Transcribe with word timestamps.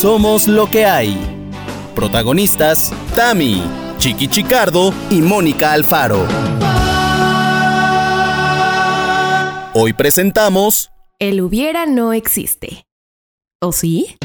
Somos 0.00 0.46
lo 0.46 0.70
que 0.70 0.84
hay. 0.84 1.18
Protagonistas, 1.96 2.94
Tami, 3.16 3.64
Chiqui 3.98 4.28
Chicardo 4.28 4.94
y 5.10 5.20
Mónica 5.20 5.72
Alfaro. 5.72 6.24
Hoy 9.74 9.92
presentamos... 9.94 10.92
El 11.18 11.40
hubiera 11.40 11.84
no 11.86 12.12
existe. 12.12 12.84
¿O 13.60 13.72
sí? 13.72 14.16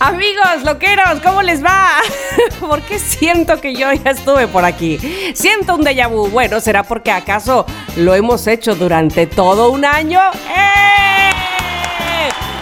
Amigos, 0.00 0.64
loqueros, 0.64 1.20
¿cómo 1.22 1.42
les 1.42 1.62
va? 1.62 1.90
¿Por 2.60 2.80
qué 2.80 2.98
siento 2.98 3.60
que 3.60 3.74
yo 3.74 3.92
ya 3.92 4.12
estuve 4.12 4.48
por 4.48 4.64
aquí? 4.64 4.98
Siento 5.34 5.74
un 5.74 5.84
déjà 5.84 6.08
vu. 6.08 6.30
Bueno, 6.30 6.58
¿será 6.60 6.84
porque 6.84 7.10
acaso 7.10 7.66
lo 7.96 8.14
hemos 8.14 8.46
hecho 8.46 8.74
durante 8.74 9.26
todo 9.26 9.72
un 9.72 9.84
año? 9.84 10.20
¡Eh! 10.48 11.15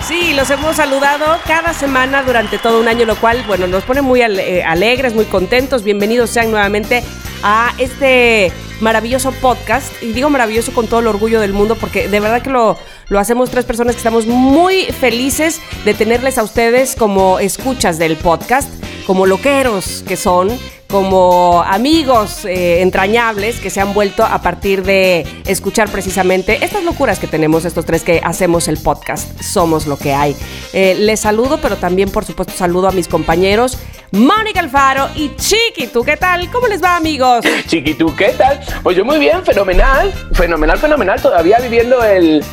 Sí, 0.07 0.35
los 0.35 0.51
hemos 0.51 0.77
saludado 0.77 1.25
cada 1.47 1.73
semana 1.73 2.23
durante 2.23 2.59
todo 2.59 2.79
un 2.79 2.89
año, 2.89 3.07
lo 3.07 3.17
cual, 3.17 3.43
bueno, 3.47 3.67
nos 3.67 3.85
pone 3.85 4.03
muy 4.03 4.21
eh, 4.21 4.63
alegres, 4.63 5.15
muy 5.15 5.25
contentos. 5.25 5.83
Bienvenidos 5.83 6.29
sean 6.29 6.51
nuevamente 6.51 7.03
a 7.43 7.73
este 7.79 8.53
maravilloso 8.81 9.33
podcast. 9.33 9.91
Y 10.03 10.13
digo 10.13 10.29
maravilloso 10.29 10.75
con 10.75 10.89
todo 10.89 11.01
el 11.01 11.07
orgullo 11.07 11.41
del 11.41 11.55
mundo 11.55 11.75
porque 11.77 12.09
de 12.09 12.21
verdad 12.21 12.43
que 12.43 12.51
lo, 12.51 12.79
lo 13.09 13.19
hacemos 13.19 13.51
tres 13.51 13.65
personas 13.65 13.95
que 13.95 13.99
estamos 13.99 14.27
muy 14.27 14.85
felices 14.85 15.61
de 15.85 15.95
tenerles 15.95 16.39
a 16.39 16.43
ustedes 16.43 16.97
como 16.97 17.39
escuchas 17.39 17.99
del 17.99 18.17
podcast, 18.17 18.69
como 19.07 19.27
loqueros 19.27 20.05
que 20.07 20.17
son 20.17 20.51
como 20.89 21.65
amigos 21.67 22.45
eh, 22.45 22.81
entrañables 22.81 23.59
que 23.59 23.69
se 23.69 23.81
han 23.81 23.95
vuelto 23.95 24.23
a 24.25 24.41
partir 24.43 24.85
de 24.85 25.27
escuchar 25.45 25.89
precisamente 25.91 26.65
estas 26.65 26.85
locuras 26.85 27.19
que 27.19 27.27
tenemos 27.27 27.65
estos 27.65 27.85
tres 27.85 28.05
que 28.05 28.21
hacemos 28.23 28.69
el 28.69 28.79
podcast. 28.79 29.41
Somos 29.43 29.89
lo 29.89 29.97
que 29.97 30.13
hay. 30.15 30.37
Eh, 30.73 30.95
les 31.01 31.19
saludo, 31.19 31.59
pero 31.61 31.77
también 31.77 32.11
por 32.11 32.25
supuesto 32.25 32.55
saludo 32.57 32.87
a 32.87 32.93
mis 32.93 33.09
compañeros 33.09 33.77
Mónica 34.15 34.61
Alfaro 34.61 35.09
y 35.17 35.35
Chiqui. 35.35 35.89
¿Tú 35.89 36.05
qué 36.05 36.17
tal? 36.17 36.49
¿Cómo 36.53 36.69
les 36.69 36.81
va 36.81 36.95
amigos? 36.95 37.45
Chiqui, 37.67 37.95
¿tú 37.95 38.15
qué 38.15 38.29
tal? 38.29 38.61
Pues 38.85 38.97
yo 38.97 39.05
muy 39.05 39.19
bien, 39.19 39.45
fenomenal, 39.45 40.13
fenomenal, 40.33 40.79
fenomenal. 40.79 41.21
Todavía 41.21 41.59
viviendo 41.59 42.03
el, 42.05 42.45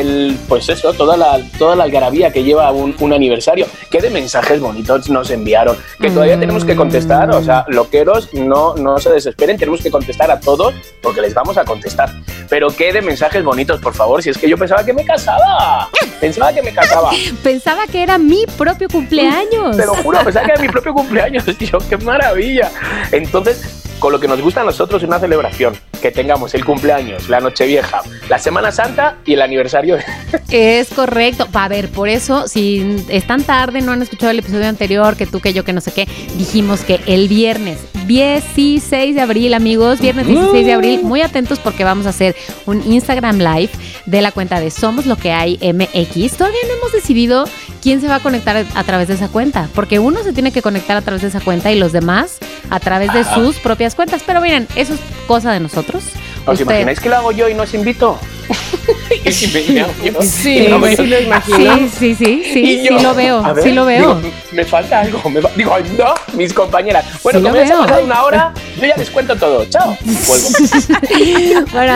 el 0.00 0.38
pues 0.48 0.68
eso, 0.68 0.92
toda 0.92 1.16
la, 1.16 1.40
toda 1.58 1.76
la 1.76 1.84
algarabía 1.84 2.32
que 2.32 2.44
lleva 2.44 2.70
un, 2.70 2.94
un 2.98 3.12
aniversario. 3.12 3.66
¿Qué 3.90 4.00
de 4.00 4.10
mensajes 4.10 4.60
bonitos 4.60 5.08
nos 5.10 5.30
enviaron? 5.30 5.76
Que 6.00 6.10
todavía 6.10 6.38
tenemos 6.38 6.64
que 6.64 6.76
contestar, 6.76 7.30
o 7.30 7.42
sea, 7.42 7.64
lo 7.68 7.88
no, 8.32 8.74
no 8.74 8.98
se 8.98 9.10
desesperen, 9.10 9.56
tenemos 9.56 9.82
que 9.82 9.90
contestar 9.90 10.30
a 10.30 10.40
todos 10.40 10.74
porque 11.02 11.20
les 11.20 11.34
vamos 11.34 11.56
a 11.58 11.64
contestar. 11.64 12.10
Pero 12.48 12.68
qué 12.68 12.92
de 12.92 13.02
mensajes 13.02 13.44
bonitos, 13.44 13.80
por 13.80 13.94
favor, 13.94 14.22
si 14.22 14.30
es 14.30 14.38
que 14.38 14.48
yo 14.48 14.56
pensaba 14.56 14.84
que 14.84 14.92
me 14.92 15.04
casaba. 15.04 15.88
Pensaba 16.20 16.52
que 16.52 16.62
me 16.62 16.72
casaba. 16.72 17.10
pensaba 17.42 17.86
que 17.86 18.02
era 18.02 18.18
mi 18.18 18.44
propio 18.56 18.88
cumpleaños. 18.88 19.76
Te 19.76 19.84
lo 19.84 19.94
juro, 19.96 20.18
pensaba 20.24 20.46
que 20.46 20.52
era 20.52 20.62
mi 20.62 20.68
propio 20.72 20.94
cumpleaños. 20.94 21.44
Tío, 21.58 21.78
qué 21.88 21.96
maravilla. 21.98 22.70
Entonces, 23.12 23.87
con 23.98 24.12
lo 24.12 24.20
que 24.20 24.28
nos 24.28 24.40
gusta 24.40 24.60
a 24.60 24.64
nosotros 24.64 25.02
es 25.02 25.08
una 25.08 25.18
celebración, 25.18 25.76
que 26.00 26.10
tengamos 26.10 26.54
el 26.54 26.64
cumpleaños, 26.64 27.28
la 27.28 27.40
noche 27.40 27.66
vieja, 27.66 28.02
la 28.28 28.38
Semana 28.38 28.70
Santa 28.70 29.18
y 29.24 29.34
el 29.34 29.42
aniversario. 29.42 29.98
Es 30.50 30.88
correcto. 30.88 31.46
A 31.52 31.68
ver, 31.68 31.90
por 31.90 32.08
eso, 32.08 32.48
si 32.48 33.04
están 33.08 33.42
tarde, 33.42 33.82
no 33.82 33.92
han 33.92 34.00
escuchado 34.00 34.30
el 34.30 34.38
episodio 34.38 34.66
anterior, 34.66 35.16
que 35.16 35.26
tú, 35.26 35.40
que 35.40 35.52
yo, 35.52 35.64
que 35.64 35.72
no 35.72 35.80
sé 35.80 35.92
qué, 35.92 36.08
dijimos 36.36 36.80
que 36.80 37.00
el 37.06 37.28
viernes 37.28 37.78
16 38.06 39.14
de 39.14 39.20
abril, 39.20 39.52
amigos, 39.52 40.00
viernes 40.00 40.26
16 40.26 40.64
de 40.64 40.72
abril, 40.72 41.02
muy 41.02 41.20
atentos 41.20 41.58
porque 41.58 41.84
vamos 41.84 42.06
a 42.06 42.10
hacer 42.10 42.34
un 42.64 42.82
Instagram 42.90 43.38
Live 43.38 43.70
de 44.06 44.22
la 44.22 44.32
cuenta 44.32 44.60
de 44.60 44.70
Somos 44.70 45.04
Lo 45.04 45.16
que 45.16 45.32
hay 45.32 45.58
MX. 45.60 46.38
Todavía 46.38 46.60
no 46.66 46.74
hemos 46.78 46.92
decidido 46.92 47.44
quién 47.82 48.00
se 48.00 48.08
va 48.08 48.16
a 48.16 48.20
conectar 48.20 48.64
a 48.74 48.84
través 48.84 49.08
de 49.08 49.14
esa 49.14 49.28
cuenta, 49.28 49.68
porque 49.74 49.98
uno 49.98 50.22
se 50.22 50.32
tiene 50.32 50.52
que 50.52 50.62
conectar 50.62 50.96
a 50.96 51.02
través 51.02 51.22
de 51.22 51.28
esa 51.28 51.40
cuenta 51.40 51.70
y 51.70 51.78
los 51.78 51.92
demás 51.92 52.38
a 52.70 52.80
través 52.80 53.12
de 53.12 53.24
sus 53.24 53.58
propias 53.58 53.94
cuentas. 53.94 54.22
Pero 54.26 54.40
miren, 54.40 54.66
eso 54.76 54.94
es 54.94 55.00
cosa 55.26 55.52
de 55.52 55.60
nosotros. 55.60 56.04
¿Os 56.46 56.60
imagináis 56.60 57.00
que 57.00 57.08
lo 57.08 57.16
hago 57.16 57.32
yo 57.32 57.48
y 57.48 57.54
no 57.54 57.64
os 57.64 57.74
invito? 57.74 58.18
sí, 59.30 59.32
sí, 59.32 61.06
lo 61.06 61.20
imagino. 61.20 61.76
Sí, 61.76 61.90
sí, 61.98 62.14
sí, 62.14 62.42
sí, 62.52 62.88
sí 62.88 63.02
lo 63.02 63.14
veo, 63.14 63.42
sí 63.62 63.72
lo 63.72 63.84
veo. 63.84 64.20
me 64.52 64.64
falta 64.64 65.00
algo, 65.00 65.22
digo, 65.56 65.76
no, 65.98 66.14
mis 66.34 66.52
compañeras. 66.52 67.04
Bueno, 67.22 67.42
como 67.42 67.56
ya 67.56 67.66
se 67.66 67.72
ha 67.72 67.78
pasado 67.78 68.04
una 68.04 68.22
hora, 68.22 68.52
yo 68.80 68.86
ya 68.86 68.96
les 68.96 69.10
cuento 69.10 69.36
todo. 69.36 69.64
Chao. 69.66 69.96
bueno, 71.72 71.94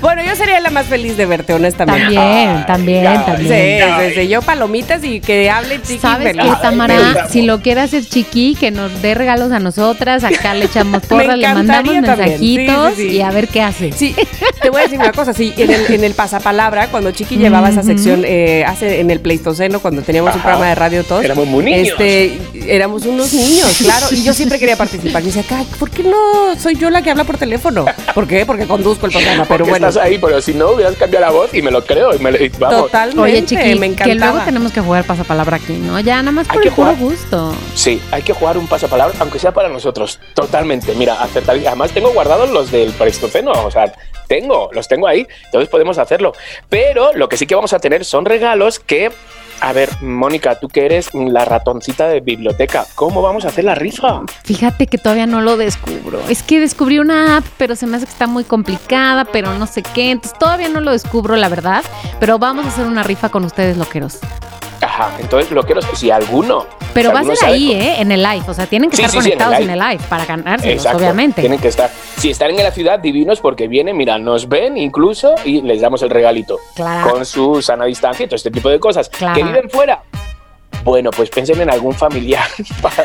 bueno, 0.00 0.22
yo 0.24 0.36
sería 0.36 0.60
la 0.60 0.70
más 0.70 0.86
feliz 0.86 1.16
de 1.16 1.26
verte, 1.26 1.54
honestamente. 1.54 2.14
También, 2.14 2.66
también, 2.66 3.24
también. 3.24 4.10
Sí, 4.10 4.20
sí, 4.20 4.28
yo 4.28 4.42
palomitas 4.42 5.02
y 5.04 5.20
que 5.20 5.50
hable 5.50 5.80
chiqui 5.82 6.00
¿Sabes 6.00 6.34
qué, 6.34 6.50
Tamara? 6.60 7.28
Si 7.28 7.42
lo 7.42 7.60
quiere 7.60 7.80
hacer 7.82 8.04
chiqui, 8.04 8.56
que 8.58 8.70
nos 8.70 9.02
dé 9.02 9.14
regalos 9.14 9.52
a 9.52 9.58
nosotras, 9.58 10.24
acá 10.24 10.54
le 10.54 10.66
echamos 10.66 11.02
porra, 11.08 11.36
le 11.36 11.52
mandamos 11.52 11.94
mensajitos 11.94 12.98
y 12.98 13.20
a 13.22 13.30
ver 13.30 13.48
qué 13.48 13.62
hace. 13.62 13.92
Sí, 13.92 14.14
decir 14.84 14.98
una 14.98 15.12
cosa, 15.12 15.32
sí, 15.32 15.52
en 15.56 15.70
el, 15.70 15.92
en 15.92 16.04
el 16.04 16.14
pasapalabra, 16.14 16.88
cuando 16.88 17.10
Chiqui 17.10 17.36
llevaba 17.36 17.68
esa 17.68 17.82
sección 17.82 18.24
eh, 18.24 18.64
hace 18.66 19.00
en 19.00 19.10
el 19.10 19.20
Pleistoceno, 19.20 19.80
cuando 19.80 20.02
teníamos 20.02 20.34
un 20.34 20.40
programa 20.40 20.68
de 20.68 20.74
radio 20.74 21.04
todos. 21.04 21.24
Éramos 21.24 21.46
muy 21.46 21.64
niños. 21.64 21.88
Este, 21.88 22.38
éramos 22.66 23.06
unos 23.06 23.32
niños, 23.32 23.78
claro. 23.78 24.06
Y 24.10 24.22
yo 24.22 24.32
siempre 24.32 24.58
quería 24.58 24.76
participar. 24.76 25.22
Y 25.22 25.26
decía, 25.26 25.44
¿por 25.78 25.90
qué 25.90 26.02
no 26.02 26.58
soy 26.58 26.76
yo 26.76 26.90
la 26.90 27.02
que 27.02 27.10
habla 27.10 27.24
por 27.24 27.38
teléfono? 27.38 27.84
¿Por 28.14 28.26
qué? 28.26 28.46
Porque 28.46 28.66
conduzco 28.66 29.06
el 29.06 29.12
programa. 29.12 29.44
Pero 29.46 29.64
bueno. 29.64 29.88
Estás 29.88 30.04
ahí, 30.04 30.18
pero 30.18 30.40
si 30.40 30.54
no 30.54 30.70
hubieras 30.72 30.94
cambiado 30.96 31.26
la 31.26 31.32
voz 31.32 31.54
y 31.54 31.62
me 31.62 31.70
lo 31.70 31.84
creo. 31.84 32.14
Y 32.14 32.18
me, 32.18 32.30
vamos. 32.58 32.82
Totalmente. 32.84 33.22
Oye, 33.22 33.44
Chiqui, 33.44 33.74
me 33.78 33.86
encantaba. 33.86 34.06
que 34.06 34.14
luego 34.14 34.38
tenemos 34.44 34.72
que 34.72 34.80
jugar 34.80 35.04
pasapalabra 35.04 35.56
aquí, 35.56 35.74
¿no? 35.74 35.98
Ya 36.00 36.16
nada 36.22 36.32
más 36.32 36.46
por 36.46 36.60
hay 36.62 36.68
el 36.68 36.74
puro 36.74 36.96
gusto. 36.96 37.54
Sí, 37.74 38.00
hay 38.10 38.22
que 38.22 38.32
jugar 38.32 38.58
un 38.58 38.66
pasapalabra, 38.66 39.14
aunque 39.20 39.38
sea 39.38 39.52
para 39.52 39.68
nosotros. 39.68 40.20
Totalmente. 40.34 40.94
Mira, 40.94 41.22
acertar. 41.22 41.56
Además 41.66 41.90
tengo 41.92 42.12
guardados 42.12 42.50
los 42.50 42.70
del 42.70 42.92
Pleistoceno. 42.92 43.52
O 43.52 43.70
sea, 43.70 43.92
tengo, 44.40 44.68
los 44.72 44.88
tengo 44.88 45.06
ahí. 45.06 45.26
Entonces 45.44 45.68
podemos 45.68 45.98
hacerlo. 45.98 46.32
Pero 46.68 47.12
lo 47.14 47.28
que 47.28 47.36
sí 47.36 47.46
que 47.46 47.54
vamos 47.54 47.72
a 47.72 47.78
tener 47.78 48.04
son 48.04 48.24
regalos 48.24 48.80
que 48.80 49.12
a 49.60 49.72
ver, 49.72 49.88
Mónica, 50.02 50.58
tú 50.58 50.68
que 50.68 50.84
eres 50.84 51.14
la 51.14 51.44
ratoncita 51.44 52.08
de 52.08 52.20
biblioteca, 52.20 52.86
¿cómo 52.96 53.22
vamos 53.22 53.44
a 53.44 53.48
hacer 53.48 53.64
la 53.64 53.76
rifa? 53.76 54.22
Fíjate 54.42 54.88
que 54.88 54.98
todavía 54.98 55.26
no 55.26 55.40
lo 55.40 55.56
descubro. 55.56 56.20
Es 56.28 56.42
que 56.42 56.58
descubrí 56.58 56.98
una 56.98 57.36
app, 57.36 57.44
pero 57.56 57.76
se 57.76 57.86
me 57.86 57.96
hace 57.96 58.04
que 58.04 58.12
está 58.12 58.26
muy 58.26 58.42
complicada, 58.44 59.24
pero 59.24 59.54
no 59.54 59.66
sé 59.66 59.82
qué. 59.82 60.10
Entonces 60.10 60.38
todavía 60.38 60.68
no 60.68 60.80
lo 60.80 60.90
descubro, 60.90 61.36
la 61.36 61.48
verdad. 61.48 61.84
Pero 62.18 62.38
vamos 62.38 62.66
a 62.66 62.68
hacer 62.68 62.84
una 62.84 63.04
rifa 63.04 63.28
con 63.28 63.44
ustedes, 63.44 63.78
loqueros. 63.78 64.18
Ajá, 64.80 65.16
entonces 65.18 65.50
lo 65.50 65.62
quiero 65.64 65.80
si 65.82 66.10
alguno. 66.10 66.66
Pero 66.92 67.12
va 67.12 67.20
a 67.20 67.24
ser 67.24 67.36
ahí, 67.44 67.72
¿eh? 67.72 68.00
En 68.00 68.12
el 68.12 68.22
live. 68.22 68.44
O 68.46 68.54
sea, 68.54 68.66
tienen 68.66 68.88
que 68.88 68.96
estar 68.96 69.12
conectados 69.12 69.58
en 69.58 69.70
el, 69.70 69.78
live 69.78 70.00
para 70.08 70.24
ganárselos, 70.24 70.86
obviamente. 70.86 71.40
Tienen 71.40 71.58
que 71.58 71.68
estar. 71.68 71.90
Si 72.18 72.30
están 72.30 72.50
en 72.50 72.62
la 72.62 72.70
ciudad, 72.70 73.00
divinos, 73.00 73.40
porque 73.40 73.66
vienen, 73.66 73.96
mira, 73.96 74.18
nos 74.18 74.48
ven 74.48 74.76
incluso 74.76 75.34
y 75.44 75.60
les 75.62 75.80
damos 75.80 76.02
el 76.02 76.10
regalito. 76.10 76.58
Claro. 76.74 77.10
Con 77.10 77.26
su 77.26 77.60
sana 77.60 77.86
distancia 77.86 78.24
y 78.24 78.28
todo 78.28 78.36
este 78.36 78.50
tipo 78.50 78.68
de 78.68 78.78
cosas. 78.78 79.08
Que 79.08 79.42
viven 79.42 79.68
fuera, 79.70 80.02
bueno, 80.84 81.10
pues 81.10 81.30
piensen 81.30 81.60
en 81.62 81.70
algún 81.70 81.94
familiar 81.94 82.46
para 82.82 83.04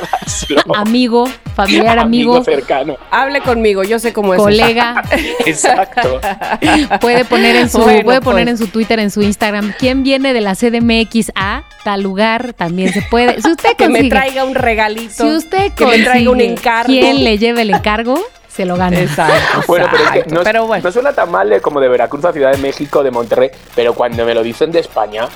Amigo, 0.75 1.27
familiar, 1.55 1.97
amigo. 1.97 2.43
cercano. 2.43 2.97
Hable 3.09 3.41
conmigo, 3.41 3.83
yo 3.83 3.97
sé 3.99 4.11
cómo 4.11 4.33
es. 4.33 4.39
Colega. 4.39 5.01
Exacto. 5.45 6.19
puede 7.01 7.23
poner 7.25 7.55
en 7.55 7.69
su, 7.69 7.79
puede 7.79 8.21
poner 8.21 8.45
pues. 8.45 8.47
en 8.47 8.57
su 8.57 8.67
Twitter, 8.67 8.99
en 8.99 9.09
su 9.09 9.21
Instagram, 9.21 9.73
¿quién 9.79 10.03
viene 10.03 10.33
de 10.33 10.41
la 10.41 10.55
CDMX 10.55 11.31
a 11.35 11.63
tal 11.83 12.01
lugar? 12.01 12.53
También 12.53 12.91
se 12.91 13.01
puede. 13.01 13.41
Si 13.41 13.49
usted 13.49 13.75
que 13.77 13.87
me 13.87 14.09
traiga 14.09 14.43
un 14.43 14.55
regalito. 14.55 15.23
Si 15.23 15.23
usted 15.23 15.71
que 15.73 15.85
me 15.85 15.99
traiga 15.99 16.31
un 16.31 16.41
encargo. 16.41 16.91
¿Quién 16.91 17.23
le 17.23 17.37
lleve 17.37 17.61
el 17.61 17.69
encargo? 17.71 18.19
se 18.49 18.65
lo 18.65 18.75
gana. 18.75 18.99
Exacto. 18.99 19.63
bueno, 19.67 19.87
pero 19.89 20.03
es 20.03 20.09
que 20.11 20.29
no, 20.31 20.41
pero 20.43 20.67
bueno. 20.67 20.83
no 20.83 20.91
suena 20.91 21.13
tan 21.13 21.31
mal 21.31 21.61
como 21.61 21.79
de 21.79 21.87
Veracruz 21.87 22.25
a 22.25 22.33
Ciudad 22.33 22.51
de 22.51 22.57
México, 22.57 23.03
de 23.03 23.11
Monterrey, 23.11 23.51
pero 23.73 23.93
cuando 23.93 24.25
me 24.25 24.33
lo 24.33 24.43
dicen 24.43 24.69
de 24.69 24.79
España, 24.79 25.29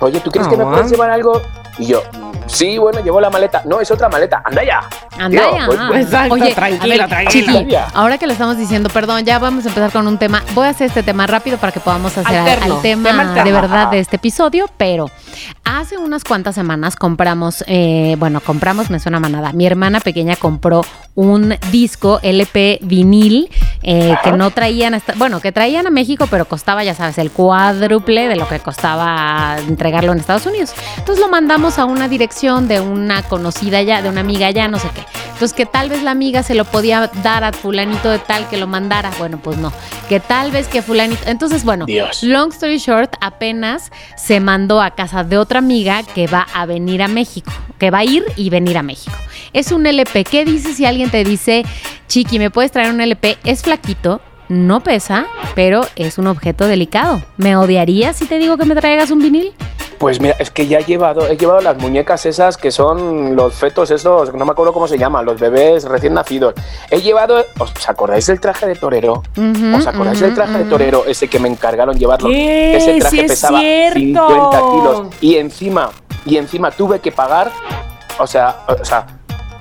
oye, 0.00 0.20
¿tú 0.20 0.30
crees 0.30 0.48
que 0.48 0.56
me 0.56 0.64
puedes 0.64 0.90
llevar 0.90 1.10
algo 1.10 1.42
y 1.78 1.86
yo, 1.86 2.02
sí, 2.46 2.76
bueno, 2.76 3.00
llevo 3.02 3.20
la 3.20 3.30
maleta. 3.30 3.62
No, 3.64 3.80
es 3.80 3.90
otra 3.90 4.08
maleta. 4.08 4.42
Anda 4.44 4.62
ya. 4.62 4.80
Anda 5.18 5.42
ya. 5.56 5.66
Pues, 5.66 5.80
pues, 5.88 6.04
Exacto, 6.04 6.34
Oye, 6.34 6.54
tranquila, 6.54 7.08
tranquila. 7.08 7.88
ahora 7.94 8.18
que 8.18 8.26
le 8.26 8.34
estamos 8.34 8.58
diciendo, 8.58 8.90
perdón, 8.90 9.24
ya 9.24 9.38
vamos 9.38 9.64
a 9.64 9.68
empezar 9.68 9.90
con 9.90 10.06
un 10.06 10.18
tema. 10.18 10.42
Voy 10.54 10.66
a 10.66 10.70
hacer 10.70 10.88
este 10.88 11.02
tema 11.02 11.26
rápido 11.26 11.56
para 11.56 11.72
que 11.72 11.80
podamos 11.80 12.16
hacer 12.18 12.58
el 12.64 12.80
tema, 12.82 13.34
de 13.42 13.52
verdad 13.52 13.90
de 13.90 14.00
este 14.00 14.16
episodio, 14.16 14.66
pero 14.76 15.10
hace 15.64 15.96
unas 15.96 16.24
cuantas 16.24 16.54
semanas 16.54 16.96
compramos, 16.96 17.64
eh, 17.66 18.16
bueno, 18.18 18.40
compramos, 18.40 18.90
me 18.90 19.00
suena 19.00 19.18
manada. 19.18 19.52
Mi 19.52 19.66
hermana 19.66 20.00
pequeña 20.00 20.36
compró 20.36 20.84
un 21.14 21.56
disco 21.70 22.20
LP 22.22 22.80
vinil 22.82 23.50
eh, 23.82 24.14
que 24.22 24.32
no 24.32 24.50
traían, 24.50 25.00
bueno, 25.16 25.40
que 25.40 25.52
traían 25.52 25.86
a 25.86 25.90
México, 25.90 26.26
pero 26.30 26.44
costaba, 26.46 26.84
ya 26.84 26.94
sabes, 26.94 27.18
el 27.18 27.30
cuádruple 27.30 28.28
de 28.28 28.36
lo 28.36 28.48
que 28.48 28.60
costaba 28.60 29.56
entregarlo 29.66 30.12
en 30.12 30.18
Estados 30.18 30.46
Unidos. 30.46 30.72
Entonces 30.98 31.24
lo 31.24 31.30
mandamos 31.30 31.78
a 31.78 31.84
una 31.84 32.08
dirección 32.08 32.68
de 32.68 32.80
una 32.80 33.22
conocida 33.22 33.82
ya, 33.82 34.02
de 34.02 34.08
una 34.08 34.20
amiga 34.20 34.50
ya, 34.50 34.68
no 34.68 34.78
sé 34.78 34.88
qué. 34.94 35.02
Entonces, 35.42 35.56
que 35.56 35.66
tal 35.66 35.88
vez 35.88 36.04
la 36.04 36.12
amiga 36.12 36.44
se 36.44 36.54
lo 36.54 36.64
podía 36.64 37.10
dar 37.24 37.42
a 37.42 37.52
fulanito 37.52 38.10
de 38.10 38.20
tal 38.20 38.48
que 38.48 38.56
lo 38.56 38.68
mandara. 38.68 39.10
Bueno, 39.18 39.40
pues 39.42 39.58
no. 39.58 39.72
Que 40.08 40.20
tal 40.20 40.52
vez 40.52 40.68
que 40.68 40.82
fulanito. 40.82 41.20
Entonces, 41.26 41.64
bueno, 41.64 41.84
Dios. 41.84 42.22
long 42.22 42.52
story 42.52 42.78
short, 42.78 43.16
apenas 43.20 43.90
se 44.16 44.38
mandó 44.38 44.80
a 44.80 44.92
casa 44.92 45.24
de 45.24 45.36
otra 45.38 45.58
amiga 45.58 46.04
que 46.04 46.28
va 46.28 46.46
a 46.54 46.64
venir 46.64 47.02
a 47.02 47.08
México. 47.08 47.52
Que 47.80 47.90
va 47.90 47.98
a 47.98 48.04
ir 48.04 48.24
y 48.36 48.50
venir 48.50 48.78
a 48.78 48.84
México. 48.84 49.16
Es 49.52 49.72
un 49.72 49.84
LP. 49.84 50.22
¿Qué 50.22 50.44
dices 50.44 50.76
si 50.76 50.86
alguien 50.86 51.10
te 51.10 51.24
dice, 51.24 51.64
Chiqui, 52.12 52.38
¿me 52.38 52.50
puedes 52.50 52.70
traer 52.70 52.90
un 52.90 53.00
LP? 53.00 53.38
Es 53.42 53.62
flaquito. 53.62 54.20
No 54.50 54.80
pesa, 54.82 55.28
pero 55.54 55.80
es 55.96 56.18
un 56.18 56.26
objeto 56.26 56.66
delicado. 56.66 57.22
¿Me 57.38 57.56
odiarías 57.56 58.18
si 58.18 58.26
te 58.26 58.36
digo 58.36 58.58
que 58.58 58.66
me 58.66 58.74
traigas 58.74 59.10
un 59.10 59.20
vinil? 59.20 59.54
Pues 59.96 60.20
mira, 60.20 60.36
es 60.38 60.50
que 60.50 60.66
ya 60.66 60.80
he 60.80 60.84
llevado, 60.84 61.26
he 61.26 61.38
llevado 61.38 61.62
las 61.62 61.78
muñecas 61.78 62.26
esas 62.26 62.58
que 62.58 62.70
son 62.70 63.34
los 63.34 63.54
fetos 63.54 63.90
esos, 63.90 64.34
no 64.34 64.44
me 64.44 64.50
acuerdo 64.52 64.74
cómo 64.74 64.86
se 64.88 64.98
llaman, 64.98 65.24
los 65.24 65.40
bebés 65.40 65.84
recién 65.84 66.12
nacidos. 66.12 66.52
He 66.90 67.00
llevado, 67.00 67.46
¿os 67.58 67.88
acordáis 67.88 68.26
del 68.26 68.40
traje 68.40 68.66
de 68.66 68.74
torero? 68.74 69.22
¿Os 69.74 69.86
acordáis 69.86 70.20
del 70.20 70.34
traje 70.34 70.58
de 70.58 70.64
torero 70.64 71.06
ese 71.06 71.28
que 71.28 71.38
me 71.38 71.48
encargaron 71.48 71.98
llevarlo? 71.98 72.28
¿Qué? 72.28 72.76
Ese 72.76 72.98
traje 72.98 73.16
Sí 73.16 73.20
es 73.20 73.30
pesaba 73.30 73.58
cierto. 73.58 73.98
50 74.28 74.58
kilos 74.58 75.02
y 75.22 75.36
encima, 75.36 75.88
y 76.26 76.36
encima 76.36 76.72
tuve 76.72 77.00
que 77.00 77.10
pagar, 77.10 77.50
o 78.18 78.26
sea, 78.26 78.66
o 78.68 78.84
sea, 78.84 79.06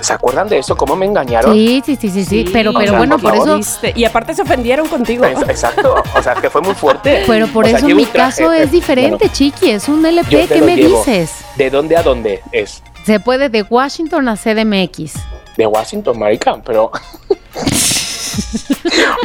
¿se 0.02 0.14
acuerdan 0.14 0.48
de 0.50 0.60
eso? 0.60 0.76
¿Cómo 0.76 0.96
me 0.96 1.06
engañaron? 1.06 1.54
Sí, 1.54 1.82
sí, 1.86 1.96
sí, 1.96 2.10
sí, 2.10 2.26
sí. 2.26 2.50
Pero, 2.52 2.72
o 2.72 2.74
pero 2.74 2.90
sea, 2.90 2.98
bueno, 2.98 3.18
por 3.20 3.36
eso. 3.36 3.58
Viste, 3.58 3.94
Y 3.96 4.06
aparte 4.06 4.34
se 4.34 4.42
ofendieron 4.42 4.88
contigo. 4.88 5.26
Es- 5.26 5.42
Exacto, 5.50 5.96
o 6.16 6.22
sea, 6.22 6.34
es 6.34 6.40
que 6.40 6.50
fue 6.50 6.62
muy 6.62 6.74
fuerte. 6.76 7.24
Pero 7.28 7.48
por 7.48 7.66
O 7.66 7.70
sea, 7.70 7.78
eso 7.78 7.88
mi 7.88 8.06
traje, 8.06 8.42
caso 8.44 8.54
eh, 8.54 8.64
es 8.64 8.72
diferente, 8.72 9.18
bueno, 9.18 9.34
Chiqui. 9.34 9.72
Es 9.72 9.88
un 9.90 10.06
LP. 10.06 10.48
¿Qué 10.48 10.62
me 10.62 10.76
llevo. 10.76 11.00
dices? 11.00 11.32
¿De 11.56 11.70
dónde 11.70 11.98
a 11.98 12.04
dónde 12.04 12.42
es? 12.52 12.82
Se 13.06 13.20
puede 13.20 13.50
de 13.50 13.64
Washington 13.64 14.28
a 14.30 14.36
CDMX. 14.36 15.14
De 15.58 15.66
Washington, 15.68 16.18
marica, 16.20 16.56
pero... 16.64 16.92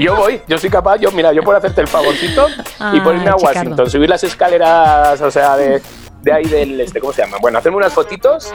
yo 0.01 0.17
voy, 0.17 0.41
yo 0.49 0.59
soy 0.59 0.71
capaz, 0.71 0.99
yo 0.99 1.11
mira, 1.13 1.33
yo 1.33 1.43
puedo 1.43 1.59
hacerte 1.59 1.81
el 1.81 1.89
favorcito 1.89 2.47
y 2.93 3.01
por 3.01 3.15
irme 3.15 3.31
a 3.31 3.37
Chicardo. 3.37 3.61
Washington, 3.61 3.91
subir 3.91 4.09
las 4.09 4.25
escaleras, 4.25 5.21
o 5.21 5.31
sea, 5.31 5.57
de, 5.57 5.81
de 6.23 6.33
ahí 6.33 6.45
del, 6.45 6.81
este, 6.81 7.01
¿cómo 7.01 7.13
se 7.13 7.23
llama? 7.23 7.39
Bueno, 7.41 7.59
hacerme 7.59 7.79
unas 7.79 7.93
fotitos, 7.93 8.53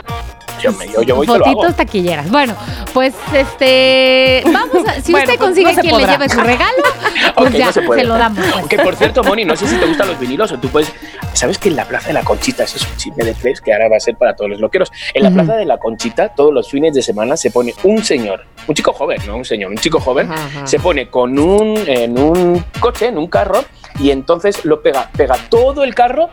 yo, 0.62 0.72
me- 0.72 0.86
yo, 0.88 1.02
yo 1.02 1.16
voy 1.16 1.26
y 1.26 1.30
te 1.30 1.38
lo 1.38 1.44
hago. 1.44 1.54
Fotitos 1.54 1.76
taquilleras. 1.76 2.30
Bueno, 2.30 2.54
pues 2.92 3.14
este. 3.32 4.42
Vamos 4.44 4.86
a. 4.86 5.00
Si 5.00 5.12
Bueno, 5.12 5.24
usted 5.24 5.38
pues, 5.38 5.38
consigue 5.38 5.72
no 5.72 5.80
quien 5.80 5.84
le 5.96 6.00
podrá. 6.04 6.12
lleve 6.18 6.28
su 6.28 6.40
regalo, 6.40 6.82
pues 7.36 7.50
Ok, 7.50 7.56
ya 7.56 7.66
no 7.66 7.72
se 7.72 7.82
se, 7.86 8.04
lo 8.04 8.14
damos. 8.18 8.44
pues. 8.52 8.66
Que 8.66 8.78
por 8.78 8.94
cierto, 8.96 9.22
Moni, 9.24 9.44
no 9.44 9.56
sé 9.56 9.66
si 9.66 9.76
te 9.76 9.86
gustan 9.86 10.08
los 10.08 10.18
vinilos 10.18 10.52
o 10.52 10.58
tú 10.58 10.68
puedes. 10.68 10.92
¿Sabes 11.34 11.56
que 11.58 11.68
en 11.70 11.76
la 11.76 11.84
Plaza 11.86 12.08
de 12.08 12.12
la 12.14 12.22
Conchita, 12.22 12.64
eso 12.64 12.76
es 12.76 12.86
un 12.86 12.96
chisme 12.96 13.24
de 13.24 13.32
tres 13.34 13.60
que 13.60 13.72
ahora 13.72 13.88
va 13.88 13.96
a 13.96 14.00
ser 14.00 14.16
para 14.16 14.36
todos 14.36 14.50
los 14.50 14.60
loqueros? 14.60 14.92
En 15.14 15.22
la 15.22 15.28
Ujú. 15.30 15.38
Plaza 15.38 15.54
de 15.56 15.64
la 15.64 15.78
Conchita, 15.78 16.28
todos 16.34 16.52
los 16.52 16.68
fines 16.70 16.92
de 16.94 17.02
semana 17.02 17.36
se 17.36 17.50
pone 17.50 17.74
un 17.84 18.04
señor, 18.04 18.44
un 18.68 18.74
chico 18.74 18.92
joven, 18.92 19.18
no 19.26 19.36
un 19.36 19.44
señor, 19.44 19.70
un 19.70 19.78
chico 19.78 19.98
joven, 19.98 20.30
Ajá, 20.30 20.44
ajá. 20.44 20.66
se 20.66 20.78
pone 20.78 21.08
con 21.08 21.38
un, 21.38 21.78
en 21.86 22.18
un 22.18 22.62
coche, 22.80 23.06
en 23.06 23.16
un 23.16 23.28
carro, 23.28 23.64
y 23.98 24.10
entonces 24.10 24.64
lo 24.66 24.82
pega, 24.82 25.08
pega 25.16 25.36
todo 25.48 25.84
el 25.84 25.94
carro, 25.94 26.28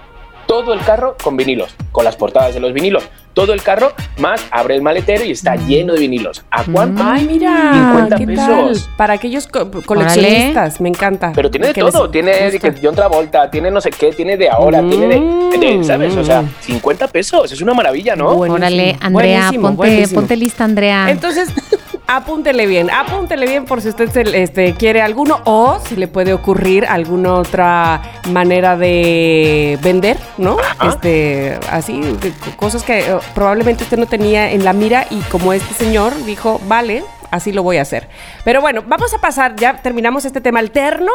todo 0.50 0.74
el 0.74 0.80
carro 0.80 1.16
con 1.24 1.38
vinilos, 1.38 1.76
con 1.92 2.04
las 2.04 2.16
portadas 2.16 2.56
de 2.56 2.60
los 2.60 2.74
vinilos. 2.74 3.04
Todo 3.36 3.54
el 3.54 3.62
carro, 3.62 3.94
más 4.18 4.44
abre 4.50 4.74
el 4.74 4.82
maletero 4.82 5.24
y 5.24 5.30
está 5.30 5.56
Mm. 5.56 5.68
lleno 5.68 5.94
de 5.94 6.00
vinilos. 6.00 6.44
¿A 6.50 6.64
cuánto? 6.64 7.04
Ay, 7.06 7.26
mira, 7.26 7.72
50 7.72 8.16
¿qué 8.18 8.26
pesos. 8.26 8.48
tal? 8.48 8.96
Para 8.98 9.14
aquellos 9.14 9.46
co- 9.46 9.70
coleccionistas, 9.86 10.82
me 10.82 10.90
encanta. 10.90 11.32
Pero 11.36 11.52
tiene 11.52 11.68
de 11.68 11.74
les 11.84 11.94
todo, 11.94 12.10
tiene 12.10 12.50
de 12.50 12.60
que 12.60 12.74
John 12.82 12.96
Travolta, 12.96 13.50
tiene 13.52 13.70
no 13.70 13.80
sé 13.80 13.92
qué, 13.92 14.12
tiene 14.12 14.38
de 14.38 14.50
ahora, 14.50 14.82
tiene 14.82 15.08
de, 15.08 15.58
de- 15.60 15.84
¿sabes? 15.84 16.18
O 16.18 16.24
sea, 16.24 16.42
Mm. 16.42 16.50
50 16.62 17.08
pesos, 17.08 17.52
es 17.52 17.62
una 17.62 17.76
maravilla, 17.76 18.16
¿no? 18.16 18.34
Bueno. 18.36 18.56
Órale, 18.56 18.98
Andrea, 19.00 19.12
buenísimo, 19.42 19.62
ponte, 19.68 19.78
buenísimo. 19.78 20.20
ponte 20.22 20.36
lista, 20.36 20.64
Andrea. 20.64 21.12
Entonces, 21.12 21.50
apúntele 22.10 22.66
bien, 22.66 22.90
apúntele 22.90 23.46
bien 23.46 23.66
por 23.66 23.82
si 23.82 23.90
usted 23.90 24.10
se- 24.12 24.42
este, 24.44 24.74
quiere 24.74 25.02
alguno 25.02 25.40
o 25.46 25.80
si 25.88 25.96
le 25.96 26.08
puede 26.08 26.34
ocurrir 26.34 26.86
alguna 26.86 27.36
otra 27.36 28.02
manera 28.32 28.76
de 28.78 29.78
vender, 29.82 30.18
¿no? 30.38 30.58
Ajá. 30.60 30.90
Este, 30.90 31.58
así, 31.72 32.00
de 32.02 32.34
cosas 32.58 32.84
que 32.84 33.00
eh, 33.00 33.18
probablemente 33.36 33.84
usted 33.84 33.98
no 33.98 34.08
tenía 34.08 34.52
en 34.52 34.64
la 34.66 34.74
mira 34.74 35.06
y 35.10 35.20
como 35.32 35.54
este 35.54 35.74
señor 35.76 36.14
dijo, 36.26 36.60
vale. 36.68 37.04
Así 37.32 37.52
lo 37.52 37.64
voy 37.64 37.78
a 37.78 37.84
hacer. 37.84 38.08
Pero 38.44 38.62
bueno, 38.62 38.84
vamos 38.88 39.14
a 39.14 39.20
pasar, 39.20 39.56
ya 39.56 39.82
terminamos 39.82 40.26
este 40.26 40.42
tema 40.42 40.60
alterno, 40.60 41.12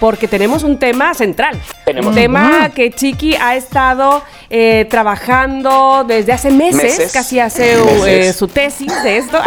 porque 0.00 0.28
tenemos 0.28 0.62
un 0.62 0.78
tema 0.78 1.12
central. 1.14 1.60
Tenemos. 1.84 2.10
un 2.10 2.14
tema 2.14 2.70
que 2.74 2.90
Chiqui 2.92 3.34
ha 3.36 3.56
estado 3.56 4.22
eh, 4.50 4.86
trabajando 4.88 6.04
desde 6.06 6.32
hace 6.32 6.50
meses, 6.50 6.82
Meses. 6.82 7.12
casi 7.12 7.40
hace 7.40 7.76
Meses. 7.76 8.06
eh, 8.06 8.32
su 8.32 8.48
tesis 8.48 8.92
de 9.02 9.18
esto. 9.18 9.38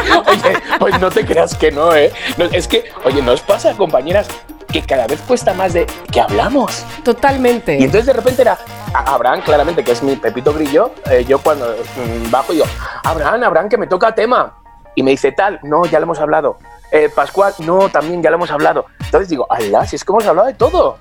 Oye, 0.26 0.56
oye, 0.80 0.98
no 0.98 1.10
te 1.10 1.24
creas 1.26 1.54
que 1.56 1.70
no, 1.72 1.94
¿eh? 1.94 2.12
No, 2.38 2.44
es 2.46 2.68
que, 2.68 2.84
oye, 3.04 3.22
nos 3.22 3.40
pasa, 3.40 3.72
compañeras, 3.76 4.28
que 4.72 4.82
cada 4.82 5.06
vez 5.08 5.20
cuesta 5.26 5.52
más 5.52 5.72
de 5.72 5.86
que 6.12 6.20
hablamos. 6.20 6.84
Totalmente. 7.02 7.76
Y 7.78 7.82
entonces 7.84 8.06
de 8.06 8.12
repente 8.12 8.42
era 8.42 8.56
a- 8.94 9.14
Abraham, 9.14 9.40
claramente, 9.42 9.82
que 9.82 9.90
es 9.92 10.02
mi 10.02 10.14
Pepito 10.16 10.52
Grillo. 10.54 10.92
eh, 11.10 11.24
yo 11.28 11.38
cuando 11.40 11.66
mm, 11.66 12.30
bajo 12.30 12.52
digo, 12.52 12.66
Abraham, 13.02 13.42
Abraham, 13.42 13.68
que 13.68 13.76
me 13.78 13.86
toca 13.88 14.14
tema. 14.14 14.59
Y 14.94 15.02
me 15.02 15.10
dice 15.12 15.32
tal, 15.32 15.58
no, 15.62 15.84
ya 15.86 15.98
lo 16.00 16.04
hemos 16.04 16.18
hablado. 16.18 16.58
Eh, 16.92 17.08
Pascual, 17.14 17.54
no, 17.60 17.88
también 17.88 18.22
ya 18.22 18.30
lo 18.30 18.36
hemos 18.36 18.50
hablado. 18.50 18.86
Entonces 19.04 19.28
digo, 19.28 19.46
alá, 19.50 19.86
si 19.86 19.96
es 19.96 20.04
que 20.04 20.12
hemos 20.12 20.26
hablado 20.26 20.48
de 20.48 20.54
todo. 20.54 20.98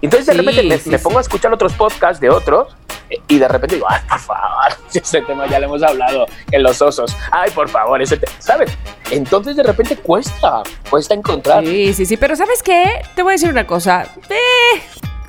Entonces 0.00 0.26
de 0.26 0.32
Sí, 0.32 0.38
repente 0.38 0.62
me, 0.64 0.78
sí, 0.78 0.90
me 0.90 0.98
sí. 0.98 1.04
pongo 1.04 1.18
a 1.18 1.20
escuchar 1.20 1.52
otros 1.52 1.72
podcasts 1.74 2.20
de 2.20 2.28
otros 2.30 2.74
eh, 3.10 3.20
y 3.28 3.38
de 3.38 3.46
repente 3.48 3.76
digo, 3.76 3.86
ay, 3.88 4.00
por 4.08 4.18
favor, 4.18 4.72
ese 4.94 5.20
tema 5.22 5.46
ya 5.46 5.58
lo 5.60 5.66
hemos 5.66 5.82
hablado 5.82 6.26
en 6.50 6.62
los 6.62 6.80
osos. 6.82 7.16
Ay, 7.30 7.50
por 7.50 7.68
favor, 7.68 8.00
ese 8.02 8.16
tema, 8.16 8.32
¿sabes? 8.38 8.70
Entonces 9.10 9.54
de 9.56 9.62
repente 9.62 9.96
cuesta, 9.96 10.62
cuesta 10.90 11.14
encontrar. 11.14 11.64
Sí, 11.64 11.92
sí, 11.94 12.06
sí. 12.06 12.16
Pero 12.16 12.34
¿sabes 12.36 12.62
qué? 12.62 13.02
Te 13.14 13.22
voy 13.22 13.32
a 13.32 13.34
decir 13.34 13.48
una 13.50 13.66
cosa. 13.66 14.06
Eh, 14.28 14.82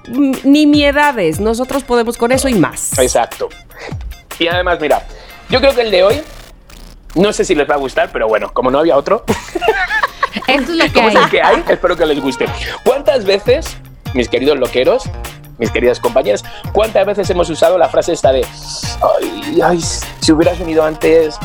m- 0.07 0.39
ni 0.43 0.65
miedades. 0.67 1.39
Nosotros 1.39 1.83
podemos 1.83 2.17
con 2.17 2.31
eso 2.31 2.47
y 2.47 2.55
más. 2.55 2.97
Exacto. 2.99 3.49
Y 4.39 4.47
además, 4.47 4.79
mira, 4.79 5.05
yo 5.49 5.59
creo 5.59 5.75
que 5.75 5.81
el 5.81 5.91
de 5.91 6.03
hoy, 6.03 6.21
no 7.15 7.33
sé 7.33 7.45
si 7.45 7.55
les 7.55 7.69
va 7.69 7.75
a 7.75 7.77
gustar, 7.77 8.09
pero 8.11 8.27
bueno, 8.27 8.51
como 8.53 8.71
no 8.71 8.79
había 8.79 8.97
otro, 8.97 9.23
Esto 10.47 10.71
es 10.71 10.77
lo 10.77 10.85
que 10.93 11.01
hay. 11.01 11.15
es 11.15 11.27
que 11.29 11.41
hay, 11.41 11.63
espero 11.69 11.95
que 11.95 12.05
les 12.05 12.19
guste. 12.21 12.45
¿Cuántas 12.83 13.23
veces, 13.25 13.77
mis 14.13 14.27
queridos 14.29 14.57
loqueros, 14.57 15.03
mis 15.57 15.69
queridas 15.71 15.99
compañeras, 15.99 16.43
cuántas 16.73 17.05
veces 17.05 17.29
hemos 17.29 17.49
usado 17.49 17.77
la 17.77 17.87
frase 17.89 18.13
esta 18.13 18.31
de, 18.31 18.45
ay, 19.21 19.61
ay, 19.63 19.79
si 20.19 20.31
hubieras 20.31 20.57
venido 20.59 20.83
antes, 20.83 21.37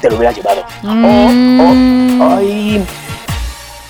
te 0.00 0.10
lo 0.10 0.16
hubieras 0.16 0.36
llevado? 0.36 0.64
Mm. 0.82 1.60
O, 1.60 2.24
o, 2.24 2.36
ay, 2.36 2.84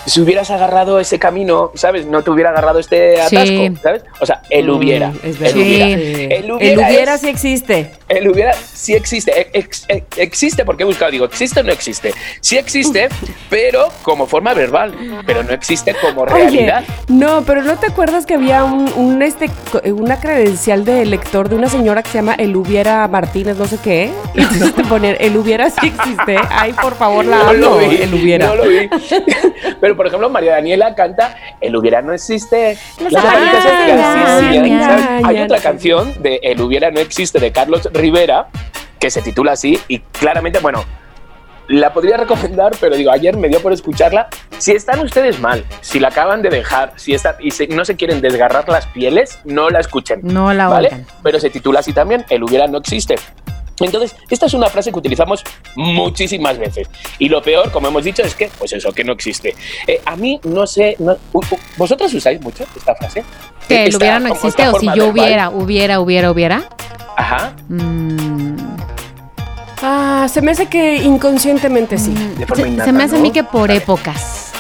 si 0.06 0.20
hubieras 0.20 0.50
agarrado 0.50 0.98
ese 1.00 1.18
camino, 1.18 1.70
¿sabes? 1.74 2.06
No 2.06 2.22
te 2.22 2.30
hubiera 2.30 2.50
agarrado 2.50 2.78
este 2.78 3.16
Sí. 3.28 3.36
atasco, 3.36 3.80
¿sabes? 3.82 4.02
O 4.20 4.26
sea, 4.26 4.42
el 4.50 4.66
Mm, 4.68 4.76
hubiera. 4.76 5.12
es 5.22 5.36
el 5.36 5.38
verdad. 5.38 5.56
hubiera. 5.56 5.86
Sí. 5.96 6.52
Hubiera, 6.52 6.88
hubiera 6.88 7.14
es- 7.14 7.20
sí 7.20 7.28
existe. 7.28 7.90
el 8.08 8.28
hubiera 8.28 8.52
sí 8.52 8.94
existe. 8.94 9.48
Ex- 9.58 9.84
ex- 9.88 10.18
existe 10.18 10.64
porque 10.64 10.82
he 10.82 10.86
buscado, 10.86 11.10
digo, 11.10 11.24
¿existe 11.24 11.60
o 11.60 11.62
no 11.62 11.72
existe? 11.72 12.12
Sí 12.40 12.56
existe, 12.58 13.08
pero 13.48 13.88
como 14.02 14.26
forma 14.26 14.52
verbal, 14.54 14.94
pero 15.26 15.42
no 15.42 15.52
existe 15.52 15.94
como 16.00 16.24
realidad. 16.26 16.84
Oye, 16.86 16.94
no, 17.08 17.42
pero 17.42 17.62
¿no 17.62 17.76
te 17.78 17.86
acuerdas 17.86 18.26
que 18.26 18.34
había 18.34 18.64
un, 18.64 18.92
un, 18.96 19.22
este, 19.22 19.50
una 19.92 20.20
credencial 20.20 20.84
de 20.84 21.04
lector 21.06 21.48
de 21.48 21.54
una 21.56 21.68
señora 21.68 22.02
que 22.02 22.10
se 22.10 22.18
llama 22.18 22.34
El 22.34 22.54
Hubiera 22.56 23.06
Martínez, 23.08 23.56
no 23.56 23.66
sé 23.66 23.78
qué? 23.82 24.10
Y 24.34 24.40
entonces 24.42 24.74
te 24.74 24.84
poner 24.84 25.16
El 25.20 25.36
Hubiera 25.36 25.70
sí 25.70 25.86
existe. 25.86 26.36
Ay, 26.50 26.72
por 26.74 26.94
favor, 26.96 27.24
la 27.24 27.44
no 27.44 27.52
lo 27.54 27.78
vi, 27.78 27.96
El 28.02 28.12
Hubiera. 28.14 28.46
no 28.48 28.56
lo 28.56 28.68
vi. 28.68 28.88
Pero 29.80 29.91
por 29.96 30.06
ejemplo, 30.06 30.28
María 30.30 30.52
Daniela 30.52 30.94
canta 30.94 31.36
El 31.60 31.76
hubiera 31.76 32.02
no 32.02 32.12
existe. 32.12 32.78
Hay 35.24 35.40
otra 35.42 35.58
canción 35.58 36.14
de 36.22 36.40
El 36.42 36.60
hubiera 36.60 36.90
no 36.90 37.00
existe 37.00 37.38
de 37.38 37.52
Carlos 37.52 37.88
Rivera 37.92 38.48
que 38.98 39.10
se 39.10 39.22
titula 39.22 39.52
así 39.52 39.78
y 39.88 39.98
claramente, 39.98 40.60
bueno, 40.60 40.84
la 41.68 41.92
podría 41.92 42.16
recomendar, 42.16 42.72
pero 42.80 42.96
digo, 42.96 43.10
ayer 43.10 43.36
me 43.36 43.48
dio 43.48 43.60
por 43.60 43.72
escucharla. 43.72 44.28
Si 44.58 44.72
están 44.72 45.00
ustedes 45.00 45.40
mal, 45.40 45.64
si 45.80 45.98
la 46.00 46.08
acaban 46.08 46.42
de 46.42 46.50
dejar, 46.50 46.92
si 46.96 47.14
están 47.14 47.34
y 47.40 47.50
se- 47.50 47.66
no 47.68 47.84
se 47.84 47.96
quieren 47.96 48.20
desgarrar 48.20 48.68
las 48.68 48.86
pieles, 48.86 49.40
no 49.44 49.70
la 49.70 49.80
escuchen. 49.80 50.20
No 50.22 50.52
la 50.52 50.68
¿vale? 50.68 50.88
oigan. 50.88 51.06
Pero 51.22 51.40
se 51.40 51.50
titula 51.50 51.80
así 51.80 51.92
también, 51.92 52.24
el 52.30 52.42
hubiera 52.42 52.66
no 52.66 52.78
existe. 52.78 53.16
Entonces, 53.80 54.14
esta 54.30 54.46
es 54.46 54.54
una 54.54 54.68
frase 54.68 54.92
que 54.92 54.98
utilizamos 54.98 55.42
muchísimas 55.76 56.58
veces. 56.58 56.88
Y 57.18 57.28
lo 57.28 57.42
peor, 57.42 57.70
como 57.72 57.88
hemos 57.88 58.04
dicho, 58.04 58.22
es 58.22 58.34
que, 58.34 58.48
pues 58.58 58.72
eso, 58.72 58.92
que 58.92 59.02
no 59.04 59.12
existe. 59.12 59.54
Eh, 59.86 60.00
a 60.04 60.14
mí, 60.16 60.40
no 60.44 60.66
sé, 60.66 60.96
no- 60.98 61.16
¿vosotros 61.76 62.12
usáis 62.14 62.40
mucho 62.40 62.64
esta 62.76 62.94
frase? 62.94 63.24
Que 63.68 63.86
el 63.86 63.96
hubiera 63.96 64.18
no 64.20 64.28
existe 64.28 64.66
o 64.68 64.78
si 64.78 64.86
yo 64.86 64.92
verbal. 64.94 65.10
hubiera, 65.12 65.50
hubiera, 65.50 66.00
hubiera, 66.00 66.30
hubiera. 66.30 66.62
Ajá. 67.16 67.54
Mm, 67.68 68.56
Ah, 69.84 70.28
se 70.32 70.40
me 70.42 70.52
hace 70.52 70.66
que 70.66 70.96
inconscientemente 70.98 71.98
sí. 71.98 72.14
De 72.38 72.46
forma 72.46 72.62
se, 72.62 72.68
innata, 72.68 72.84
se 72.84 72.92
me 72.92 73.02
hace 73.02 73.14
a 73.16 73.18
¿no? 73.18 73.22
mí 73.24 73.32
que 73.32 73.42
por 73.42 73.68
épocas. 73.72 74.52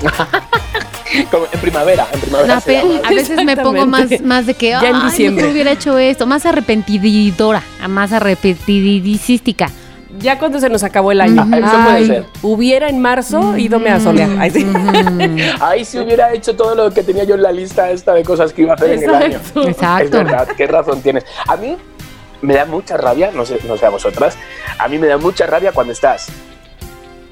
Como 1.30 1.46
en 1.52 1.60
primavera, 1.60 2.06
en 2.12 2.20
primavera. 2.20 2.54
No, 2.54 2.60
se 2.60 2.66
pe- 2.66 2.78
llama. 2.82 3.00
a 3.08 3.10
veces 3.10 3.44
me 3.44 3.56
pongo 3.56 3.86
más, 3.86 4.20
más 4.22 4.46
de 4.46 4.54
que, 4.54 4.70
Ya 4.70 4.88
en 4.88 4.96
ay, 4.96 5.02
diciembre. 5.10 5.42
mejor 5.42 5.52
hubiera 5.54 5.70
hecho 5.72 5.98
esto, 5.98 6.26
más 6.26 6.46
arrepentididora, 6.46 7.62
más 7.88 8.12
arrepentidicística. 8.12 9.68
Ya 10.18 10.38
cuando 10.38 10.60
se 10.60 10.68
nos 10.68 10.82
acabó 10.82 11.10
el 11.10 11.22
año. 11.22 11.46
Ah, 11.50 11.58
eso 11.58 11.84
puede 11.84 12.06
ser. 12.06 12.24
Hubiera 12.42 12.88
en 12.90 13.00
marzo 13.00 13.56
idome 13.56 13.88
a 13.90 13.98
solear. 13.98 14.28
Ay, 14.38 14.50
sí. 14.50 14.66
Ahí 15.60 15.84
si 15.86 15.98
hubiera 15.98 16.32
hecho 16.34 16.54
todo 16.54 16.74
lo 16.74 16.90
que 16.92 17.02
tenía 17.02 17.24
yo 17.24 17.34
en 17.34 17.42
la 17.42 17.50
lista 17.50 17.90
esta 17.90 18.12
de 18.12 18.22
cosas 18.22 18.52
que 18.52 18.62
iba 18.62 18.72
a 18.72 18.74
hacer 18.74 18.90
en 18.92 19.02
el 19.04 19.14
año. 19.14 19.36
Exacto. 19.38 19.62
Exacto. 19.68 20.04
Es 20.04 20.24
verdad, 20.24 20.48
qué 20.54 20.66
razón 20.66 21.00
tienes. 21.00 21.24
A 21.48 21.56
mí 21.56 21.76
me 22.42 22.54
da 22.54 22.66
mucha 22.66 22.98
rabia, 22.98 23.30
no 23.32 23.46
sé, 23.46 23.58
no 23.66 23.76
sé 23.78 23.86
a 23.86 23.88
vosotras, 23.88 24.36
a 24.78 24.86
mí 24.88 24.98
me 24.98 25.06
da 25.06 25.16
mucha 25.16 25.46
rabia 25.46 25.72
cuando 25.72 25.92
estás 25.94 26.26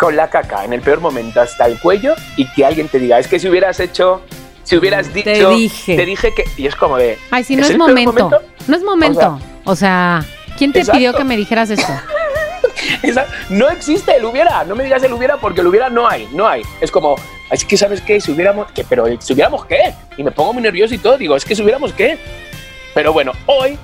con 0.01 0.17
la 0.17 0.31
caca 0.31 0.65
en 0.65 0.73
el 0.73 0.81
peor 0.81 1.01
momento 1.01 1.43
hasta 1.43 1.67
el 1.67 1.79
cuello 1.79 2.15
y 2.37 2.47
que 2.53 2.65
alguien 2.65 2.89
te 2.89 2.99
diga, 2.99 3.19
es 3.19 3.29
que 3.29 3.39
si 3.39 3.51
hubieras 3.51 3.79
hecho, 3.81 4.23
si 4.63 4.79
hubieras 4.79 5.09
Te 5.09 5.23
dicho, 5.23 5.51
dije. 5.51 5.95
te 5.95 6.07
dije 6.07 6.33
que... 6.35 6.45
Y 6.57 6.67
es 6.67 6.75
como 6.75 6.97
de... 6.97 7.19
Ay, 7.31 7.45
si 7.45 7.55
no 7.55 7.63
es, 7.65 7.71
el 7.71 7.77
peor 7.77 7.91
momento. 7.91 8.31
No 8.67 8.77
es 8.77 8.83
momento. 8.83 9.39
O 9.65 9.77
sea, 9.77 10.25
¿quién 10.57 10.73
te 10.73 10.79
Exacto. 10.79 10.97
pidió 10.97 11.13
que 11.13 11.25
me 11.25 11.37
dijeras 11.37 11.69
esto? 11.69 11.93
No 13.51 13.69
existe 13.69 14.17
el 14.17 14.25
hubiera, 14.25 14.65
no 14.65 14.75
me 14.75 14.85
digas 14.85 15.03
el 15.03 15.13
hubiera 15.13 15.37
porque 15.37 15.61
el 15.61 15.67
hubiera 15.67 15.91
no 15.91 16.09
hay, 16.09 16.29
no 16.33 16.49
hay. 16.49 16.63
Es 16.81 16.91
como, 16.91 17.17
es 17.51 17.65
que 17.65 17.77
sabes 17.77 18.01
qué, 18.01 18.21
si 18.21 18.33
hubiéramos, 18.33 18.71
que, 18.73 18.85
pero 18.85 19.05
si 19.21 19.33
hubiéramos 19.35 19.67
qué, 19.67 19.95
y 20.17 20.23
me 20.23 20.31
pongo 20.31 20.55
muy 20.55 20.63
nervioso 20.63 20.95
y 20.95 20.99
todo, 20.99 21.19
digo, 21.19 21.37
es 21.37 21.45
que 21.45 21.55
si 21.55 21.63
hubiéramos 21.63 21.93
qué. 21.93 22.19
Pero 22.95 23.13
bueno, 23.13 23.33
hoy, 23.47 23.79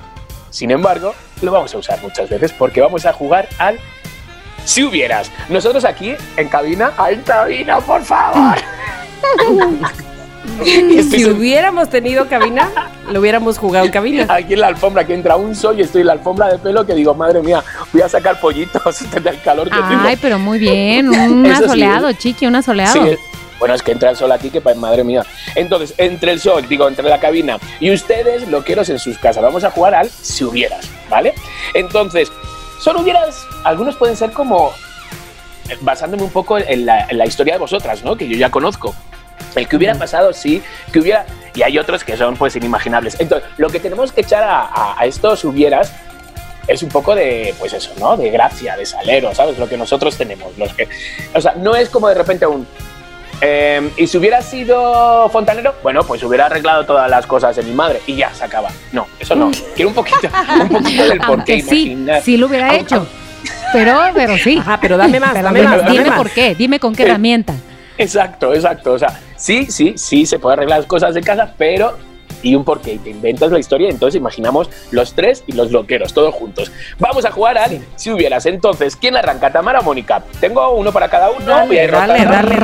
sin 0.51 0.71
embargo, 0.71 1.15
lo 1.43 1.53
vamos 1.53 1.75
a 1.75 1.79
usar 1.79 2.01
muchas 2.03 2.31
veces 2.31 2.53
porque 2.53 2.81
vamos 2.81 3.05
a 3.07 3.13
jugar 3.13 3.49
al 3.59 3.79
si 4.67 4.85
hubieras. 4.85 5.31
Nosotros 5.49 5.85
aquí 5.87 6.15
en 6.37 6.49
cabina, 6.49 6.93
en 7.11 7.23
cabina, 7.23 7.81
por 7.81 8.03
favor. 8.05 8.57
Si 11.11 11.25
hubiéramos 11.25 11.91
tenido 11.91 12.29
cabina, 12.29 12.71
lo 13.11 13.21
hubiéramos 13.21 13.59
jugado 13.59 13.85
en 13.85 13.91
cabina. 13.91 14.27
Aquí 14.29 14.55
en 14.55 14.61
la 14.61 14.69
alfombra 14.69 15.05
que 15.05 15.13
entra 15.13 15.37
un 15.37 15.55
sol 15.55 15.79
y 15.79 15.83
estoy 15.83 16.03
en 16.03 16.07
la 16.07 16.13
alfombra 16.15 16.49
de 16.49 16.59
pelo 16.59 16.87
que 16.87 16.95
digo, 16.95 17.15
madre 17.15 17.43
mía, 17.43 17.63
voy 17.93 18.03
a 18.03 18.09
sacar 18.09 18.41
pollitos 18.41 19.11
del 19.23 19.41
calor 19.43 19.69
que 19.69 19.75
tengo. 19.75 20.03
Ay, 20.03 20.17
pero 20.21 20.39
muy 20.39 20.59
bien. 20.59 21.09
Un 21.09 21.45
sí, 21.57 21.65
asoleado, 21.65 22.13
chiqui, 22.13 22.47
un 22.47 22.55
asoleado. 22.57 22.93
Sí, 23.05 23.17
bueno, 23.59 23.75
es 23.75 23.83
que 23.83 23.93
entra 23.93 24.11
el 24.11 24.17
sol 24.17 24.31
aquí, 24.33 24.51
que 24.51 24.61
pa- 24.61 24.75
madre 24.75 25.03
mía. 25.03 25.25
Entonces, 25.57 25.95
entre 25.99 26.31
el 26.33 26.41
sol, 26.41 26.65
digo, 26.69 26.87
entre 26.89 27.09
la 27.09 27.19
cabina 27.19 27.59
y 27.81 27.91
ustedes, 27.93 28.49
loqueros 28.49 28.89
en 28.89 28.99
sus 28.99 29.19
casas, 29.19 29.43
vamos 29.43 29.65
a 29.65 29.71
jugar 29.71 29.95
al 29.95 30.09
si 30.11 30.45
hubieras, 30.45 30.89
¿vale? 31.11 31.35
Entonces, 31.75 32.31
solo 32.81 33.01
hubieras, 33.01 33.47
algunos 33.65 33.97
pueden 33.97 34.17
ser 34.17 34.33
como, 34.33 34.73
eh, 35.69 35.77
basándome 35.81 36.23
un 36.23 36.31
poco 36.31 36.59
en 36.59 36.87
la, 36.87 37.07
en 37.09 37.19
la 37.19 37.27
historia 37.27 37.55
de 37.55 37.59
vosotras, 37.61 38.03
¿no? 38.05 38.17
Que 38.17 38.29
yo 38.29 38.37
ya 38.37 38.51
conozco. 38.51 38.95
El 39.55 39.67
que 39.69 39.77
hubiera 39.77 39.95
pasado, 39.95 40.33
sí, 40.35 40.63
que 40.93 40.99
hubiera... 41.01 41.25
Y 41.55 41.63
hay 41.63 41.79
otros 41.79 42.05
que 42.05 42.17
son, 42.19 42.37
pues, 42.37 42.55
inimaginables. 42.57 43.19
Entonces, 43.19 43.49
lo 43.57 43.71
que 43.71 43.81
tenemos 43.81 44.13
que 44.13 44.21
echar 44.21 44.43
a, 44.43 44.61
a- 44.67 45.01
a 45.01 45.07
estos 45.07 45.43
hubieras 45.45 45.91
es 46.69 46.83
un 46.83 46.91
poco 46.91 47.15
de, 47.15 47.55
pues 47.59 47.73
eso, 47.73 47.93
¿no? 47.99 48.17
De 48.19 48.29
gracia, 48.31 48.77
de 48.77 48.85
salero, 48.85 49.35
¿sabes? 49.35 49.57
Lo 49.59 49.67
que 49.69 49.79
nosotros 49.79 50.17
tenemos. 50.19 50.57
Los 50.59 50.75
que, 50.75 50.87
o 51.35 51.41
sea, 51.41 51.55
no 51.57 51.75
es 51.75 51.89
como 51.89 52.09
de 52.09 52.15
repente 52.17 52.47
un... 52.47 52.67
eh, 53.41 53.91
y 53.97 54.07
si 54.07 54.17
hubiera 54.19 54.41
sido 54.43 55.29
fontanero, 55.31 55.75
bueno, 55.83 56.03
pues 56.05 56.23
hubiera 56.23 56.47
arreglado 56.47 56.85
todas 56.85 57.11
las 57.11 57.27
cosas 57.27 57.55
de 57.57 57.63
mi 57.63 57.73
madre 57.73 58.01
y 58.07 58.17
ya 58.17 58.33
se 58.35 58.45
acaba. 58.45 58.69
No, 58.93 59.07
eso 59.19 59.35
no. 59.35 59.51
Quiero 59.75 59.89
un 59.91 59.95
poquito, 59.95 60.29
un 60.61 60.69
poquito 60.69 61.05
del 61.05 61.19
por 61.19 61.45
qué 61.45 61.53
Aunque 61.55 61.63
sí, 61.63 61.83
imaginar. 61.93 62.23
sí 62.23 62.37
lo 62.37 62.47
hubiera 62.47 62.69
Aunque- 62.71 62.83
hecho. 62.83 63.07
Pero, 63.73 63.99
pero 64.15 64.37
sí. 64.39 64.59
Ajá, 64.59 64.79
pero 64.81 64.97
dame 64.97 65.21
más, 65.21 65.33
Pero 65.33 65.45
dame 65.45 65.63
más, 65.63 65.79
dame 65.79 65.91
dime 65.93 66.05
más. 66.07 66.17
por 66.19 66.31
qué, 66.31 66.55
dime 66.55 66.81
con 66.81 66.95
qué 66.95 67.03
herramienta. 67.05 67.55
Exacto, 67.99 68.53
exacto. 68.55 68.93
O 68.93 68.99
sea, 68.99 69.19
sí, 69.37 69.67
sí, 69.71 69.95
sí, 69.97 70.27
se 70.27 70.39
puede 70.39 70.55
arreglar 70.55 70.79
las 70.81 70.87
cosas 70.87 71.15
de 71.15 71.21
casa, 71.23 71.53
pero 71.57 71.97
y 72.43 72.55
un 72.55 72.65
porqué. 72.65 72.95
Y 72.95 72.99
te 72.99 73.11
inventas 73.11 73.51
la 73.51 73.59
historia 73.59 73.89
y 73.89 73.91
entonces 73.91 74.19
imaginamos 74.19 74.69
los 74.91 75.15
tres 75.15 75.45
y 75.47 75.53
los 75.53 75.71
loqueros, 75.71 76.13
todos 76.15 76.35
juntos. 76.35 76.71
Vamos 76.99 77.25
a 77.25 77.31
jugar 77.31 77.59
al 77.59 77.81
si 77.97 78.11
hubieras. 78.11 78.47
Entonces, 78.47 78.97
¿quién 78.97 79.17
arranca? 79.17 79.53
¿Tamara 79.53 79.81
o 79.81 79.83
Mónica? 79.83 80.23
Tengo 80.41 80.71
uno 80.73 80.93
para 80.93 81.09
cada 81.09 81.31
uno. 81.31 81.67
voy 81.67 81.79
a 81.79 81.85
ir 81.85 81.91
Dale, 81.91 82.25
dale. 82.25 82.57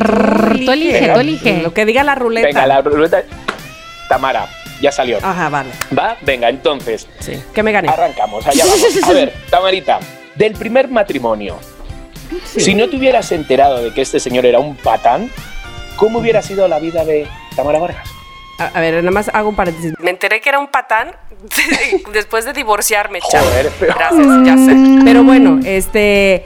Tú 0.64 0.72
elige, 0.72 1.00
Venga. 1.00 1.14
tú 1.14 1.20
elige. 1.20 1.62
Lo 1.62 1.72
que 1.74 1.84
diga 1.86 2.02
la 2.04 2.14
ruleta. 2.14 2.46
Venga, 2.46 2.66
la 2.66 2.80
ruleta. 2.82 3.22
Tamara, 4.08 4.46
ya 4.80 4.92
salió. 4.92 5.18
Ajá, 5.22 5.48
vale. 5.48 5.70
¿Va? 5.96 6.16
Venga, 6.22 6.48
entonces, 6.48 7.08
Sí. 7.18 7.42
Que 7.54 7.62
me 7.62 7.72
gané. 7.72 7.88
arrancamos. 7.88 8.46
Allá 8.46 8.64
vamos. 8.64 9.02
A 9.08 9.12
ver, 9.12 9.32
Tamarita, 9.50 10.00
del 10.34 10.52
primer 10.54 10.88
matrimonio, 10.88 11.56
si 12.44 12.74
no 12.74 12.88
te 12.88 12.96
hubieras 12.96 13.32
enterado 13.32 13.82
de 13.82 13.92
que 13.92 14.02
este 14.02 14.20
señor 14.20 14.44
era 14.46 14.58
un 14.58 14.76
patán, 14.76 15.30
¿cómo 15.96 16.18
hubiera 16.18 16.42
sido 16.42 16.68
la 16.68 16.78
vida 16.78 17.04
de 17.04 17.26
Tamara 17.56 17.78
Vargas? 17.78 18.08
A, 18.58 18.64
a 18.66 18.80
ver, 18.80 18.94
nada 18.94 19.10
más 19.10 19.30
hago 19.32 19.48
un 19.48 19.56
paréntesis. 19.56 19.94
Me 19.98 20.10
enteré 20.10 20.40
que 20.40 20.48
era 20.48 20.58
un 20.58 20.68
patán 20.68 21.12
después 22.12 22.44
de 22.44 22.52
divorciarme, 22.52 23.20
chavo. 23.20 23.44
Joder, 23.46 23.70
pero- 23.80 23.94
Gracias, 23.94 24.26
ya 24.44 24.56
sé. 24.56 24.76
Pero 25.04 25.24
bueno, 25.24 25.60
este. 25.64 26.44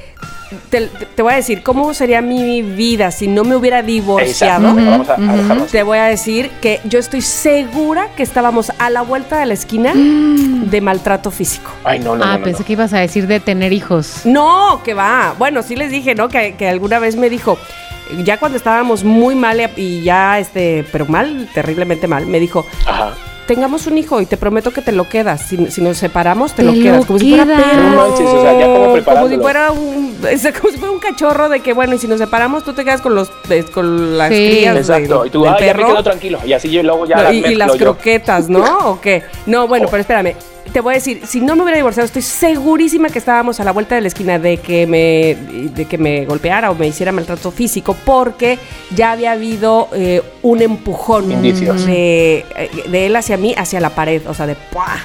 Te, 0.71 0.87
te 0.87 1.23
voy 1.23 1.33
a 1.33 1.37
decir, 1.37 1.65
¿cómo 1.65 1.93
sería 1.93 2.23
mi 2.23 2.63
vida 2.63 3.11
si 3.11 3.27
no 3.27 3.43
me 3.43 3.57
hubiera 3.57 3.83
divorciado? 3.83 4.69
Exacto, 4.79 4.91
vamos 4.91 5.09
a, 5.09 5.15
a 5.15 5.37
dejarlo 5.37 5.63
así. 5.65 5.73
Te 5.73 5.83
voy 5.83 5.99
a 5.99 6.05
decir 6.05 6.51
que 6.63 6.81
yo 6.85 7.01
estoy 7.01 7.21
segura 7.21 8.11
que 8.17 8.23
estábamos 8.23 8.71
a 8.79 8.89
la 8.91 9.03
vuelta 9.03 9.39
de 9.41 9.47
la 9.47 9.55
esquina 9.55 9.93
de 9.93 10.81
maltrato 10.81 11.33
físico. 11.33 11.73
Ay, 11.83 11.99
no, 11.99 12.15
no, 12.15 12.23
ah, 12.25 12.35
no, 12.35 12.39
no, 12.39 12.45
pensé 12.45 12.61
no. 12.61 12.67
que 12.67 12.73
ibas 12.75 12.93
a 12.93 12.99
decir 13.01 13.27
de 13.27 13.41
tener 13.41 13.73
hijos. 13.73 14.21
No, 14.25 14.83
que 14.85 14.95
va. 14.95 15.35
Bueno, 15.37 15.65
sí 15.65 15.75
les 15.75 15.91
dije, 15.91 16.15
¿no? 16.15 16.29
Que, 16.29 16.55
que 16.55 16.69
alguna 16.69 17.01
vez 17.01 17.17
me 17.17 17.29
dijo, 17.29 17.59
ya 18.25 18.39
cuando 18.39 18.59
estábamos 18.59 19.05
muy 19.05 19.35
mal 19.35 19.61
y 19.77 20.03
ya, 20.03 20.39
este, 20.39 20.85
pero 20.93 21.07
mal, 21.07 21.49
terriblemente 21.55 22.07
mal, 22.09 22.27
me 22.27 22.39
dijo, 22.41 22.67
Ajá. 22.87 23.15
tengamos 23.47 23.87
un 23.87 23.97
hijo 23.99 24.21
y 24.21 24.27
te 24.27 24.37
prometo 24.37 24.73
que 24.73 24.83
te 24.83 24.93
lo 24.93 25.09
quedas. 25.09 25.43
Si, 25.43 25.71
si 25.71 25.81
nos 25.81 25.97
separamos, 25.99 26.53
te, 26.53 26.57
Te 26.57 26.63
lo 26.65 26.73
lo 26.73 26.83
quedas. 26.83 27.07
Como 27.07 27.19
si 27.19 27.29
fuera 27.31 27.45
quedas. 27.45 27.63
perro. 27.63 27.83
No 27.91 27.97
manches, 27.97 28.27
o 28.29 28.43
sea, 28.43 28.59
ya 28.59 28.67
como 28.67 29.05
Como 29.05 29.29
si 29.29 29.37
fuera 29.39 29.71
un, 29.73 30.17
es 30.31 30.43
como 30.61 30.71
si 30.73 30.79
fuera 30.79 30.93
un 30.93 30.99
cachorro 31.01 31.49
de 31.49 31.61
que, 31.61 31.73
bueno, 31.73 31.95
y 31.95 31.99
si 31.99 32.09
nos 32.09 32.19
separamos, 32.19 32.65
tú 32.65 32.73
te 32.73 32.85
quedas 32.85 33.01
con 33.01 33.15
los 33.15 33.31
eh, 33.51 33.65
con 33.73 34.19
las 34.19 34.29
Sí. 34.31 34.35
crías 34.51 34.77
Exacto. 34.77 35.25
Y 35.27 35.31
tú, 35.31 35.47
ah, 35.47 35.57
ya 35.61 35.75
me 35.75 35.85
quedo 35.85 36.03
tranquilo. 36.03 36.39
Y 36.45 36.53
así 36.53 36.71
yo 36.71 36.83
luego 36.83 37.07
ya 37.07 37.17
No, 37.17 37.23
las 37.25 37.33
y, 37.35 37.39
y 37.39 37.55
las 37.55 37.73
yo. 37.73 37.79
croquetas, 37.79 38.49
¿no? 38.49 38.65
¿O 38.91 39.01
qué? 39.01 39.23
No, 39.47 39.69
bueno, 39.69 39.87
Oh. 39.87 39.91
pero 39.91 40.01
espérame. 40.01 40.35
Te 40.73 40.81
voy 40.81 40.93
a 40.93 40.95
decir, 40.97 41.23
si 41.27 41.41
no 41.41 41.57
me 41.57 41.63
hubiera 41.63 41.77
divorciado, 41.77 42.07
estoy 42.07 42.23
segurísima 42.23 43.09
que 43.09 43.19
estábamos 43.19 43.61
a 43.61 43.65
la 43.65 43.73
vuelta 43.73 43.95
de 43.95 44.03
la 44.03 44.09
esquina 44.09 44.39
de 44.39 44.59
que 44.59 44.87
me, 44.87 45.35
de 45.71 45.85
que 45.87 45.97
me 45.99 46.27
golpeara 46.27 46.71
o 46.71 46.75
me 46.75 46.87
hiciera 46.87 47.13
maltrato 47.13 47.51
físico, 47.51 47.97
porque 48.05 48.59
ya 48.95 49.13
había 49.13 49.33
habido 49.33 49.89
eh, 49.95 50.23
un 50.43 50.63
empujón 50.63 51.43
de, 51.43 51.51
eh, 51.89 52.71
de 52.89 53.07
él 53.07 53.17
hacia 53.17 53.37
mí, 53.37 53.55
hacia 53.57 53.81
la 53.81 53.91
pared, 53.91 54.23
o 54.27 54.35
sea, 54.35 54.47
de 54.47 54.55
¡pua! 54.55 54.99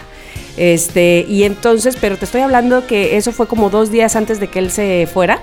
Este, 0.58 1.26
y 1.28 1.44
entonces, 1.44 1.98
pero 2.00 2.18
te 2.18 2.26
estoy 2.26 2.42
hablando 2.42 2.86
que 2.86 3.18
eso 3.18 3.32
fue 3.32 3.48
como 3.48 3.70
dos 3.70 3.92
días 3.92 4.16
antes 4.16 4.40
de 4.40 4.48
que 4.48 4.60
él 4.60 4.72
se 4.72 5.08
fuera. 5.12 5.40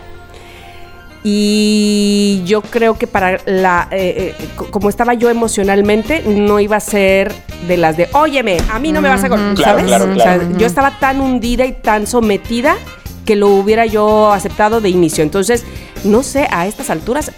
Y 1.25 2.43
yo 2.45 2.63
creo 2.63 2.97
que 2.99 3.07
para 3.07 3.39
la. 3.47 3.89
eh, 3.91 4.35
eh, 4.39 4.47
co- 4.57 4.71
como 4.71 4.89
estaba 4.89 5.15
yo 5.15 5.29
emocionalmente, 5.31 6.23
no 6.27 6.61
iba 6.61 6.77
a 6.77 6.81
ser 6.81 7.33
de 7.67 7.77
las 7.77 7.97
de, 7.97 8.09
óyeme, 8.13 8.59
a 8.71 8.79
mí 8.79 8.93
no 8.93 9.01
me 9.01 9.09
vas 9.09 9.25
a. 9.25 9.29
gol-", 9.29 9.39
Ujú. 9.53 9.55
Claro, 9.57 9.79
¿Sabes? 9.79 9.85
claro, 9.85 10.13
O 10.15 10.19
sea, 10.21 10.59
yo 10.59 10.67
estaba 10.67 10.99
tan 10.99 11.21
hundida 11.21 11.65
y 11.67 11.73
tan 11.73 12.07
sometida 12.07 12.77
que 13.25 13.37
lo 13.37 13.49
hubiera 13.49 13.85
yo 13.87 14.33
aceptado 14.33 14.81
de 14.81 14.89
inicio. 14.89 15.23
Entonces, 15.23 15.65
no 16.05 16.23
sé, 16.23 16.47
a 16.51 16.67
estas 16.67 16.91
alturas. 16.91 17.31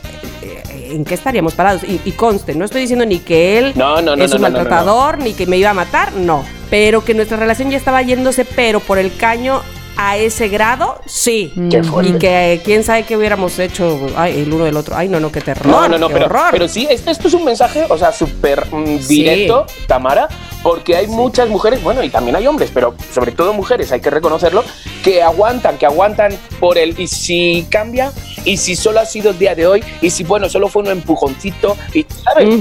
eh, 0.43 0.63
¿En 0.93 1.05
qué 1.05 1.15
estaríamos 1.15 1.55
parados? 1.55 1.83
Y, 1.85 2.01
y 2.05 2.13
conste, 2.13 2.55
no 2.55 2.65
estoy 2.65 2.81
diciendo 2.83 3.07
ni 3.07 3.19
que 3.21 3.59
él 3.59 3.73
No, 3.77 4.03
no, 4.03 4.17
no, 4.17 4.25
es 4.25 4.33
un 4.33 4.41
maltratador, 4.41 5.19
ni 5.19 5.35
que 5.35 5.47
me 5.47 5.57
iba 5.57 5.71
a 5.71 5.75
matar, 5.75 6.13
no. 6.15 6.45
Pero 6.69 7.05
que 7.05 7.15
nuestra 7.15 7.37
relación 7.37 7.71
ya 7.71 7.77
estaba 7.77 8.03
yéndose, 8.03 8.45
pero 8.45 8.81
por 8.81 8.99
el 8.99 9.17
caño 9.17 9.63
a 10.03 10.17
ese 10.17 10.49
grado, 10.49 10.99
sí. 11.05 11.53
Qué 11.71 11.83
fuerte. 11.83 12.13
Y 12.13 12.19
que 12.19 12.63
quién 12.65 12.83
sabe 12.85 13.03
qué 13.03 13.19
hubiéramos 13.19 13.59
hecho 13.59 14.01
ay, 14.17 14.41
el 14.41 14.51
uno 14.51 14.65
del 14.65 14.77
otro. 14.79 14.97
Ay, 14.97 15.09
no, 15.09 15.21
no, 15.21 15.31
qué 15.31 15.43
terror. 15.43 15.67
No, 15.67 15.87
no, 15.89 15.99
no, 15.99 16.09
qué 16.09 16.15
pero, 16.15 16.25
horror. 16.27 16.49
pero 16.53 16.69
sí, 16.69 16.87
esto, 16.89 17.11
esto 17.11 17.29
es 17.29 17.35
un 17.35 17.45
mensaje, 17.45 17.85
o 17.87 17.99
sea, 17.99 18.11
súper 18.11 18.65
mm, 18.73 18.99
Sí. 19.01 19.17
directo, 19.17 19.67
Tamara, 19.87 20.27
porque 20.63 20.97
hay 20.97 21.07
muchas 21.07 21.51
mujeres, 21.51 21.83
bueno, 21.83 22.03
y 22.03 22.09
también 22.09 22.35
hay 22.35 22.47
hombres, 22.47 22.71
pero 22.73 22.95
sobre 23.13 23.33
todo 23.33 23.53
mujeres, 23.53 23.93
hay 23.93 24.01
que 24.01 24.09
reconocerlo, 24.09 24.65
que 25.05 25.23
aguantan, 25.23 25.77
que 25.77 25.85
aguantan 25.85 26.33
por 26.59 26.79
el, 26.79 26.99
y 26.99 27.07
si 27.07 27.67
cambia, 27.71 28.11
y 28.47 28.57
si 28.57 28.77
solo 28.77 29.01
ha 29.01 29.05
sido 29.07 29.33
el 29.33 29.39
día 29.39 29.55
de 29.55 29.67
hoy, 29.67 29.85
y 30.01 30.09
si, 30.09 30.25
bueno, 30.25 30.49
solo 30.49 30.69
fue 30.69 30.83
un 30.83 30.89
empujoncito, 30.89 31.77
y, 31.93 32.07
¿sabes? 32.25 32.59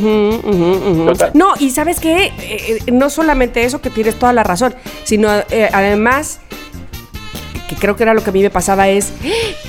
No, 1.33 1.53
y 1.57 1.69
sabes 1.69 2.01
qué, 2.01 2.25
Eh, 2.25 2.33
eh, 2.87 2.91
no 2.91 3.09
solamente 3.09 3.63
eso, 3.63 3.79
que 3.79 3.89
tienes 3.89 4.15
toda 4.19 4.33
la 4.33 4.43
razón, 4.43 4.75
sino 5.05 5.29
eh, 5.51 5.69
además, 5.71 6.39
que 7.69 7.75
creo 7.75 7.95
que 7.95 8.03
era 8.03 8.13
lo 8.15 8.23
que 8.23 8.31
a 8.31 8.33
mí 8.33 8.41
me 8.41 8.49
pasaba, 8.49 8.89
es, 8.89 9.13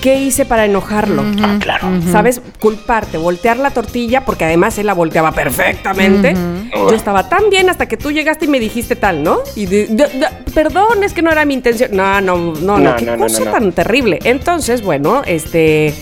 ¿qué 0.01 0.17
hice 0.17 0.45
para 0.47 0.65
enojarlo? 0.65 1.23
Ah, 1.43 1.59
claro. 1.61 1.89
¿Sabes? 2.11 2.41
Culparte, 2.59 3.19
voltear 3.19 3.59
la 3.59 3.71
tortilla, 3.71 4.25
porque 4.25 4.45
además 4.47 4.79
él 4.79 4.87
la 4.87 4.95
volteaba 4.95 5.33
perfectamente. 5.33 6.35
Yo 6.73 6.95
estaba 6.95 7.29
tan 7.29 7.51
bien 7.51 7.69
hasta 7.69 7.87
que 7.87 7.97
tú 7.99 8.11
llegaste 8.11 8.47
y 8.47 8.49
me 8.49 8.59
dijiste 8.59 8.97
tal, 8.97 9.23
¿no? 9.23 9.41
Y 9.55 9.67
de- 9.67 9.87
de- 9.89 10.07
de- 10.07 10.29
perdón, 10.55 11.05
es 11.05 11.13
que 11.13 11.21
no 11.23 11.31
era 11.31 11.45
mi 11.45 11.55
intención. 11.55 11.91
No, 11.93 12.21
no, 12.21 12.37
no, 12.39 12.55
no, 12.55 12.79
No, 12.79 12.97
qué 12.97 13.05
no, 13.05 13.17
cosa 13.19 13.41
no, 13.41 13.45
no. 13.47 13.51
tan 13.53 13.73
terrible. 13.73 14.19
Entonces, 14.25 14.83
bueno, 14.83 15.23
este, 15.27 15.95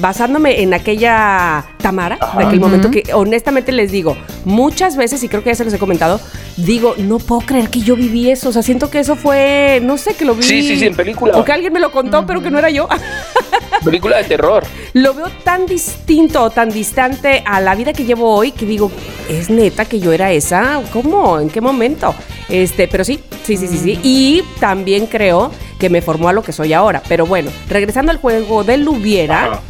basándome 0.00 0.62
en 0.62 0.74
aquella 0.74 1.64
Tamara 1.78 2.18
Ajá. 2.20 2.38
de 2.38 2.44
aquel 2.46 2.60
momento 2.60 2.90
que 2.90 3.04
honestamente 3.12 3.72
les 3.72 3.90
digo, 3.90 4.16
muchas 4.44 4.96
veces, 4.96 5.22
y 5.22 5.28
creo 5.28 5.42
que 5.42 5.50
ya 5.50 5.54
se 5.54 5.64
los 5.64 5.72
he 5.72 5.78
comentado, 5.78 6.20
digo, 6.56 6.94
no 6.98 7.18
puedo 7.18 7.42
creer 7.42 7.68
que 7.68 7.80
yo 7.80 7.96
viví 7.96 8.30
eso. 8.30 8.48
O 8.48 8.52
sea, 8.52 8.62
siento 8.62 8.90
que 8.90 8.98
eso 9.00 9.16
fue, 9.16 9.80
no 9.82 9.98
sé, 9.98 10.14
que 10.14 10.24
lo 10.24 10.34
vi. 10.34 10.42
Sí, 10.42 10.62
sí, 10.62 10.78
sí, 10.78 10.86
en 10.86 10.96
película. 10.96 11.36
O 11.36 11.44
que 11.44 11.52
alguien 11.52 11.72
me 11.72 11.80
lo 11.80 11.92
contó, 11.92 12.26
pero 12.26 12.42
que 12.42 12.50
no 12.50 12.58
era 12.58 12.70
yo. 12.70 12.88
Película 13.84 14.16
de 14.16 14.24
terror. 14.24 14.64
lo 14.94 15.14
veo 15.14 15.28
tan 15.44 15.66
distinto, 15.66 16.50
tan 16.50 16.70
distante 16.70 17.42
a 17.46 17.60
la 17.60 17.74
vida 17.74 17.92
que 17.92 18.04
llevo 18.04 18.34
hoy 18.34 18.52
que 18.52 18.66
digo, 18.66 18.90
¿es 19.28 19.50
neta 19.50 19.84
que 19.84 20.00
yo 20.00 20.12
era 20.12 20.32
esa? 20.32 20.82
¿Cómo? 20.92 21.38
¿En 21.38 21.50
qué 21.50 21.60
momento? 21.60 22.14
Este, 22.48 22.88
pero 22.88 23.04
sí, 23.04 23.20
sí, 23.44 23.56
sí, 23.56 23.68
sí, 23.68 23.78
sí. 23.78 24.00
Y 24.02 24.42
también 24.60 25.06
creo 25.06 25.50
que 25.78 25.90
me 25.90 26.00
formó 26.02 26.28
a 26.28 26.32
lo 26.32 26.42
que 26.42 26.52
soy 26.52 26.72
ahora. 26.72 27.02
Pero 27.08 27.26
bueno, 27.26 27.50
regresando 27.68 28.10
al 28.12 28.18
juego 28.18 28.64
del 28.64 28.86
hubiera, 28.88 29.44
Ajá. 29.44 29.60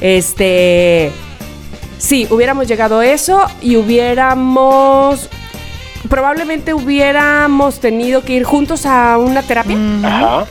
este, 0.00 1.10
sí, 1.98 2.26
hubiéramos 2.30 2.66
llegado 2.68 3.00
a 3.00 3.06
eso 3.06 3.42
y 3.62 3.76
hubiéramos, 3.76 5.28
probablemente 6.08 6.74
hubiéramos 6.74 7.80
tenido 7.80 8.22
que 8.22 8.34
ir 8.34 8.44
juntos 8.44 8.86
a 8.86 9.18
una 9.18 9.42
terapia. 9.42 9.76
Ajá. 10.02 10.46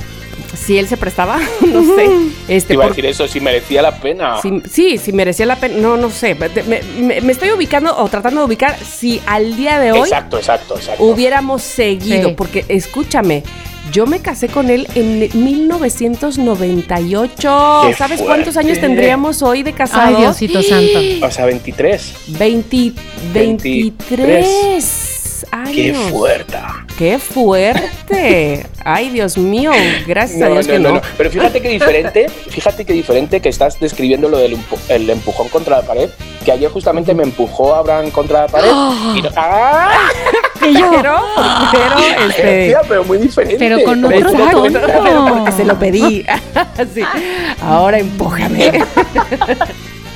Si 0.55 0.77
él 0.77 0.87
se 0.87 0.95
prestaba, 0.95 1.37
no 1.67 1.83
sé. 1.95 2.09
Te 2.47 2.55
Este, 2.55 2.73
iba 2.73 2.85
a 2.85 2.87
decir 2.87 3.05
eso, 3.05 3.27
si 3.27 3.39
merecía 3.41 3.81
la 3.81 3.97
pena. 3.99 4.41
Sí, 4.41 4.61
sí, 4.71 4.97
sí 4.97 5.11
merecía 5.11 5.45
la 5.45 5.57
pena. 5.57 5.75
No, 5.79 5.97
no 5.97 6.09
sé. 6.09 6.33
Me, 6.35 6.81
me- 7.01 7.21
me 7.21 7.31
estoy 7.31 7.51
ubicando 7.51 7.95
o 7.97 8.07
tratando 8.07 8.39
de 8.41 8.45
ubicar 8.47 8.77
si 8.79 9.21
al 9.25 9.55
día 9.57 9.79
de 9.79 9.91
hoy 9.91 9.99
Exacto, 9.99 10.37
exacto, 10.37 10.75
exacto. 10.77 11.03
hubiéramos 11.03 11.61
seguido. 11.61 12.29
Sí. 12.29 12.35
Porque 12.37 12.63
escúchame, 12.69 13.43
yo 13.91 14.05
me 14.05 14.19
casé 14.19 14.47
con 14.47 14.69
él 14.69 14.87
en 14.95 15.19
1998. 15.33 17.81
¡Qué 17.87 17.93
¿Sabes 17.93 18.21
cuántos 18.21 18.57
años 18.57 18.79
tendríamos 18.79 19.41
hoy 19.41 19.63
de 19.63 19.73
casados? 19.73 20.15
Ay, 20.17 20.23
Diosito 20.23 20.61
santo. 20.61 20.99
O 21.25 21.31
sea, 21.31 21.45
23. 21.45 22.13
20 22.39 22.93
23 23.33 25.45
Qué 25.73 25.89
años. 25.91 26.11
fuerte. 26.11 26.57
¡Qué 26.97 27.19
fuerte! 27.19 28.65
Ay, 28.85 29.09
Dios 29.09 29.37
mío. 29.37 29.71
Gracias 30.07 30.41
a 30.41 30.45
No, 30.47 30.53
Dios 30.53 30.67
no, 30.67 30.73
que 30.73 30.79
no. 30.79 31.01
Pero 31.17 31.29
fíjate 31.29 31.61
que 31.61 31.67
diferente, 31.69 32.29
fíjate 32.29 32.85
que 32.85 32.93
diferente 32.93 33.41
que 33.41 33.49
estás 33.49 33.77
describiendo 33.79 34.29
lo 34.29 34.37
del 34.37 34.53
empu- 34.57 34.79
el 34.87 35.09
empujón 35.09 35.49
contra 35.49 35.81
la 35.81 35.85
pared, 35.85 36.09
que 36.45 36.51
ayer 36.53 36.71
justamente 36.71 37.13
me 37.13 37.23
empujó 37.23 37.75
Abraham 37.75 38.11
contra 38.11 38.43
la 38.43 38.47
pared 38.47 38.69
y 39.15 39.21
no- 39.23 39.29
¡Ah! 39.35 40.07
Pero, 40.73 41.21
pero, 41.71 42.29
este... 42.29 42.67
Tía, 42.67 42.81
pero 42.87 43.03
muy 43.03 43.17
diferente. 43.17 43.57
Pero 43.59 43.83
con 43.83 44.01
Pero 44.01 44.29
otro 44.29 44.39
¿cómo 44.39 44.51
tono. 44.51 44.79
Pero 45.03 45.25
porque 45.27 45.51
se 45.51 45.65
lo 45.65 45.77
pedí. 45.79 46.25
Sí. 46.93 47.03
Ahora 47.61 47.99
empújame. 47.99 48.83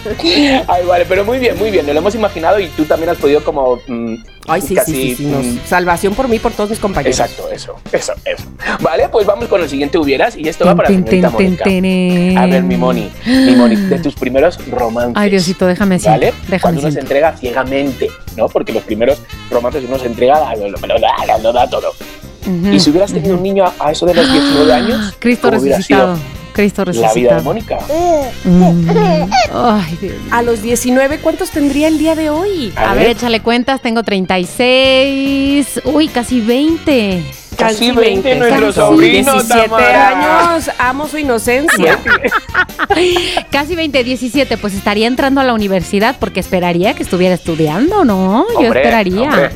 Ay, 0.67 0.85
vale, 0.85 1.05
pero 1.07 1.25
muy 1.25 1.39
bien, 1.39 1.57
muy 1.57 1.71
bien. 1.71 1.85
Lo 1.85 1.91
hemos 1.93 2.15
imaginado 2.15 2.59
y 2.59 2.67
tú 2.69 2.85
también 2.85 3.09
has 3.09 3.17
podido 3.17 3.43
como 3.43 3.77
mm, 3.87 4.15
Ay, 4.47 4.61
sí, 4.61 4.73
casi, 4.75 4.91
sí, 4.93 5.01
sí, 5.09 5.15
sí, 5.17 5.25
nos- 5.25 5.45
mm, 5.45 5.59
Salvación 5.65 6.15
por 6.15 6.27
mí, 6.27 6.39
por 6.39 6.51
todos 6.53 6.69
mis 6.69 6.79
compañeros. 6.79 7.19
Exacto, 7.19 7.49
eso, 7.51 7.75
eso, 7.91 8.13
eso. 8.25 8.43
Vale, 8.81 9.09
pues 9.09 9.25
vamos 9.27 9.47
con 9.47 9.61
el 9.61 9.69
siguiente 9.69 9.97
hubieras 9.97 10.35
y 10.35 10.47
esto 10.47 10.65
va 10.65 10.75
para 10.75 10.87
Ten, 10.87 11.03
ten, 11.05 11.57
ten, 11.57 12.37
A 12.37 12.45
ver, 12.47 12.63
mi 12.63 12.77
Moni, 12.77 13.09
mi 13.25 13.55
Moni, 13.55 13.75
de 13.75 13.99
tus 13.99 14.15
primeros 14.15 14.57
romances. 14.71 15.13
Ay, 15.15 15.29
Diosito, 15.29 15.65
déjame. 15.67 15.97
¿Vale? 15.99 16.33
Déjame 16.43 16.61
Cuando 16.61 16.81
uno 16.81 16.91
se 16.91 16.99
entrega 16.99 17.35
ciegamente, 17.37 18.09
¿no? 18.37 18.47
Porque 18.49 18.71
los 18.73 18.83
primeros 18.83 19.19
romances 19.51 19.83
uno 19.87 19.99
se 19.99 20.07
entrega, 20.07 20.55
lo, 20.55 20.69
lo- 20.69 21.53
da, 21.53 21.69
todo. 21.69 21.91
Ujú, 22.47 22.73
Y 22.73 22.79
si 22.79 22.89
hubieras 22.89 23.11
tenido 23.11 23.35
un 23.35 23.43
niño 23.43 23.65
a, 23.65 23.73
a 23.79 23.91
eso 23.91 24.05
de 24.05 24.13
los 24.13 24.31
19 24.31 24.73
años, 24.73 25.13
Cristo 25.19 25.49
¿cómo 25.49 25.61
hubiera 25.61 25.77
resucitado. 25.77 26.15
sido 26.15 26.38
Cristo 26.59 26.83
la 26.83 26.91
vida 26.91 27.01
de 27.01 27.07
resucitado. 27.07 27.43
Mónica? 27.43 27.77
Mm. 28.43 28.89
Ay, 29.53 29.97
Dios. 30.01 30.13
A 30.31 30.41
los 30.41 30.61
19, 30.61 31.19
¿cuántos 31.19 31.51
tendría 31.51 31.87
el 31.87 31.97
día 31.97 32.15
de 32.15 32.29
hoy? 32.29 32.73
A 32.75 32.93
ver, 32.95 33.07
échale 33.07 33.39
cuentas, 33.39 33.81
tengo 33.81 34.03
36. 34.03 35.81
Uy, 35.85 36.07
casi 36.09 36.41
20. 36.41 37.23
Casi 37.57 37.91
20 37.91 38.35
nuestro 38.35 38.67
Casi 38.67 38.79
sobrino, 38.79 39.33
17 39.33 39.63
Tamara. 39.69 40.49
años, 40.53 40.69
amo 40.79 41.07
su 41.07 41.17
inocencia. 41.17 41.97
Casi 43.51 43.75
20, 43.75 44.03
17. 44.03 44.57
Pues 44.57 44.73
estaría 44.73 45.07
entrando 45.07 45.41
a 45.41 45.43
la 45.43 45.53
universidad 45.53 46.15
porque 46.19 46.39
esperaría 46.39 46.93
que 46.93 47.03
estuviera 47.03 47.35
estudiando, 47.35 48.05
¿no? 48.05 48.45
Yo 48.53 48.59
Hombre, 48.67 48.79
esperaría. 48.79 49.21
hombre. 49.23 49.49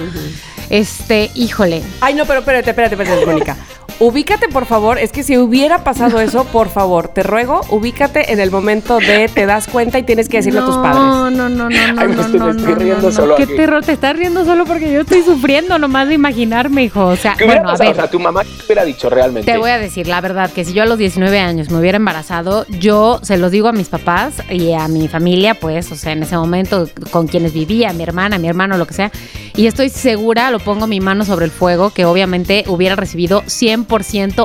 Este, 0.69 1.31
híjole. 1.35 1.81
Ay, 2.01 2.13
no, 2.15 2.25
pero 2.25 2.39
espérate, 2.39 2.71
espérate, 2.71 2.95
espérate, 2.95 3.25
Mónica. 3.25 3.55
Ubícate, 3.99 4.49
por 4.49 4.65
favor. 4.65 4.97
Es 4.97 5.11
que 5.11 5.23
si 5.23 5.37
hubiera 5.37 5.83
pasado 5.83 6.19
eso, 6.19 6.43
por 6.45 6.69
favor, 6.69 7.07
te 7.07 7.23
ruego, 7.23 7.61
ubícate 7.69 8.33
en 8.33 8.39
el 8.39 8.51
momento 8.51 8.97
de 8.99 9.29
te 9.33 9.45
das 9.45 9.67
cuenta 9.67 9.97
y 9.99 10.03
tienes 10.03 10.27
que 10.27 10.37
decirle 10.37 10.59
a 10.59 10.65
tus 10.65 10.75
padres. 10.77 10.95
No, 11.03 11.29
no, 11.31 11.47
no, 11.49 11.69
no, 11.69 11.93
no, 11.93 12.01
Ay, 12.01 12.07
me 12.09 12.15
no, 12.15 12.21
estoy- 12.21 12.33
me 12.33 12.39
no, 12.39 12.51
estoy 12.51 12.73
no, 12.73 12.75
riendo 12.79 13.01
no, 13.03 13.11
solo 13.11 13.35
Qué 13.35 13.43
aquí. 13.43 13.55
terror, 13.55 13.83
te 13.85 13.93
estás 13.93 14.17
riendo 14.17 14.43
solo 14.45 14.65
porque 14.65 14.91
yo 14.91 15.01
estoy 15.01 15.21
sufriendo 15.23 15.77
nomás 15.79 16.07
de 16.09 16.15
imaginarme, 16.15 16.83
hijo. 16.83 17.05
O 17.05 17.15
sea, 17.15 17.35
¿Qué 17.37 17.45
bueno, 17.45 17.69
a 17.69 17.77
ver. 17.77 17.91
O 17.91 17.95
sea, 17.95 18.09
tu 18.09 18.19
mamá 18.19 18.43
te 18.43 18.49
hubiera 18.65 18.83
dicho 18.83 19.09
realmente. 19.09 19.49
Te 19.49 19.57
voy 19.57 19.69
a 19.69 19.77
decir 19.77 20.07
la 20.07 20.19
verdad, 20.21 20.51
que 20.51 20.65
si 20.65 20.73
yo 20.73 20.83
a 20.83 20.85
los 20.85 20.97
19 20.97 21.39
años 21.39 21.69
me 21.69 21.79
hubiera 21.79 21.95
embarazado, 21.95 22.65
yo 22.79 23.19
se 23.21 23.37
los 23.37 23.51
digo 23.51 23.67
a 23.69 23.71
mis 23.73 23.87
papás 23.89 24.33
y 24.49 24.73
a 24.73 24.87
mi 24.89 25.07
familia, 25.07 25.53
pues, 25.55 25.91
o 25.91 25.95
sea, 25.95 26.11
en 26.11 26.23
ese 26.23 26.35
momento 26.35 26.89
con 27.11 27.27
quienes 27.27 27.53
vivía, 27.53 27.93
mi 27.93 28.03
hermana, 28.03 28.37
mi 28.37 28.47
hermano, 28.49 28.77
lo 28.77 28.85
que 28.87 28.95
sea, 28.95 29.11
y 29.55 29.67
estoy 29.67 29.89
segura, 29.89 30.49
lo 30.51 30.59
pongo 30.59 30.87
mi 30.87 30.99
mano 30.99 31.23
sobre 31.25 31.45
el 31.45 31.51
fuego, 31.51 31.91
que 31.91 32.05
obviamente 32.05 32.63
hubiera 32.67 32.95
recibido 32.95 33.43
100% 33.43 33.82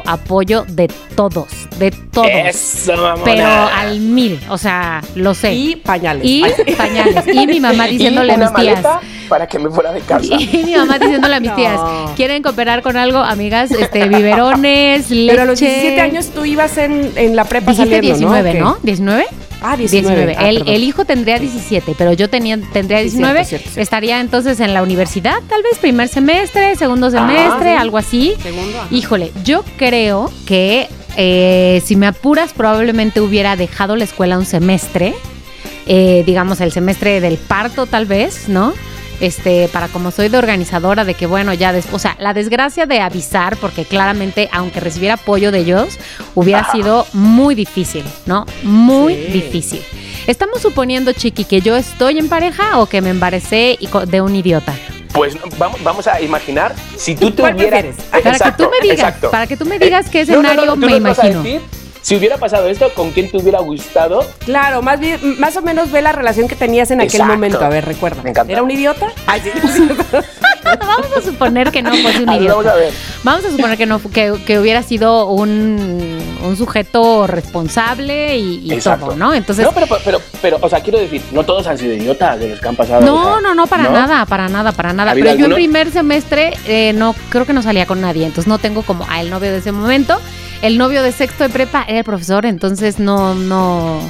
apoyo 0.05 0.65
de 0.69 0.89
todos, 1.15 1.49
de 1.79 1.91
todos. 1.91 2.29
Eso. 2.31 2.93
Pero 3.25 3.47
al 3.47 4.01
mil, 4.01 4.39
o 4.49 4.59
sea, 4.59 5.01
lo 5.15 5.35
sé. 5.35 5.53
Y 5.55 5.77
pañales. 5.77 6.25
Y 6.25 6.43
Ay, 6.45 6.75
pañales. 6.75 7.25
Y 7.33 7.47
mi 7.47 7.61
mamá 7.61 7.89
Y 7.89 7.93
diciéndole 7.93 8.33
a 8.33 8.37
una 8.37 8.51
mis 8.51 8.61
tías. 8.61 8.85
para 9.29 9.47
que 9.47 9.59
me 9.59 9.71
fuera 9.71 9.93
de 9.93 10.01
casa. 10.01 10.35
Y 10.39 10.63
mi 10.65 10.75
mamá 10.75 10.99
diciéndole 10.99 11.37
a 11.37 11.41
mis 11.41 11.51
No. 11.51 11.57
tías, 11.57 11.81
¿quieren 12.17 12.43
cooperar 12.43 12.83
con 12.83 12.97
algo? 12.97 13.19
Amigas, 13.19 13.71
este, 13.71 14.09
biberones, 14.09 15.11
leche. 15.11 15.31
Pero 15.31 15.43
a 15.43 15.47
los 15.47 15.59
17 15.61 16.01
años 16.01 16.27
tú 16.35 16.45
ibas 16.45 16.79
en, 16.79 17.13
en 17.17 17.37
la 17.37 17.45
prepa 17.45 17.71
Dijiste 17.73 17.97
saliendo, 17.97 18.19
19, 18.19 18.55
¿no? 18.55 18.65
¿no? 18.65 18.79
¿19? 18.81 19.25
Ah, 19.61 19.77
19. 19.77 20.37
Ah, 20.39 20.49
el, 20.49 20.59
perdón. 20.59 20.75
el 20.75 20.85
hijo 20.85 21.05
tendría 21.05 21.39
17, 21.39 21.95
pero 21.99 22.13
yo 22.13 22.29
tenía, 22.31 22.59
tendría 22.73 22.99
Sí, 22.99 23.05
19. 23.05 23.33
cierto, 23.33 23.49
cierto, 23.49 23.65
cierto. 23.65 23.81
Estaría 23.81 24.21
entonces 24.21 24.61
en 24.61 24.75
la 24.75 24.83
universidad, 24.83 25.37
tal 25.49 25.63
vez 25.63 25.79
primer 25.79 26.09
semestre, 26.09 26.77
segundo 26.77 27.11
semestre, 27.11 27.73
sí. 27.73 27.77
algo 27.77 27.99
así. 27.99 28.35
Segundo. 28.43 28.79
Híjole, 28.91 29.33
yo 29.45 29.65
creo 29.77 30.31
que 30.47 30.89
eh, 31.17 31.83
si 31.85 31.97
me 31.97 32.07
apuras 32.07 32.53
probablemente 32.53 33.21
hubiera 33.21 33.57
dejado 33.57 33.97
la 33.97 34.05
escuela 34.05 34.39
un 34.39 34.47
semestre, 34.47 35.15
eh, 35.87 36.23
digamos 36.27 36.61
el 36.61 36.71
semestre 36.71 37.21
del 37.21 37.39
parto 37.39 37.87
tal 37.87 38.07
vez, 38.07 38.49
¿no? 38.49 38.73
Este, 39.21 39.69
para 39.73 39.89
como 39.89 40.11
soy 40.13 40.29
de 40.29 40.39
organizadora 40.39 41.05
de 41.05 41.15
que 41.15 41.27
bueno, 41.27 41.53
ya 41.53 41.73
después, 41.73 41.95
o 41.95 41.99
sea, 41.99 42.17
la 42.21 42.35
desgracia 42.35 42.87
de 42.87 43.01
avisar, 43.01 43.57
porque 43.57 43.85
claramente, 43.85 44.49
aunque 44.53 44.79
recibiera 44.81 45.15
apoyo 45.15 45.51
de 45.51 45.59
ellos, 45.61 45.99
hubiera 46.37 46.61
Ajá. 46.61 46.73
sido 46.73 47.07
muy 47.13 47.55
difícil, 47.57 48.05
¿no? 48.27 48.47
Muy 48.63 49.15
Sí. 49.15 49.33
difícil. 49.33 49.83
Estamos 50.29 50.61
suponiendo, 50.63 51.13
Chiqui, 51.13 51.45
que 51.45 51.61
yo 51.61 51.75
estoy 51.77 52.19
en 52.19 52.29
pareja 52.29 52.79
o 52.79 52.87
que 52.87 53.01
me 53.01 53.11
co- 53.91 54.07
de 54.07 54.21
un 54.21 54.37
idiota. 54.37 54.75
Pues 55.13 55.37
vamos, 55.57 55.83
vamos 55.83 56.07
a 56.07 56.21
imaginar 56.21 56.75
si 56.97 57.17
tú 57.17 57.31
te 57.31 57.43
¿Cuál 57.43 57.57
hubieras. 57.57 57.97
Para 58.11 58.31
Exacto, 58.31 58.57
que 58.57 58.63
tú 58.65 58.71
me 58.71 58.81
digas, 58.83 58.99
exacto. 58.99 59.31
para 59.31 59.47
que 59.47 59.57
tú 59.57 59.65
me 59.65 59.79
digas 59.79 60.09
qué 60.11 60.25
no, 60.27 60.35
no, 60.37 60.43
no, 60.43 60.49
escenario 60.51 60.77
me 60.77 60.87
nos 61.01 61.03
vas 61.03 61.19
a 61.19 61.27
imagino. 61.29 61.43
Si 62.03 62.17
hubiera 62.17 62.37
pasado 62.39 62.69
esto, 62.69 62.91
¿con 62.95 63.11
quién 63.11 63.31
te 63.31 63.37
hubiera 63.37 63.61
gustado? 63.61 64.25
Claro, 64.45 64.83
más 64.83 65.01
bien, 65.01 65.19
más 65.39 65.57
o 65.57 65.63
menos 65.63 65.91
ve 65.91 66.03
la 66.03 66.13
relación 66.13 66.49
que 66.49 66.57
tenías 66.57 66.91
en 66.91 67.01
aquel 67.01 67.13
Exacto. 67.21 67.33
momento. 67.35 67.65
A 67.65 67.69
ver, 67.69 67.85
recuerda. 67.85 68.23
Me 68.23 68.31
encanta. 68.31 68.53
¿Era 68.53 68.63
un 68.63 68.71
idiota? 68.71 69.09
Ay, 69.27 69.41
sí. 69.43 69.51
Vamos 70.65 71.07
a 71.17 71.23
suponer 71.23 71.71
que 71.71 71.83
no 71.83 71.95
fuese 71.95 72.23
un 72.23 72.33
idiota. 72.35 72.55
vamos 72.55 72.67
a 72.67 72.75
ver. 72.75 72.93
Vamos 73.23 73.45
a 73.45 73.51
suponer 73.51 73.79
que 73.79 73.87
no 73.87 74.01
que, 74.03 74.35
que 74.47 74.59
hubiera 74.59 74.83
sido 74.83 75.27
un, 75.29 76.19
un 76.45 76.57
sujeto 76.57 77.27
responsable 77.27 78.37
y, 78.37 78.73
y 78.73 78.79
todo, 78.81 79.17
¿no? 79.17 79.33
Entonces, 79.33 79.65
no, 79.65 79.73
pero, 79.73 79.87
pero, 80.05 80.21
pero, 80.43 80.59
o 80.61 80.69
sea, 80.69 80.81
quiero 80.81 80.99
decir, 80.99 81.23
no 81.33 81.45
todos 81.45 81.67
han 81.67 81.79
sido 81.79 81.95
idiotas 81.95 82.39
de 82.39 82.51
los 82.51 82.61
que 82.61 82.69
han 82.69 82.77
pasado. 82.77 83.01
o 83.01 83.07
no, 83.07 83.33
sea, 83.33 83.41
no, 83.41 83.55
no, 83.55 83.67
para 83.67 83.89
nada, 83.89 84.27
para 84.27 84.49
nada, 84.49 84.73
para 84.73 84.93
nada. 84.93 85.13
¿Ha 85.13 85.15
Pero 85.15 85.35
yo 85.35 85.47
en 85.47 85.55
primer 85.55 85.91
semestre 85.91 86.53
eh, 86.67 86.93
no 86.95 87.15
creo 87.31 87.47
que 87.47 87.53
no 87.55 87.63
salía 87.63 87.87
con 87.87 88.01
nadie, 88.01 88.27
entonces 88.27 88.47
no 88.49 88.59
tengo 88.59 88.83
como 88.83 89.07
a 89.09 89.21
el 89.21 89.31
novio 89.31 89.51
de 89.51 89.59
ese 89.59 89.73
momento. 89.73 90.21
El 90.63 90.77
novio 90.79 91.03
de 91.03 91.13
sexto 91.13 91.45
de 91.45 91.51
prepa 91.51 91.85
era 91.87 91.99
el 91.99 92.05
profesor, 92.05 92.45
entonces 92.45 92.99
no, 92.99 93.35
no, 93.35 94.01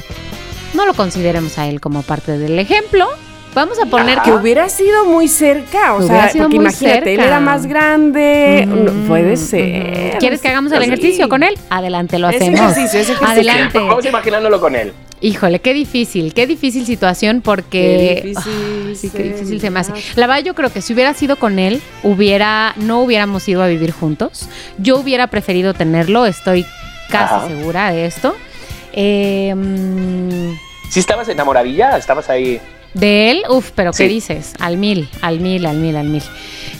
no 0.73 0.85
lo 0.85 0.93
consideremos 0.95 1.57
a 1.59 1.67
él 1.67 1.79
como 1.79 2.01
parte 2.01 2.37
del 2.37 2.57
ejemplo. 2.57 3.07
Vamos 3.55 3.79
a 3.79 3.85
poner 3.87 4.19
Ajá. 4.19 4.23
Que 4.23 4.31
hubiera 4.31 4.69
sido 4.69 5.05
muy 5.05 5.27
cerca, 5.27 5.93
o 5.95 6.03
sea, 6.03 6.29
sido 6.29 6.45
porque 6.45 6.57
muy 6.57 6.65
imagínate, 6.65 7.15
él 7.15 7.19
era 7.19 7.39
más 7.39 7.65
grande, 7.65 8.65
no, 8.67 8.91
puede 9.07 9.37
ser. 9.37 10.17
¿Quieres 10.19 10.39
que 10.41 10.49
hagamos 10.49 10.71
el 10.71 10.79
Sí. 10.83 10.85
ejercicio 10.85 11.29
con 11.29 11.41
él? 11.43 11.57
Adelante, 11.69 12.19
lo 12.19 12.29
Ese 12.29 12.37
hacemos. 12.37 12.59
ejercicio, 12.59 12.99
ese 12.99 13.11
ejercicio. 13.13 13.27
Adelante. 13.27 13.79
Vamos 13.79 14.05
imaginándolo 14.05 14.59
con 14.59 14.75
él. 14.75 14.93
Híjole, 15.21 15.59
qué 15.59 15.73
difícil, 15.73 16.33
qué 16.33 16.47
difícil 16.47 16.85
situación 16.85 17.41
porque... 17.41 18.21
Qué 18.21 18.27
difícil 18.29 18.95
sí, 18.95 19.09
qué 19.09 19.17
se 19.17 19.23
difícil 19.23 19.61
se 19.61 19.69
me 19.69 19.81
hace. 19.81 19.93
La 20.15 20.27
verdad, 20.27 20.43
yo 20.43 20.55
creo 20.55 20.71
que 20.71 20.81
si 20.81 20.93
hubiera 20.93 21.13
sido 21.13 21.35
con 21.35 21.59
él, 21.59 21.81
hubiera, 22.03 22.73
no 22.77 23.01
hubiéramos 23.01 23.47
ido 23.49 23.61
a 23.61 23.67
vivir 23.67 23.91
juntos. 23.91 24.47
Yo 24.77 24.97
hubiera 24.97 25.27
preferido 25.27 25.73
tenerlo, 25.73 26.25
estoy 26.25 26.65
casi 27.09 27.33
Ajá. 27.33 27.47
segura 27.47 27.91
de 27.91 28.05
esto. 28.05 28.33
Eh, 28.93 29.53
¿Sí 30.89 30.99
estabas 30.99 31.27
enamoradilla? 31.27 31.97
¿Estabas 31.97 32.29
ahí? 32.29 32.59
De 32.93 33.29
él, 33.29 33.43
uf, 33.49 33.71
pero 33.75 33.91
¿qué 33.91 34.07
dices? 34.07 34.53
Al 34.59 34.77
mil, 34.77 35.09
al 35.21 35.39
mil, 35.39 35.65
al 35.65 35.77
mil, 35.77 35.95
al 35.95 36.07
mil. 36.07 36.23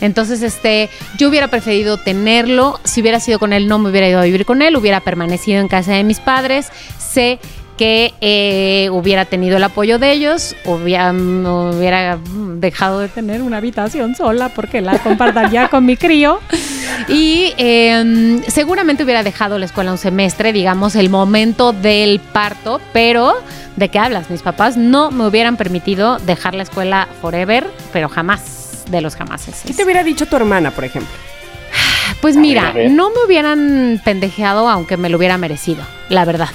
Entonces, 0.01 0.41
este, 0.41 0.89
yo 1.17 1.29
hubiera 1.29 1.49
preferido 1.49 1.97
tenerlo. 1.97 2.79
Si 2.83 3.01
hubiera 3.01 3.19
sido 3.19 3.37
con 3.37 3.53
él, 3.53 3.67
no 3.67 3.77
me 3.77 3.91
hubiera 3.91 4.09
ido 4.09 4.19
a 4.19 4.23
vivir 4.23 4.45
con 4.45 4.61
él, 4.63 4.75
hubiera 4.75 5.01
permanecido 5.01 5.59
en 5.59 5.67
casa 5.67 5.93
de 5.93 6.03
mis 6.03 6.19
padres. 6.19 6.69
Sé 6.97 7.39
que 7.79 8.13
eh, 8.19 8.89
hubiera 8.91 9.23
tenido 9.23 9.55
el 9.55 9.63
apoyo 9.63 9.99
de 9.99 10.11
ellos, 10.11 10.53
hubiera, 10.65 11.13
no 11.13 11.69
hubiera 11.69 12.19
dejado 12.55 12.99
de 12.99 13.07
tener 13.07 13.41
una 13.41 13.55
habitación 13.55 14.17
sola 14.17 14.49
porque 14.49 14.81
la 14.81 14.99
compartiría 14.99 15.69
con 15.69 15.85
mi 15.85 15.95
crío. 15.95 16.41
Y 17.07 17.53
eh, 17.57 18.41
seguramente 18.49 19.05
hubiera 19.05 19.23
dejado 19.23 19.57
la 19.57 19.65
escuela 19.65 19.93
un 19.93 19.97
semestre, 19.97 20.51
digamos, 20.51 20.97
el 20.97 21.09
momento 21.09 21.71
del 21.71 22.19
parto, 22.19 22.81
pero 22.91 23.33
¿de 23.77 23.87
qué 23.87 23.97
hablas? 23.97 24.29
Mis 24.29 24.41
papás 24.41 24.75
no 24.75 25.09
me 25.09 25.25
hubieran 25.25 25.55
permitido 25.55 26.19
dejar 26.19 26.55
la 26.55 26.63
escuela 26.63 27.07
forever, 27.21 27.65
pero 27.93 28.09
jamás, 28.09 28.83
de 28.91 28.99
los 28.99 29.15
jamases. 29.15 29.61
¿Qué 29.65 29.73
te 29.73 29.85
hubiera 29.85 30.03
dicho 30.03 30.25
tu 30.25 30.35
hermana, 30.35 30.71
por 30.71 30.83
ejemplo? 30.83 31.15
Pues 32.19 32.35
mira, 32.35 32.73
no 32.89 33.09
me 33.11 33.23
hubieran 33.25 34.01
pendejeado 34.03 34.67
aunque 34.67 34.97
me 34.97 35.07
lo 35.07 35.17
hubiera 35.17 35.37
merecido, 35.37 35.81
la 36.09 36.25
verdad. 36.25 36.49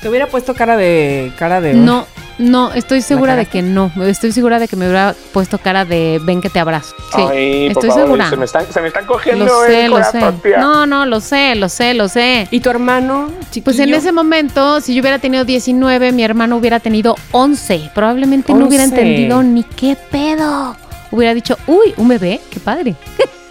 Te 0.00 0.08
hubiera 0.08 0.26
puesto 0.28 0.54
cara 0.54 0.76
de. 0.76 1.32
cara 1.38 1.60
de. 1.60 1.74
No, 1.74 2.06
no, 2.38 2.72
estoy 2.72 3.02
segura 3.02 3.34
de 3.34 3.46
que 3.46 3.62
no. 3.62 3.90
Estoy 4.06 4.30
segura 4.30 4.60
de 4.60 4.68
que 4.68 4.76
me 4.76 4.86
hubiera 4.86 5.14
puesto 5.32 5.58
cara 5.58 5.84
de 5.84 6.20
ven 6.22 6.40
que 6.40 6.48
te 6.48 6.60
abrazo. 6.60 6.94
Sí, 7.14 7.20
Ay, 7.28 7.70
por 7.74 7.84
estoy 7.84 7.90
favor, 7.90 8.04
segura. 8.04 8.30
Se 8.30 8.36
me 8.36 8.44
están, 8.44 8.72
se 8.72 8.80
me 8.80 8.88
están 8.88 9.06
cogiendo 9.06 9.44
Lo 9.44 9.64
sé, 9.64 9.86
el 9.86 9.90
lo 9.90 9.96
sé. 9.96 10.02
corazón, 10.12 10.40
tía. 10.40 10.58
No, 10.58 10.86
no, 10.86 11.04
lo 11.04 11.20
sé, 11.20 11.56
lo 11.56 11.68
sé, 11.68 11.94
lo 11.94 12.06
sé. 12.08 12.46
¿Y 12.52 12.60
tu 12.60 12.70
hermano, 12.70 13.28
chiquillo? 13.50 13.64
Pues 13.64 13.78
en 13.80 13.92
ese 13.92 14.12
momento, 14.12 14.80
si 14.80 14.94
yo 14.94 15.00
hubiera 15.00 15.18
tenido 15.18 15.44
19, 15.44 16.12
mi 16.12 16.22
hermano 16.22 16.56
hubiera 16.58 16.78
tenido 16.78 17.16
11. 17.32 17.90
Probablemente 17.92 18.54
no 18.54 18.66
hubiera 18.68 18.84
11. 18.84 18.96
entendido 19.00 19.42
ni 19.42 19.64
qué 19.64 19.96
pedo. 20.10 20.76
Hubiera 21.10 21.34
dicho, 21.34 21.56
uy, 21.66 21.94
un 21.96 22.06
bebé, 22.06 22.38
qué 22.50 22.60
padre. 22.60 22.94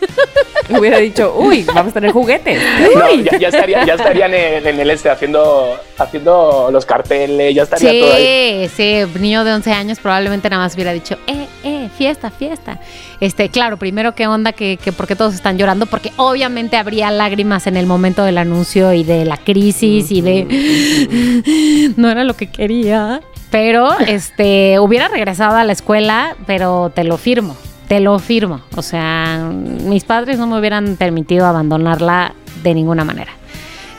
Hubiera 0.69 0.97
dicho, 0.97 1.33
uy, 1.37 1.63
vamos 1.63 1.91
a 1.91 1.93
tener 1.93 2.11
juguetes. 2.11 2.61
No, 2.97 3.13
ya, 3.13 3.37
ya 3.37 3.47
estaría, 3.49 3.85
ya 3.85 3.93
estarían 3.93 4.33
en, 4.33 4.65
en 4.65 4.79
el 4.79 4.89
este 4.89 5.09
haciendo, 5.09 5.75
haciendo 5.97 6.69
los 6.71 6.85
carteles, 6.85 7.53
ya 7.53 7.63
estaría 7.63 7.99
todo 8.01 8.13
ahí. 8.13 8.69
Sí, 8.69 9.03
sí, 9.05 9.19
niño 9.19 9.43
de 9.43 9.53
11 9.53 9.71
años 9.71 9.99
probablemente 9.99 10.49
nada 10.49 10.63
más 10.63 10.73
hubiera 10.75 10.93
dicho, 10.93 11.17
eh, 11.27 11.47
eh, 11.63 11.89
fiesta, 11.95 12.31
fiesta. 12.31 12.79
Este, 13.19 13.49
claro, 13.49 13.77
primero 13.77 14.15
qué 14.15 14.27
onda, 14.27 14.51
que, 14.51 14.77
que 14.77 14.91
por 14.91 15.07
qué 15.07 15.15
todos 15.15 15.33
están 15.35 15.57
llorando, 15.57 15.85
porque 15.85 16.11
obviamente 16.17 16.77
habría 16.77 17.11
lágrimas 17.11 17.67
en 17.67 17.77
el 17.77 17.85
momento 17.85 18.23
del 18.23 18.37
anuncio 18.37 18.93
y 18.93 19.03
de 19.03 19.25
la 19.25 19.37
crisis 19.37 20.11
y 20.11 20.21
de 20.21 21.93
no 21.97 22.09
era 22.09 22.23
lo 22.23 22.35
que 22.35 22.47
quería. 22.47 23.21
Pero 23.49 23.97
este 23.99 24.77
hubiera 24.79 25.07
regresado 25.07 25.55
a 25.55 25.63
la 25.63 25.71
escuela, 25.71 26.35
pero 26.45 26.91
te 26.93 27.03
lo 27.03 27.17
firmo. 27.17 27.55
Te 27.87 27.99
lo 27.99 28.19
firmo. 28.19 28.61
O 28.75 28.81
sea, 28.81 29.49
mis 29.53 30.03
padres 30.03 30.37
no 30.37 30.47
me 30.47 30.59
hubieran 30.59 30.97
permitido 30.97 31.45
abandonarla 31.45 32.33
de 32.63 32.73
ninguna 32.73 33.03
manera. 33.03 33.31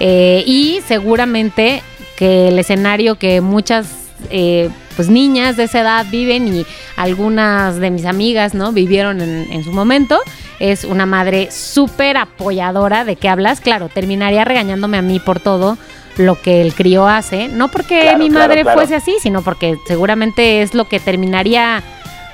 Eh, 0.00 0.44
y 0.46 0.80
seguramente 0.86 1.82
que 2.16 2.48
el 2.48 2.58
escenario 2.58 3.16
que 3.16 3.40
muchas 3.40 3.86
eh, 4.30 4.68
pues 4.96 5.08
niñas 5.08 5.56
de 5.56 5.64
esa 5.64 5.80
edad 5.80 6.06
viven 6.10 6.48
y 6.54 6.66
algunas 6.96 7.76
de 7.76 7.90
mis 7.90 8.04
amigas 8.04 8.54
no 8.54 8.72
vivieron 8.72 9.20
en, 9.20 9.46
en 9.52 9.64
su 9.64 9.72
momento 9.72 10.18
es 10.58 10.82
una 10.84 11.06
madre 11.06 11.50
súper 11.52 12.16
apoyadora 12.16 13.04
de 13.04 13.14
que 13.14 13.28
hablas 13.28 13.60
claro 13.60 13.88
terminaría 13.88 14.44
regañándome 14.44 14.96
a 14.98 15.02
mí 15.02 15.20
por 15.20 15.38
todo 15.38 15.78
lo 16.16 16.40
que 16.40 16.60
el 16.62 16.74
crío 16.74 17.06
hace 17.06 17.46
no 17.46 17.68
porque 17.68 18.00
Claro, 18.00 18.18
mi 18.18 18.28
claro, 18.28 18.48
madre 18.48 18.62
claro. 18.62 18.78
fuese 18.80 18.96
así 18.96 19.14
sino 19.20 19.42
porque 19.42 19.76
seguramente 19.86 20.62
es 20.62 20.74
lo 20.74 20.88
que 20.88 20.98
terminaría 20.98 21.82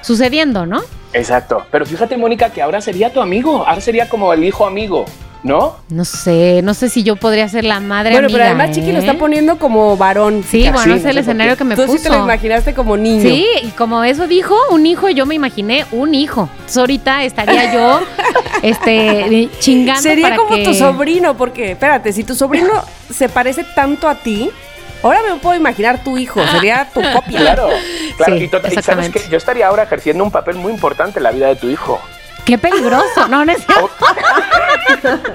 sucediendo 0.01 0.65
no 0.65 0.81
Exacto. 1.15 1.65
Pero 1.71 1.87
fíjate, 1.87 2.17
Mónica, 2.17 2.51
que 2.51 2.61
ahora 2.61 2.81
sería 2.81 3.13
tu 3.13 3.21
amigo. 3.21 3.65
Ahora 3.67 3.81
sería 3.81 4.09
como 4.09 4.33
el 4.33 4.45
hijo 4.45 4.67
amigo, 4.67 5.05
¿no? 5.43 5.77
no 5.91 6.05
sé 6.07 6.61
no 6.63 6.73
sé 6.75 6.89
si 6.89 7.03
yo 7.03 7.17
podría 7.17 7.47
ser 7.51 7.65
la 7.65 7.79
madre 7.79 8.13
Bueno, 8.13 8.29
pero 8.33 8.45
además 8.45 8.71
Chiqui 8.71 8.93
lo 8.93 8.99
¿eh? 8.99 9.01
está 9.01 9.15
poniendo 9.19 9.59
como 9.59 9.95
varón. 9.97 10.43
sí 10.43 10.61
chica. 10.63 10.73
bueno 10.73 10.95
sí, 10.95 10.99
es 10.99 11.05
no 11.05 11.11
el 11.11 11.15
sé 11.17 11.21
escenario 11.21 11.57
que 11.59 11.65
me 11.65 11.77
Tú 11.77 11.83
puso 11.85 11.99
sí 11.99 12.03
te 12.03 12.09
lo 12.09 12.25
imaginaste 12.25 12.73
como 12.75 12.97
niño. 12.97 13.23
Sí, 13.23 13.47
y 13.63 13.69
como 13.73 14.03
eso 14.05 14.27
dijo 14.27 14.55
un 14.71 14.87
hijo, 14.87 15.09
yo 15.11 15.27
me 15.27 15.35
imaginé 15.35 15.85
un 15.93 16.15
hijo. 16.15 16.49
Entonces, 16.53 16.77
ahorita 16.79 17.25
estaría 17.25 17.73
yo 17.75 18.01
este 18.63 19.49
chingando 19.61 20.03
Sería 20.03 20.29
para 20.31 20.37
como 20.37 20.57
que- 20.57 20.65
tu 20.65 20.75
sobrino, 20.75 21.37
porque, 21.37 21.73
espérate, 21.73 22.13
si 22.13 22.25
tu 22.25 22.35
sobrino 22.35 22.73
se 23.13 23.29
parece 23.29 23.65
tanto 23.75 24.09
a 24.09 24.15
ti, 24.17 24.51
ahora 25.05 25.23
me 25.23 25.39
puedo 25.41 25.57
imaginar 25.57 26.03
tu 26.03 26.19
hijo, 26.19 26.41
sería 26.49 26.89
tu 26.93 27.01
copia. 27.13 27.41
Claro, 27.41 27.69
claro. 28.17 28.37
Sí, 28.37 28.51
y, 28.51 28.79
y 28.79 28.83
sabes 28.83 29.11
que 29.11 29.21
yo 29.29 29.37
estaría 29.37 29.67
ahora 29.69 29.85
ejerciendo 29.85 30.25
un 30.25 30.31
papel 30.31 30.57
muy 30.57 30.73
importante 30.73 31.19
en 31.19 31.25
la 31.25 31.31
vida 31.31 31.49
de 31.49 31.57
tu 31.57 31.69
hijo. 31.69 32.01
Qué 32.45 32.59
peligroso, 32.59 33.27
no, 33.29 33.45
no 33.45 33.53
es 33.53 33.65
cierto. 33.65 33.89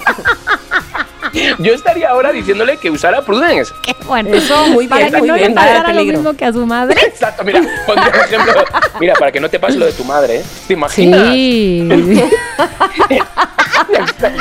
Yo 1.60 1.72
estaría 1.74 2.10
ahora 2.10 2.32
diciéndole 2.32 2.76
que 2.76 2.90
usara 2.90 3.22
Prudence. 3.22 3.72
Qué 3.84 3.94
bueno. 4.04 4.30
Eso, 4.34 4.66
muy 4.68 4.88
para 4.88 5.02
bien, 5.02 5.12
que 5.12 5.18
muy 5.18 5.28
no 5.28 5.34
bien, 5.34 5.48
le 5.50 5.54
pasara 5.54 5.92
lo 5.92 6.04
mismo 6.04 6.32
que 6.34 6.44
a 6.44 6.52
su 6.52 6.66
madre. 6.66 7.00
Exacto, 7.06 7.44
mira, 7.44 7.60
un 7.60 7.66
ejemplo. 7.68 8.52
Mira, 8.98 9.14
para 9.14 9.30
que 9.30 9.38
no 9.40 9.48
te 9.48 9.58
pase 9.60 9.78
lo 9.78 9.86
de 9.86 9.92
tu 9.92 10.04
madre, 10.04 10.40
¿eh? 10.40 10.44
¿te 10.66 10.72
imaginas? 10.74 11.32
Sí. 11.32 11.88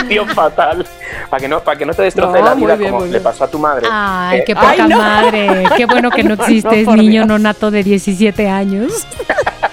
Tío 0.07 0.25
fatal. 0.27 0.85
Para 1.29 1.39
que 1.41 1.47
no, 1.47 1.59
para 1.61 1.77
que 1.77 1.85
no 1.85 1.93
te 1.93 2.01
destroce 2.03 2.39
No, 2.39 2.45
la 2.45 2.53
vida 2.55 2.75
bien, 2.75 2.91
como 2.91 3.05
le 3.05 3.19
pasó 3.19 3.43
a 3.43 3.47
tu 3.47 3.59
madre. 3.59 3.87
Ay, 3.91 4.39
Eh, 4.39 4.43
qué 4.45 4.53
Ay, 4.57 4.77
poca 4.77 4.87
no. 4.87 4.97
madre. 4.97 5.63
Qué 5.77 5.85
bueno 5.85 6.09
que 6.09 6.23
no 6.23 6.35
No, 6.35 6.43
existes, 6.43 6.85
por 6.85 6.97
niño 6.97 7.11
Dios. 7.21 7.27
nonato 7.27 7.69
de 7.71 7.83
17 7.83 8.47
años. 8.49 8.91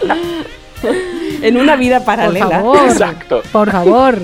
En 1.42 1.56
una 1.56 1.76
vida 1.76 1.98
Por 1.98 2.06
paralela. 2.06 2.48
favor. 2.48 2.78
Exacto. 2.88 3.42
Por 3.52 3.70
favor. 3.70 4.18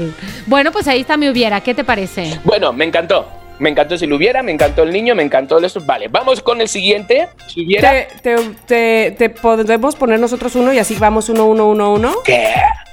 Bueno, 0.47 0.73
pues 0.73 0.89
ahí 0.89 1.01
está 1.01 1.17
mi 1.17 1.29
hubiera. 1.29 1.61
¿Qué 1.61 1.75
te 1.75 1.85
parece? 1.85 2.39
Bueno, 2.45 2.73
me 2.73 2.85
encantó. 2.85 3.27
Me 3.59 3.71
encantó 3.71 3.97
si 3.97 4.07
lo 4.07 4.17
hubiera, 4.17 4.43
me 4.43 4.51
encantó 4.51 4.83
el 4.83 4.93
niño, 4.93 5.15
me 5.15 5.23
encantó 5.23 5.59
el 5.59 5.65
esto. 5.65 5.81
Vale, 5.85 6.09
vamos 6.09 6.43
con 6.43 6.61
el 6.61 6.69
siguiente. 6.69 7.29
Si 7.47 7.65
hubiera. 7.65 7.91
Te, 7.91 8.09
te, 8.23 8.37
te, 8.67 9.11
te 9.13 9.29
podemos 9.31 9.95
poner 9.95 10.19
nosotros 10.19 10.55
uno 10.57 10.73
y 10.73 10.79
así 10.79 10.97
vamos 10.99 11.29
uno, 11.29 11.45
uno, 11.47 11.69
uno, 11.69 11.93
uno. 11.93 12.13
¿Qué? 12.25 12.49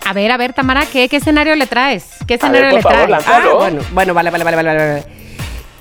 A 0.06 0.14
ver, 0.14 0.32
a 0.32 0.38
ver, 0.38 0.54
Tamara, 0.54 0.86
¿qué, 0.92 1.08
qué 1.10 1.18
escenario 1.18 1.56
le 1.56 1.66
traes? 1.66 2.06
¿Qué 2.28 2.36
A 2.36 2.38
escenario 2.38 2.62
ver, 2.62 2.82
por 2.82 2.94
le 2.94 2.98
favor, 2.98 3.08
traes? 3.08 3.26
Ah, 3.28 3.42
bueno, 3.58 3.82
bueno, 3.94 4.14
vale, 4.14 4.30
vale, 4.30 4.44
vale, 4.44 4.56
vale, 4.56 4.68
vale, 4.74 4.88
vale. 4.90 5.04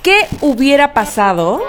¿Qué 0.01 0.25
hubiera 0.41 0.93
pasado 0.93 1.61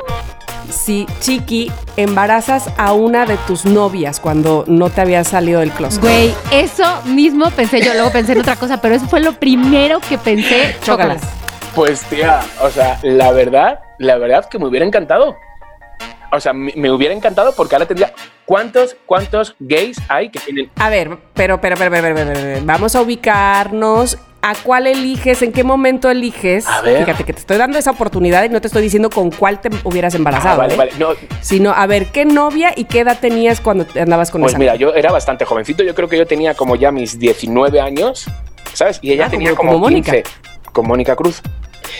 si 0.70 1.06
Chiqui 1.20 1.70
embarazas 1.96 2.70
a 2.76 2.92
una 2.92 3.26
de 3.26 3.36
tus 3.46 3.64
novias 3.64 4.20
cuando 4.20 4.64
no 4.66 4.90
te 4.90 5.00
había 5.00 5.24
salido 5.24 5.60
del 5.60 5.70
closet? 5.72 6.00
Güey, 6.00 6.34
eso 6.50 7.02
mismo 7.04 7.50
pensé 7.50 7.80
yo, 7.80 7.92
luego 7.94 8.10
pensé 8.10 8.32
en 8.32 8.40
otra 8.40 8.56
cosa, 8.56 8.80
pero 8.80 8.94
eso 8.94 9.06
fue 9.06 9.20
lo 9.20 9.34
primero 9.34 10.00
que 10.00 10.18
pensé. 10.18 10.76
Chócalas. 10.82 11.22
Pues 11.74 12.02
tía, 12.04 12.40
o 12.62 12.70
sea, 12.70 12.98
la 13.02 13.30
verdad, 13.32 13.80
la 13.98 14.16
verdad 14.16 14.46
que 14.46 14.58
me 14.58 14.66
hubiera 14.66 14.84
encantado. 14.84 15.36
O 16.32 16.40
sea, 16.40 16.52
me, 16.52 16.72
me 16.76 16.90
hubiera 16.90 17.14
encantado 17.14 17.52
porque 17.54 17.74
ahora 17.74 17.86
tendría. 17.86 18.12
¿Cuántos, 18.44 18.96
cuántos 19.06 19.54
gays 19.60 20.00
hay 20.08 20.28
que 20.30 20.40
tienen? 20.40 20.70
A 20.76 20.90
ver, 20.90 21.18
pero, 21.34 21.60
pero, 21.60 21.76
pero, 21.76 21.90
pero, 21.90 22.02
pero, 22.02 22.14
pero, 22.14 22.32
pero, 22.32 22.60
vamos 22.64 22.96
a 22.96 23.02
ubicarnos. 23.02 24.18
¿A 24.42 24.54
cuál 24.54 24.86
eliges? 24.86 25.42
¿En 25.42 25.52
qué 25.52 25.64
momento 25.64 26.08
eliges? 26.08 26.66
A 26.66 26.80
ver. 26.80 27.04
Fíjate 27.04 27.24
que 27.24 27.32
te 27.34 27.40
estoy 27.40 27.58
dando 27.58 27.78
esa 27.78 27.90
oportunidad 27.90 28.42
y 28.44 28.48
no 28.48 28.58
te 28.60 28.68
estoy 28.68 28.82
diciendo 28.82 29.10
con 29.10 29.30
cuál 29.30 29.60
te 29.60 29.68
hubieras 29.84 30.14
embarazado. 30.14 30.54
Ah, 30.54 30.56
vale, 30.56 30.74
¿eh? 30.74 30.76
vale. 30.78 30.92
No, 30.98 31.08
Sino, 31.42 31.72
a 31.72 31.86
ver, 31.86 32.06
¿qué 32.06 32.24
novia 32.24 32.72
y 32.74 32.84
qué 32.84 33.00
edad 33.00 33.18
tenías 33.20 33.60
cuando 33.60 33.86
andabas 34.00 34.30
con 34.30 34.40
pues 34.40 34.52
esa? 34.52 34.58
mira, 34.58 34.76
yo 34.76 34.94
era 34.94 35.12
bastante 35.12 35.44
jovencito. 35.44 35.82
Yo 35.82 35.94
creo 35.94 36.08
que 36.08 36.16
yo 36.16 36.26
tenía 36.26 36.54
como 36.54 36.76
ya 36.76 36.90
mis 36.90 37.18
19 37.18 37.80
años, 37.82 38.24
¿sabes? 38.72 38.98
Y 39.02 39.12
ella 39.12 39.26
Ah, 39.26 39.30
tenía 39.30 39.50
como- 39.50 39.56
como, 39.58 39.72
como 39.72 39.84
Mónica. 39.86 40.12
15. 40.12 40.30
Con 40.72 40.86
Mónica 40.86 41.16
Cruz. 41.16 41.42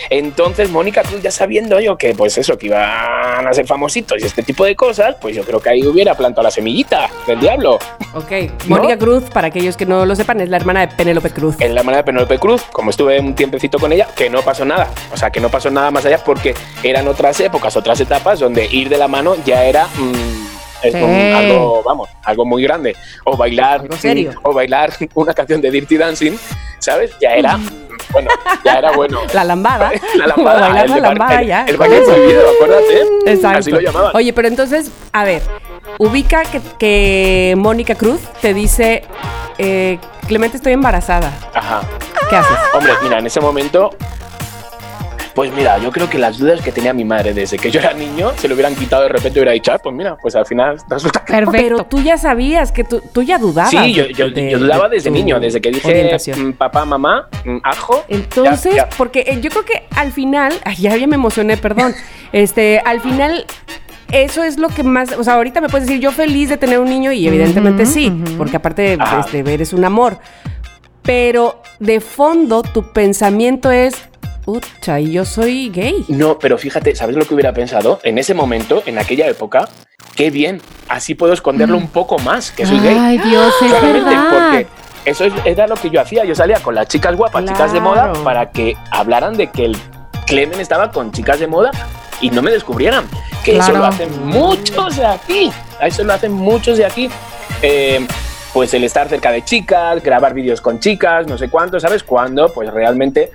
Entonces, 0.09 0.69
Mónica 0.69 1.03
Cruz, 1.03 1.21
ya 1.21 1.31
sabiendo 1.31 1.79
yo 1.79 1.97
que, 1.97 2.13
pues 2.13 2.37
eso, 2.37 2.57
que 2.57 2.67
iban 2.67 3.47
a 3.47 3.53
ser 3.53 3.65
famositos 3.65 4.21
y 4.21 4.25
este 4.25 4.43
tipo 4.43 4.65
de 4.65 4.75
cosas, 4.75 5.15
pues 5.21 5.35
yo 5.35 5.43
creo 5.43 5.59
que 5.59 5.69
ahí 5.69 5.85
hubiera 5.85 6.15
plantado 6.15 6.43
la 6.43 6.51
semillita 6.51 7.09
del 7.27 7.39
diablo. 7.39 7.79
Ok, 8.13 8.31
Mónica 8.67 8.97
Cruz, 8.97 9.23
para 9.31 9.47
aquellos 9.47 9.77
que 9.77 9.85
no 9.85 10.05
lo 10.05 10.15
sepan, 10.15 10.41
es 10.41 10.49
la 10.49 10.57
hermana 10.57 10.81
de 10.81 10.95
Penélope 10.95 11.29
Cruz. 11.31 11.55
En 11.59 11.73
la 11.75 11.83
manera 11.83 12.01
de 12.01 12.05
Penélope 12.05 12.39
Cruz, 12.39 12.61
como 12.71 12.89
estuve 12.89 13.19
un 13.19 13.35
tiempecito 13.35 13.79
con 13.79 13.91
ella, 13.93 14.07
que 14.15 14.29
no 14.29 14.41
pasó 14.41 14.65
nada. 14.65 14.89
O 15.13 15.17
sea, 15.17 15.29
que 15.29 15.39
no 15.39 15.49
pasó 15.49 15.69
nada 15.69 15.91
más 15.91 16.05
allá 16.05 16.17
porque 16.23 16.53
eran 16.83 17.07
otras 17.07 17.39
épocas, 17.39 17.75
otras 17.77 17.99
etapas 17.99 18.39
donde 18.39 18.65
ir 18.65 18.89
de 18.89 18.97
la 18.97 19.07
mano 19.07 19.35
ya 19.45 19.63
era 19.65 19.85
mm, 19.87 20.47
es 20.83 20.93
un- 20.95 21.33
algo, 21.35 21.83
vamos, 21.83 22.09
algo 22.23 22.45
muy 22.45 22.63
grande. 22.63 22.95
O 23.23 23.37
bailar, 23.37 23.83
serio. 23.99 24.31
mm, 24.33 24.39
o 24.47 24.53
bailar 24.53 24.91
una 25.13 25.33
canción 25.33 25.61
de 25.61 25.71
Dirty 25.71 25.97
Dancing, 25.97 26.33
¿sabes? 26.79 27.11
Ya 27.21 27.35
era, 27.35 27.59
bueno, 28.11 28.29
ya 28.63 28.73
era 28.73 28.91
bueno. 28.91 29.19
La 29.33 29.43
lambada. 29.43 29.91
La 30.15 30.27
lambada, 30.27 30.81
el 30.83 30.89
la 30.89 30.97
lambada 30.97 31.41
ya. 31.41 31.65
el 31.65 31.77
baile 31.77 32.01
prohibido, 32.01 32.43
acuérdate. 32.55 33.01
Exacto. 33.25 33.59
Así 33.59 33.71
lo 33.71 33.79
llamaban. 33.79 34.11
Oye, 34.15 34.33
pero 34.33 34.47
entonces, 34.47 34.91
a 35.11 35.23
ver, 35.23 35.41
ubica 35.97 36.43
que, 36.43 36.61
que 36.79 37.55
Mónica 37.57 37.95
Cruz 37.95 38.21
te 38.41 38.53
dice, 38.53 39.03
eh, 39.57 39.99
Clemente, 40.27 40.55
estoy 40.57 40.71
embarazada. 40.73 41.33
Ajá. 41.53 41.81
¿Qué 42.29 42.35
haces? 42.37 42.57
Hombre, 42.73 42.93
mira, 43.03 43.19
en 43.19 43.25
ese 43.27 43.41
momento 43.41 43.89
Pues 45.33 45.51
mira, 45.53 45.77
yo 45.77 45.91
creo 45.91 46.09
que 46.09 46.17
las 46.17 46.37
dudas 46.37 46.61
que 46.61 46.71
tenía 46.71 46.93
mi 46.93 47.05
madre 47.05 47.33
desde 47.33 47.57
que 47.57 47.71
yo 47.71 47.79
era 47.79 47.93
niño 47.93 48.31
se 48.35 48.47
lo 48.49 48.53
hubieran 48.55 48.75
quitado 48.75 49.03
de 49.03 49.09
repente 49.09 49.39
y 49.39 49.41
hubiera 49.41 49.53
dicho, 49.53 49.71
ah, 49.71 49.79
pues 49.81 49.95
mira, 49.95 50.17
pues 50.17 50.35
al 50.35 50.45
final 50.45 50.77
resulta 50.89 51.23
que. 51.23 51.31
Perfecto. 51.33 51.51
Pero 51.51 51.83
tú 51.85 52.01
ya 52.01 52.17
sabías 52.17 52.71
que 52.71 52.83
tú, 52.83 53.01
tú 53.13 53.21
ya 53.23 53.37
dudabas. 53.37 53.69
Sí, 53.71 53.93
yo, 53.93 54.05
yo, 54.07 54.29
de- 54.29 54.51
yo 54.51 54.59
dudaba 54.59 54.89
de 54.89 54.95
desde 54.97 55.09
niño, 55.09 55.39
desde 55.39 55.61
que 55.61 55.71
dije 55.71 56.33
mm, 56.35 56.53
papá, 56.53 56.83
mamá, 56.85 57.29
mm, 57.45 57.57
ajo. 57.63 58.03
Entonces, 58.09 58.75
ya- 58.75 58.89
ya. 58.89 58.89
porque 58.97 59.21
eh, 59.25 59.39
yo 59.41 59.49
creo 59.49 59.63
que 59.65 59.83
al 59.95 60.11
final, 60.11 60.53
ay, 60.65 60.75
ya, 60.75 60.95
ya 60.97 61.07
me 61.07 61.15
emocioné, 61.15 61.57
perdón. 61.57 61.93
Este, 62.33 62.79
al 62.85 63.01
final, 63.01 63.45
eso 64.11 64.43
es 64.43 64.57
lo 64.57 64.69
que 64.69 64.83
más, 64.83 65.11
o 65.17 65.23
sea, 65.23 65.33
ahorita 65.35 65.59
me 65.59 65.67
puedes 65.67 65.85
decir 65.87 66.01
yo 66.01 66.11
feliz 66.13 66.47
de 66.47 66.55
tener 66.57 66.79
un 66.79 66.89
niño 66.89 67.11
y 67.11 67.27
evidentemente 67.27 67.85
sí, 67.85 68.09
porque 68.37 68.55
aparte 68.55 68.95
Ajá. 68.99 69.19
este, 69.19 69.39
eres 69.53 69.73
un 69.73 69.83
amor. 69.83 70.19
Pero 71.01 71.61
de 71.79 71.99
fondo 71.99 72.61
tu 72.61 72.91
pensamiento 72.93 73.71
es, 73.71 73.95
ucha, 74.45 74.99
y 74.99 75.11
yo 75.11 75.25
soy 75.25 75.69
gay. 75.69 76.05
No, 76.07 76.37
pero 76.39 76.57
fíjate, 76.57 76.95
¿sabes 76.95 77.15
lo 77.15 77.25
que 77.25 77.33
hubiera 77.33 77.53
pensado? 77.53 77.99
En 78.03 78.17
ese 78.17 78.33
momento, 78.33 78.83
en 78.85 78.97
aquella 78.99 79.27
época, 79.27 79.67
qué 80.15 80.29
bien, 80.29 80.61
así 80.89 81.15
puedo 81.15 81.33
esconderlo 81.33 81.77
un 81.77 81.87
poco 81.89 82.17
más, 82.19 82.51
que 82.51 82.65
soy 82.65 82.79
gay. 82.79 82.97
Ay, 82.99 83.17
Dios, 83.19 83.53
es 83.61 83.67
Claramente, 83.69 84.09
verdad. 84.09 84.29
porque 84.31 84.67
eso 85.05 85.25
es- 85.25 85.33
era 85.45 85.67
lo 85.67 85.75
que 85.75 85.89
yo 85.89 86.01
hacía. 86.01 86.25
Yo 86.25 86.35
salía 86.35 86.59
con 86.59 86.75
las 86.75 86.87
chicas 86.87 87.15
guapas, 87.15 87.45
chicas 87.45 87.73
de 87.73 87.79
moda, 87.79 88.11
para 88.23 88.51
que 88.51 88.75
hablaran 88.91 89.35
de 89.37 89.47
que 89.51 89.65
el 89.65 89.77
Clemen 90.27 90.59
estaba 90.59 90.91
con 90.91 91.11
chicas 91.11 91.39
de 91.39 91.47
moda 91.47 91.71
y 92.21 92.29
no 92.29 92.41
me 92.41 92.51
descubrieran. 92.51 93.05
Que 93.43 93.57
eso 93.57 93.71
lo 93.73 93.85
hacen 93.85 94.09
muchos 94.27 94.95
de 94.97 95.05
aquí. 95.05 95.51
Eso 95.81 96.03
lo 96.03 96.13
hacen 96.13 96.31
muchos 96.31 96.77
de 96.77 96.85
aquí. 96.85 97.09
Eh, 97.61 98.05
pues 98.53 98.73
el 98.73 98.83
estar 98.83 99.07
cerca 99.09 99.31
de 99.31 99.43
chicas, 99.43 100.01
grabar 100.03 100.33
vídeos 100.33 100.61
con 100.61 100.79
chicas, 100.79 101.25
no 101.27 101.37
sé 101.37 101.49
cuánto, 101.49 101.79
¿sabes? 101.79 102.03
Cuando 102.03 102.51
pues 102.53 102.71
realmente 102.71 103.31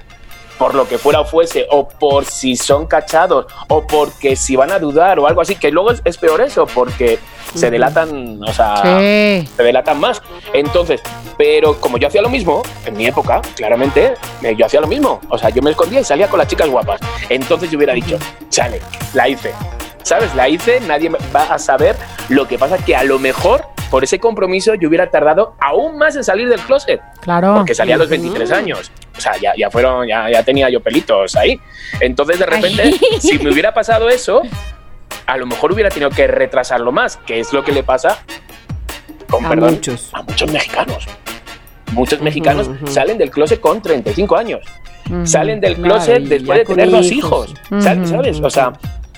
por 0.59 0.75
lo 0.75 0.89
que 0.89 0.99
fuera 0.99 1.21
o 1.21 1.25
fuese, 1.25 1.67
o 1.71 1.89
por 1.89 2.25
si 2.25 2.57
son 2.57 2.87
cachados, 2.87 3.47
o 3.69 3.87
porque 3.87 4.37
si 4.37 4.57
van 4.57 4.73
a 4.73 4.79
dudar 4.79 5.19
o 5.19 5.27
algo 5.27 5.41
así, 5.41 5.55
que 5.57 5.71
luego 5.71 5.91
es, 5.91 6.01
es 6.05 6.17
peor 6.19 6.41
eso, 6.41 6.67
porque 6.67 7.19
se 7.55 7.71
delatan, 7.71 8.41
o 8.43 8.53
sea, 8.53 8.77
Sí. 8.77 9.49
se 9.57 9.63
delatan 9.63 9.99
más. 10.01 10.21
Entonces, 10.53 11.01
pero 11.39 11.79
como 11.81 11.97
yo 11.99 12.09
hacía 12.09 12.23
lo 12.23 12.29
mismo, 12.29 12.63
en 12.85 12.97
mi 12.97 13.07
época, 13.07 13.41
claramente, 13.57 14.15
eh, 14.43 14.55
yo 14.57 14.67
hacía 14.67 14.81
lo 14.81 14.87
mismo. 14.87 15.21
O 15.29 15.39
sea, 15.39 15.51
yo 15.51 15.63
me 15.63 15.71
escondía 15.71 16.01
y 16.01 16.05
salía 16.05 16.29
con 16.29 16.39
las 16.39 16.49
chicas 16.49 16.69
guapas. 16.69 17.01
Entonces 17.29 17.71
yo 17.71 17.77
hubiera 17.79 17.93
dicho, 17.95 18.19
chale, 18.51 18.81
la 19.15 19.29
hice. 19.29 19.53
¿Sabes? 20.07 20.33
La 20.37 20.49
hice, 20.49 20.79
nadie 20.83 21.11
va 21.35 21.53
a 21.53 21.59
saber. 21.59 21.97
Lo 22.29 22.47
que 22.47 22.59
pasa 22.59 22.79
que 22.79 22.95
a 22.95 23.03
lo 23.03 23.19
mejor, 23.19 23.67
por 23.91 24.05
ese 24.05 24.21
compromiso, 24.21 24.75
yo 24.77 24.89
hubiera 24.89 25.11
tardado 25.11 25.57
aún 25.61 25.99
más 25.99 26.15
en 26.15 26.23
salir 26.23 26.49
del 26.49 26.61
closet. 26.61 27.01
Claro. 27.23 27.55
Porque 27.57 27.75
salía 27.75 27.97
a 27.97 27.99
los 27.99 28.07
Ujú. 28.07 28.13
23 28.23 28.53
años. 28.53 28.93
O 29.17 29.21
sea, 29.21 29.33
ya, 29.43 29.53
ya 29.57 29.69
fueron, 29.69 30.07
ya, 30.07 30.31
ya 30.31 30.45
tenía 30.45 30.71
yo 30.71 30.81
pelitos 30.81 31.35
ahí. 31.35 31.59
Entonces, 31.99 32.39
de 32.39 32.47
repente, 32.47 32.83
Ay. 32.85 33.21
si 33.21 33.37
me 33.41 33.51
hubiera 33.51 33.75
pasado 33.75 34.09
eso, 34.09 34.43
a 35.27 35.37
lo 35.37 35.45
mejor 35.47 35.73
hubiera 35.73 35.91
tenido 35.91 36.11
que 36.11 36.29
retrasarlo 36.29 36.93
más, 36.93 37.17
que 37.17 37.41
es 37.41 37.53
lo 37.53 37.65
que 37.65 37.73
le 37.73 37.83
pasa 37.83 38.19
con 39.29 39.45
A 39.45 39.49
perdón, 39.49 39.75
muchos. 39.75 40.11
a 40.13 40.23
muchos 40.23 40.53
mexicanos. 40.53 41.05
Muchos 41.91 42.21
mexicanos 42.23 42.71
salen 42.87 43.19
del 43.19 43.31
closet 43.33 43.59
con 43.61 43.83
35 43.83 44.37
años. 44.37 44.61
Ujú. 45.11 45.27
Salen 45.27 45.59
del 45.61 45.75
claro, 45.75 45.95
closet 45.97 46.23
después 46.23 46.59
de 46.61 46.65
tener 46.65 46.91
dos 46.93 47.11
hijos. 47.11 47.51
hijos. 47.51 47.83
¿Sabes? 47.83 48.09
Ujú. 48.11 48.17
¿Sabes? 48.23 48.41
O 48.41 48.51
sea, 48.51 48.73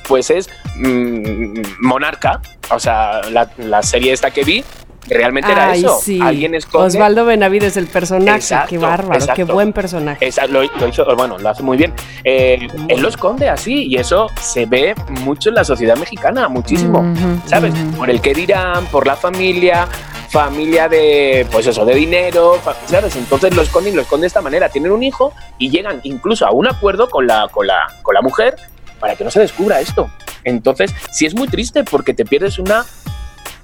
pues 0.09 0.31
es 0.31 0.49
mm, 0.77 1.61
monarca. 1.81 2.41
O 2.71 2.79
sea, 2.81 3.21
la, 3.31 3.49
la 3.59 3.83
serie 3.83 4.13
esta 4.13 4.31
que 4.31 4.43
vi 4.45 4.65
realmente 5.09 5.51
era 5.51 5.75
eso. 5.75 5.99
sí. 6.03 6.19
Alguien 6.21 6.55
esconde. 6.55 6.89
Osvaldo 6.89 7.25
Benavides, 7.25 7.77
el 7.79 7.87
personaje. 7.87 8.37
Exacto, 8.39 8.69
qué 8.71 8.79
bárbaro, 8.79 9.11
qué 9.25 9.33
exacto. 9.33 9.55
buen 9.55 9.73
personaje. 9.73 10.27
Esa- 10.27 10.47
lo, 10.47 10.63
lo 10.63 10.89
hizo, 10.89 11.05
bueno, 11.17 11.39
lo 11.39 11.49
hace 11.49 11.63
muy 11.63 11.77
bien. 11.79 11.95
Eh, 12.25 12.67
él 12.89 13.01
lo 13.01 13.09
esconde 13.09 13.49
así 13.49 13.85
y 13.87 13.97
eso 13.97 14.27
se 14.41 14.67
ve 14.67 14.95
mucho 15.23 15.49
en 15.49 15.55
la 15.55 15.65
sociedad 15.65 15.97
mexicana, 15.97 16.49
muchísimo. 16.49 17.15
¿Sabes? 17.47 17.73
Por 17.97 18.11
el 18.11 18.21
que 18.21 18.35
dirán, 18.35 18.85
por 18.87 19.07
la 19.07 19.17
familia, 19.17 19.89
familia 20.29 20.89
de, 20.91 21.47
pues 21.51 21.67
eso, 21.67 21.87
de 21.87 21.95
dinero, 21.95 22.59
¿sabes? 22.87 23.17
Entonces 23.17 23.57
lo 23.57 23.63
esconden 23.63 23.97
lo 23.97 24.03
esconden 24.03 24.23
de 24.23 24.27
esta 24.27 24.43
manera. 24.43 24.69
Tienen 24.69 24.93
un 24.93 25.03
hijo 25.03 25.33
y 25.57 25.71
llegan 25.71 26.01
incluso 26.03 26.47
a 26.47 26.51
un 26.51 26.67
acuerdo 26.67 27.09
con 27.09 27.27
la, 27.27 27.49
con 27.51 27.67
la, 27.67 27.87
con 28.03 28.15
la 28.15 28.21
mujer 28.21 28.57
para 28.99 29.17
que 29.17 29.25
no 29.25 29.31
se 29.31 29.41
descubra 29.41 29.81
esto. 29.81 30.11
Entonces, 30.45 30.95
sí 31.13 31.27
es 31.27 31.35
muy 31.35 31.49
triste 31.49 31.85
porque 31.85 32.15
te 32.15 32.25
pierdes 32.25 32.59
una, 32.59 32.85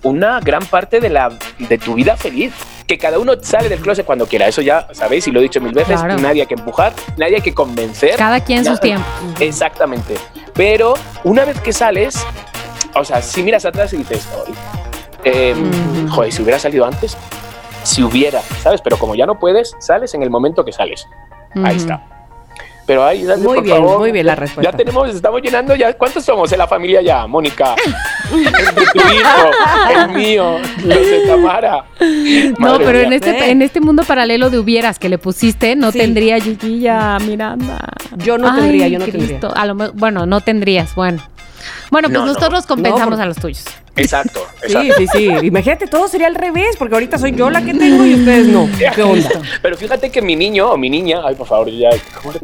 una 0.02 0.40
gran 0.40 0.64
parte 0.66 1.00
de, 1.00 1.08
la, 1.10 1.30
de 1.58 1.78
tu 1.78 1.94
vida 1.94 2.16
feliz. 2.16 2.52
Que 2.86 2.98
cada 2.98 3.18
uno 3.18 3.32
sale 3.40 3.70
del 3.70 3.80
closet 3.80 4.04
cuando 4.04 4.26
quiera. 4.26 4.46
Eso 4.46 4.60
ya 4.60 4.88
sabéis 4.92 5.26
y 5.26 5.30
lo 5.30 5.40
he 5.40 5.44
dicho 5.44 5.58
mil 5.60 5.72
veces. 5.72 5.98
Claro. 5.98 6.18
Nadie 6.18 6.42
hay 6.42 6.46
que 6.46 6.54
empujar, 6.54 6.92
nadie 7.16 7.36
hay 7.36 7.40
que 7.42 7.54
convencer. 7.54 8.16
Cada 8.16 8.40
quien 8.40 8.58
sus 8.58 8.66
Nada. 8.74 8.80
tiempos. 8.80 9.06
Exactamente. 9.40 10.16
Pero 10.52 10.92
una 11.24 11.46
vez 11.46 11.58
que 11.60 11.72
sales, 11.72 12.26
o 12.94 13.02
sea, 13.02 13.22
si 13.22 13.42
miras 13.42 13.64
atrás 13.64 13.90
y 13.94 13.96
dices, 13.96 14.28
"Ay, 14.46 14.54
eh, 15.24 15.54
Ujú. 15.56 16.08
joder, 16.12 16.30
si 16.32 16.42
hubiera 16.42 16.58
salido 16.58 16.84
antes, 16.84 17.16
si 17.84 18.02
hubiera, 18.02 18.42
¿sabes? 18.62 18.82
Pero 18.82 18.98
como 18.98 19.14
ya 19.14 19.24
no 19.24 19.38
puedes, 19.38 19.74
sales 19.78 20.12
en 20.12 20.22
el 20.22 20.28
momento 20.28 20.62
que 20.62 20.72
sales. 20.72 21.06
Ahí 21.64 21.76
está. 21.76 22.23
Pero 22.86 23.02
ahí, 23.04 23.24
Dani, 23.24 23.42
Muy 23.42 23.54
por 23.56 23.64
bien, 23.64 23.76
favor, 23.78 23.98
muy 23.98 24.12
bien 24.12 24.26
la 24.26 24.34
respuesta. 24.34 24.70
Ya 24.70 24.76
tenemos, 24.76 25.08
estamos 25.08 25.40
llenando 25.40 25.74
ya. 25.74 25.94
¿Cuántos 25.94 26.22
somos 26.24 26.52
en 26.52 26.58
la 26.58 26.66
familia 26.66 27.00
ya, 27.00 27.26
Mónica? 27.26 27.74
el 28.30 28.90
tu 28.92 28.98
hijo, 28.98 29.50
el 30.00 30.08
mío, 30.10 30.58
los 30.84 30.98
de 30.98 31.24
Tamara. 31.26 31.84
No, 32.58 32.78
pero 32.78 32.92
mía. 32.98 33.02
en 33.06 33.12
este, 33.14 33.30
Eh. 33.30 33.50
en 33.52 33.62
este 33.62 33.80
mundo 33.80 34.02
paralelo 34.02 34.50
de 34.50 34.58
hubieras 34.58 34.98
que 34.98 35.08
le 35.08 35.16
pusiste, 35.16 35.76
no 35.76 35.92
Sí. 35.92 35.98
tendría 35.98 36.38
Chiquilla, 36.40 37.16
Miranda. 37.20 37.78
Yo 38.18 38.36
no 38.36 38.54
tendría, 38.54 38.88
yo 38.88 38.98
no 38.98 39.06
tendría. 39.06 39.40
A 39.54 39.64
lo 39.66 39.74
bueno, 39.94 40.26
no 40.26 40.40
tendrías, 40.42 40.94
bueno. 40.94 41.22
Bueno, 41.90 42.08
pues 42.08 42.18
No, 42.18 42.26
no. 42.26 42.32
nosotros 42.32 42.66
compensamos 42.66 43.10
No, 43.10 43.16
por- 43.16 43.22
a 43.22 43.26
los 43.26 43.36
tuyos. 43.36 43.64
Exacto, 43.96 44.40
Sí, 44.66 44.72
exacto. 44.72 44.94
sí, 44.98 45.06
sí. 45.06 45.28
Imagínate, 45.46 45.86
todo 45.86 46.08
sería 46.08 46.26
al 46.26 46.34
revés, 46.34 46.74
porque 46.76 46.94
ahorita 46.94 47.16
soy 47.16 47.30
yo 47.32 47.48
la 47.48 47.62
que 47.62 47.72
tengo 47.74 48.04
y 48.04 48.14
ustedes 48.16 48.48
no. 48.48 48.68
¿Qué 48.94 49.02
onda? 49.02 49.28
Pero 49.62 49.76
fíjate 49.76 50.10
que 50.10 50.20
mi 50.20 50.34
niño 50.34 50.70
o 50.72 50.76
mi 50.76 50.90
niña, 50.90 51.20
ay, 51.24 51.36
por 51.36 51.46
favor, 51.46 51.70
ya. 51.70 51.90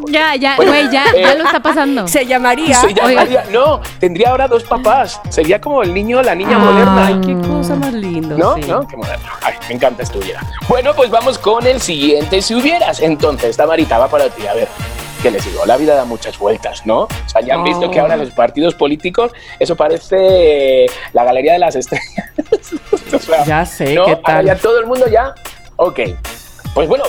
Ya, 0.08 0.36
ya, 0.36 0.54
Bueno, 0.56 0.70
güey, 0.72 0.90
ya, 0.92 1.06
eh, 1.14 1.22
ya 1.22 1.34
lo 1.34 1.44
está 1.44 1.60
pasando. 1.60 2.06
Se 2.06 2.24
llamaría. 2.24 2.74
Se 2.80 2.86
Oiga. 2.86 3.02
llamaría- 3.24 3.44
no, 3.50 3.80
tendría 3.98 4.30
ahora 4.30 4.46
dos 4.46 4.62
papás. 4.62 5.20
Sería 5.28 5.60
como 5.60 5.82
el 5.82 5.92
niño, 5.92 6.22
la 6.22 6.36
niña 6.36 6.56
Ah. 6.56 6.58
moderna. 6.60 7.06
Ay, 7.08 7.20
qué 7.26 7.34
cosa 7.48 7.74
más 7.74 7.92
linda. 7.94 8.36
¿No? 8.36 8.54
sí. 8.54 8.62
¿No? 8.68 8.86
Qué 8.86 8.96
moderno. 8.96 9.26
Ay, 9.42 9.54
me 9.68 9.74
encanta 9.74 10.04
estuviera. 10.04 10.40
Bueno, 10.68 10.94
pues 10.94 11.10
vamos 11.10 11.36
con 11.38 11.66
el 11.66 11.80
siguiente 11.80 12.42
si 12.42 12.54
hubieras. 12.54 13.00
Entonces, 13.00 13.56
Tamarita 13.56 13.98
va 13.98 14.06
para 14.08 14.28
ti. 14.28 14.46
A 14.46 14.54
ver, 14.54 14.68
¿qué 15.20 15.30
les 15.30 15.44
digo? 15.44 15.64
La 15.66 15.76
vida 15.76 15.94
da 15.94 16.04
muchas 16.04 16.38
vueltas, 16.38 16.84
¿no? 16.86 17.00
O 17.02 17.08
sea, 17.26 17.40
ya 17.40 17.54
han 17.54 17.64
visto 17.64 17.86
Oh. 17.86 17.90
que 17.90 18.00
ahora 18.00 18.16
los 18.16 18.30
partidos 18.30 18.74
políticos, 18.74 19.32
eso 19.58 19.76
parece 19.76 20.86
la 21.12 21.24
galería 21.24 21.52
de 21.54 21.58
las 21.60 21.76
estrellas. 21.76 22.06
O 23.12 23.18
sea, 23.18 23.44
Ya 23.44 23.64
sé, 23.66 23.94
¿no? 23.94 24.04
¿qué 24.04 24.10
Ahora 24.12 24.22
tal? 24.22 24.46
ya 24.46 24.56
todo 24.56 24.78
el 24.80 24.86
mundo 24.86 25.06
ya. 25.08 25.34
Ok. 25.76 26.00
Pues 26.74 26.88
bueno, 26.88 27.02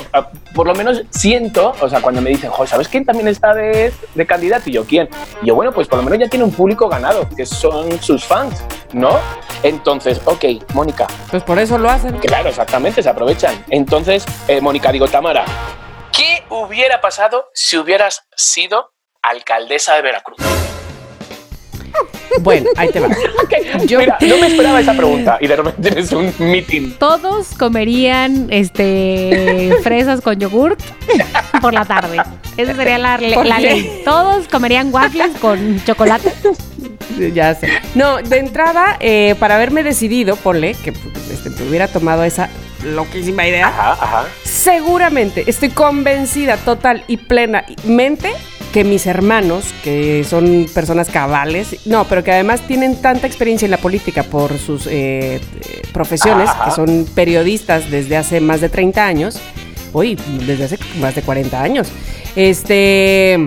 por 0.55 0.65
lo 0.65 0.73
menos 0.73 1.03
siento, 1.11 1.73
o 1.79 1.87
sea, 1.87 2.01
cuando 2.01 2.19
me 2.19 2.31
dicen, 2.31 2.49
"Jo, 2.49 2.65
¿sabes 2.65 2.87
quién 2.87 3.05
también 3.05 3.27
está 3.27 3.53
de, 3.53 3.93
de 4.15 4.25
candidato? 4.25 4.69
Y 4.71 4.73
yo, 4.73 4.85
¿quién? 4.85 5.07
Y 5.43 5.47
yo, 5.47 5.55
bueno, 5.55 5.71
pues 5.71 5.87
por 5.87 5.97
lo 5.99 6.03
menos 6.03 6.17
ya 6.17 6.27
tiene 6.27 6.43
un 6.45 6.51
público 6.51 6.89
ganado, 6.89 7.29
que 7.37 7.45
son 7.45 8.01
sus 8.01 8.25
fans, 8.25 8.63
¿no? 8.91 9.19
Entonces, 9.61 10.19
ok, 10.25 10.45
Mónica, 10.73 11.05
Pues 11.29 11.43
por 11.43 11.59
eso 11.59 11.77
lo 11.77 11.91
hacen. 11.91 12.17
claro, 12.17 12.49
exactamente, 12.49 13.03
se 13.03 13.09
aprovechan. 13.09 13.63
Entonces, 13.69 14.25
eh, 14.47 14.59
Mónica, 14.61 14.91
digo, 14.91 15.07
Tamara, 15.07 15.45
¿qué 16.11 16.43
hubiera 16.49 17.01
pasado 17.01 17.45
si 17.53 17.77
hubieras 17.77 18.21
sido 18.35 18.91
alcaldesa 19.21 19.95
de 19.95 20.01
Veracruz? 20.01 20.37
Bueno, 22.39 22.69
ahí 22.77 22.89
te 22.89 23.01
va. 23.01 23.07
Ok, 23.07 23.83
Yo- 23.85 23.99
Mira, 23.99 24.17
no 24.21 24.37
me 24.37 24.47
esperaba 24.47 24.79
esa 24.79 24.93
pregunta 24.97 25.37
y 25.41 25.47
de 25.47 25.55
repente 25.57 25.81
tienes 25.81 26.11
un 26.13 26.33
meeting. 26.39 26.93
Todos 26.97 27.49
comerían 27.59 28.47
este 28.51 29.77
fresas 29.83 30.21
con 30.21 30.39
yogurt 30.39 30.79
por 31.61 31.73
la 31.73 31.83
tarde. 31.83 32.21
Esa 32.55 32.73
sería 32.73 32.97
la, 32.97 33.17
ley. 33.17 34.01
Todos 34.05 34.47
comerían 34.47 34.93
waffles 34.93 35.37
con 35.41 35.83
chocolate. 35.83 36.33
Ya 37.33 37.53
sé. 37.53 37.69
No, 37.95 38.17
de 38.21 38.37
entrada, 38.39 38.95
eh, 39.01 39.35
para 39.37 39.55
haberme 39.55 39.83
decidido, 39.83 40.37
ponle, 40.37 40.73
que 40.75 40.93
pues, 40.93 41.29
este, 41.29 41.49
me 41.49 41.67
hubiera 41.69 41.89
tomado 41.89 42.23
esa 42.23 42.49
loquísima 42.83 43.45
idea, 43.45 43.67
Ajá, 43.67 43.91
ajá. 43.91 44.25
Seguramente 44.61 45.43
estoy 45.47 45.69
convencida 45.69 46.57
total 46.57 47.03
y 47.07 47.17
plenamente 47.17 48.31
que 48.71 48.83
mis 48.83 49.05
hermanos, 49.07 49.73
que 49.83 50.23
son 50.23 50.67
personas 50.73 51.09
cabales, 51.09 51.85
no, 51.85 52.05
pero 52.05 52.23
que 52.23 52.31
además 52.31 52.61
tienen 52.61 52.95
tanta 53.01 53.27
experiencia 53.27 53.65
en 53.65 53.71
la 53.71 53.77
política 53.77 54.23
por 54.23 54.57
sus 54.57 54.87
eh, 54.87 55.35
eh, 55.35 55.41
profesiones, 55.91 56.47
Ajá. 56.47 56.65
que 56.65 56.71
son 56.71 57.05
periodistas 57.13 57.89
desde 57.91 58.15
hace 58.15 58.39
más 58.39 58.61
de 58.61 58.69
30 58.69 59.05
años, 59.05 59.41
uy, 59.93 60.17
desde 60.45 60.65
hace 60.65 60.77
más 60.99 61.15
de 61.15 61.21
40 61.21 61.61
años, 61.61 61.89
este, 62.35 63.45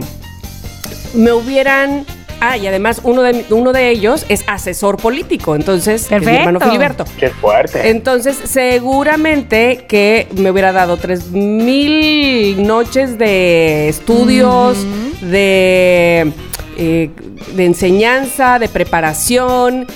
me 1.14 1.32
hubieran... 1.32 2.04
Ah, 2.50 2.56
y 2.56 2.66
además 2.66 3.00
uno 3.04 3.22
de, 3.22 3.44
uno 3.50 3.72
de 3.72 3.90
ellos 3.90 4.26
es 4.28 4.44
asesor 4.46 4.96
político, 4.96 5.54
entonces, 5.56 6.10
es 6.10 6.22
mi 6.22 6.34
hermano 6.34 6.60
Filiberto. 6.60 7.04
Qué 7.18 7.30
fuerte. 7.30 7.88
Entonces, 7.90 8.36
seguramente 8.44 9.84
que 9.88 10.26
me 10.36 10.50
hubiera 10.50 10.72
dado 10.72 10.96
tres 10.96 11.30
mil 11.30 12.66
noches 12.66 13.18
de 13.18 13.88
estudios, 13.88 14.78
de 15.20 15.34
de, 15.34 16.32
eh, 16.76 17.10
de 17.54 17.64
enseñanza, 17.64 18.58
de 18.58 18.68
preparación, 18.68 19.86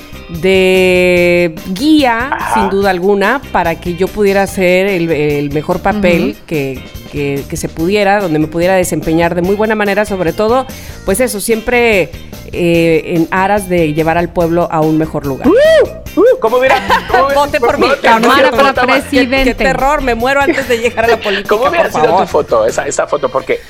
de 0.43 1.55
guía, 1.73 2.31
Ajá. 2.33 2.61
sin 2.61 2.71
duda 2.71 2.91
alguna, 2.91 3.41
para 3.53 3.77
que 3.81 3.95
yo 3.95 4.09
pudiera 4.09 4.43
hacer 4.43 4.87
el, 4.87 5.11
el 5.11 5.51
mejor 5.53 5.81
papel 5.81 6.37
que, 6.47 6.83
que- 7.11 7.45
que 7.49 7.57
se 7.57 7.69
pudiera, 7.69 8.21
donde 8.21 8.39
me 8.39 8.47
pudiera 8.47 8.75
desempeñar 8.75 9.35
de 9.35 9.43
muy 9.43 9.57
buena 9.57 9.75
manera, 9.75 10.05
sobre 10.05 10.33
todo, 10.33 10.67
pues 11.05 11.21
eso, 11.21 11.41
siempre 11.41 12.11
eh, 12.53 13.03
en 13.17 13.29
aras 13.31 13.69
de 13.69 13.93
llevar 13.93 14.17
al 14.17 14.31
pueblo 14.33 14.69
a 14.71 14.81
un 14.81 14.97
mejor 14.97 15.27
lugar. 15.27 15.47
Uh, 15.49 16.23
¿Cómo 16.41 16.57
hubiera, 16.59 16.77
cómo 17.11 17.27
hubiera- 17.27 17.41
Vote 17.45 17.61
por 17.61 17.79
mí, 17.79 17.87
no 17.89 17.95
te- 17.95 18.01
Cámara 18.01 18.51
para 18.51 18.73
presidente. 18.73 19.37
Qué, 19.45 19.45
qué 19.45 19.65
terror, 19.65 20.01
me 20.03 20.15
muero 20.15 20.41
antes 20.41 20.67
de 20.69 20.79
llegar 20.79 21.05
a 21.05 21.09
la 21.09 21.17
política. 21.21 21.49
¿Cómo 21.51 21.69
hubiera 21.69 21.89
por 21.91 22.01
sido 22.01 22.05
favor. 22.13 22.21
tu 22.27 22.31
foto, 22.31 22.67
esa, 22.67 22.87
esa 22.87 23.07
foto? 23.07 23.29
Porque 23.29 23.61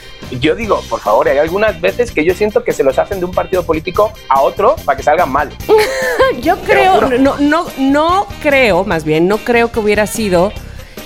yo 0.41 0.55
digo, 0.55 0.81
por 0.89 1.01
favor, 1.01 1.29
hay 1.29 1.39
algunas 1.39 1.81
veces 1.81 2.13
que 2.13 2.25
yo 2.25 2.35
siento 2.35 2.63
que 2.63 2.73
se 2.73 2.85
los 2.85 2.99
hacen 2.99 3.19
de 3.19 3.25
un 3.25 3.33
partido 3.33 3.65
político 3.65 4.13
a 4.29 4.43
otro 4.43 4.77
para 4.85 4.97
que 4.97 5.03
salgan 5.03 5.31
mal. 5.33 5.49
Yo 6.43 6.57
creo, 6.61 7.01
no, 7.19 7.37
no, 7.39 7.67
no 7.79 8.27
creo, 8.43 8.85
más 8.85 9.05
bien, 9.05 9.27
no 9.27 9.39
creo 9.39 9.73
que 9.73 9.81
hubiera 9.81 10.07
sido, 10.07 10.53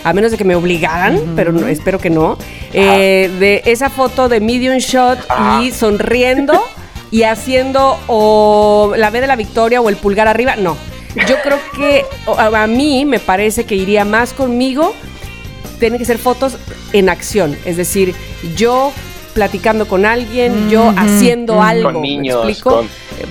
a 0.04 0.12
menos 0.12 0.30
de 0.30 0.36
que 0.38 0.44
me 0.44 0.54
obligaran, 0.54 1.20
pero 1.36 1.52
no- 1.52 1.66
espero 1.66 1.98
que 1.98 2.10
no, 2.10 2.36
eh, 2.72 3.30
de 3.38 3.62
esa 3.66 3.88
foto 3.90 4.28
de 4.28 4.40
medium 4.40 4.78
shot 4.78 5.18
Ajá. 5.28 5.62
y 5.62 5.70
sonriendo 5.70 6.60
y 7.10 7.22
haciendo 7.24 7.98
o 8.08 8.94
la 8.96 9.10
B 9.10 9.20
de 9.20 9.26
la 9.26 9.36
victoria 9.36 9.80
o 9.80 9.88
el 9.88 9.96
pulgar 9.96 10.28
arriba, 10.28 10.56
no. 10.56 10.76
Yo 11.28 11.36
creo 11.42 11.58
que 11.76 12.04
a, 12.38 12.66
mí 12.66 13.04
me 13.04 13.18
parece 13.18 13.64
que 13.64 13.74
iría 13.74 14.04
más 14.06 14.32
conmigo, 14.32 14.94
tienen 15.78 15.98
que 15.98 16.04
ser 16.06 16.16
fotos 16.18 16.56
en 16.94 17.08
acción, 17.10 17.56
es 17.66 17.76
decir, 17.76 18.14
yo 18.56 18.92
platicando 19.34 19.86
con 19.88 20.04
alguien, 20.06 20.68
yo 20.70 20.92
haciendo 20.96 21.62
algo, 21.62 21.92
Con 21.92 22.00
¿me 22.02 22.08
niños, 22.08 22.36
explico? 22.48 22.70
con- 22.78 22.88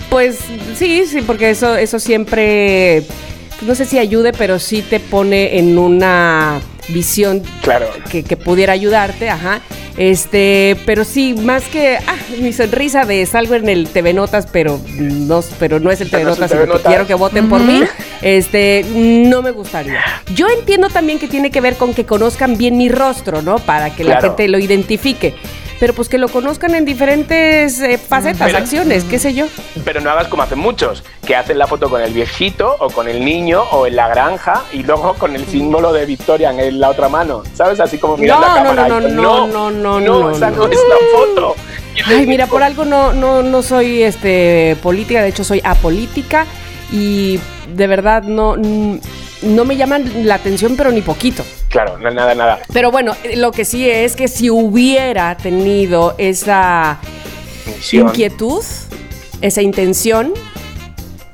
Pues 0.09 0.37
sí, 0.75 1.05
sí, 1.07 1.21
porque 1.21 1.49
eso, 1.49 1.75
eso 1.75 1.99
siempre, 1.99 3.03
no 3.61 3.75
sé 3.75 3.85
si 3.85 3.99
ayude, 3.99 4.33
pero 4.33 4.59
sí 4.59 4.81
te 4.81 4.99
pone 4.99 5.57
en 5.59 5.77
una 5.77 6.59
visión 6.89 7.41
Claro. 7.61 7.87
que, 8.09 8.23
que 8.23 8.37
pudiera 8.37 8.73
ayudarte, 8.73 9.29
ajá. 9.29 9.61
Este, 9.97 10.77
pero 10.85 11.03
sí, 11.03 11.33
más 11.33 11.63
que 11.65 11.97
ah, 11.97 12.15
mi 12.39 12.53
sonrisa 12.53 13.05
de 13.05 13.25
salgo 13.25 13.55
en 13.55 13.67
el 13.67 13.87
TV 13.89 14.13
Notas, 14.13 14.47
pero 14.51 14.79
no, 14.97 15.41
pero 15.59 15.79
no 15.79 15.91
es 15.91 15.99
el 16.01 16.09
TV 16.09 16.23
no 16.23 16.29
el 16.33 16.39
Notas, 16.39 16.51
TV 16.51 16.67
quiero 16.85 17.05
que 17.05 17.13
voten 17.13 17.49
por 17.49 17.61
mí. 17.61 17.81
Este, 18.21 18.85
no 18.93 19.41
me 19.41 19.51
gustaría. 19.51 19.99
Yo 20.33 20.47
entiendo 20.47 20.89
también 20.89 21.19
que 21.19 21.27
tiene 21.27 21.51
que 21.51 21.59
ver 21.59 21.75
con 21.75 21.93
que 21.93 22.05
conozcan 22.05 22.57
bien 22.57 22.77
mi 22.77 22.87
rostro, 22.89 23.41
¿no? 23.41 23.59
Para 23.59 23.93
que 23.93 24.03
la 24.03 24.21
gente 24.21 24.47
lo 24.47 24.59
identifique. 24.59 25.35
Pero 25.81 25.95
pues 25.95 26.07
que 26.09 26.19
lo 26.19 26.27
conozcan 26.29 26.75
en 26.75 26.85
diferentes 26.85 27.81
eh, 27.81 27.97
facetas, 27.97 28.45
Pero- 28.45 28.59
acciones, 28.59 29.03
qué 29.03 29.17
sé 29.17 29.33
yo. 29.33 29.47
Pero 29.83 29.99
no 29.99 30.11
hagas 30.11 30.27
como 30.27 30.43
hacen 30.43 30.59
muchos, 30.59 31.03
que 31.25 31.35
hacen 31.35 31.57
la 31.57 31.65
foto 31.65 31.89
con 31.89 32.01
el 32.01 32.13
viejito 32.13 32.75
o 32.79 32.91
con 32.91 33.09
el 33.09 33.25
niño 33.25 33.63
o 33.71 33.87
en 33.87 33.95
la 33.95 34.07
granja 34.07 34.61
y 34.71 34.83
luego 34.83 35.15
con 35.15 35.35
el 35.35 35.43
símbolo 35.47 35.91
de 35.91 36.05
Victoria 36.05 36.51
en 36.51 36.79
la 36.79 36.91
otra 36.91 37.09
mano, 37.09 37.41
¿sabes? 37.55 37.79
Así 37.79 37.97
como 37.97 38.15
mirando 38.15 38.45
No, 38.45 38.53
a 38.53 38.59
no, 38.59 38.63
cámara. 38.69 38.87
no, 38.87 38.99
y 38.99 39.03
yo, 39.03 39.09
no, 39.09 39.47
no, 39.47 39.71
no, 39.71 39.99
no, 39.99 40.19
no, 40.21 40.31
esa 40.31 40.51
no, 40.51 40.57
no. 40.57 40.71
es 40.71 40.79
la 40.87 41.17
foto. 41.17 41.55
Ay, 42.05 42.27
mira, 42.27 42.45
por 42.45 42.61
algo 42.61 42.85
no, 42.85 43.11
no, 43.13 43.41
no 43.41 43.63
soy 43.63 44.03
este 44.03 44.77
política, 44.83 45.23
de 45.23 45.29
hecho 45.29 45.43
soy 45.43 45.61
apolítica 45.63 46.45
y 46.91 47.39
de 47.73 47.87
verdad 47.87 48.23
no, 48.23 48.55
no 48.57 49.65
me 49.65 49.77
llaman 49.77 50.27
la 50.27 50.35
atención, 50.35 50.75
pero 50.75 50.91
ni 50.91 51.01
poquito. 51.01 51.43
Claro, 51.69 51.97
nada, 51.97 52.35
nada. 52.35 52.59
Pero 52.73 52.91
bueno, 52.91 53.15
lo 53.35 53.51
que 53.51 53.65
sí 53.65 53.89
es 53.89 54.15
que 54.15 54.27
si 54.27 54.49
hubiera 54.49 55.35
tenido 55.37 56.15
esa 56.17 56.99
inquietud, 57.91 58.63
esa 59.41 59.61
intención, 59.61 60.33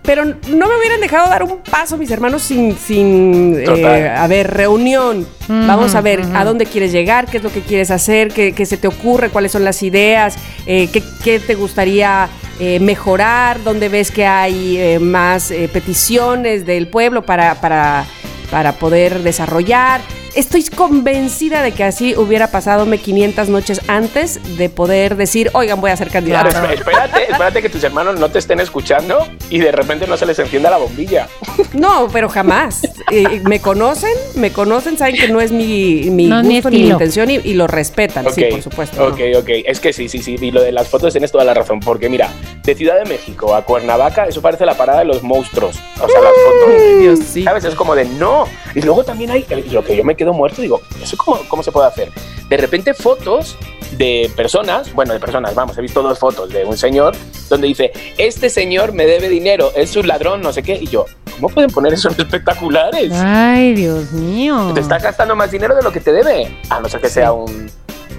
pero 0.03 0.23
no 0.23 0.67
me 0.69 0.77
hubieran 0.77 1.01
dejado 1.01 1.29
dar 1.29 1.43
un 1.43 1.57
paso 1.69 1.97
mis 1.97 2.09
hermanos 2.11 2.41
sin, 2.41 2.77
sin 2.77 3.55
eh, 3.59 4.07
a 4.07 4.25
ver, 4.27 4.53
reunión. 4.53 5.27
Vamos 5.49 5.95
a 5.95 6.01
ver 6.01 6.21
a 6.33 6.45
dónde 6.45 6.65
quieres 6.65 6.93
llegar, 6.93 7.25
qué 7.25 7.37
es 7.37 7.43
lo 7.43 7.51
que 7.51 7.61
quieres 7.61 7.91
hacer, 7.91 8.29
qué, 8.29 8.53
qué 8.53 8.65
se 8.65 8.77
te 8.77 8.87
ocurre, 8.87 9.29
cuáles 9.29 9.51
son 9.51 9.65
las 9.65 9.83
ideas, 9.83 10.37
eh, 10.65 10.89
qué, 10.93 11.03
qué 11.23 11.39
te 11.39 11.55
gustaría 11.55 12.29
eh, 12.59 12.79
mejorar, 12.79 13.63
dónde 13.63 13.87
ves 13.87 14.09
que 14.09 14.25
hay 14.25 14.77
eh, 14.77 14.99
más 14.99 15.51
eh, 15.51 15.69
peticiones 15.71 16.65
del 16.65 16.87
pueblo 16.87 17.21
para, 17.21 17.61
para, 17.61 18.05
para 18.49 18.73
poder 18.73 19.21
desarrollar. 19.21 20.01
Estoy 20.37 20.63
convencida 20.65 21.63
de 21.63 21.71
que 21.71 21.83
así 21.83 22.15
hubiera 22.15 22.51
pasadome 22.51 22.99
500 22.99 23.49
noches 23.49 23.81
antes 23.87 24.39
de 24.57 24.69
poder 24.69 25.15
decir, 25.15 25.49
oigan, 25.53 25.81
voy 25.81 25.89
a 25.89 25.97
ser 25.97 26.09
candidato. 26.11 26.49
esp- 26.49 26.73
espérate, 26.75 27.23
espérate 27.31 27.61
que 27.63 27.69
tus 27.69 27.83
hermanos 27.83 28.19
no 28.19 28.29
te 28.29 28.37
estén 28.37 28.59
escuchando 28.59 29.27
y 29.49 29.57
de 29.57 29.71
repente 29.71 30.05
no 30.05 30.15
se 30.15 30.27
les 30.27 30.37
encienda 30.37 30.69
la 30.69 30.77
bombilla. 30.77 31.27
No, 31.73 32.07
pero 32.13 32.29
jamás. 32.29 32.81
Eh, 33.11 33.41
me 33.45 33.59
conocen, 33.61 34.11
me 34.35 34.51
conocen, 34.51 34.95
saben 34.97 35.15
que 35.15 35.27
no 35.27 35.41
es 35.41 35.51
mi, 35.51 36.09
mi 36.11 36.27
No 36.27 36.43
gusto 36.43 36.69
ni 36.69 36.83
mi 36.83 36.89
intención 36.89 37.31
y, 37.31 37.35
y 37.37 37.55
lo 37.55 37.65
respetan, 37.65 38.25
sí, 38.31 38.43
Ok, 38.43 38.49
por 38.51 38.61
supuesto. 38.61 38.97
¿no? 39.01 39.07
Ok, 39.15 39.19
ok. 39.39 39.49
Es 39.65 39.79
que 39.79 39.91
sí, 39.91 40.07
sí, 40.07 40.19
sí. 40.21 40.35
Y 40.39 40.51
lo 40.51 40.61
de 40.61 40.71
las 40.71 40.87
fotos 40.87 41.13
tienes 41.13 41.31
toda 41.31 41.45
la 41.45 41.55
razón. 41.55 41.79
Porque 41.79 42.09
mira, 42.09 42.29
de 42.63 42.75
Ciudad 42.75 42.97
de 43.01 43.05
México 43.05 43.55
a 43.55 43.63
Cuernavaca, 43.65 44.25
eso 44.25 44.41
parece 44.41 44.65
la 44.67 44.75
parada 44.77 44.99
de 44.99 45.05
los 45.05 45.23
monstruos. 45.23 45.77
O 45.99 46.07
sea, 46.07 46.21
las 46.21 46.31
fotos. 46.31 46.99
Dios, 47.01 47.19
sí. 47.27 47.43
¿Sabes? 47.43 47.63
Es 47.63 47.73
como 47.73 47.95
de 47.95 48.05
no. 48.05 48.45
Y 48.75 48.81
luego 48.81 49.03
también 49.03 49.31
hay 49.31 49.43
lo 49.71 49.83
que 49.83 49.95
yo 49.95 50.03
me 50.03 50.15
quedo 50.15 50.26
muerto. 50.33 50.61
Digo, 50.61 50.81
¿eso 51.01 51.17
cómo, 51.17 51.39
cómo 51.47 51.63
se 51.63 51.71
puede 51.71 51.87
hacer? 51.87 52.11
De 52.49 52.57
repente, 52.57 52.93
fotos 52.93 53.57
de 53.91 54.31
personas, 54.35 54.93
bueno, 54.93 55.13
de 55.13 55.19
personas, 55.19 55.55
vamos, 55.55 55.77
he 55.77 55.81
visto 55.81 56.01
dos 56.01 56.19
fotos 56.19 56.49
de 56.49 56.65
un 56.65 56.77
señor 56.77 57.15
donde 57.49 57.67
dice, 57.67 57.91
este 58.17 58.49
señor 58.49 58.93
me 58.93 59.05
debe 59.05 59.29
dinero, 59.29 59.71
es 59.75 59.95
un 59.95 60.07
ladrón, 60.07 60.41
no 60.41 60.51
sé 60.51 60.63
qué. 60.63 60.75
Y 60.75 60.87
yo, 60.87 61.05
¿cómo 61.35 61.49
pueden 61.49 61.69
poner 61.69 61.93
eso 61.93 62.09
en 62.09 62.19
espectaculares? 62.19 63.11
Ay, 63.13 63.73
Dios 63.73 64.11
mío. 64.11 64.71
Te 64.73 64.81
está 64.81 64.99
gastando 64.99 65.35
más 65.35 65.51
dinero 65.51 65.75
de 65.75 65.83
lo 65.83 65.91
que 65.91 65.99
te 65.99 66.11
debe. 66.11 66.57
A 66.69 66.79
no 66.79 66.89
ser 66.89 67.01
que 67.01 67.09
sea 67.09 67.31
un. 67.31 67.69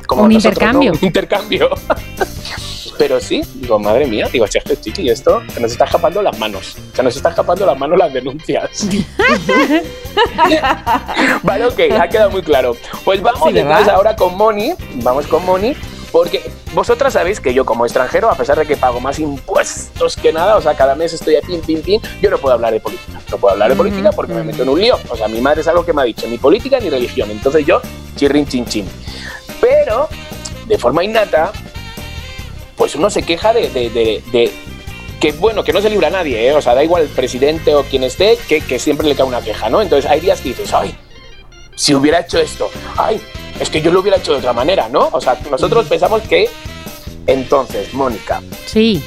Como 0.09 0.23
Un 0.23 0.33
nosotros, 0.33 0.73
¿no? 0.73 0.83
intercambio. 0.83 0.93
Un 1.01 1.07
intercambio. 1.07 1.71
Pero 2.99 3.21
sí, 3.21 3.43
digo, 3.55 3.79
madre 3.79 4.07
mía, 4.07 4.27
digo, 4.33 4.47
que 4.47 4.81
chiqui, 4.81 5.09
esto 5.11 5.43
se 5.53 5.61
nos 5.61 5.71
está 5.71 5.85
escapando 5.85 6.23
las 6.23 6.37
manos. 6.39 6.77
Se 6.95 7.03
nos 7.03 7.15
está 7.15 7.29
escapando 7.29 7.67
las 7.67 7.79
manos 7.79 7.99
las 7.99 8.13
denuncias. 8.13 8.89
vale, 11.43 11.67
ok, 11.67 11.81
ha 12.01 12.09
quedado 12.09 12.31
muy 12.31 12.43
claro. 12.43 12.75
Pues 13.05 13.21
vamos 13.23 13.53
Sí, 13.53 13.61
ahora 13.61 14.17
con 14.17 14.35
Moni. 14.37 14.73
Vamos 14.97 15.27
con 15.27 15.45
Moni. 15.45 15.77
Porque 16.11 16.51
vosotras 16.73 17.13
sabéis 17.13 17.39
que 17.39 17.53
yo 17.53 17.67
como 17.67 17.85
extranjero, 17.85 18.31
a 18.31 18.35
pesar 18.35 18.59
de 18.59 18.65
que 18.67 18.79
pago 18.79 18.99
más 18.99 19.19
impuestos 19.19 20.17
que 20.17 20.33
nada, 20.33 20.57
o 20.57 20.63
sea, 20.63 20.75
cada 20.75 20.95
mes 20.95 21.13
estoy 21.13 21.37
a 21.37 21.43
pin, 21.43 21.61
pin, 21.61 21.83
pin, 21.83 22.01
yo 22.23 22.31
no 22.31 22.39
puedo 22.39 22.55
hablar 22.55 22.73
de 22.73 22.81
política. 22.81 23.21
No 23.31 23.37
puedo 23.37 23.53
hablar 23.53 23.69
de 23.69 23.77
política 23.77 24.11
porque 24.11 24.33
me 24.33 24.43
meto 24.43 24.63
en 24.63 24.71
un 24.71 24.81
lío. 24.81 24.99
O 25.11 25.17
sea, 25.17 25.29
mi 25.29 25.43
madre 25.43 25.61
es 25.61 25.69
algo 25.69 25.85
que 25.85 25.93
me 25.93 26.01
ha 26.01 26.05
dicho, 26.07 26.27
ni 26.27 26.39
política 26.39 26.81
ni 26.81 26.89
religión. 26.89 27.31
Entonces 27.31 27.67
yo, 27.67 27.83
chirrin, 28.17 28.47
chin, 28.47 28.65
chin. 28.65 28.89
Pero, 29.69 30.09
de 30.67 30.79
forma 30.79 31.05
innata, 31.05 31.53
pues 32.77 32.95
uno 32.95 33.11
se 33.11 33.23
queja 33.23 33.53
de, 33.53 33.69
de- 33.71 33.91
de- 33.91 34.23
de- 34.33 34.53
que, 35.21 35.33
bueno, 35.33 35.65
que 35.65 35.73
no 35.73 35.81
se 35.83 35.91
libra 35.91 36.11
nadie, 36.11 36.49
¿eh? 36.49 36.53
O 36.55 36.63
sea, 36.63 36.75
da 36.75 36.85
igual 36.85 37.03
el 37.03 37.09
presidente 37.09 37.75
o 37.75 37.83
quien 37.83 38.05
esté, 38.05 38.39
que, 38.49 38.61
que 38.61 38.79
siempre 38.79 39.07
le 39.09 39.15
cae 39.17 39.27
una 39.27 39.41
queja, 39.41 39.69
¿no? 39.69 39.83
Entonces 39.83 40.09
hay 40.11 40.21
días 40.21 40.41
que 40.41 40.51
dices, 40.51 40.73
ay, 40.73 40.95
si 41.75 41.95
hubiera 41.95 42.21
hecho 42.21 42.39
esto, 42.39 42.71
ay, 42.97 43.21
es 43.59 43.69
que 43.69 43.83
yo 43.83 43.91
lo 43.91 44.01
hubiera 44.01 44.19
hecho 44.19 44.33
de 44.33 44.39
otra 44.39 44.53
manera, 44.53 44.89
¿no? 44.89 45.09
O 45.13 45.21
sea, 45.21 45.37
nosotros 45.51 45.87
pensamos 45.87 46.23
que, 46.23 46.49
entonces, 47.27 47.93
Mónica, 47.95 48.41
Sí. 48.67 49.03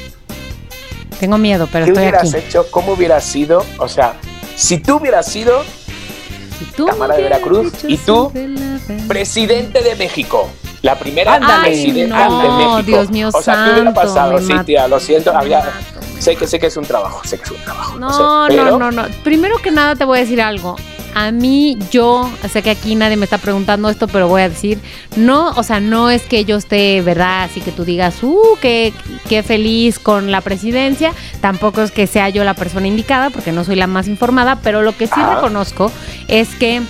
Tengo 1.18 1.38
miedo, 1.38 1.68
pero 1.70 1.84
¿qué 1.86 1.92
estoy 1.92 2.02
hubieras 2.04 2.34
aquí. 2.34 2.44
hecho? 2.46 2.66
¿Cómo 2.70 2.92
hubieras 2.92 3.24
sido? 3.24 3.64
O 3.78 3.88
sea, 3.88 4.14
si 4.56 4.78
tú 4.78 4.96
hubieras 4.96 5.26
sido 5.26 5.62
Tamara 6.86 7.16
de 7.16 7.22
Veracruz, 7.22 7.72
y 7.86 7.96
tú, 7.98 8.32
presidente 9.08 9.82
de 9.82 9.94
México. 9.96 10.48
La 10.82 10.98
primera 10.98 11.34
Ándale. 11.34 11.68
presidenta 11.68 12.28
no, 12.28 12.42
de 12.42 12.48
México. 12.48 12.82
Dios 12.82 13.10
mío 13.10 13.28
O 13.32 13.40
sea, 13.40 13.64
¿qué 13.66 13.70
hubiera 13.72 13.94
pasado? 13.94 14.38
Sí, 14.40 14.52
mato, 14.52 14.64
tía, 14.64 14.88
lo 14.88 14.98
siento. 14.98 15.30
Había, 15.36 15.62
sé, 16.18 16.34
que, 16.34 16.46
sé 16.48 16.58
que 16.58 16.66
es 16.66 16.76
un 16.76 16.84
trabajo, 16.84 17.20
sé 17.24 17.38
que 17.38 17.44
es 17.44 17.50
un 17.52 17.58
trabajo. 17.58 17.98
No, 18.00 18.10
sé, 18.12 18.18
no, 18.20 18.44
pero- 18.48 18.78
no, 18.78 18.90
no. 18.90 19.04
Primero 19.22 19.58
que 19.58 19.70
nada 19.70 19.94
te 19.94 20.04
voy 20.04 20.18
a 20.18 20.22
decir 20.22 20.42
algo. 20.42 20.74
A 21.14 21.30
mí, 21.30 21.78
yo, 21.90 22.30
sé 22.50 22.62
que 22.62 22.70
aquí 22.70 22.94
nadie 22.94 23.16
me 23.16 23.24
está 23.24 23.38
preguntando 23.38 23.90
esto, 23.90 24.08
pero 24.08 24.28
voy 24.28 24.42
a 24.42 24.48
decir, 24.48 24.78
no, 25.16 25.50
o 25.50 25.62
sea, 25.62 25.78
no 25.78 26.08
es 26.08 26.22
que 26.22 26.44
yo 26.44 26.56
esté, 26.56 27.02
¿verdad? 27.02 27.44
Así 27.44 27.60
que 27.60 27.70
tú 27.70 27.84
digas, 27.84 28.22
uh, 28.22 28.56
qué, 28.62 28.94
qué 29.28 29.42
feliz 29.42 29.98
con 29.98 30.30
la 30.30 30.40
presidencia. 30.40 31.12
Tampoco 31.40 31.82
es 31.82 31.90
que 31.90 32.06
sea 32.06 32.30
yo 32.30 32.44
la 32.44 32.54
persona 32.54 32.86
indicada, 32.86 33.30
porque 33.30 33.52
no 33.52 33.64
soy 33.64 33.76
la 33.76 33.86
más 33.86 34.08
informada, 34.08 34.60
pero 34.62 34.82
lo 34.82 34.96
que 34.96 35.06
sí 35.06 35.12
Ajá. 35.16 35.34
reconozco 35.34 35.92
es 36.28 36.48
que 36.54 36.80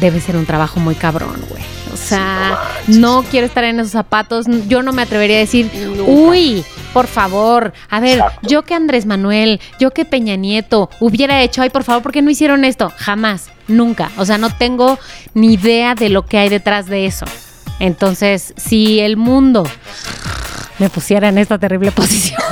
debe 0.00 0.20
ser 0.20 0.36
un 0.36 0.46
trabajo 0.46 0.80
muy 0.80 0.94
cabrón, 0.94 1.36
güey. 1.48 1.62
O 1.92 1.96
sea, 1.96 2.58
no 2.86 3.24
quiero 3.30 3.46
estar 3.46 3.64
en 3.64 3.80
esos 3.80 3.92
zapatos. 3.92 4.46
Yo 4.68 4.82
no 4.82 4.92
me 4.92 5.02
atrevería 5.02 5.36
a 5.36 5.40
decir, 5.40 5.70
Nunca. 5.74 6.02
uy, 6.06 6.64
por 6.92 7.06
favor, 7.06 7.72
a 7.90 8.00
ver, 8.00 8.18
Exacto. 8.18 8.48
yo 8.48 8.62
que 8.62 8.74
Andrés 8.74 9.06
Manuel, 9.06 9.60
yo 9.78 9.90
que 9.92 10.04
Peña 10.04 10.36
Nieto 10.36 10.90
hubiera 11.00 11.42
hecho, 11.42 11.62
ay, 11.62 11.70
por 11.70 11.84
favor, 11.84 12.02
¿por 12.02 12.12
qué 12.12 12.22
no 12.22 12.30
hicieron 12.30 12.64
esto? 12.64 12.92
Jamás, 12.96 13.48
nunca. 13.68 14.10
O 14.16 14.24
sea, 14.24 14.38
no 14.38 14.50
tengo 14.56 14.98
ni 15.34 15.54
idea 15.54 15.94
de 15.94 16.08
lo 16.08 16.24
que 16.26 16.38
hay 16.38 16.48
detrás 16.48 16.86
de 16.86 17.06
eso. 17.06 17.26
Entonces, 17.78 18.54
si 18.56 19.00
el 19.00 19.16
mundo 19.16 19.64
me 20.78 20.88
pusiera 20.90 21.28
en 21.28 21.38
esta 21.38 21.58
terrible 21.58 21.92
posición. 21.92 22.40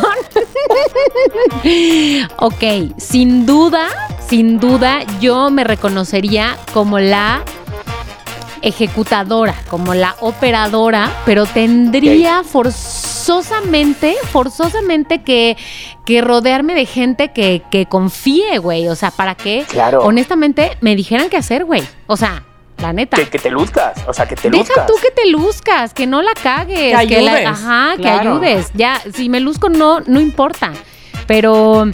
ok, 2.38 2.62
sin 2.98 3.46
duda, 3.46 3.86
sin 4.28 4.58
duda, 4.60 5.00
yo 5.20 5.50
me 5.50 5.64
reconocería 5.64 6.56
como 6.72 6.98
la 6.98 7.42
ejecutadora, 8.62 9.54
como 9.68 9.94
la 9.94 10.16
operadora, 10.20 11.10
pero 11.24 11.46
tendría 11.46 12.42
forzosamente, 12.44 14.16
forzosamente 14.32 15.22
que, 15.22 15.56
que 16.04 16.20
rodearme 16.20 16.74
de 16.74 16.86
gente 16.86 17.32
que, 17.32 17.62
que 17.70 17.86
confíe, 17.86 18.58
güey. 18.58 18.88
O 18.88 18.94
sea, 18.96 19.10
para 19.10 19.34
que, 19.34 19.64
Claro. 19.68 20.00
honestamente, 20.04 20.76
me 20.80 20.96
dijeran 20.96 21.28
qué 21.28 21.36
hacer, 21.36 21.64
güey. 21.64 21.82
O 22.06 22.16
sea, 22.16 22.42
la 22.78 22.92
neta. 22.92 23.16
Que, 23.16 23.28
que 23.28 23.38
te 23.38 23.50
luzcas, 23.50 23.98
o 24.06 24.12
sea, 24.14 24.26
que 24.26 24.36
te 24.36 24.48
Deja 24.50 24.62
luzcas. 24.64 24.86
tú 24.86 24.94
que 25.02 25.10
te 25.10 25.28
luzcas, 25.30 25.92
que 25.94 26.06
no 26.06 26.22
la 26.22 26.32
cagues, 26.42 26.76
Que 26.78 26.92
la- 26.92 26.98
ayudes, 27.34 27.46
ajá, 27.46 27.94
que 28.00 28.08
ayudes. 28.08 28.70
Ya, 28.74 29.00
si 29.14 29.28
me 29.28 29.40
luzco 29.40 29.68
no, 29.68 30.00
no 30.00 30.18
importa. 30.20 30.72
Pero 31.26 31.86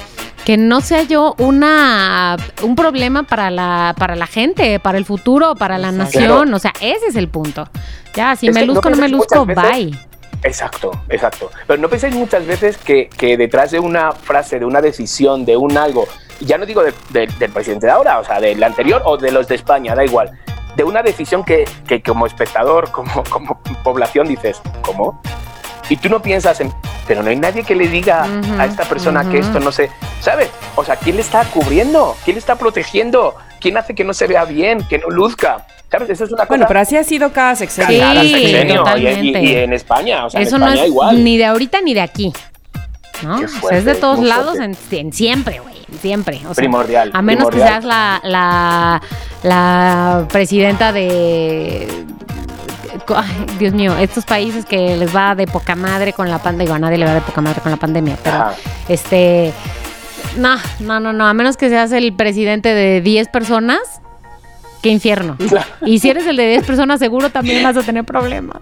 que 0.46 0.56
no 0.56 0.80
sea 0.80 1.02
yo 1.02 1.34
una 1.38 2.36
un 2.62 2.76
problema 2.76 3.24
para 3.24 3.50
la, 3.50 3.96
para 3.98 4.14
la 4.14 4.28
gente, 4.28 4.78
para 4.78 4.96
el 4.96 5.04
futuro, 5.04 5.56
para 5.56 5.76
la 5.76 5.88
Exacto. 5.88 6.20
nación. 6.20 6.54
O 6.54 6.58
sea, 6.60 6.72
ese 6.80 7.06
es 7.08 7.16
el 7.16 7.28
punto. 7.28 7.68
Ya, 8.14 8.36
si 8.36 8.46
Es 8.46 8.54
me 8.54 8.60
no 8.64 8.74
luzco, 8.74 8.88
no, 8.88 8.96
me 8.96 9.08
luzco, 9.08 9.44
bye. 9.44 9.90
Exacto, 10.44 10.92
exacto. 11.08 11.50
Pero 11.66 11.82
no 11.82 11.88
penséis 11.88 12.14
muchas 12.14 12.46
veces 12.46 12.78
que, 12.78 13.08
que 13.08 13.36
detrás 13.36 13.72
de 13.72 13.80
una 13.80 14.12
frase, 14.12 14.60
de 14.60 14.64
una 14.64 14.80
decisión, 14.80 15.44
de 15.44 15.56
un 15.56 15.76
algo, 15.76 16.06
ya 16.38 16.56
no 16.58 16.64
digo 16.64 16.84
de- 16.84 16.94
de- 17.10 17.26
del 17.26 17.50
presidente 17.50 17.86
de 17.86 17.92
ahora, 17.92 18.20
o 18.20 18.24
sea, 18.24 18.38
del 18.38 18.62
anterior 18.62 19.02
o 19.04 19.16
de 19.16 19.32
los 19.32 19.48
de 19.48 19.56
España, 19.56 19.96
da 19.96 20.04
igual, 20.04 20.30
de 20.76 20.84
una 20.84 21.02
decisión 21.02 21.42
que, 21.44 21.64
que 21.88 22.02
como 22.02 22.24
espectador, 22.24 22.92
como, 22.92 23.24
como 23.24 23.60
población 23.82 24.28
dices, 24.28 24.60
¿cómo? 24.82 25.20
Y 25.88 25.96
tú 25.96 26.08
no 26.08 26.20
piensas 26.20 26.60
en, 26.60 26.72
pero 27.06 27.22
no 27.22 27.30
hay 27.30 27.36
nadie 27.36 27.62
que 27.62 27.74
le 27.74 27.86
diga 27.88 28.26
a 28.58 28.64
esta 28.66 28.84
persona 28.84 29.28
que 29.30 29.38
esto 29.38 29.60
no 29.60 29.70
se, 29.70 29.90
¿sabes? 30.20 30.48
O 30.74 30.84
sea, 30.84 30.96
¿quién 30.96 31.16
le 31.16 31.22
está 31.22 31.44
cubriendo? 31.44 32.16
¿Quién 32.24 32.34
le 32.34 32.40
está 32.40 32.56
protegiendo? 32.56 33.34
¿Quién 33.60 33.76
hace 33.76 33.94
que 33.94 34.02
no 34.04 34.12
se 34.12 34.26
vea 34.26 34.44
bien, 34.44 34.82
que 34.88 34.98
no 34.98 35.08
luzca? 35.08 35.64
¿Sabes? 35.90 36.10
Eso 36.10 36.24
es 36.24 36.30
una 36.32 36.38
cosa... 36.42 36.48
Bueno, 36.48 36.64
pero 36.66 36.80
así 36.80 36.96
ha 36.96 37.04
sido 37.04 37.32
cada 37.32 37.54
sexenio. 37.54 38.00
cada 38.00 38.20
sexenio, 38.22 38.74
y- 38.74 38.76
totalmente. 38.76 39.42
Y, 39.42 39.46
y 39.50 39.54
en 39.54 39.72
España, 39.72 40.26
o 40.26 40.30
sea, 40.30 40.40
Eso 40.40 40.56
en 40.56 40.62
no 40.62 40.72
es 40.72 40.86
igual. 40.86 41.22
ni 41.22 41.38
de 41.38 41.44
ahorita 41.44 41.80
ni 41.80 41.94
de 41.94 42.00
aquí. 42.00 42.32
¿no? 43.22 43.36
O 43.36 43.68
sea, 43.68 43.78
es 43.78 43.84
de 43.84 43.94
todos 43.94 44.18
lados, 44.18 44.58
en, 44.58 44.76
en 44.90 45.12
siempre, 45.12 45.60
güey. 45.60 45.76
Siempre. 46.02 46.38
O 46.38 46.52
sea, 46.52 46.54
Primordial, 46.54 47.12
A 47.14 47.22
menos 47.22 47.48
que 47.48 47.58
seas 47.58 47.84
la, 47.84 48.20
la, 48.24 49.00
la 49.44 50.26
presidenta 50.30 50.92
de. 50.92 51.86
Ay, 53.14 53.46
Dios 53.58 53.74
mío, 53.74 53.96
estos 53.98 54.24
países 54.24 54.64
que 54.64 54.96
les 54.96 55.14
va 55.14 55.34
de 55.34 55.46
poca 55.46 55.74
madre 55.74 56.12
con 56.12 56.28
la 56.30 56.38
pandemia. 56.38 56.64
Digo, 56.66 56.74
a 56.74 56.78
nadie 56.78 56.98
le 56.98 57.04
va 57.06 57.14
de 57.14 57.20
poca 57.20 57.40
madre 57.40 57.60
con 57.60 57.70
la 57.70 57.76
pandemia, 57.76 58.16
pero 58.22 58.36
Ajá. 58.36 58.54
este. 58.88 59.52
No, 60.36 60.56
no, 60.80 61.00
no, 61.00 61.12
no. 61.12 61.26
A 61.26 61.32
menos 61.34 61.56
que 61.56 61.68
seas 61.68 61.92
el 61.92 62.12
presidente 62.14 62.74
de 62.74 63.00
10 63.00 63.28
personas, 63.28 63.78
qué 64.82 64.90
infierno. 64.90 65.36
Y 65.86 65.98
si 66.00 66.10
eres 66.10 66.26
el 66.26 66.36
de 66.36 66.48
10 66.48 66.66
personas, 66.66 66.98
seguro 66.98 67.30
también 67.30 67.62
vas 67.62 67.76
a 67.76 67.82
tener 67.82 68.04
problemas. 68.04 68.58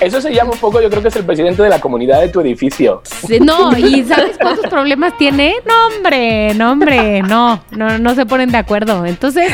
Eso 0.00 0.20
se 0.20 0.32
llama 0.34 0.52
un 0.52 0.58
poco, 0.58 0.80
yo 0.80 0.90
creo 0.90 1.00
que 1.02 1.08
es 1.08 1.16
el 1.16 1.24
presidente 1.24 1.62
de 1.62 1.68
la 1.68 1.80
comunidad 1.80 2.20
de 2.20 2.28
tu 2.28 2.40
edificio. 2.40 3.02
Sí, 3.26 3.38
No, 3.40 3.76
¿y 3.78 4.04
sabes 4.04 4.36
cuántos 4.38 4.66
problemas 4.66 5.16
tiene? 5.16 5.54
No, 5.66 5.96
hombre, 5.96 6.54
no, 6.54 6.72
hombre, 6.72 7.22
no, 7.22 7.62
no, 7.70 7.98
no 7.98 8.14
se 8.14 8.26
ponen 8.26 8.50
de 8.50 8.58
acuerdo. 8.58 9.06
Entonces, 9.06 9.50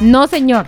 no, 0.00 0.26
señor. 0.28 0.66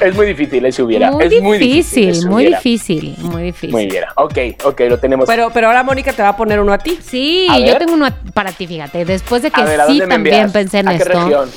Es 0.00 0.14
muy 0.14 0.26
difícil, 0.26 0.64
ese 0.66 0.82
hubiera. 0.82 1.10
Muy 1.10 1.24
es 1.24 1.42
muy 1.42 1.58
difícil. 1.58 2.06
difícil, 2.06 2.08
ese 2.10 2.28
muy 2.28 2.46
difícil, 2.46 3.16
muy 3.18 3.42
difícil. 3.44 3.70
Muy 3.70 3.86
bien. 3.86 4.04
Ok, 4.16 4.38
ok, 4.64 4.80
lo 4.88 4.98
tenemos. 4.98 5.26
Pero, 5.26 5.50
pero 5.50 5.68
ahora 5.68 5.82
Mónica 5.82 6.12
te 6.12 6.22
va 6.22 6.30
a 6.30 6.36
poner 6.36 6.60
uno 6.60 6.72
a 6.72 6.78
ti. 6.78 6.98
Sí, 7.02 7.46
A 7.50 7.58
yo 7.58 7.76
tengo 7.78 7.94
uno 7.94 8.06
para 8.34 8.52
ti, 8.52 8.66
fíjate. 8.66 9.04
Después 9.04 9.42
de 9.42 9.50
que 9.50 9.60
a 9.60 9.64
ver, 9.64 9.80
¿a 9.80 9.86
sí 9.86 10.00
también 10.06 10.52
pensé 10.52 10.80
en 10.80 10.88
¿A 10.88 10.90
qué 10.92 11.02
esto, 11.02 11.20
región? 11.20 11.50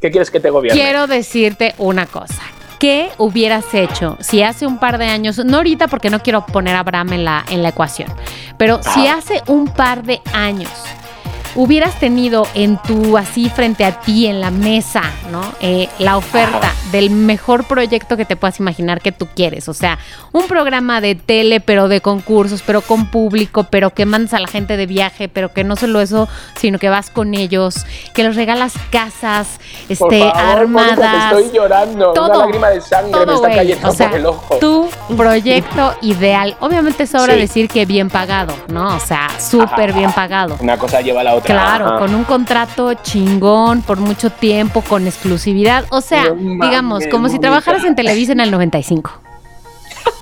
¿Qué 0.00 0.10
quieres 0.10 0.30
que 0.30 0.40
te 0.40 0.50
gobierne? 0.50 0.80
quiero 0.80 1.06
decirte 1.06 1.74
una 1.78 2.06
cosa. 2.06 2.40
¿Qué 2.78 3.10
hubieras 3.18 3.72
hecho 3.74 4.16
si 4.20 4.42
hace 4.42 4.66
un 4.66 4.78
par 4.78 4.98
de 4.98 5.04
años, 5.06 5.38
no 5.44 5.58
ahorita 5.58 5.86
porque 5.86 6.10
no 6.10 6.20
quiero 6.20 6.44
poner 6.46 6.74
a 6.74 6.80
Abraham 6.80 7.12
en 7.12 7.24
la, 7.24 7.44
en 7.48 7.62
la 7.62 7.68
ecuación, 7.68 8.08
pero 8.58 8.80
si 8.82 9.06
hace 9.06 9.40
un 9.46 9.68
par 9.68 10.02
de 10.02 10.20
años 10.32 10.68
hubieras 11.54 11.98
tenido 11.98 12.46
en 12.54 12.78
tu, 12.78 13.16
así 13.18 13.48
frente 13.50 13.84
a 13.84 14.00
ti, 14.00 14.26
en 14.26 14.40
la 14.40 14.50
mesa, 14.50 15.02
¿no? 15.30 15.40
Eh, 15.60 15.88
la 15.98 16.16
oferta 16.16 16.58
Ajá. 16.58 16.74
del 16.92 17.10
mejor 17.10 17.64
proyecto 17.64 18.16
que 18.16 18.24
te 18.24 18.36
puedas 18.36 18.58
imaginar 18.58 19.00
que 19.00 19.12
tú 19.12 19.26
quieres. 19.34 19.68
O 19.68 19.74
sea, 19.74 19.98
un 20.32 20.46
programa 20.48 21.00
de 21.00 21.14
tele, 21.14 21.60
pero 21.60 21.88
de 21.88 22.00
concursos, 22.00 22.62
pero 22.66 22.80
con 22.80 23.06
público, 23.10 23.64
pero 23.64 23.90
que 23.90 24.06
mandas 24.06 24.34
a 24.34 24.40
la 24.40 24.48
gente 24.48 24.76
de 24.76 24.86
viaje, 24.86 25.28
pero 25.28 25.52
que 25.52 25.64
no 25.64 25.76
solo 25.76 26.00
eso, 26.00 26.28
sino 26.58 26.78
que 26.78 26.88
vas 26.88 27.10
con 27.10 27.34
ellos, 27.34 27.84
que 28.14 28.22
les 28.22 28.34
regalas 28.36 28.72
casas, 28.90 29.58
Por 29.98 30.12
este, 30.14 30.30
favor, 30.30 30.68
Mónica, 30.68 30.96
te 30.96 31.02
armadas. 31.04 31.32
estoy 31.40 31.56
llorando. 31.58 32.12
todo, 32.12 32.26
Una 32.28 32.38
lágrima 32.46 32.68
de 32.70 32.80
sangre 32.80 33.10
me 33.20 33.26
todo, 33.26 33.34
está 33.34 33.46
güey. 33.48 33.56
cayendo 33.56 33.88
O 33.88 33.92
sea, 33.92 34.08
por 34.10 34.18
el 34.18 34.26
ojo. 34.26 34.56
tu 34.58 34.88
proyecto 35.16 35.94
ideal. 36.02 36.56
Obviamente 36.60 37.06
sobra 37.06 37.34
Sí. 37.34 37.40
decir 37.40 37.68
que 37.68 37.86
bien 37.86 38.10
pagado, 38.10 38.54
¿no? 38.68 38.96
O 38.96 39.00
sea, 39.00 39.28
súper 39.40 39.92
bien 39.92 40.12
pagado. 40.12 40.56
Una 40.60 40.76
cosa 40.78 41.00
lleva 41.00 41.20
a 41.20 41.24
la 41.24 41.34
otra. 41.34 41.41
Claro, 41.44 41.86
Ajá. 41.86 41.98
con 41.98 42.14
un 42.14 42.24
contrato 42.24 42.94
chingón 42.94 43.82
por 43.82 43.98
mucho 43.98 44.30
tiempo, 44.30 44.82
con 44.82 45.06
exclusividad. 45.06 45.84
O 45.90 46.00
sea, 46.00 46.32
digamos, 46.32 47.06
como 47.10 47.28
si 47.28 47.38
trabajaras 47.38 47.84
en 47.84 47.94
Televisa 47.94 48.32
en 48.32 48.40
el 48.40 48.50
95. 48.50 49.12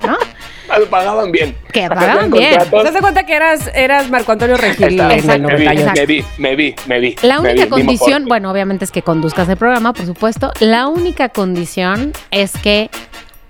¿No? 0.05 0.17
Pagaban 0.89 1.31
bien. 1.31 1.55
Que 1.73 1.87
pagaban 1.89 2.31
bien. 2.31 2.57
¿Te 2.69 2.83
das 2.83 3.01
cuenta 3.01 3.25
que 3.25 3.35
eras, 3.35 3.69
eras 3.73 4.09
Marco 4.09 4.31
Antonio 4.31 4.55
Regil 4.55 4.99
Exacto, 4.99 5.47
me, 5.47 5.55
vi, 5.57 5.65
98? 5.65 5.91
me 5.95 6.05
vi, 6.05 6.25
me 6.37 6.55
vi, 6.55 6.75
me 6.87 6.99
vi. 6.99 7.15
La 7.23 7.39
única 7.39 7.65
vi, 7.65 7.69
condición, 7.69 8.25
bueno, 8.25 8.49
obviamente 8.51 8.85
es 8.85 8.91
que 8.91 9.01
conduzcas 9.01 9.49
el 9.49 9.57
programa, 9.57 9.93
por 9.93 10.05
supuesto. 10.05 10.51
La 10.59 10.87
única 10.87 11.29
condición 11.29 12.13
es 12.31 12.53
que 12.53 12.89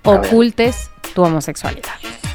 ocultes 0.02 0.90
tu 1.14 1.22
homosexualidad. 1.22 1.92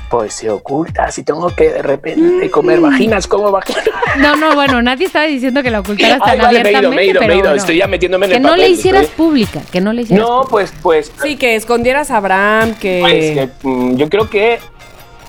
Pues 0.10 0.34
se 0.36 0.50
oculta. 0.50 1.12
Si 1.12 1.24
tengo 1.24 1.50
que 1.54 1.70
de 1.70 1.82
repente 1.82 2.50
comer 2.50 2.80
vaginas, 2.80 3.28
como 3.28 3.52
vaginas. 3.52 3.84
No, 4.18 4.36
no, 4.36 4.56
bueno, 4.56 4.82
nadie 4.82 5.06
estaba 5.06 5.26
diciendo 5.26 5.62
que 5.62 5.70
la 5.70 5.82
ocultaras 5.82 6.20
tan 6.20 6.30
Ay, 6.30 6.40
vale, 6.40 6.64
me 6.64 6.70
he 6.70 6.72
ido, 6.72 6.78
abiertamente, 6.80 6.96
me 6.96 7.02
he 7.04 7.08
ido, 7.12 7.20
me 7.22 7.28
he 7.28 7.36
ido. 7.36 7.40
bueno. 7.44 7.56
Estoy 7.56 7.78
ya 7.78 7.88
metiéndome 7.88 8.26
en 8.26 8.32
que 8.32 8.38
el 8.38 8.42
no 8.44 8.50
papel. 8.50 8.62
le 8.64 8.70
hicieras 8.70 9.04
estoy- 9.04 9.16
pública, 9.18 9.62
que 9.72 9.82
no 9.82 9.94
le 9.94 10.02
hicieras 10.04 10.26
No, 10.28 10.36
pública. 10.38 10.50
pues, 10.52 10.74
pues, 10.82 11.12
Sí, 11.22 11.36
que 11.36 11.56
escondieras 11.56 12.10
a 12.10 12.18
Abraham, 12.18 12.74
que... 12.76 13.00
Pues 13.02 13.14
que, 13.62 13.68
mm, 13.68 13.96
yo 13.98 14.10
creo 14.10 14.30
que, 14.30 14.60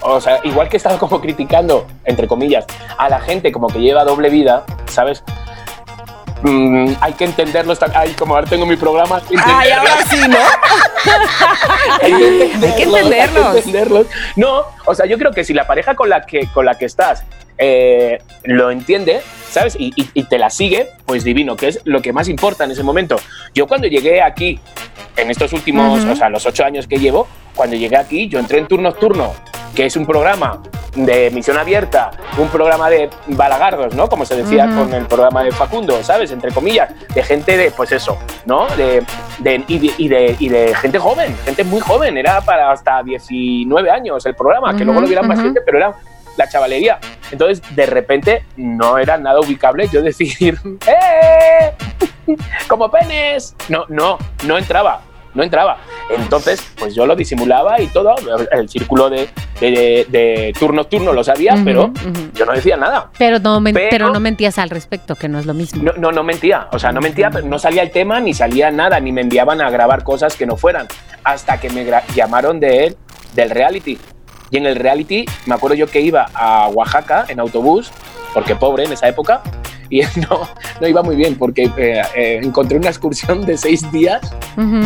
o 0.01 0.21
sea, 0.21 0.41
igual 0.45 0.69
que 0.71 0.77
estaba 0.79 0.97
como 0.99 1.21
criticando, 1.21 1.87
entre 2.05 2.27
comillas, 2.29 2.65
a 2.97 3.09
la 3.11 3.21
gente 3.21 3.53
como 3.53 3.67
que 3.67 3.81
lleva 3.81 4.05
doble 4.05 4.31
vida, 4.31 4.65
¿sabes? 4.87 5.23
Mm, 6.43 6.93
hay 7.01 7.13
que 7.15 7.25
entenderlos. 7.25 7.79
tan- 7.81 7.93
Ay, 7.95 8.13
como 8.17 8.37
ahora 8.37 8.47
tengo 8.49 8.65
mi 8.65 8.77
programa. 8.77 9.17
hay 9.17 9.23
que 9.23 9.37
Ay, 9.45 9.71
entenderlos, 9.71 9.91
ahora 9.91 10.07
sí, 10.09 10.29
¿no? 10.29 10.39
hay 12.03 12.13
que 12.13 12.51
hay 12.67 12.73
que 12.73 12.83
entenderlos. 13.59 14.07
No, 14.37 14.63
o 14.87 14.95
sea, 14.95 15.07
yo 15.07 15.19
creo 15.19 15.33
que 15.33 15.45
si 15.45 15.55
la 15.55 15.67
pareja 15.67 15.95
con 15.95 16.09
la 16.09 16.23
que, 16.23 16.47
con 16.53 16.65
la 16.65 16.77
que 16.77 16.85
estás 16.85 17.25
eh, 17.59 18.19
lo 18.45 18.71
entiende, 18.71 19.21
¿sabes? 19.51 19.77
Y, 19.79 19.93
y- 19.97 20.11
y 20.15 20.25
te 20.25 20.39
la 20.39 20.49
sigue, 20.51 20.89
pues 21.07 21.25
divino, 21.25 21.57
que 21.57 21.69
es 21.69 21.81
lo 21.85 22.01
que 22.01 22.13
más 22.13 22.29
importa 22.29 22.65
en 22.65 22.71
ese 22.71 22.83
momento. 22.83 23.17
Yo 23.55 23.67
cuando 23.67 23.87
llegué 23.89 24.23
aquí, 24.23 24.61
en 25.17 25.31
estos 25.31 25.53
últimos, 25.53 26.05
o 26.05 26.15
sea, 26.15 26.29
los 26.29 26.47
ocho 26.47 26.65
años 26.65 26.87
que 26.87 26.99
llevo, 26.99 27.27
cuando 27.57 27.75
llegué 27.75 27.97
aquí, 27.97 28.29
yo 28.29 28.39
entré 28.39 28.59
en 28.59 28.69
Turno 28.69 28.91
Nocturno, 28.91 29.35
que 29.75 29.87
es 29.87 29.97
un 29.97 30.07
programa 30.07 30.63
de 31.05 31.27
emisión 31.29 31.57
abierta, 31.59 32.11
un 32.39 32.49
programa 32.49 32.91
de 32.91 33.09
balagardos, 33.29 33.95
¿no? 33.95 34.09
Como 34.09 34.25
se 34.25 34.37
decía 34.37 34.67
con 34.77 34.93
el 34.93 35.07
programa 35.07 35.43
de 35.45 35.53
Facundo, 35.53 36.03
¿sabes? 36.03 36.31
Entre 36.33 36.51
comillas, 36.53 36.91
de 37.15 37.23
gente 37.23 37.57
de, 37.57 37.71
pues 37.71 37.93
eso, 37.93 38.19
¿no? 38.47 38.67
De, 38.77 39.05
de- 39.39 39.65
y, 39.69 39.79
de, 39.79 39.95
y 39.99 40.09
de- 40.09 40.37
y 40.39 40.49
de 40.49 40.75
gente 40.75 40.99
joven, 40.99 41.37
gente 41.45 41.65
muy 41.65 41.81
joven, 41.81 42.17
era 42.19 42.41
para 42.41 42.71
hasta 42.73 43.03
19 43.03 43.91
años 43.91 44.25
el 44.27 44.35
programa, 44.35 44.77
que 44.77 44.85
luego 44.85 45.01
lo 45.01 45.07
vieran 45.07 45.27
más 45.29 45.41
gente, 45.41 45.61
pero 45.65 45.79
era 45.79 45.95
la 46.37 46.49
chavalería. 46.49 46.99
Entonces, 47.33 47.63
de 47.75 47.87
repente, 47.87 48.45
no 48.57 48.97
era 48.99 49.19
nada 49.19 49.41
ubicable 49.41 49.89
yo 49.89 50.03
decir, 50.03 50.59
¡eh! 50.87 51.73
¡Como 52.69 52.91
penes! 52.91 53.55
No, 53.69 53.85
no, 53.89 54.19
no 54.47 54.59
entraba, 54.59 55.01
no 55.35 55.43
entraba. 55.43 55.79
Entonces, 56.17 56.63
pues 56.79 56.95
yo 56.95 57.07
lo 57.07 57.15
disimulaba 57.17 57.81
y 57.81 57.87
todo, 57.89 58.15
el 58.53 58.69
círculo 58.69 59.11
de, 59.11 59.29
de, 59.61 60.07
de 60.09 60.53
turno 60.59 60.85
turno 60.85 61.13
lo 61.13 61.23
sabía, 61.23 61.55
pero 61.65 61.93
yo 62.35 62.47
no 62.47 62.53
decía 62.53 62.77
nada. 62.77 63.11
Pero 63.19 63.39
no, 63.39 63.61
men- 63.61 63.75
Pero- 63.75 63.89
pero 63.91 64.11
no 64.11 64.21
mentías 64.21 64.59
al 64.59 64.71
respecto, 64.71 65.15
que 65.15 65.29
no 65.29 65.39
es 65.39 65.47
lo 65.47 65.55
mismo. 65.55 65.83
No, 65.83 65.93
no, 65.97 66.13
no 66.13 66.23
mentía, 66.23 66.69
o 66.73 66.79
sea, 66.79 66.93
no 66.93 67.01
mentía, 67.01 67.31
pero 67.31 67.47
no 67.47 67.59
salía 67.59 67.83
el 67.83 67.91
tema, 67.91 68.21
ni 68.21 68.35
salía 68.35 68.71
nada, 68.71 68.99
ni 69.01 69.13
me 69.13 69.21
enviaban 69.21 69.61
a 69.61 69.71
grabar 69.71 70.03
cosas 70.05 70.35
que 70.37 70.47
no 70.47 70.57
fueran, 70.57 70.87
hasta 71.25 71.61
que 71.61 71.71
me 71.71 71.87
llamaron 72.15 72.59
de 72.61 72.87
él, 72.87 72.97
del 73.35 73.51
reality. 73.51 73.99
Y 74.51 74.57
en 74.57 74.65
el 74.67 74.77
reality, 74.77 75.27
me 75.47 75.55
acuerdo 75.55 75.75
yo 75.77 75.87
que 75.89 76.01
iba 76.01 76.27
a 76.33 76.69
Oaxaca 76.69 77.27
en 77.29 77.39
autobús, 77.39 77.91
porque 78.33 78.57
pobre 78.57 78.85
en 78.85 78.93
esa 78.93 79.07
época, 79.09 79.43
y 79.91 80.03
no, 80.29 80.49
no 80.81 80.87
iba 80.89 81.03
muy 81.03 81.17
bien, 81.17 81.37
porque 81.37 81.71
eh, 81.77 82.03
eh, 82.15 82.41
encontré 82.43 82.79
una 82.79 82.89
excursión 82.89 83.45
de 83.45 83.57
seis 83.57 83.91
días, 83.91 84.21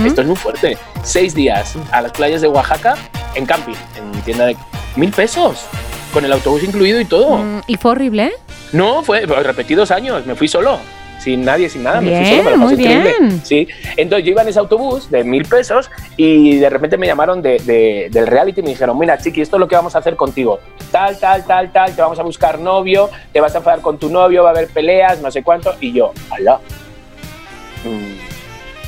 esto 0.05 0.21
es 0.21 0.27
muy 0.27 0.37
fuerte, 0.37 0.77
seis 1.03 1.35
días 1.35 1.75
a 1.91 2.03
las 2.03 2.13
playas 2.13 2.41
de 2.43 2.49
Oaxaca 2.49 2.95
en 3.35 3.47
camping, 3.47 3.75
en 3.97 4.23
tienda 4.23 4.47
de 4.47 4.57
mil 4.97 5.11
pesos. 5.11 5.67
con 6.13 6.27
el 6.27 6.33
autobús 6.33 6.63
incluido 6.63 7.01
y 7.01 7.07
todo. 7.07 7.39
Mm, 7.39 7.63
¿Y 7.67 7.77
fue 7.77 7.93
horrible? 7.93 8.33
No, 8.73 9.03
fue 9.03 9.25
repetidos 9.25 9.91
años, 9.91 10.27
me 10.27 10.35
fui 10.35 10.47
solo. 10.47 10.79
Sin 11.23 11.45
nadie, 11.45 11.69
sin 11.69 11.85
nada, 11.85 12.01
me 12.01 12.09
fui 12.11 12.19
Bien, 12.25 12.39
solo, 12.39 12.43
me 12.43 12.51
lo 12.57 12.63
pasé 12.65 12.75
muy 12.77 12.85
increíble. 12.85 13.15
bien. 13.21 13.41
Sí. 13.45 13.69
Entonces 13.97 14.25
yo 14.27 14.31
iba 14.33 14.43
en 14.43 14.49
ese 14.49 14.59
autobús 14.59 15.09
de 15.09 15.23
mil 15.23 15.45
pesos 15.45 15.89
y 16.17 16.57
de 16.57 16.69
repente 16.69 16.99
me 16.99 17.07
llamaron 17.07 17.41
de, 17.41 17.59
de- 17.61 18.09
del 18.11 18.27
reality 18.27 18.61
y 18.61 18.65
me 18.65 18.71
dijeron, 18.71 18.99
mira, 18.99 19.17
chiqui, 19.19 19.41
esto 19.41 19.55
es 19.57 19.61
lo 19.61 19.69
que 19.69 19.77
vamos 19.77 19.95
a 19.95 19.99
hacer 19.99 20.17
contigo. 20.17 20.59
Tal, 20.91 21.19
tal, 21.21 21.45
tal, 21.47 21.71
tal, 21.71 21.95
te 21.95 22.03
vamos 22.03 22.19
a 22.19 22.23
buscar 22.25 22.59
novio, 22.59 23.09
te 23.33 23.41
vas 23.41 23.55
a 23.55 23.59
enfadar 23.59 23.81
con 23.83 23.99
tu 23.99 24.09
novio, 24.11 24.43
va 24.43 24.49
a 24.51 24.53
haber 24.53 24.67
peleas, 24.69 25.21
no 25.21 25.31
sé 25.31 25.45
cuánto. 25.45 25.75
Y 25.81 25.93
yo, 25.93 26.13
ala. 26.31 26.59
Mm. 27.85 28.19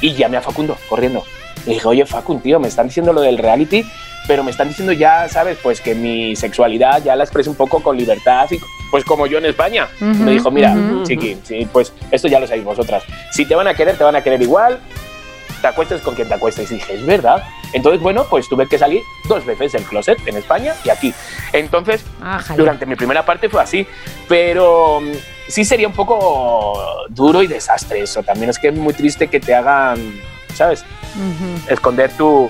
Y 0.01 0.15
llamé 0.15 0.37
a 0.37 0.41
Facundo, 0.41 0.77
corriendo. 0.89 1.23
Le 1.67 1.75
dije, 1.75 1.87
oye, 1.89 2.05
Facun, 2.05 2.41
tío, 2.41 2.59
me 2.61 2.69
están 2.69 2.89
diciendo 2.89 3.13
lo 3.13 3.21
del 3.21 3.39
reality, 3.39 3.85
pero 4.27 4.43
me 4.43 4.51
están 4.51 4.69
diciendo 4.69 4.93
ya, 4.93 5.29
¿sabes? 5.29 5.59
Pues 5.63 5.81
que 5.81 5.95
mi 5.95 6.35
sexualidad 6.37 7.03
ya 7.03 7.17
la 7.17 7.25
expreso 7.25 7.51
un 7.51 7.57
poco 7.57 7.83
con 7.83 7.97
libertad, 7.97 8.47
y, 8.51 8.59
pues 8.91 9.05
como 9.05 9.27
yo 9.27 9.39
en 9.39 9.47
España. 9.47 9.89
Ujú, 9.97 10.07
me 10.07 10.31
dijo, 10.33 10.51
mira, 10.51 10.73
ujú. 10.73 11.03
chiqui, 11.05 11.39
sí, 11.43 11.69
pues 11.73 11.93
esto 12.11 12.29
ya 12.29 12.41
lo 12.41 12.47
sabéis 12.47 12.65
vosotras. 12.65 13.03
Si 13.33 13.45
te 13.45 13.55
van 13.55 13.67
a 13.67 13.75
querer, 13.75 13.97
te 13.97 14.05
van 14.05 14.17
a 14.17 14.23
querer 14.23 14.41
igual, 14.41 14.79
te 15.61 15.67
acuestes 15.69 16.01
con 16.01 16.15
quien 16.15 16.29
te 16.29 16.35
acuestes. 16.35 16.71
Y 16.71 16.75
dije, 16.75 16.95
es 16.95 17.05
verdad. 17.05 17.43
Entonces, 17.73 18.01
bueno, 18.01 18.27
pues 18.31 18.49
tuve 18.49 18.69
que 18.69 18.79
salir 18.79 19.03
dos 19.29 19.45
veces 19.45 19.73
del 19.73 19.83
closet, 19.83 20.19
en 20.27 20.37
España 20.37 20.75
y 20.85 20.91
aquí. 20.91 21.13
Entonces, 21.53 22.05
Ájale. 22.23 22.59
durante 22.59 22.87
mi 22.87 22.95
primera 22.95 23.25
parte 23.25 23.49
fue 23.49 23.61
así, 23.63 23.87
pero 24.29 25.01
mm, 25.01 25.13
sí 25.49 25.65
sería 25.65 25.89
un 25.89 25.95
poco 25.95 26.79
duro 27.09 27.43
y 27.43 27.47
desastre 27.49 28.01
eso. 28.03 28.23
También 28.23 28.51
es 28.51 28.59
que 28.59 28.69
es 28.69 28.75
muy 28.75 28.95
triste 28.95 29.27
que 29.27 29.41
te 29.41 29.55
hagan, 29.55 29.99
¿sabes? 30.55 30.85
Ujú. 31.17 31.73
Esconder 31.73 32.13
tu, 32.13 32.49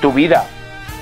tu 0.00 0.12
vida, 0.12 0.46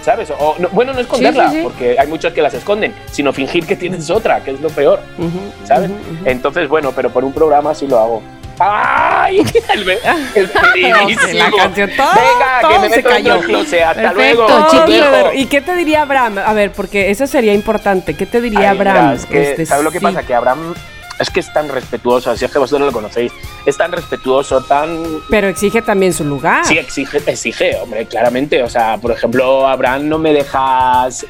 ¿sabes? 0.06 0.30
O, 0.38 0.54
no- 0.58 0.68
bueno, 0.70 0.92
no 0.94 1.00
esconderla, 1.00 1.50
sí, 1.50 1.56
sí. 1.56 1.62
porque 1.64 1.96
hay 1.98 2.06
muchos 2.06 2.32
que 2.32 2.40
las 2.40 2.54
esconden, 2.54 2.94
sino 3.10 3.32
fingir 3.32 3.66
que 3.66 3.74
tienes 3.76 4.08
otra, 4.08 4.40
que 4.42 4.52
es 4.52 4.60
lo 4.60 4.68
peor, 4.70 5.00
Ujú, 5.18 5.66
¿sabes? 5.66 5.90
ujú, 5.90 5.98
ujú. 5.98 6.22
Entonces, 6.24 6.68
bueno, 6.68 6.92
pero 6.94 7.10
por 7.10 7.24
un 7.24 7.32
programa 7.32 7.74
sí 7.74 7.86
lo 7.88 7.98
hago. 7.98 8.22
¡Ay! 8.58 9.38
El, 9.74 9.90
el. 9.90 10.50
La 11.36 11.50
canción, 11.50 11.90
todo, 11.96 12.06
Venga, 12.14 12.60
todo 12.62 12.70
que 12.70 12.78
me 12.78 12.88
se 12.88 12.96
meto 12.96 13.08
cayó. 13.10 13.34
del 13.34 13.44
closet. 13.44 13.82
Hasta 13.82 14.00
Perfecto, 14.12 14.46
luego. 14.48 14.66
chiqui. 14.70 15.00
Os 15.00 15.12
dejo. 15.12 15.32
¿Y 15.34 15.46
qué 15.46 15.60
te 15.60 15.74
diría 15.74 16.02
Abraham? 16.02 16.38
A 16.38 16.52
ver, 16.54 16.70
porque 16.72 17.10
eso 17.10 17.26
sería 17.26 17.52
importante. 17.52 18.14
¿Qué 18.14 18.24
te 18.24 18.40
diría 18.40 18.70
Ay, 18.70 18.78
mira, 18.78 18.92
Abraham? 18.92 19.14
es 19.16 19.26
que, 19.26 19.50
Este, 19.50 19.66
¿sabes 19.66 19.84
lo 19.84 19.90
que 19.90 19.98
sí. 19.98 20.04
pasa? 20.06 20.22
Que 20.22 20.34
Abraham 20.34 20.72
es 21.18 21.30
que 21.30 21.40
es 21.40 21.52
tan 21.52 21.68
respetuoso, 21.68 22.30
así 22.30 22.44
es 22.44 22.50
que 22.52 22.58
vosotros 22.58 22.86
lo 22.86 22.92
conocéis. 22.92 23.32
Es 23.64 23.76
tan 23.76 23.92
respetuoso, 23.92 24.60
tan. 24.62 25.02
Pero 25.30 25.48
exige 25.48 25.82
también 25.82 26.12
su 26.12 26.24
lugar. 26.24 26.64
Sí, 26.66 26.76
exige, 26.78 27.18
exige, 27.26 27.76
hombre, 27.76 28.06
claramente. 28.06 28.62
O 28.62 28.68
sea, 28.68 28.98
por 28.98 29.10
ejemplo, 29.12 29.66
Abraham 29.66 30.08
no 30.08 30.18
me 30.18 30.32
dejas. 30.32 31.24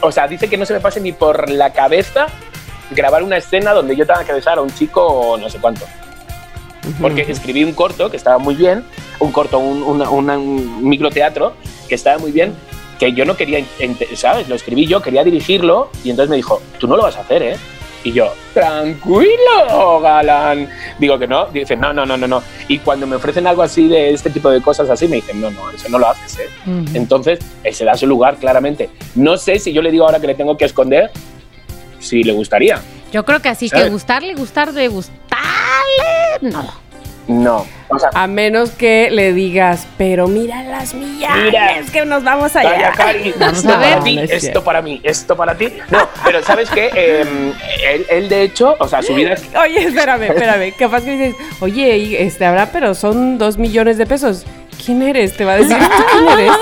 O 0.00 0.12
sea, 0.12 0.26
dice 0.28 0.48
que 0.48 0.56
no 0.56 0.64
se 0.66 0.74
me 0.74 0.80
pase 0.80 1.00
ni 1.00 1.12
por 1.12 1.48
la 1.50 1.72
cabeza 1.72 2.26
grabar 2.90 3.22
una 3.22 3.36
escena 3.38 3.72
donde 3.72 3.96
yo 3.96 4.06
tenga 4.06 4.24
que 4.24 4.32
besar 4.32 4.58
a 4.58 4.60
un 4.62 4.70
chico 4.74 5.04
o 5.04 5.36
no 5.36 5.48
sé 5.50 5.58
cuánto. 5.58 5.84
Porque 7.00 7.22
escribí 7.22 7.62
un 7.64 7.72
corto 7.74 8.10
que 8.10 8.16
estaba 8.16 8.38
muy 8.38 8.54
bien, 8.56 8.84
un 9.20 9.30
corto, 9.30 9.58
un, 9.58 9.82
una- 9.84 10.10
una- 10.10 10.36
un 10.38 10.88
microteatro 10.88 11.54
que 11.88 11.94
estaba 11.94 12.18
muy 12.18 12.32
bien, 12.32 12.54
que 12.98 13.12
yo 13.12 13.24
no 13.24 13.36
quería, 13.36 13.64
¿sabes? 14.16 14.48
Lo 14.48 14.54
escribí 14.56 14.86
yo, 14.86 15.00
quería 15.00 15.22
dirigirlo 15.22 15.90
y 16.02 16.10
entonces 16.10 16.28
me 16.30 16.36
dijo, 16.36 16.60
tú 16.78 16.88
no 16.88 16.96
lo 16.96 17.04
vas 17.04 17.16
a 17.16 17.20
hacer, 17.20 17.42
¿eh? 17.42 17.56
Y 18.04 18.12
yo, 18.12 18.32
tranquilo, 18.52 20.00
galán. 20.02 20.68
Digo 20.98 21.18
que 21.18 21.26
no, 21.26 21.46
dice, 21.46 21.76
no, 21.76 21.92
no, 21.92 22.04
no, 22.04 22.16
no, 22.16 22.26
no. 22.26 22.42
Y 22.68 22.78
cuando 22.80 23.06
me 23.06 23.16
ofrecen 23.16 23.46
algo 23.46 23.62
así 23.62 23.86
de 23.88 24.10
este 24.10 24.30
tipo 24.30 24.50
de 24.50 24.60
cosas 24.60 24.90
así, 24.90 25.06
me 25.06 25.16
dicen, 25.16 25.40
no, 25.40 25.50
no, 25.50 25.70
eso 25.70 25.88
no 25.88 25.98
lo 25.98 26.08
haces, 26.08 26.38
¿eh? 26.40 26.48
Ujú. 26.66 26.84
Entonces, 26.94 27.38
él 27.62 27.74
se 27.74 27.84
da 27.84 27.96
su 27.96 28.06
lugar, 28.06 28.36
claramente. 28.36 28.90
No 29.14 29.36
sé 29.36 29.58
si 29.58 29.72
yo 29.72 29.82
le 29.82 29.90
digo 29.90 30.04
ahora 30.04 30.20
que 30.20 30.26
le 30.26 30.34
tengo 30.34 30.56
que 30.56 30.64
esconder, 30.64 31.10
si 32.00 32.22
le 32.24 32.32
gustaría. 32.32 32.80
Yo 33.12 33.24
creo 33.24 33.40
que 33.40 33.48
así, 33.50 33.70
que 33.70 33.76
¿Sabes? 33.76 33.92
gustarle, 33.92 34.34
gustar 34.34 34.72
de 34.72 34.88
gustarle, 34.88 35.30
no. 36.40 36.82
No. 37.28 37.66
O 37.88 37.98
sea, 37.98 38.08
A 38.14 38.26
menos 38.26 38.70
que 38.70 39.10
le 39.10 39.32
digas, 39.32 39.86
pero 39.98 40.26
mira 40.26 40.62
las 40.62 40.94
millares 40.94 41.44
Mira. 41.44 41.82
que 41.92 42.04
nos 42.06 42.24
vamos 42.24 42.56
allá. 42.56 42.92
Cari, 42.96 43.32
Vamos 43.38 43.58
esto 43.58 43.72
a 43.72 43.76
ver. 43.78 43.90
para 43.92 44.04
ti, 44.04 44.18
es 44.18 44.30
esto 44.44 44.64
para 44.64 44.82
mí, 44.82 45.00
esto 45.04 45.36
para 45.36 45.54
ti. 45.56 45.68
No, 45.90 46.08
pero 46.24 46.42
¿sabes 46.42 46.70
qué? 46.70 46.90
Eh, 46.94 47.52
él, 47.92 48.06
él, 48.08 48.28
de 48.28 48.42
hecho, 48.42 48.76
o 48.78 48.88
sea, 48.88 49.02
su 49.02 49.14
vida 49.14 49.34
es 49.34 49.42
Oye, 49.54 49.84
espérame, 49.84 50.22
espérame. 50.22 50.72
Capaz 50.76 51.02
que 51.02 51.10
dices, 51.12 51.34
oye, 51.60 52.22
este 52.24 52.44
Abraham, 52.46 52.68
pero 52.72 52.94
son 52.94 53.38
dos 53.38 53.58
millones 53.58 53.98
de 53.98 54.06
pesos. 54.06 54.44
¿Quién 54.84 55.02
eres? 55.02 55.36
Te 55.36 55.44
va 55.44 55.52
a 55.52 55.56
decir, 55.56 55.76
¿tú 55.78 56.02
quién 56.12 56.28
eres? 56.38 56.52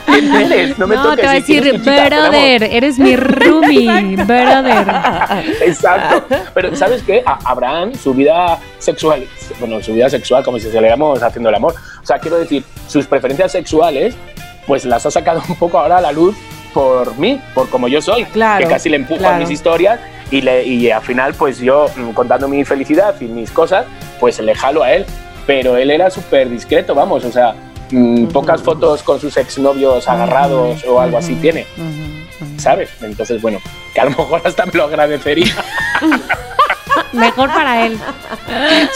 ¿Quién 0.06 0.34
eres? 0.34 0.78
No 0.78 0.86
me 0.86 0.96
No, 0.96 1.02
toques. 1.02 1.20
te 1.20 1.26
va 1.26 1.30
a 1.32 1.34
decir, 1.34 1.80
vamos. 1.84 2.06
brother, 2.10 2.62
eres 2.64 2.98
mi 2.98 3.16
roomie, 3.16 4.16
brother. 4.16 4.86
Exacto. 5.62 6.26
Pero 6.54 6.76
¿sabes 6.76 7.02
qué? 7.02 7.22
A 7.24 7.38
Abraham, 7.50 7.92
su 7.94 8.12
vida 8.14 8.58
sexual, 8.78 9.24
bueno, 9.60 9.82
su 9.82 9.94
vida 9.94 10.08
sexual, 10.10 10.44
como 10.44 10.58
si 10.58 10.70
se 10.70 10.80
le 10.80 10.88
llamamos 10.88 11.22
haciendo 11.22 11.48
el 11.48 11.54
amor. 11.54 11.74
O 12.02 12.06
sea, 12.06 12.18
quiero 12.18 12.38
decir, 12.38 12.64
sus 12.88 13.06
preferencias 13.06 13.52
sexuales, 13.52 14.14
pues 14.66 14.84
las 14.84 15.06
ha 15.06 15.10
sacado 15.10 15.42
un 15.48 15.56
poco 15.56 15.78
ahora 15.78 15.98
a 15.98 16.00
la 16.00 16.12
luz 16.12 16.36
por 16.74 17.16
mí, 17.18 17.40
por 17.54 17.68
como 17.68 17.88
yo 17.88 18.00
soy. 18.02 18.24
Claro, 18.26 18.64
Que 18.66 18.72
casi 18.72 18.88
le 18.88 18.96
empujo 18.96 19.20
claro. 19.20 19.36
a 19.36 19.38
mis 19.38 19.50
historias 19.50 20.00
y, 20.30 20.40
le, 20.40 20.64
y 20.64 20.90
al 20.90 21.02
final, 21.02 21.34
pues 21.34 21.58
yo, 21.58 21.86
mm, 21.96 22.10
contando 22.12 22.48
mi 22.48 22.64
felicidad 22.64 23.14
y 23.20 23.24
mis 23.24 23.50
cosas, 23.50 23.84
pues 24.20 24.38
le 24.40 24.54
jalo 24.54 24.82
a 24.82 24.92
él. 24.92 25.04
Pero 25.46 25.76
él 25.76 25.90
era 25.90 26.10
súper 26.10 26.48
discreto, 26.48 26.94
vamos, 26.94 27.24
o 27.24 27.32
sea, 27.32 27.54
mm, 27.90 28.26
pocas 28.26 28.62
fotos 28.62 29.02
con 29.02 29.20
sus 29.20 29.36
exnovios 29.36 30.08
agarrados 30.08 30.84
o 30.84 31.00
algo 31.00 31.18
así 31.18 31.34
tiene. 31.36 31.66
¿Sabes? 32.58 32.90
Entonces, 33.00 33.40
bueno, 33.42 33.60
que 33.94 34.00
a 34.00 34.04
lo 34.04 34.10
mejor 34.10 34.40
hasta 34.44 34.66
me 34.66 34.72
lo 34.72 34.84
agradecería. 34.84 35.54
Mejor 37.12 37.48
para 37.52 37.86
él. 37.86 37.98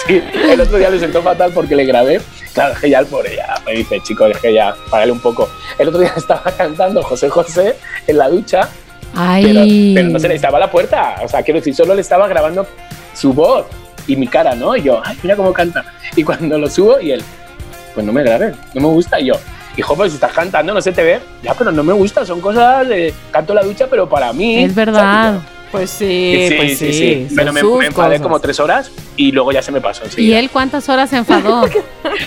Sí, 0.06 0.22
el 0.50 0.60
otro 0.60 0.78
día 0.78 0.90
le 0.90 0.98
sentó 0.98 1.22
fatal 1.22 1.50
porque 1.54 1.74
le 1.74 1.84
grabé. 1.84 2.20
Claro, 2.52 2.74
es 2.74 2.80
que 2.80 2.90
ya 2.90 3.00
el 3.00 3.06
pobre 3.06 3.36
ya 3.36 3.54
me 3.64 3.72
dice, 3.72 4.00
chico, 4.02 4.26
es 4.26 4.38
que 4.38 4.52
ya, 4.52 4.74
párale 4.90 5.12
un 5.12 5.20
poco. 5.20 5.48
El 5.78 5.88
otro 5.88 6.00
día 6.00 6.12
estaba 6.16 6.42
cantando 6.56 7.02
José 7.02 7.28
José 7.28 7.76
en 8.06 8.18
la 8.18 8.28
ducha, 8.28 8.68
pero, 9.12 9.60
Ay. 9.60 9.92
pero 9.94 10.08
no 10.08 10.18
se 10.18 10.28
le 10.28 10.34
estaba 10.34 10.58
la 10.58 10.70
puerta. 10.70 11.16
O 11.22 11.28
sea, 11.28 11.42
quiero 11.42 11.60
decir, 11.60 11.74
solo 11.74 11.94
le 11.94 12.00
estaba 12.00 12.28
grabando 12.28 12.66
su 13.14 13.32
voz 13.32 13.66
y 14.06 14.16
mi 14.16 14.26
cara, 14.26 14.54
¿no? 14.54 14.76
Y 14.76 14.82
yo, 14.82 15.00
ay, 15.04 15.16
mira 15.22 15.36
cómo 15.36 15.52
canta. 15.52 15.84
Y 16.14 16.24
cuando 16.24 16.58
lo 16.58 16.68
subo, 16.68 17.00
y 17.00 17.12
él, 17.12 17.22
pues 17.94 18.04
no 18.04 18.12
me 18.12 18.22
grabes, 18.22 18.54
no 18.74 18.80
me 18.80 18.88
gusta. 18.88 19.20
Y 19.20 19.26
yo, 19.26 19.34
hijo, 19.76 19.96
pues 19.96 20.12
si 20.12 20.16
estás 20.16 20.32
cantando, 20.32 20.72
no 20.74 20.80
se 20.80 20.92
te 20.92 21.02
ve. 21.02 21.20
Ya, 21.42 21.54
pero 21.54 21.72
no 21.72 21.82
me 21.82 21.92
gusta, 21.92 22.24
son 22.24 22.40
cosas 22.40 22.88
de 22.88 23.12
canto 23.30 23.54
la 23.54 23.62
ducha, 23.62 23.86
pero 23.88 24.08
para 24.08 24.32
mí. 24.32 24.64
Es 24.64 24.74
verdad. 24.74 25.40
Pues 25.72 25.90
sí, 25.90 26.46
Sí, 26.48 26.54
pues 26.56 26.78
sí, 26.78 26.92
sí. 26.92 27.26
sí. 27.28 27.34
Pero 27.36 27.52
me, 27.52 27.62
me 27.62 27.86
enfadé 27.86 28.10
cosas. 28.16 28.20
como 28.22 28.40
tres 28.40 28.60
horas 28.60 28.90
y 29.16 29.32
luego 29.32 29.50
ya 29.52 29.60
se 29.62 29.72
me 29.72 29.80
pasó. 29.80 30.02
¿Y 30.04 30.06
enseguida. 30.06 30.38
él 30.38 30.50
cuántas 30.50 30.88
horas 30.88 31.10
se 31.10 31.16
enfadó? 31.16 31.66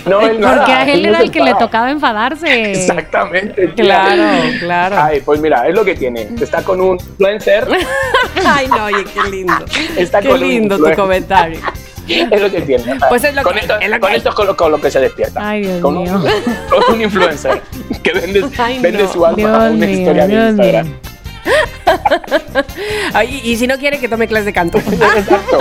No, 0.06 0.20
él 0.20 0.38
nada, 0.40 0.58
Porque 0.58 0.72
a 0.72 0.84
él 0.92 1.02
no 1.02 1.08
era 1.08 1.20
el 1.20 1.30
que 1.30 1.40
le 1.40 1.54
tocaba 1.54 1.90
enfadarse. 1.90 2.70
Exactamente. 2.72 3.68
tía. 3.68 3.84
Claro, 3.84 4.42
claro. 4.60 4.96
Ay, 5.02 5.20
pues 5.24 5.40
mira, 5.40 5.66
es 5.66 5.74
lo 5.74 5.84
que 5.84 5.94
tiene. 5.96 6.28
Está 6.40 6.62
con 6.62 6.80
un 6.80 6.96
influencer. 6.98 7.66
Ay, 8.46 8.66
no, 8.68 8.84
oye, 8.84 9.04
qué 9.04 9.30
lindo. 9.30 9.54
Está 9.96 10.20
Qué 10.20 10.28
con 10.28 10.42
un 10.42 10.48
lindo 10.48 10.76
tu 10.76 10.86
influencer. 10.88 10.96
comentario. 11.02 11.60
Es 12.08 12.40
lo 12.40 12.50
que 12.50 12.60
tiene. 12.62 12.98
Pues 13.08 13.22
es 13.22 13.34
lo 13.36 13.42
con 13.44 13.54
que- 13.54 13.60
esto, 13.60 13.78
es 13.78 13.88
lo 13.88 14.00
con 14.00 14.10
que- 14.10 14.16
esto 14.16 14.28
es 14.30 14.34
con 14.34 14.46
lo, 14.48 14.56
con 14.56 14.72
lo 14.72 14.80
que 14.80 14.90
se 14.90 14.98
despierta. 14.98 15.48
Ay, 15.48 15.62
Dios 15.62 15.80
con, 15.80 15.96
mío. 16.02 16.12
Un, 16.16 16.22
con 16.84 16.94
un 16.96 17.00
influencer 17.02 17.62
que 18.02 18.12
vende, 18.12 18.44
Ay, 18.58 18.80
vende 18.80 19.04
no. 19.04 19.12
su 19.12 19.24
alma 19.24 19.36
a 19.36 19.68
Dios 19.68 19.76
una 19.76 19.86
mío, 19.86 19.98
historia 19.98 20.26
de 20.26 20.34
Instagram. 20.48 20.86
mío. 20.86 20.96
Ay, 23.14 23.40
y 23.44 23.56
si 23.56 23.66
no 23.66 23.78
quiere 23.78 23.98
que 23.98 24.08
tome 24.08 24.28
clase 24.28 24.46
de 24.46 24.52
canto. 24.52 24.78
Exacto. 24.78 25.58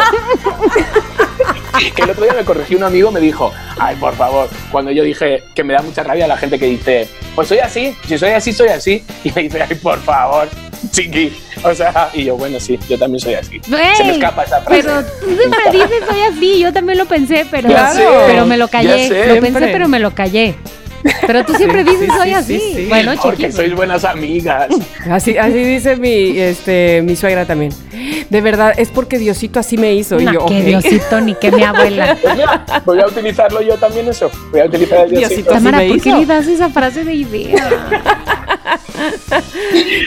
que 1.96 2.02
el 2.02 2.10
otro 2.10 2.24
día 2.24 2.34
me 2.34 2.44
corrigió 2.44 2.78
un 2.78 2.84
amigo, 2.84 3.12
me 3.12 3.20
dijo, 3.20 3.52
ay, 3.80 3.96
por 3.96 4.14
favor, 4.16 4.50
cuando 4.72 4.92
yo 4.92 5.04
dije 5.04 5.44
que 5.56 5.64
me 5.64 5.74
da 5.74 5.82
mucha 5.82 6.04
rabia 6.04 6.28
la 6.28 6.38
gente 6.38 6.60
que 6.60 6.66
dice, 6.66 7.08
pues 7.36 7.48
soy 7.48 7.60
así, 7.60 7.96
si 8.08 8.18
soy 8.18 8.32
así, 8.32 8.54
soy 8.54 8.70
así. 8.70 9.04
Y 9.24 9.32
me 9.32 9.44
dice, 9.44 9.62
ay, 9.62 9.76
por 9.76 10.00
favor, 10.02 10.48
chiqui. 10.92 11.34
O 11.64 11.74
sea, 11.74 12.10
y 12.14 12.24
yo, 12.24 12.38
bueno, 12.38 12.60
sí, 12.60 12.80
yo 12.88 12.98
también 12.98 13.20
soy 13.20 13.34
así. 13.34 13.60
Se 13.64 14.04
me 14.04 14.12
escapa 14.12 14.44
esa 14.44 14.62
frase. 14.62 14.82
Pero 14.82 15.04
tú 15.04 15.36
siempre 15.36 15.60
dices 15.72 16.04
soy 16.08 16.22
así, 16.22 16.60
yo 16.60 16.72
también 16.72 16.98
lo 16.98 17.06
pensé, 17.06 17.46
pero, 17.52 17.70
sé, 17.70 18.06
pero 18.28 18.46
me 18.46 18.58
lo 18.58 18.68
callé. 18.70 19.28
lo 19.28 19.42
pensé, 19.42 19.68
pero 19.68 19.88
me 19.88 20.00
lo 20.00 20.12
callé. 20.12 20.56
Pero 21.26 21.46
tú 21.46 21.54
siempre 21.56 21.84
Sí, 21.84 21.90
dices 21.92 22.10
sí, 22.12 22.18
soy 22.18 22.28
sí, 22.30 22.34
así. 22.34 22.60
sí, 22.60 22.74
sí. 22.76 22.86
Bueno, 22.90 23.14
Porque 23.22 23.38
chiquito. 23.38 23.56
sois 23.58 23.76
buenas 23.76 24.04
amigas. 24.06 24.68
Así, 25.10 25.38
así 25.38 25.54
dice 25.64 25.96
mi, 25.96 26.38
este, 26.40 27.02
mi 27.04 27.16
suegra 27.16 27.46
también. 27.46 27.72
De 28.30 28.42
verdad, 28.42 28.74
es 28.78 28.90
porque 28.90 29.18
Diosito 29.18 29.60
así 29.60 29.78
me 29.78 29.94
hizo. 29.94 30.20
y 30.20 30.26
yo, 30.26 30.46
que. 30.46 30.62
Diosito 30.64 31.22
ni 31.22 31.36
que 31.36 31.52
mi 31.52 31.64
abuela. 31.64 32.18
Pues 32.22 32.36
mira, 32.36 32.66
voy 32.86 33.00
a 33.00 33.06
utilizarlo 33.08 33.62
yo 33.62 33.76
también 33.78 34.08
eso. 34.08 34.30
Voy 34.52 34.62
a 34.62 34.66
utilizar 34.66 35.00
el 35.06 35.10
Diosito. 35.12 35.30
Diosito. 35.30 35.52
Así 35.56 35.64
Tamara, 35.66 35.88
¿por 35.88 36.02
qué 36.02 36.14
le 36.14 36.26
das 36.26 36.48
esa 36.48 36.70
frase 36.70 37.04
de 37.04 37.14
idea? 37.14 37.70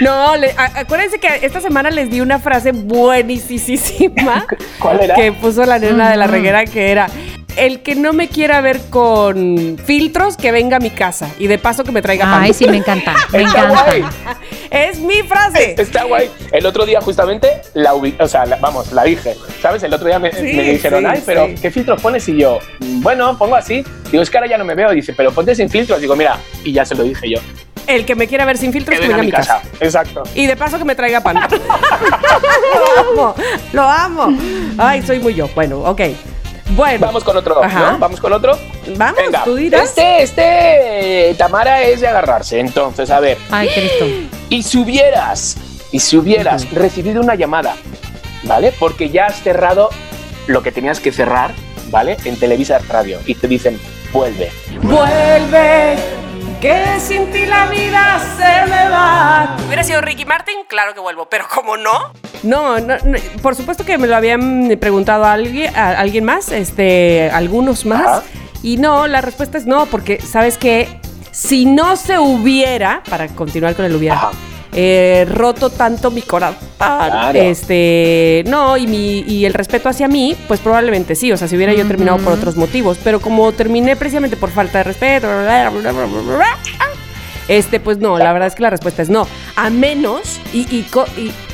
No, 0.03 0.37
le- 0.37 0.53
a- 0.57 0.81
acuérdense 0.81 1.19
que 1.19 1.29
esta 1.43 1.61
semana 1.61 1.91
les 1.91 2.11
di 2.11 2.21
una 2.21 2.39
frase 2.39 2.73
buenísima 2.73 4.47
¿Cuál 4.79 5.01
era? 5.01 5.15
que 5.15 5.33
puso 5.33 5.65
la 5.65 5.79
nena 5.79 6.11
de 6.11 6.17
la 6.17 6.27
reguera 6.27 6.65
que 6.65 6.91
era 6.91 7.09
el 7.57 7.83
que 7.83 7.95
no 7.95 8.13
me 8.13 8.29
quiera 8.29 8.61
ver 8.61 8.81
con 8.91 9.79
filtros, 9.85 10.37
que 10.37 10.53
venga 10.53 10.77
a 10.79 10.81
mi 10.81 10.91
casa 10.91 11.29
y 11.39 11.47
de 11.47 11.59
paso 11.59 11.85
que 11.85 11.93
me 11.93 12.03
traiga 12.03 12.25
pan. 12.25 12.43
Ay, 12.43 12.53
sí, 12.55 12.67
me 12.67 12.77
encanta. 12.79 13.15
Me 13.33 13.43
Está 13.43 13.61
encanta. 13.61 13.85
guay. 13.85 14.05
Es 14.71 14.99
mi 15.01 15.23
frase. 15.23 15.75
Está 15.79 16.05
guay. 16.05 16.31
El 16.51 16.65
otro 16.67 16.87
día 16.87 17.01
justamente 17.01 17.49
la 17.75 17.95
ubi- 17.95 18.15
o 18.19 18.27
sea, 18.29 18.47
la- 18.47 18.57
vamos, 18.57 18.93
la 18.93 19.05
dije. 19.05 19.37
¿Sabes? 19.61 19.83
El 19.83 19.93
otro 19.95 20.07
día 20.09 20.19
me, 20.19 20.33
Sí, 20.33 20.43
me 20.43 20.63
dijeron, 20.63 21.01
sí, 21.01 21.07
ay, 21.11 21.23
pero 21.27 21.47
sí. 21.47 21.55
¿qué 21.61 21.71
filtros 21.71 22.01
pones? 22.01 22.29
Y 22.29 22.37
yo, 22.39 22.59
bueno, 22.81 23.37
pongo 23.39 23.57
así. 23.57 23.85
Digo, 24.11 24.23
es 24.23 24.31
que 24.31 24.39
ahora 24.39 24.49
ya 24.51 24.59
no 24.59 24.65
me 24.65 24.75
veo. 24.75 24.91
Dice, 24.91 25.13
pero 25.13 25.31
ponte 25.33 25.55
sin 25.55 25.69
filtros. 25.69 26.01
Digo, 26.01 26.17
mira, 26.17 26.39
y 26.65 26.73
ya 26.73 26.85
se 26.85 26.95
lo 26.95 27.03
dije 27.05 27.31
yo. 27.31 27.39
El 27.87 28.05
que 28.07 28.15
me 28.15 28.29
quiera 28.29 28.45
ver 28.45 28.57
sin 28.59 28.73
filtros, 28.73 28.95
Que 28.95 29.03
que 29.03 29.09
venga 29.09 29.21
venga 29.23 29.39
a 29.39 29.41
mi 29.41 29.47
casa. 29.47 29.63
Exacto. 29.81 30.23
Y 30.37 30.47
de 30.47 30.57
paso 30.57 30.79
que 30.79 30.85
me 30.85 30.95
traiga 30.95 31.21
pan. 31.21 31.37
lo 32.75 33.11
amo, 33.13 33.35
lo 33.73 33.83
amo. 33.83 34.39
Ay, 34.79 35.03
soy 35.03 35.19
muy 35.19 35.35
yo. 35.35 35.49
Bueno, 35.55 35.81
ok. 35.81 36.01
Bueno, 36.75 37.07
Vamos 37.07 37.25
con 37.25 37.37
otro, 37.37 37.63
Ajá. 37.63 37.93
¿no? 37.93 37.99
Vamos 37.99 38.21
con 38.21 38.33
otro. 38.33 38.59
Vamos, 38.97 39.17
Venga, 39.23 39.45
tú 39.45 39.55
dirás. 39.57 39.91
Este, 39.97 40.23
este, 40.23 41.35
Tamara 41.39 41.83
es 41.83 42.01
de 42.01 42.09
agarrarse. 42.09 42.59
Entonces, 42.61 43.11
a 43.11 43.21
ver, 43.21 43.39
Ay, 43.51 43.69
Cristo. 43.69 44.07
y 44.49 44.63
si 44.63 44.79
hubieras, 44.79 45.57
y 45.91 46.01
si 46.01 46.17
hubieras 46.17 46.71
recibido 46.73 47.21
una 47.21 47.35
llamada, 47.35 47.77
¿vale? 48.45 48.73
Porque 48.79 49.11
ya 49.11 49.27
has 49.27 49.37
cerrado 49.43 49.91
lo 50.47 50.63
que 50.63 50.73
tenías 50.73 51.01
que 51.01 51.13
cerrar, 51.13 51.53
¿vale? 51.91 52.17
En 52.25 52.37
Televisa 52.39 52.79
Radio 52.89 53.19
y 53.27 53.35
te 53.35 53.49
dicen, 53.49 53.79
vuelve. 54.13 54.51
Vuelve, 54.83 55.97
que 56.63 57.01
sin 57.01 57.29
ti 57.33 57.45
la 57.45 57.67
vida 57.67 58.21
se 58.37 58.71
me 58.71 58.89
va. 58.89 59.57
¿Hubiera 59.67 59.83
sido 59.83 60.01
Ricky 60.01 60.25
Martin? 60.25 60.55
Claro 60.69 60.95
que 60.95 61.01
vuelvo, 61.01 61.27
pero 61.29 61.45
¿cómo 61.53 61.77
no? 61.77 62.13
No, 62.45 62.79
no, 62.79 62.97
no, 62.99 63.19
por 63.43 63.57
supuesto 63.57 63.85
que 63.85 63.99
me 63.99 64.07
lo 64.07 64.15
habían 64.15 64.79
preguntado 64.81 65.25
a 65.25 65.33
alguien, 65.33 65.77
a 65.77 65.99
alguien 65.99 66.25
más, 66.25 66.53
este, 66.53 67.29
algunos 67.33 67.85
más. 67.85 68.07
Ajá. 68.07 68.23
Y 68.63 68.77
no, 68.77 69.09
la 69.09 69.21
respuesta 69.21 69.59
es 69.59 69.67
no, 69.67 69.87
porque 69.87 70.21
sabes 70.21 70.57
que 70.57 70.87
si 71.33 71.67
no 71.67 71.97
se 71.97 72.21
hubiera, 72.21 73.03
para 73.11 73.27
continuar 73.27 73.75
con 73.75 73.85
el 73.85 73.97
hubiera, 73.97 74.15
Ajá. 74.15 74.31
Eh, 74.75 75.27
roto 75.29 75.71
tanto 75.71 76.11
mi 76.11 76.23
corazón, 76.23 76.57
Claro. 76.79 77.39
este, 77.39 78.43
no, 78.47 78.77
y, 78.77 78.87
mi, 78.87 79.21
y 79.21 79.45
el 79.45 79.55
respeto 79.55 79.89
hacia 79.89 80.09
mí, 80.09 80.35
pues 80.49 80.61
probablemente 80.61 81.15
sí, 81.15 81.31
o 81.31 81.37
sea, 81.37 81.47
si 81.49 81.57
hubiera 81.57 81.73
yo 81.75 81.87
terminado 81.87 82.19
por 82.19 82.33
otros 82.33 82.57
motivos, 82.57 82.99
pero 83.05 83.21
como 83.21 83.53
terminé 83.53 83.97
precisamente 83.97 84.37
por 84.37 84.51
falta 84.51 84.79
de 84.79 84.85
respeto, 84.85 85.27
bla, 85.27 85.71
bla, 85.71 85.81
bla, 85.81 85.93
bla, 85.93 86.07
bla, 86.07 86.37
bla, 86.37 86.59
este, 87.49 87.81
pues 87.81 87.99
no, 87.99 88.19
la 88.19 88.33
verdad 88.33 88.49
es 88.49 88.55
que 88.55 88.63
la 88.63 88.71
respuesta 88.71 89.03
es 89.03 89.11
no, 89.11 89.27
a 89.57 89.69
menos, 89.69 90.41
y, 90.53 90.61
y 90.75 90.87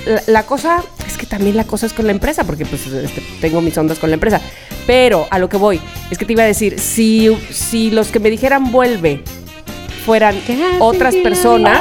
la, 0.07 0.23
la 0.27 0.43
cosa, 0.45 0.85
es 1.07 1.17
que 1.17 1.27
también 1.27 1.57
la 1.57 1.65
cosa 1.65 1.87
es 1.87 1.93
con 1.93 2.07
la 2.07 2.13
empresa, 2.13 2.45
porque 2.45 2.65
pues 2.67 2.87
este, 2.87 3.23
tengo 3.41 3.61
mis 3.61 3.77
ondas 3.79 3.99
con 3.99 4.11
la 4.11 4.15
empresa, 4.15 4.41
pero 4.87 5.27
a 5.31 5.39
lo 5.39 5.49
que 5.49 5.57
voy, 5.57 5.81
es 6.11 6.19
que 6.19 6.25
te 6.25 6.35
iba 6.35 6.43
a 6.45 6.47
decir, 6.47 6.79
si, 6.79 7.37
si 7.51 7.91
los 7.91 8.09
que 8.09 8.21
me 8.21 8.31
dijeran 8.31 8.71
vuelve 8.71 9.23
fueran 10.07 10.37
otras 10.79 11.15
personas. 11.17 11.81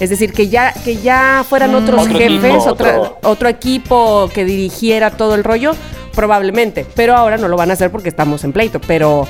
Es 0.00 0.10
decir, 0.10 0.32
que 0.32 0.48
ya, 0.48 0.72
que 0.84 0.96
ya 0.96 1.44
fueran 1.48 1.74
otros 1.74 2.02
Otro 2.02 2.18
jefes, 2.18 2.44
equipo, 2.44 2.70
otra- 2.70 2.98
otro- 3.00 3.18
otro 3.24 3.48
equipo 3.48 4.30
que 4.34 4.44
dirigiera 4.44 5.10
todo 5.10 5.34
el 5.34 5.44
rollo, 5.44 5.72
probablemente. 6.14 6.84
Pero 6.94 7.14
ahora 7.14 7.36
no 7.38 7.48
lo 7.48 7.56
van 7.56 7.70
a 7.70 7.74
hacer 7.74 7.90
porque 7.90 8.08
estamos 8.08 8.42
en 8.44 8.52
pleito. 8.52 8.80
Pero, 8.80 9.26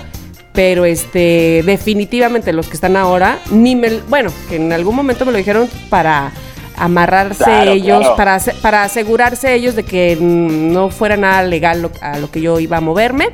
pero 0.52 0.84
este, 0.84 1.62
definitivamente 1.64 2.52
los 2.52 2.66
que 2.68 2.74
están 2.74 2.96
ahora, 2.96 3.38
ni 3.50 3.76
me, 3.76 4.00
bueno, 4.08 4.30
que 4.48 4.56
en 4.56 4.72
algún 4.72 4.96
momento 4.96 5.24
me 5.26 5.32
lo 5.32 5.38
dijeron 5.38 5.68
para 5.90 6.32
amarrarse 6.76 7.44
Claro, 7.44 7.72
ellos, 7.72 7.98
claro. 8.00 8.16
Para, 8.16 8.38
para 8.62 8.82
asegurarse 8.84 9.54
ellos 9.54 9.76
de 9.76 9.82
que 9.84 10.16
mm, 10.18 10.72
no 10.72 10.88
fuera 10.90 11.16
nada 11.16 11.42
legal 11.42 11.82
lo- 11.82 11.92
a 12.00 12.18
lo 12.18 12.30
que 12.30 12.40
yo 12.40 12.58
iba 12.60 12.78
a 12.78 12.80
moverme. 12.80 13.28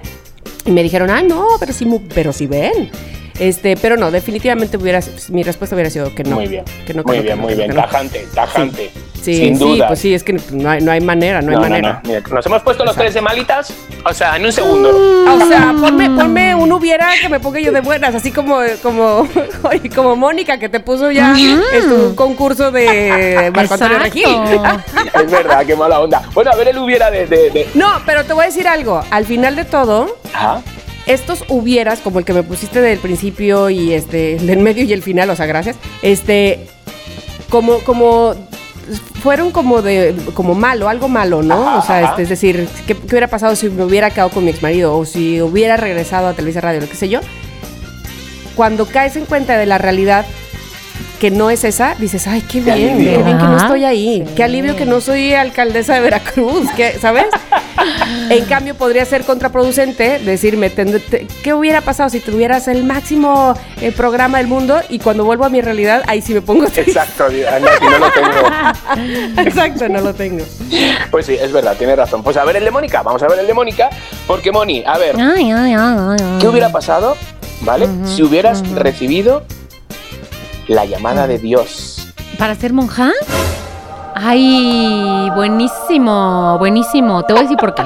Y 0.64 0.70
me 0.72 0.83
dijeron, 0.83 1.09
ah, 1.11 1.22
no, 1.22 1.47
pero 1.61 1.72
mu- 1.87 2.03
pero 2.14 2.33
sí 2.33 2.47
ven. 2.47 2.91
Este, 3.39 3.76
pero 3.76 3.97
no, 3.97 4.11
definitivamente 4.11 4.76
hubiera, 4.76 5.01
mi 5.30 5.43
respuesta 5.43 5.76
hubiera 5.76 5.91
sido 5.91 6.14
que 6.14 6.24
no. 6.24 6.36
muy 6.36 6.47
bien. 6.49 6.64
Que 6.86 6.95
no, 6.95 7.05
que 7.05 7.09
muy 7.09 7.16
no, 7.18 7.22
que 7.22 7.26
bien, 7.28 7.36
no, 7.39 7.43
muy 7.45 7.55
bien. 7.55 7.74
Tajante, 7.74 8.26
tajante. 8.34 8.91
Sí, 9.22 9.34
Sin 9.36 9.59
sí, 9.59 9.64
duda. 9.64 9.89
pues 9.89 9.99
sí, 9.99 10.14
es 10.14 10.22
que 10.22 10.32
no 10.53 10.70
hay, 10.70 10.80
no 10.80 10.93
hay 10.93 11.01
manera, 11.01 11.43
no 11.43 11.51
hay 11.51 11.57
manera. 11.59 12.01
Mira, 12.05 12.20
nos 12.30 12.47
hemos 12.47 12.62
puesto 12.62 12.84
los 12.84 12.95
tres 12.97 13.14
de 13.14 13.20
malitas, 13.20 13.72
o 14.05 14.14
sea, 14.14 14.36
en 14.36 14.45
un 14.47 14.53
segundo. 14.53 14.91
O 14.91 15.47
sea, 15.47 15.74
ponme, 15.78 16.09
ponme 16.09 16.55
un 16.55 16.70
hubiera 16.72 17.11
que 17.20 17.28
me 17.28 17.41
ponga 17.41 17.59
yo 17.61 17.72
de 17.72 17.80
buenas, 17.80 18.14
así 18.14 18.30
como, 18.30 18.61
como, 18.82 19.28
como 19.95 20.16
Mónica 20.16 20.59
que 20.59 20.68
te 20.68 20.78
puso 20.80 21.11
ya 21.11 21.34
este, 21.36 21.89
un 21.89 22.14
concurso 22.14 22.70
de 22.70 23.51
Marco 23.55 23.74
Antonio 23.74 23.99
Regil. 23.99 24.24
Es 25.14 25.30
verdad, 25.30 25.66
qué 25.66 25.74
mala 25.76 26.01
onda. 26.01 26.22
Bueno, 26.32 26.51
a 26.53 26.57
ver 26.57 26.68
el 26.68 26.78
hubiera 26.78 27.11
de. 27.11 27.26
de, 27.26 27.51
de- 27.51 27.68
No, 27.74 28.01
pero 28.07 28.24
te 28.24 28.32
voy 28.32 28.45
a 28.45 28.47
decir 28.47 28.68
algo. 28.68 29.03
Al 29.11 29.24
final 29.26 29.57
de 29.57 29.64
todo, 29.64 30.16
Ajá. 30.32 30.62
Estos 31.09 31.45
hubieras, 31.49 32.01
como 32.01 32.19
el 32.21 32.25
que 32.25 32.33
me 32.33 32.43
pusiste 32.43 32.81
del 32.81 32.99
principio 32.99 33.71
y 33.71 33.93
este, 33.93 34.37
el 34.37 34.47
del 34.47 34.59
medio 34.61 34.85
y 34.85 34.93
el 34.93 35.03
final, 35.03 35.29
o 35.31 35.37
sea, 35.37 35.47
gracias. 35.47 35.77
Este, 36.03 36.67
como, 37.49 37.79
como 37.81 38.35
fueron 39.23 39.51
como 39.51 39.83
de, 39.83 40.15
como 40.35 40.55
malo, 40.55 40.89
algo 40.89 41.09
malo, 41.09 41.43
¿no? 41.43 41.69
Ajá, 41.69 41.79
o 41.79 41.83
sea, 41.83 42.11
este, 42.11 42.23
es 42.23 42.29
decir, 42.29 42.69
¿qué, 42.87 42.95
qué 42.95 43.07
hubiera 43.07 43.27
pasado 43.27 43.57
si 43.57 43.69
me 43.69 43.85
hubiera 43.85 44.11
quedado 44.11 44.31
con 44.31 44.45
mi 44.45 44.51
ex 44.51 44.63
marido 44.63 44.97
o 44.97 45.05
si 45.05 45.41
hubiera 45.41 45.77
regresado 45.77 46.29
a 46.29 46.35
Televisa 46.35 46.61
Radio, 46.61 46.81
lo 46.81 46.89
que 46.89 46.95
sé 46.95 47.09
yo? 47.09 47.21
Cuando 48.55 48.87
caes 48.87 49.17
en 49.17 49.25
cuenta 49.25 49.57
de 49.57 49.67
la 49.67 49.79
realidad 49.79 50.27
que 51.19 51.31
no 51.31 51.51
es 51.51 51.64
esa, 51.64 51.95
dices, 51.97 52.27
ay, 52.27 52.43
qué 52.43 52.62
Qué 52.62 52.75
bien, 52.75 52.99
qué 52.99 53.23
bien 53.23 53.39
que 53.39 53.45
no 53.45 53.57
estoy 53.57 53.85
ahí, 53.85 54.25
Sí. 54.27 54.35
qué 54.37 54.45
alivio 54.45 54.77
que 54.77 54.85
no 54.85 55.01
soy 55.01 55.35
alcaldesa 55.35 55.95
de 55.95 56.01
Veracruz, 56.01 56.69
que, 56.77 56.93
¿sabes? 56.99 57.27
en 58.31 58.45
cambio, 58.45 58.75
podría 58.75 59.05
ser 59.05 59.25
contraproducente 59.25 60.19
decirme, 60.21 60.73
¿qué 61.43 61.55
hubiera 61.55 61.81
pasado 61.81 62.09
si 62.11 62.21
tuvieras 62.21 62.69
el 62.69 62.85
máximo 62.85 63.55
eh, 63.81 63.93
programa 63.93 64.39
del 64.39 64.47
mundo? 64.47 64.81
Y 64.89 64.99
cuando 64.99 65.25
vuelvo 65.25 65.45
a 65.45 65.49
mi 65.49 65.61
realidad, 65.61 66.03
ahí 66.07 66.21
sí 66.23 66.35
me 66.35 66.43
pongo 66.43 66.64
triste. 66.64 66.91
Exacto, 66.91 67.27
no, 67.29 67.91
no 67.91 67.99
lo 67.99 68.11
tengo. 68.12 69.39
Exacto, 69.43 69.89
no 69.89 70.01
lo 70.01 70.14
tengo. 70.14 70.45
Pues 71.11 71.27
sí, 71.27 71.35
es 71.41 71.53
verdad, 71.53 71.77
tiene 71.77 71.97
razón. 71.97 72.23
Pues 72.23 72.37
a 72.37 72.45
ver 72.45 72.57
el 72.57 72.64
de 72.64 72.71
Mónica, 72.71 73.03
vamos 73.03 73.23
a 73.23 73.29
ver 73.29 73.39
el 73.39 73.47
de 73.47 73.55
Mónica, 73.55 73.91
porque 74.27 74.53
Moni, 74.53 74.83
a 74.87 74.99
ver, 74.99 75.16
Ay, 75.19 75.51
ay, 75.51 75.75
ay, 75.75 75.77
ay, 75.77 76.16
ay. 76.21 76.39
¿qué 76.41 76.49
hubiera 76.49 76.71
pasado, 76.71 77.16
¿vale? 77.62 77.89
Si 78.05 78.23
hubieras 78.23 78.69
recibido 78.71 79.43
la 80.69 80.85
llamada 80.85 81.27
de 81.27 81.39
Dios. 81.39 82.09
¿Para 82.39 82.55
ser 82.55 82.73
monja? 82.73 83.11
Ay, 84.14 85.31
buenísimo, 85.35 86.57
buenísimo. 86.59 87.25
Te 87.25 87.33
voy 87.33 87.41
a 87.41 87.43
decir 87.43 87.57
por 87.59 87.75
qué. 87.75 87.85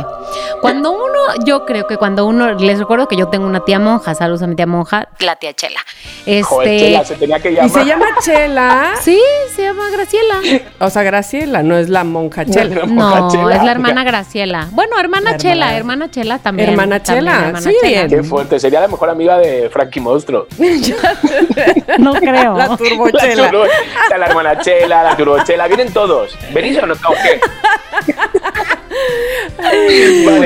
Cuando 0.62 0.92
uno, 0.92 1.44
yo 1.44 1.66
creo 1.66 1.86
que 1.86 1.96
cuando 1.98 2.24
uno, 2.24 2.52
les 2.52 2.78
recuerdo 2.78 3.08
que 3.08 3.16
yo 3.16 3.26
tengo 3.28 3.44
una 3.46 3.64
tía 3.64 3.78
monja, 3.78 4.14
saludos 4.14 4.42
a 4.42 4.46
mi 4.46 4.54
tía 4.54 4.66
monja, 4.66 5.08
la 5.18 5.36
tía 5.36 5.52
Chela. 5.52 5.80
Este, 6.24 6.42
Joder, 6.44 6.78
Chela, 6.80 7.04
se 7.04 7.14
tenía 7.16 7.40
que 7.40 7.50
llamar. 7.52 7.66
Y 7.66 7.70
se 7.70 7.84
llama 7.84 8.06
Chela. 8.24 8.92
sí, 9.00 9.20
se 9.54 9.62
llama 9.64 9.90
Graciela. 9.90 10.40
O 10.78 10.88
sea, 10.88 11.02
Graciela, 11.02 11.62
no 11.64 11.76
es 11.76 11.88
la 11.88 12.04
monja 12.04 12.46
Chela. 12.46 12.76
La 12.76 12.86
monja 12.86 13.20
No, 13.20 13.30
Chela. 13.30 13.56
es 13.56 13.62
la 13.64 13.72
hermana 13.72 14.04
Graciela. 14.04 14.68
Bueno, 14.70 14.98
hermana 15.00 15.32
La 15.32 15.36
Chela, 15.36 15.76
hermana- 15.76 16.10
Chela 16.10 16.38
también. 16.38 16.70
Hermana 16.70 17.00
también, 17.02 17.24
Chela, 17.26 17.46
hermana 17.48 17.60
sí, 17.60 17.76
Chela. 17.82 18.08
Qué 18.08 18.22
fuerte, 18.22 18.60
sería 18.60 18.80
la 18.80 18.88
mejor 18.88 19.10
amiga 19.10 19.38
de 19.38 19.68
Frankie 19.68 20.00
Monstruo. 20.00 20.46
No 21.98 22.14
creo. 22.14 22.56
La 22.56 22.76
turbo 22.76 23.08
La, 23.08 23.20
Chela. 23.20 23.50
turbo- 23.50 23.66
la 24.16 24.26
hermana 24.26 24.58
Chela, 24.60 25.02
la 25.02 25.16
turbochela, 25.16 25.66
vienen 25.66 25.92
todos. 25.92 26.36
¿Venís 26.52 26.78
o 26.82 26.86
no? 26.86 26.94
¿O 26.94 27.12
qué? 27.22 27.40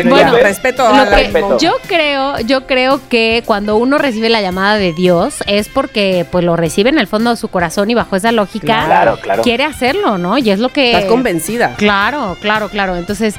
Bueno, 0.08 0.36
respeto 0.38 0.82
Lo 0.84 0.88
a 0.94 1.04
la 1.04 1.10
que 1.16 1.22
respeto. 1.24 1.58
yo 1.58 1.76
creo, 1.86 2.38
yo 2.40 2.66
creo 2.66 3.00
que 3.08 3.42
cuando 3.44 3.76
uno 3.76 3.98
recibe 3.98 4.28
la 4.28 4.40
llamada 4.40 4.76
de 4.76 4.92
Dios 4.92 5.36
es 5.46 5.68
porque 5.68 6.26
pues 6.30 6.44
lo 6.44 6.56
recibe 6.56 6.90
en 6.90 6.98
el 6.98 7.06
fondo 7.06 7.30
de 7.30 7.36
su 7.36 7.48
corazón 7.48 7.90
y 7.90 7.94
bajo 7.94 8.16
esa 8.16 8.32
lógica 8.32 8.84
Claro, 8.86 9.18
claro. 9.20 9.42
quiere 9.42 9.64
hacerlo, 9.64 10.18
¿no? 10.18 10.38
Y 10.38 10.50
es 10.50 10.58
lo 10.58 10.68
que 10.70 10.92
Estás 10.92 11.04
convencida. 11.06 11.74
Claro, 11.76 12.36
claro, 12.40 12.68
claro. 12.68 12.96
Entonces, 12.96 13.34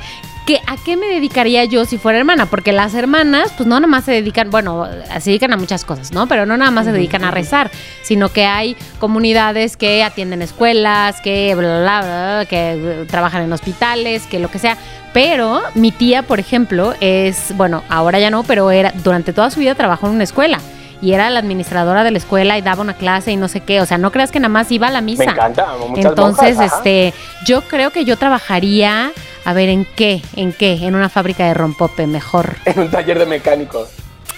¿qué, 0.48 0.62
¿a 0.66 0.78
qué 0.78 0.96
me 0.96 1.08
dedicaría 1.08 1.66
yo 1.66 1.84
si 1.84 1.98
fuera 1.98 2.18
hermana? 2.18 2.46
Porque 2.46 2.72
las 2.72 2.96
hermanas, 2.96 3.52
pues 3.58 3.68
no 3.68 3.76
nada 3.76 3.88
más 3.88 4.06
se 4.06 4.14
dedican, 4.14 4.50
bueno, 4.50 4.88
se 5.20 5.30
dedican 5.30 5.52
a 5.52 5.58
muchas 5.58 5.84
cosas, 5.84 6.14
¿no? 6.14 6.26
Pero 6.28 6.46
no 6.46 6.56
nada 6.56 6.72
más 6.72 6.86
se 6.86 6.94
dedican 6.94 7.26
a 7.26 7.32
rezar, 7.32 7.70
sino 8.02 8.30
que 8.30 8.46
hay 8.46 8.78
comunidades 8.98 9.76
que 9.76 10.04
atienden 10.04 10.42
escuelas, 10.42 11.20
que 11.22 11.54
bla, 11.54 11.82
bla, 11.82 12.02
bla, 12.02 12.46
que 12.50 13.06
trabajan 13.10 13.44
en 13.44 13.52
hospitales, 13.52 14.26
que 14.26 14.40
lo 14.40 14.50
que 14.50 14.58
sea. 14.58 14.78
Pero 15.14 15.62
mi 15.76 15.92
tía, 15.92 16.24
por 16.24 16.40
ejemplo, 16.40 16.94
es, 17.02 17.54
bueno, 17.58 17.84
ahora 17.90 18.20
ya 18.20 18.30
no, 18.30 18.44
pero 18.44 18.72
era 18.72 18.94
durante 19.04 19.34
toda 19.34 19.52
su 19.52 19.60
vida 19.60 19.76
trabajó 19.76 20.08
en 20.08 20.14
una 20.14 20.24
escuela. 20.24 20.60
Y 21.00 21.14
era 21.14 21.30
la 21.30 21.40
administradora 21.40 22.04
de 22.04 22.10
la 22.10 22.18
escuela 22.18 22.58
y 22.58 22.62
daba 22.62 22.82
una 22.82 22.96
clase 22.96 23.32
y 23.32 23.36
no 23.36 23.48
sé 23.50 23.60
qué. 23.60 23.82
O 23.82 23.86
sea, 23.86 24.00
no 24.00 24.12
creas 24.12 24.32
que 24.32 24.40
nada 24.40 24.50
más 24.50 24.72
iba 24.72 24.88
a 24.88 24.92
la 24.92 25.02
misa. 25.02 25.26
Me 25.26 25.32
encanta, 25.32 25.68
muchas 25.78 26.06
Entonces, 26.06 26.56
monjas, 26.56 26.74
este, 26.74 27.14
yo 27.46 27.62
creo 27.62 27.92
que 27.92 28.04
yo 28.04 28.18
trabajaría, 28.18 29.12
a 29.48 29.54
ver, 29.54 29.70
¿en 29.70 29.86
qué? 29.86 30.22
¿En 30.36 30.52
qué? 30.52 30.74
En 30.74 30.94
una 30.94 31.08
fábrica 31.08 31.46
de 31.46 31.54
rompope, 31.54 32.06
mejor. 32.06 32.58
En 32.66 32.82
un 32.82 32.92
taller 32.92 33.18
de 33.18 33.26
mecánicos. 33.26 33.88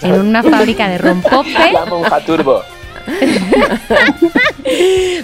En 0.02 0.12
una 0.12 0.40
fábrica 0.40 0.88
de 0.88 0.98
rompope. 0.98 1.72
La 1.72 1.84
monja 1.84 2.24
turbo. 2.24 2.62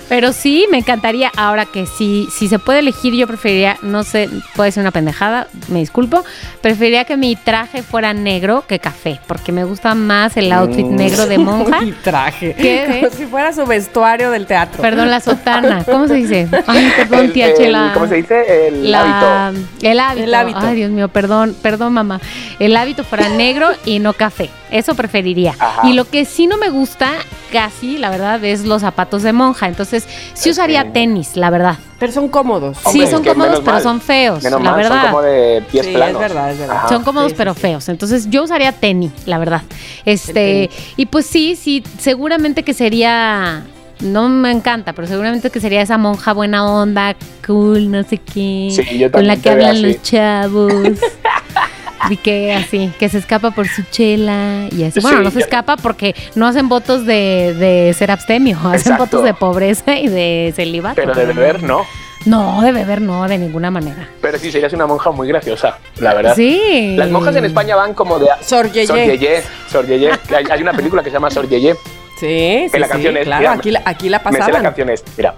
Pero 0.08 0.32
sí, 0.32 0.66
me 0.70 0.78
encantaría. 0.78 1.30
Ahora 1.36 1.66
que 1.66 1.86
si, 1.86 2.28
si 2.36 2.48
se 2.48 2.58
puede 2.58 2.80
elegir, 2.80 3.14
yo 3.14 3.26
preferiría, 3.26 3.76
no 3.82 4.02
sé, 4.04 4.28
puede 4.54 4.72
ser 4.72 4.82
una 4.82 4.90
pendejada, 4.90 5.48
me 5.68 5.80
disculpo. 5.80 6.24
Preferiría 6.60 7.04
que 7.04 7.16
mi 7.16 7.36
traje 7.36 7.82
fuera 7.82 8.12
negro 8.12 8.64
que 8.66 8.78
café, 8.78 9.20
porque 9.26 9.52
me 9.52 9.64
gusta 9.64 9.94
más 9.94 10.36
el 10.36 10.52
outfit 10.52 10.86
Mm. 10.86 10.96
negro 10.96 11.26
de 11.26 11.38
monja. 11.38 11.82
Y 11.86 11.92
traje. 11.92 12.54
¿Qué? 12.54 13.00
Como 13.02 13.14
si 13.16 13.26
fuera 13.26 13.52
su 13.52 13.64
vestuario 13.66 14.30
del 14.30 14.46
teatro. 14.46 14.82
Perdón, 14.82 15.10
la 15.10 15.20
sotana. 15.20 15.84
¿Cómo 15.84 16.08
se 16.08 16.14
dice? 16.14 16.48
Ay, 16.66 16.92
perdón, 16.96 17.26
El- 17.26 17.32
tía 17.32 17.48
el- 17.48 17.56
Chela. 17.56 17.90
¿Cómo 17.94 18.06
se 18.08 18.16
dice? 18.16 18.68
El 18.68 18.90
La- 18.90 19.48
hábito. 19.50 19.62
El 19.82 20.00
hábito. 20.00 20.24
El 20.24 20.34
hábito. 20.34 20.58
Ay, 20.62 20.76
Dios 20.76 20.90
mío, 20.90 21.08
perdón, 21.08 21.54
perdón, 21.62 21.92
mamá. 21.92 22.20
El 22.58 22.76
hábito 22.76 23.04
fuera 23.04 23.28
negro 23.28 23.68
y 23.84 23.98
no 23.98 24.12
café. 24.12 24.50
Eso 24.70 24.94
preferiría. 24.94 25.54
Ajá. 25.58 25.88
Y 25.88 25.92
lo 25.92 26.04
que 26.08 26.24
sí 26.24 26.46
no 26.46 26.56
me 26.58 26.70
gusta, 26.70 27.10
casi, 27.52 27.75
la 27.98 28.10
verdad, 28.10 28.42
es 28.44 28.64
los 28.64 28.82
zapatos 28.82 29.22
de 29.22 29.32
monja. 29.32 29.68
Entonces, 29.68 30.06
sí 30.34 30.50
usaría 30.50 30.92
tenis, 30.92 31.36
la 31.36 31.50
verdad. 31.50 31.76
Pero 31.98 32.12
son 32.12 32.28
cómodos. 32.28 32.76
sí, 32.78 32.82
Hombre, 33.02 33.06
son 33.10 33.20
es 33.22 33.28
que 33.28 33.32
cómodos, 33.34 33.60
pero 33.60 33.72
mal. 33.72 33.82
son 33.82 34.00
feos, 34.00 34.42
Menos 34.42 34.62
la 34.62 34.70
mal, 34.70 34.76
verdad. 34.82 35.00
son 35.02 35.10
como 35.10 35.22
de 35.22 35.62
pies 35.70 35.86
Sí, 35.86 35.92
planos. 35.92 36.14
es 36.22 36.28
verdad, 36.28 36.50
es 36.52 36.58
verdad. 36.58 36.76
Ajá. 36.76 36.88
Son 36.88 37.04
cómodos 37.04 37.30
Sí, 37.32 37.34
pero 37.38 37.52
sí, 37.54 37.60
sí. 37.60 37.62
feos. 37.66 37.88
Entonces 37.88 38.30
yo 38.30 38.42
usaría 38.44 38.72
tenis, 38.72 39.12
la 39.26 39.38
verdad. 39.38 39.62
Este, 40.04 40.70
y 40.96 41.06
pues 41.06 41.26
sí, 41.26 41.56
sí, 41.56 41.82
seguramente 41.98 42.62
que 42.62 42.74
sería 42.74 43.64
no 44.00 44.28
me 44.28 44.50
encanta, 44.50 44.92
pero 44.92 45.08
seguramente 45.08 45.48
que 45.48 45.58
sería 45.58 45.80
esa 45.80 45.96
monja 45.96 46.34
buena 46.34 46.70
onda, 46.70 47.16
cool, 47.46 47.90
no 47.90 48.02
sé 48.02 48.18
qué, 48.18 48.68
Sí, 48.70 48.98
yo 48.98 49.10
con 49.10 49.26
la 49.26 49.36
que 49.38 49.48
hablan 49.48 49.70
así. 49.70 49.82
los 49.86 50.02
chavos. 50.02 50.72
Y 52.10 52.16
que 52.18 52.52
así, 52.54 52.90
que 52.98 53.08
se 53.08 53.18
escapa 53.18 53.50
por 53.50 53.66
su 53.68 53.82
chela 53.90 54.66
y 54.70 54.84
así. 54.84 55.00
Bueno, 55.00 55.18
Sí, 55.18 55.24
no 55.24 55.30
se 55.30 55.40
escapa 55.40 55.76
porque 55.76 56.14
no 56.34 56.46
hacen 56.46 56.68
votos 56.68 57.04
de, 57.06 57.54
de 57.58 57.94
ser 57.94 58.10
abstemio, 58.10 58.56
hacen 58.64 58.74
Exacto. 58.92 59.04
votos 59.04 59.24
de 59.24 59.34
pobreza 59.34 59.96
y 59.98 60.08
de 60.08 60.52
celibato. 60.54 60.96
Pero 60.96 61.14
de 61.14 61.26
beber 61.26 61.62
no. 61.62 61.82
No, 62.24 62.60
de 62.62 62.72
beber 62.72 63.00
no, 63.00 63.28
de 63.28 63.38
ninguna 63.38 63.70
manera. 63.70 64.08
Pero 64.20 64.36
sí, 64.38 64.50
serías 64.50 64.72
una 64.72 64.84
monja 64.86 65.12
muy 65.12 65.28
graciosa, 65.28 65.78
la 66.00 66.12
verdad. 66.12 66.34
Sí. 66.34 66.94
Las 66.96 67.08
monjas 67.08 67.36
en 67.36 67.44
España 67.44 67.76
van 67.76 67.94
como 67.94 68.18
de... 68.18 68.26
Sor 68.40 68.70
Yeye. 68.72 68.86
Sor 68.88 68.96
Yeye, 68.98 69.42
Sor 69.70 69.86
Yeye. 69.86 70.10
Hay, 70.36 70.44
hay 70.50 70.60
una 70.62 70.72
película 70.72 71.04
que 71.04 71.10
se 71.10 71.14
llama 71.14 71.30
Sor 71.30 71.48
Yeye. 71.48 71.74
Sí, 72.18 72.66
sí, 72.72 72.78
la 72.78 72.86
sí, 72.86 72.92
canción 72.92 73.16
es- 73.16 73.24
claro. 73.26 73.40
mira, 73.42 73.52
aquí, 73.52 73.70
la, 73.70 73.82
aquí 73.84 74.08
la 74.08 74.18
Me 74.18 74.24
sé 74.24 74.32
la 74.32 74.38
pasaban. 74.46 74.62
canción 74.64 74.90
es, 74.90 75.04
mira. 75.16 75.34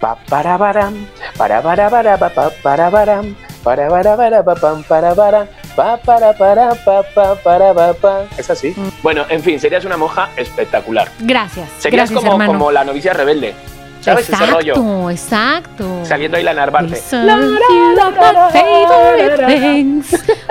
Pa 0.00 0.16
para 0.30 0.56
baram, 0.56 1.06
para 1.36 1.60
para 1.60 1.90
para 1.90 2.16
pa 2.16 2.30
pa 2.30 2.50
para 2.62 2.88
baram, 2.88 3.36
para 3.62 3.86
para 3.90 4.16
para 4.16 4.42
pa 4.42 4.54
pam 4.54 4.82
para 4.84 5.12
baram, 5.12 5.46
pa 5.76 5.98
para 5.98 6.32
para 6.32 6.74
pa 6.74 7.02
pa 7.14 7.34
para 7.36 7.74
pa 7.74 7.92
pa. 7.92 8.24
Es 8.38 8.48
así. 8.48 8.72
Mm. 8.74 8.88
Bueno, 9.02 9.26
en 9.28 9.42
fin, 9.42 9.60
serías 9.60 9.84
una 9.84 9.98
monja 9.98 10.30
espectacular. 10.38 11.10
Gracias. 11.20 11.68
Serías 11.78 12.08
gracias, 12.10 12.18
como, 12.18 12.32
hermano. 12.32 12.52
como 12.52 12.72
la 12.72 12.82
novicia 12.84 13.12
rebelde. 13.12 13.54
¿Sabes 14.00 14.30
exacto, 14.30 14.44
ese 14.44 14.54
rollo? 14.74 15.10
exacto. 15.10 16.00
Saliendo 16.06 16.38
ahí 16.38 16.42
la 16.44 16.54
narvarte. 16.54 16.98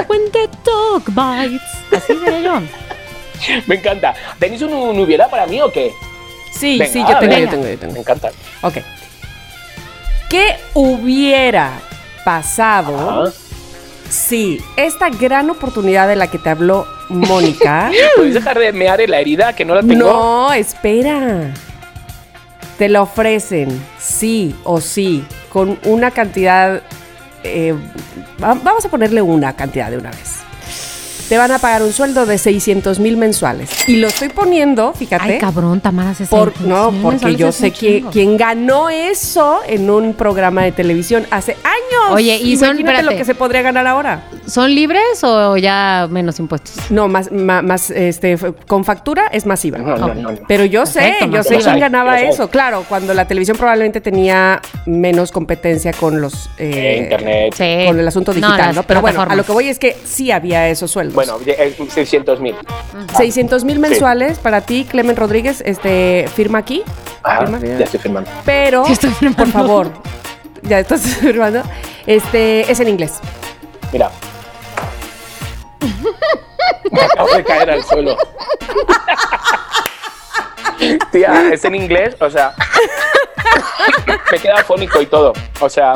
When 0.07 0.31
the 0.31 0.47
dog 0.63 1.03
bites. 1.09 1.61
Así 1.91 2.13
seré 2.23 2.43
yo. 2.43 2.61
Me 3.65 3.75
encanta. 3.75 4.13
¿Tenéis 4.37 4.61
un, 4.61 4.73
un 4.73 4.99
hubiera 4.99 5.27
para 5.27 5.47
mí 5.47 5.59
o 5.61 5.71
qué? 5.71 5.91
Sí, 6.51 6.77
Venga, 6.77 6.91
sí, 6.93 6.99
yo 6.99 7.17
tengo, 7.17 7.33
venga. 7.33 7.39
yo 7.39 7.49
tengo, 7.49 7.63
yo 7.63 7.69
Me 7.71 7.77
tengo. 7.77 7.95
encanta. 7.97 8.29
Ok. 8.61 8.77
¿Qué 10.29 10.55
hubiera 10.75 11.71
pasado 12.23 13.23
Ajá. 13.27 13.31
si 14.09 14.61
esta 14.77 15.09
gran 15.09 15.49
oportunidad 15.49 16.07
de 16.07 16.15
la 16.15 16.27
que 16.27 16.37
te 16.37 16.49
habló 16.49 16.85
Mónica... 17.09 17.91
¿Puedes 18.15 18.35
dejar 18.35 18.59
de 18.59 18.71
mear 18.71 19.01
en 19.01 19.11
la 19.11 19.19
herida 19.19 19.53
que 19.53 19.65
no 19.65 19.73
la 19.75 19.81
tengo? 19.81 19.95
no, 19.95 20.53
espera. 20.53 21.51
Te 22.77 22.87
la 22.89 23.01
ofrecen, 23.01 23.81
sí 23.99 24.55
o 24.63 24.79
sí, 24.79 25.25
con 25.51 25.79
una 25.83 26.11
cantidad... 26.11 26.81
eh, 27.43 27.73
va- 28.41 28.53
vamos 28.53 28.85
a 28.85 28.89
ponerle 28.89 29.21
una 29.21 29.55
cantidad 29.55 29.89
de 29.89 29.97
una 29.97 30.11
vez. 30.11 30.35
Te 31.29 31.37
van 31.37 31.51
a 31.51 31.59
pagar 31.59 31.83
un 31.83 31.93
sueldo 31.93 32.25
de 32.25 32.39
600 32.39 32.97
mil 32.99 33.15
mensuales. 33.15 33.69
Y 33.87 33.97
lo 33.97 34.07
estoy 34.07 34.29
poniendo, 34.29 34.93
fíjate. 34.93 35.33
Ay, 35.33 35.37
cabrón, 35.37 35.79
Tamara 35.79 36.15
se 36.15 36.25
Por, 36.25 36.59
no, 36.61 36.91
porque 37.03 37.35
yo 37.35 37.51
sé 37.51 37.69
que, 37.69 38.03
quién 38.11 38.35
ganó 38.35 38.89
eso 38.89 39.59
en 39.67 39.91
un 39.91 40.15
programa 40.15 40.63
de 40.63 40.71
televisión 40.71 41.27
hace 41.29 41.51
años. 41.63 42.15
Oye, 42.15 42.35
y 42.37 42.57
son- 42.57 42.69
Imagínate 42.69 42.83
lo 42.83 42.89
espérate. 43.11 43.17
que 43.17 43.25
se 43.25 43.35
podría 43.35 43.61
ganar 43.61 43.85
ahora. 43.85 44.23
¿Son 44.47 44.73
libres 44.73 45.23
o 45.23 45.55
ya 45.57 46.07
menos 46.09 46.39
impuestos? 46.39 46.75
No, 46.89 47.07
más, 47.07 47.31
ma- 47.31 47.61
más, 47.61 47.91
este, 47.91 48.35
con 48.65 48.83
factura 48.83 49.27
es 49.31 49.45
masiva. 49.45 49.77
No, 49.77 49.97
no, 49.97 50.07
no, 50.15 50.31
no. 50.31 50.39
Pero 50.47 50.65
yo 50.65 50.87
sé, 50.87 50.99
Perfecto, 51.01 51.25
yo 51.27 51.31
más 51.37 51.47
sé 51.47 51.57
quién 51.59 51.79
ganaba 51.79 52.19
eso. 52.21 52.49
Claro, 52.49 52.83
cuando 52.89 53.13
la 53.13 53.25
televisión 53.27 53.55
probablemente 53.55 54.01
tenía 54.01 54.59
menos 54.87 55.31
competencia 55.31 55.93
con 55.93 56.19
los 56.21 56.47
Eh, 56.57 56.71
eh, 56.73 56.99
internet. 57.03 57.53
Sí. 57.55 57.85
con 57.87 57.99
el 57.99 58.07
asunto 58.07 58.33
digital, 58.33 58.73
¿no? 58.73 58.81
Pero 58.81 59.01
bueno, 59.01 59.21
a 59.21 59.35
lo 59.35 59.43
que 59.45 59.51
voy 59.51 59.67
es 59.67 59.77
que 59.77 59.95
sí 60.03 60.31
había 60.31 60.67
esos 60.69 60.89
sueldos. 60.89 61.18
Bueno, 61.19 61.37
es 61.45 61.75
600 61.93 62.39
mil. 62.39 62.55
600 63.17 63.65
mil 63.65 63.77
mensuales 63.79 64.39
para 64.39 64.61
ti, 64.61 64.87
Clemen 64.89 65.17
Rodríguez, 65.17 65.61
este, 65.65 66.29
firma 66.33 66.59
aquí. 66.59 66.81
Ah, 67.23 67.39
Firma, 67.39 67.59
ya 67.59 67.83
estoy 67.83 67.99
firmando. 67.99 68.31
Pero, 68.45 68.85
Sí 68.85 68.93
estoy 68.93 69.09
firmando. 69.09 69.43
por 69.43 69.51
favor, 69.51 69.91
ya 70.61 70.79
estás 70.79 71.01
firmando. 71.19 71.61
Este 72.05 72.71
es 72.71 72.79
en 72.79 72.87
inglés. 72.87 73.19
Mira. 73.91 74.09
Me 76.89 77.01
acabo 77.01 77.33
de 77.35 77.43
caer 77.43 77.69
al 77.71 77.83
suelo. 77.83 78.15
Tía, 81.11 81.49
es 81.51 81.65
en 81.65 81.75
inglés, 81.75 82.15
o 82.21 82.29
sea. 82.29 82.55
me 84.31 84.39
queda 84.39 84.63
fónico 84.63 85.01
y 85.01 85.05
todo. 85.05 85.33
O 85.59 85.67
sea. 85.69 85.95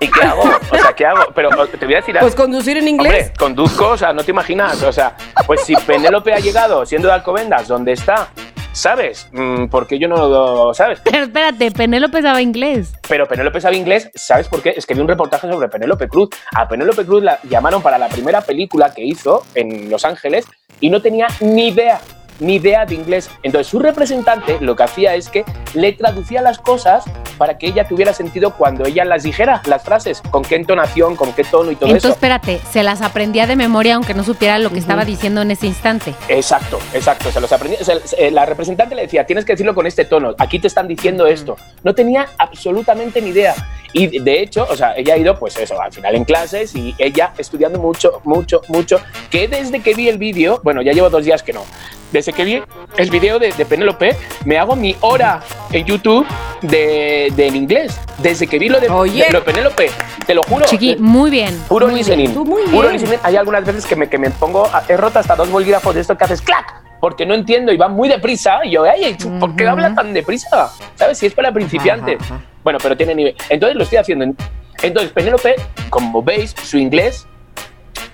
¿Y 0.00 0.08
qué 0.10 0.20
hago? 0.22 0.42
O 0.42 0.76
sea, 0.76 0.92
¿qué 0.94 1.06
hago? 1.06 1.32
Pero 1.34 1.50
te 1.66 1.84
voy 1.84 1.94
a 1.94 1.98
decir 1.98 2.16
algo. 2.16 2.26
Pues 2.26 2.34
conducir 2.34 2.76
en 2.76 2.88
inglés. 2.88 3.12
Hombre, 3.12 3.32
conduzco, 3.38 3.90
o 3.90 3.96
sea, 3.96 4.12
no 4.12 4.22
te 4.22 4.30
imaginas. 4.30 4.82
O 4.82 4.92
sea, 4.92 5.16
pues 5.46 5.62
si 5.62 5.74
Penélope 5.76 6.32
ha 6.32 6.38
llegado 6.38 6.84
siendo 6.86 7.08
de 7.08 7.14
Alcobendas, 7.14 7.68
¿dónde 7.68 7.92
está? 7.92 8.28
¿Sabes? 8.72 9.26
Mm, 9.32 9.68
Porque 9.68 9.98
yo 9.98 10.06
no 10.06 10.16
lo. 10.16 10.74
¿Sabes? 10.74 11.00
Pero 11.02 11.24
espérate, 11.24 11.70
Penélope 11.70 12.20
sabe 12.20 12.42
inglés. 12.42 12.92
Pero 13.08 13.26
Penélope 13.26 13.58
sabe 13.60 13.76
inglés, 13.76 14.10
¿sabes 14.14 14.48
por 14.48 14.62
qué? 14.62 14.74
Es 14.76 14.84
que 14.84 14.92
vi 14.92 15.00
un 15.00 15.08
reportaje 15.08 15.50
sobre 15.50 15.68
Penélope 15.68 16.08
Cruz. 16.08 16.28
A 16.54 16.68
Penélope 16.68 17.06
Cruz 17.06 17.22
la 17.22 17.38
llamaron 17.48 17.80
para 17.80 17.96
la 17.96 18.08
primera 18.08 18.42
película 18.42 18.92
que 18.92 19.02
hizo 19.02 19.44
en 19.54 19.88
Los 19.90 20.04
Ángeles 20.04 20.44
y 20.80 20.90
no 20.90 21.00
tenía 21.00 21.26
ni 21.40 21.68
idea, 21.68 22.00
ni 22.40 22.56
idea 22.56 22.86
de 22.86 22.94
inglés. 22.94 23.30
Entonces 23.42 23.68
su 23.68 23.78
representante 23.78 24.58
lo 24.60 24.76
que 24.76 24.82
hacía 24.82 25.14
es 25.14 25.28
que 25.28 25.44
le 25.74 25.92
traducía 25.92 26.42
las 26.42 26.58
cosas 26.58 27.04
para 27.38 27.58
que 27.58 27.66
ella 27.66 27.86
tuviera 27.86 28.12
sentido 28.12 28.54
cuando 28.54 28.86
ella 28.86 29.04
las 29.04 29.22
dijera, 29.22 29.60
las 29.66 29.82
frases, 29.82 30.22
con 30.30 30.42
qué 30.42 30.56
entonación, 30.56 31.16
con 31.16 31.32
qué 31.32 31.44
tono 31.44 31.70
y 31.70 31.76
todo 31.76 31.88
Entonces, 31.90 32.04
eso. 32.04 32.14
espérate, 32.14 32.60
se 32.70 32.82
las 32.82 33.02
aprendía 33.02 33.46
de 33.46 33.56
memoria 33.56 33.96
aunque 33.96 34.14
no 34.14 34.24
supiera 34.24 34.58
lo 34.58 34.70
que 34.70 34.78
estaba 34.78 35.04
diciendo 35.04 35.42
en 35.42 35.50
ese 35.50 35.66
instante. 35.66 36.14
Exacto, 36.28 36.78
exacto. 36.94 37.30
Se 37.30 37.40
los 37.40 37.52
aprendí. 37.52 37.76
o 37.80 37.84
sea, 37.84 37.96
eh, 38.18 38.30
la 38.30 38.46
representante 38.46 38.94
le 38.94 39.02
decía, 39.02 39.26
tienes 39.26 39.44
que 39.44 39.52
decirlo 39.52 39.74
con 39.74 39.86
este 39.86 40.04
tono. 40.04 40.34
Aquí 40.38 40.58
te 40.58 40.66
están 40.66 40.88
diciendo 40.88 41.26
esto. 41.26 41.56
No 41.82 41.94
tenía 41.94 42.28
absolutamente 42.38 43.20
ni 43.20 43.30
idea. 43.30 43.54
Y 43.92 44.18
de 44.18 44.42
hecho, 44.42 44.66
o 44.68 44.76
sea, 44.76 44.94
ella 44.96 45.14
ha 45.14 45.16
ido, 45.16 45.38
pues 45.38 45.56
eso, 45.56 45.80
al 45.80 45.92
final 45.92 46.14
en 46.14 46.24
clases 46.24 46.74
y 46.74 46.94
ella 46.98 47.32
estudiando 47.38 47.78
mucho, 47.78 48.20
mucho, 48.24 48.60
mucho. 48.68 49.00
Que 49.30 49.48
desde 49.48 49.80
que 49.80 49.94
vi 49.94 50.08
el 50.08 50.18
vídeo, 50.18 50.60
bueno, 50.62 50.82
ya 50.82 50.92
llevo 50.92 51.08
dos 51.08 51.24
días 51.24 51.42
que 51.42 51.52
no. 51.52 51.64
Desde 52.12 52.32
que 52.32 52.44
vi 52.44 52.62
el 52.96 53.10
vídeo 53.10 53.38
de, 53.38 53.52
de 53.52 53.66
Penélope, 53.66 54.16
me 54.44 54.58
hago 54.58 54.76
mi 54.76 54.96
hora 55.00 55.40
en 55.72 55.84
YouTube 55.84 56.26
de, 56.62 57.32
de 57.34 57.46
en 57.48 57.56
inglés. 57.56 57.98
Desde 58.18 58.46
que 58.46 58.58
vi 58.58 58.68
lo 58.68 58.80
de, 58.80 58.88
Oye. 58.88 59.24
de 59.26 59.30
lo 59.32 59.44
Penélope, 59.44 59.90
te 60.26 60.34
lo 60.34 60.42
juro. 60.42 60.64
Chiqui, 60.66 60.96
muy 60.98 61.30
bien. 61.30 61.58
Puro 61.68 61.86
muy 61.86 61.96
bien. 61.96 62.06
listening. 62.06 62.34
Tú 62.34 62.44
muy 62.44 62.62
Puro 62.64 62.88
bien. 62.88 62.92
listening. 63.00 63.18
Hay 63.22 63.36
algunas 63.36 63.64
veces 63.64 63.84
que 63.86 63.96
me, 63.96 64.08
que 64.08 64.18
me 64.18 64.30
pongo. 64.30 64.66
a- 64.66 64.84
He 64.88 64.96
roto 64.96 65.18
hasta 65.18 65.34
dos 65.36 65.50
bolígrafos 65.50 65.94
de 65.94 66.00
esto 66.00 66.16
que 66.16 66.24
haces 66.24 66.40
clac. 66.40 66.82
Porque 67.00 67.26
no 67.26 67.34
entiendo 67.34 67.72
y 67.72 67.76
va 67.76 67.88
muy 67.88 68.08
deprisa. 68.08 68.64
Y 68.64 68.70
yo, 68.70 68.84
ay, 68.84 69.14
¿por 69.38 69.54
qué 69.54 69.64
Ujú. 69.64 69.72
habla 69.72 69.94
tan 69.94 70.14
deprisa? 70.14 70.70
¿Sabes? 70.94 71.18
Si 71.18 71.26
es 71.26 71.34
para 71.34 71.52
principiantes. 71.52 72.18
Bueno, 72.64 72.78
pero 72.82 72.96
tiene 72.96 73.14
nivel. 73.14 73.36
Entonces 73.50 73.76
lo 73.76 73.82
estoy 73.82 73.98
haciendo. 73.98 74.24
en- 74.24 74.36
Entonces, 74.82 75.12
Penélope, 75.12 75.56
como 75.90 76.22
veis, 76.22 76.54
su 76.62 76.78
inglés 76.78 77.26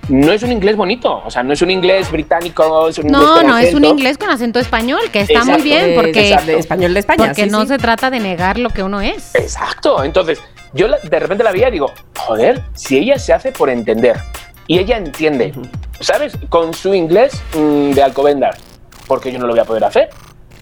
no 0.08 0.32
es 0.32 0.42
un 0.42 0.52
inglés 0.52 0.76
bonito. 0.76 1.22
O 1.24 1.30
sea, 1.30 1.42
no 1.42 1.52
es 1.52 1.62
un 1.62 1.70
inglés 1.70 2.10
británico. 2.10 2.88
Es 2.88 2.98
un 2.98 3.06
inglés 3.06 3.22
No, 3.22 3.34
con 3.36 3.46
no, 3.46 3.58
es 3.58 3.74
un 3.74 3.84
acento. 3.84 3.88
inglés 3.88 4.18
con 4.18 4.30
acento 4.30 4.58
español, 4.58 5.00
que 5.12 5.20
está 5.20 5.32
Exacto. 5.34 5.52
muy 5.52 5.62
bien, 5.62 5.92
porque, 5.94 6.36
de 6.46 6.58
español 6.58 6.94
de 6.94 7.00
España. 7.00 7.24
porque 7.26 7.44
sí, 7.44 7.50
no 7.50 7.62
sí. 7.62 7.68
se 7.68 7.78
trata 7.78 8.10
de 8.10 8.20
negar 8.20 8.58
lo 8.58 8.70
que 8.70 8.82
uno 8.82 9.00
es. 9.00 9.34
Exacto. 9.34 10.02
Entonces, 10.04 10.40
yo 10.74 10.88
de 10.88 11.18
repente 11.18 11.44
la 11.44 11.52
veía 11.52 11.68
y 11.68 11.72
digo, 11.72 11.92
joder, 12.18 12.62
si 12.74 12.98
ella 12.98 13.18
se 13.18 13.32
hace 13.32 13.52
por 13.52 13.70
entender 13.70 14.16
y 14.66 14.78
ella 14.78 14.96
entiende, 14.96 15.52
¿sabes? 16.00 16.32
Con 16.48 16.72
su 16.74 16.94
inglés 16.94 17.40
mm, 17.54 17.90
de 17.92 18.02
Alcobendas, 18.02 18.58
porque 19.06 19.30
yo 19.30 19.38
no 19.38 19.46
lo 19.46 19.52
voy 19.52 19.60
a 19.60 19.64
poder 19.64 19.84
hacer. 19.84 20.10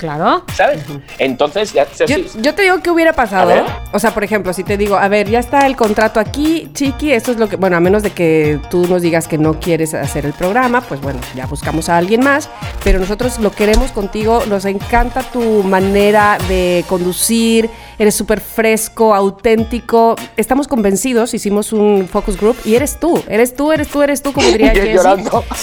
Claro. 0.01 0.43
¿sabes? 0.55 0.81
Entonces, 1.19 1.75
ya, 1.75 1.87
Yo, 2.07 2.17
yo 2.41 2.55
te 2.55 2.63
digo 2.63 2.81
que 2.81 2.91
hubiera 2.91 3.13
pasado. 3.13 3.67
O 3.93 3.99
sea, 3.99 4.15
por 4.15 4.25
ejemplo, 4.25 4.55
si 4.55 4.65
te 4.65 4.79
digo, 4.79 4.97
a 4.97 5.09
ver, 5.09 5.29
ya 5.29 5.39
está 5.39 5.67
el 5.67 5.77
contrato 5.77 6.19
aquí, 6.21 6.71
Chiqui, 6.73 7.13
esto 7.13 7.33
es 7.33 7.39
lo 7.39 7.51
que. 7.51 7.57
Bueno, 7.57 7.77
a 7.77 7.81
menos 7.81 8.03
de 8.03 8.11
que 8.11 8.59
tú 8.71 8.87
nos 8.87 9.03
digas 9.03 9.29
que 9.29 9.37
no 9.37 9.61
quieres 9.61 9.93
hacer 9.93 10.25
el 10.25 10.33
programa, 10.33 10.81
pues 10.81 11.03
bueno, 11.03 11.21
ya 11.37 11.45
buscamos 11.45 11.91
a 11.91 11.99
alguien 11.99 12.25
más. 12.25 12.49
Pero 12.83 12.99
nosotros 12.99 13.39
lo 13.41 13.51
queremos 13.53 13.93
contigo, 13.93 14.43
nos 14.49 14.65
encanta 14.65 15.21
tu 15.23 15.63
manera 15.65 16.39
de 16.49 16.83
conducir, 16.89 17.69
eres 17.99 18.15
súper 18.15 18.41
fresco, 18.41 19.15
auténtico. 19.15 20.17
Estamos 20.39 20.67
convencidos, 20.67 21.35
hicimos 21.35 21.75
un 21.75 22.09
focus 22.11 22.39
group 22.41 22.57
y 22.65 22.75
eres 22.75 22.99
tú, 22.99 23.23
eres 23.29 23.55
tú, 23.55 23.71
eres 23.71 23.89
tú, 23.89 24.01
eres 24.01 24.23
tú, 24.23 24.33
como 24.33 24.47
diría 24.51 24.71
Jessie. 24.71 24.95
llorando. 24.95 25.45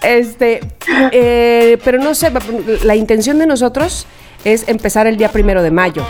Este, 0.00 0.60
eh, 1.10 1.76
pero 1.84 1.98
no 1.98 2.14
sé, 2.14 2.30
la 2.84 2.94
intención 2.94 3.36
de 3.40 3.46
nosotros 3.46 3.57
es 4.44 4.68
empezar 4.68 5.06
el 5.06 5.16
día 5.16 5.30
primero 5.30 5.62
de 5.62 5.70
mayo. 5.70 6.04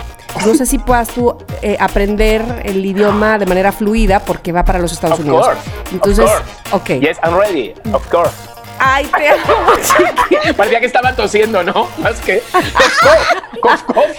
No 0.45 0.53
sé 0.53 0.65
si 0.65 0.77
puedas 0.77 1.07
tú 1.09 1.35
eh, 1.61 1.75
aprender 1.79 2.61
el 2.63 2.85
idioma 2.85 3.37
de 3.39 3.45
manera 3.45 3.71
fluida 3.71 4.19
porque 4.19 4.51
va 4.51 4.63
para 4.63 4.79
los 4.79 4.91
Estados 4.91 5.19
Of 5.19 5.25
Unidos. 5.25 5.47
course. 5.47 5.69
Entonces, 5.91 6.25
of 6.25 6.31
course. 6.71 6.95
ok. 6.95 7.01
Yes, 7.01 7.17
I'm 7.23 7.37
ready. 7.37 7.73
Of 7.91 8.07
course. 8.09 8.31
Ay, 8.77 9.05
te 9.07 9.29
amo. 9.29 10.53
Parecía 10.57 10.79
que 10.79 10.85
estaba 10.85 11.13
tosiendo, 11.15 11.63
¿no? 11.63 11.87
Más 11.97 12.19
que. 12.21 12.41
Cof, 12.51 13.61
cof, 13.61 13.83
cof. 13.83 14.17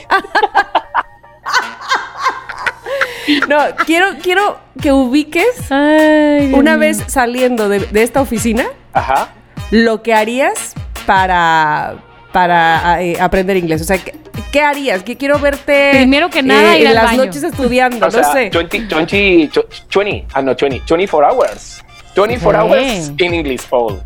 No, 3.48 3.58
quiero, 3.86 4.06
quiero 4.22 4.58
que 4.80 4.92
ubiques 4.92 5.70
Ay, 5.70 6.52
una 6.54 6.76
vez 6.76 7.02
saliendo 7.06 7.68
de, 7.68 7.80
de 7.80 8.02
esta 8.02 8.20
oficina 8.20 8.66
Ajá. 8.92 9.28
lo 9.70 10.02
que 10.02 10.14
harías 10.14 10.74
para, 11.06 11.96
para 12.32 13.02
eh, 13.02 13.16
aprender 13.20 13.56
inglés. 13.56 13.80
O 13.82 13.84
sea, 13.84 13.98
¿qué, 13.98 14.14
qué 14.52 14.60
harías? 14.62 15.02
Que 15.02 15.16
quiero 15.16 15.38
verte 15.38 15.90
Primero 15.92 16.30
que 16.30 16.42
nada, 16.42 16.76
ir 16.76 16.82
en 16.82 16.88
al 16.88 16.94
las 16.94 17.04
baño. 17.06 17.24
noches 17.24 17.42
estudiando, 17.42 18.06
O 18.06 18.10
sea, 18.10 18.22
no 18.22 18.32
sé. 18.32 18.50
20, 18.52 18.78
20, 18.94 19.50
20, 19.94 20.26
ah, 20.34 20.42
no, 20.42 20.54
20, 20.54 20.82
24 20.88 21.28
hours. 21.28 21.84
24 22.16 22.62
Sí. 22.62 22.68
hours 22.68 23.12
in 23.18 23.34
English 23.34 23.62
all. 23.70 24.00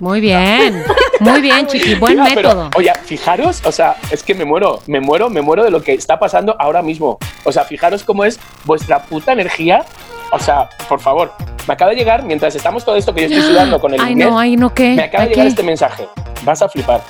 Muy 0.00 0.20
bien. 0.20 0.84
Muy 1.20 1.40
bien, 1.40 1.66
chiqui. 1.66 1.96
Buen 1.96 2.20
Mira, 2.20 2.30
pero, 2.34 2.48
método. 2.50 2.70
oye, 2.76 2.92
fijaros, 3.04 3.60
o 3.64 3.72
sea, 3.72 3.96
es 4.12 4.22
que 4.22 4.32
me 4.34 4.44
muero, 4.44 4.80
me 4.86 5.00
muero, 5.00 5.28
me 5.28 5.42
muero 5.42 5.64
de 5.64 5.72
lo 5.72 5.82
que 5.82 5.92
está 5.94 6.20
pasando 6.20 6.54
ahora 6.60 6.82
mismo. 6.82 7.18
O 7.42 7.50
sea, 7.50 7.64
fijaros 7.64 8.04
cómo 8.04 8.24
es 8.24 8.38
vuestra 8.64 9.00
puta 9.02 9.32
energía. 9.32 9.84
O 10.30 10.38
sea, 10.38 10.68
por 10.88 11.00
favor, 11.00 11.32
me 11.66 11.74
acaba 11.74 11.90
de 11.90 11.96
llegar, 11.96 12.22
mientras 12.22 12.54
estamos 12.54 12.84
todo 12.84 12.94
esto 12.96 13.12
que 13.12 13.22
yo 13.22 13.36
estoy 13.38 13.42
sudando 13.52 13.80
con 13.80 13.92
el 13.92 14.00
Ay, 14.00 14.12
inglés, 14.12 14.28
no, 14.30 14.38
ay, 14.38 14.56
no, 14.56 14.72
¿qué? 14.72 14.94
me 14.94 15.02
acaba 15.02 15.24
de 15.24 15.30
¿Ay, 15.30 15.34
llegar 15.34 15.46
qué? 15.46 15.50
este 15.50 15.62
mensaje. 15.64 16.08
Vas 16.44 16.62
a 16.62 16.68
flipar. 16.68 17.00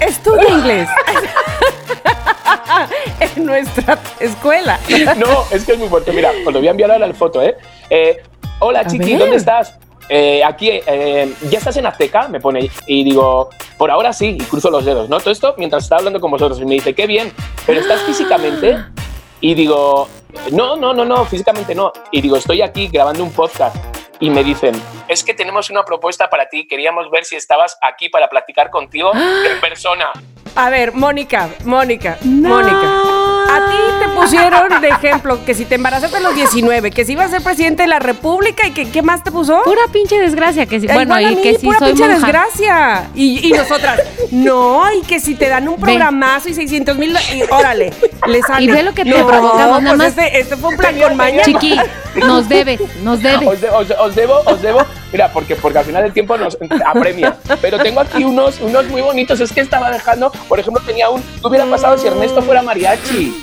Estudia 0.00 0.48
inglés. 0.48 0.88
en 3.20 3.44
nuestra 3.44 3.98
escuela. 4.18 4.78
No, 5.16 5.44
es 5.50 5.64
que 5.64 5.72
es 5.72 5.78
muy 5.78 5.88
fuerte. 5.88 6.12
Mira, 6.12 6.32
os 6.46 6.52
lo 6.52 6.58
voy 6.58 6.68
a 6.68 6.70
enviar 6.70 6.90
ahora 6.90 7.06
la 7.06 7.14
foto, 7.14 7.42
¿eh? 7.42 7.56
Eh, 7.88 8.22
hola, 8.60 8.80
A 8.80 8.86
Chiqui, 8.86 9.12
ver. 9.12 9.18
¿dónde 9.18 9.36
estás? 9.36 9.74
Eh, 10.08 10.42
aquí, 10.42 10.70
eh, 10.70 11.32
¿ya 11.48 11.58
estás 11.58 11.76
en 11.76 11.86
Azteca? 11.86 12.28
Me 12.28 12.40
pone. 12.40 12.70
Y 12.86 13.04
digo, 13.04 13.50
por 13.78 13.90
ahora 13.90 14.12
sí, 14.12 14.36
y 14.40 14.44
cruzo 14.44 14.70
los 14.70 14.84
dedos, 14.84 15.08
¿no? 15.08 15.20
Todo 15.20 15.30
esto 15.30 15.54
mientras 15.56 15.84
estaba 15.84 16.00
hablando 16.00 16.20
con 16.20 16.30
vosotros. 16.30 16.60
Y 16.60 16.64
me 16.64 16.74
dice, 16.74 16.94
qué 16.94 17.06
bien, 17.06 17.32
pero 17.66 17.80
¿estás 17.80 18.00
físicamente? 18.02 18.78
Y 19.40 19.54
digo, 19.54 20.08
no, 20.52 20.76
no, 20.76 20.92
no, 20.92 21.04
no, 21.04 21.24
físicamente 21.24 21.74
no. 21.74 21.92
Y 22.10 22.20
digo, 22.20 22.36
estoy 22.36 22.62
aquí 22.62 22.88
grabando 22.88 23.22
un 23.22 23.32
podcast. 23.32 23.76
Y 24.20 24.30
me 24.30 24.44
dicen, 24.44 24.74
es 25.08 25.24
que 25.24 25.32
tenemos 25.34 25.70
una 25.70 25.82
propuesta 25.84 26.28
para 26.28 26.48
ti. 26.48 26.66
Queríamos 26.68 27.10
ver 27.10 27.24
si 27.24 27.36
estabas 27.36 27.78
aquí 27.82 28.08
para 28.08 28.28
platicar 28.28 28.70
contigo 28.70 29.10
en 29.14 29.60
persona. 29.60 30.10
A 30.56 30.68
ver, 30.68 30.92
Mónica, 30.92 31.48
Mónica, 31.64 32.18
No. 32.22 32.48
Mónica. 32.50 33.02
A 33.52 33.66
ti 33.68 33.76
te 34.04 34.08
pusieron 34.20 34.80
de 34.80 34.88
ejemplo 34.90 35.44
que 35.44 35.54
si 35.54 35.64
te 35.64 35.74
embarazaste 35.74 36.18
a 36.18 36.20
los 36.20 36.34
19, 36.36 36.92
que 36.92 37.04
si 37.04 37.12
ibas 37.12 37.26
a 37.26 37.30
ser 37.30 37.42
presidente 37.42 37.82
de 37.82 37.88
la 37.88 37.98
República 37.98 38.64
y 38.66 38.70
que 38.72 38.88
qué 38.90 39.02
más 39.02 39.24
te 39.24 39.32
puso. 39.32 39.62
Pura 39.64 39.82
pinche 39.92 40.20
desgracia 40.20 40.66
que 40.66 40.78
sí. 40.78 40.86
Eh, 40.86 40.90
Bueno, 40.94 41.20
y 41.20 41.34
mí, 41.34 41.42
que 41.42 41.54
sí 41.58 41.66
pura 41.66 41.78
soy 41.80 41.88
pinche 41.88 42.04
monja. 42.08 42.26
desgracia. 42.26 43.10
Y, 43.16 43.48
y 43.48 43.52
nosotras, 43.52 44.00
no, 44.30 44.84
y 44.92 45.02
que 45.02 45.18
si 45.18 45.34
te 45.34 45.48
dan 45.48 45.66
un 45.66 45.80
programazo 45.80 46.48
y 46.48 46.54
600 46.54 46.96
mil, 46.96 47.16
y 47.34 47.42
órale, 47.50 47.92
le 48.30 48.40
sale. 48.42 48.64
Y 48.64 48.68
ve 48.68 48.82
lo 48.82 48.92
que 48.94 49.04
te 49.04 49.10
No, 49.10 49.26
provocamos, 49.26 49.82
nada 49.82 49.96
pues 49.96 49.98
más. 49.98 50.06
Este, 50.08 50.40
este 50.40 50.56
fue 50.56 50.70
un 50.70 50.76
plan 50.76 50.98
con 51.00 51.16
maña. 51.16 51.42
Chiqui, 51.42 51.78
nos 52.16 52.48
debes, 52.48 52.80
nos 53.02 53.22
debes. 53.22 53.48
Os, 53.48 53.60
de- 53.60 53.68
os- 53.70 53.90
os 53.98 54.14
debo, 54.14 54.40
os 54.46 54.62
debo. 54.62 54.80
Mira, 55.12 55.32
porque, 55.32 55.56
porque 55.56 55.78
al 55.78 55.84
final 55.84 56.02
del 56.04 56.12
tiempo 56.12 56.36
nos 56.38 56.56
apremia. 56.86 57.36
Pero 57.60 57.78
tengo 57.78 58.00
aquí 58.00 58.24
unos, 58.24 58.60
unos 58.60 58.86
muy 58.86 59.02
bonitos. 59.02 59.40
Es 59.40 59.52
que 59.52 59.60
estaba 59.60 59.90
dejando, 59.90 60.30
por 60.48 60.58
ejemplo, 60.60 60.82
tenía 60.86 61.10
un. 61.10 61.20
¿Qué 61.22 61.46
hubiera 61.46 61.66
pasado 61.66 61.98
si 61.98 62.06
Ernesto 62.06 62.40
fuera 62.42 62.62
mariachi? 62.62 63.34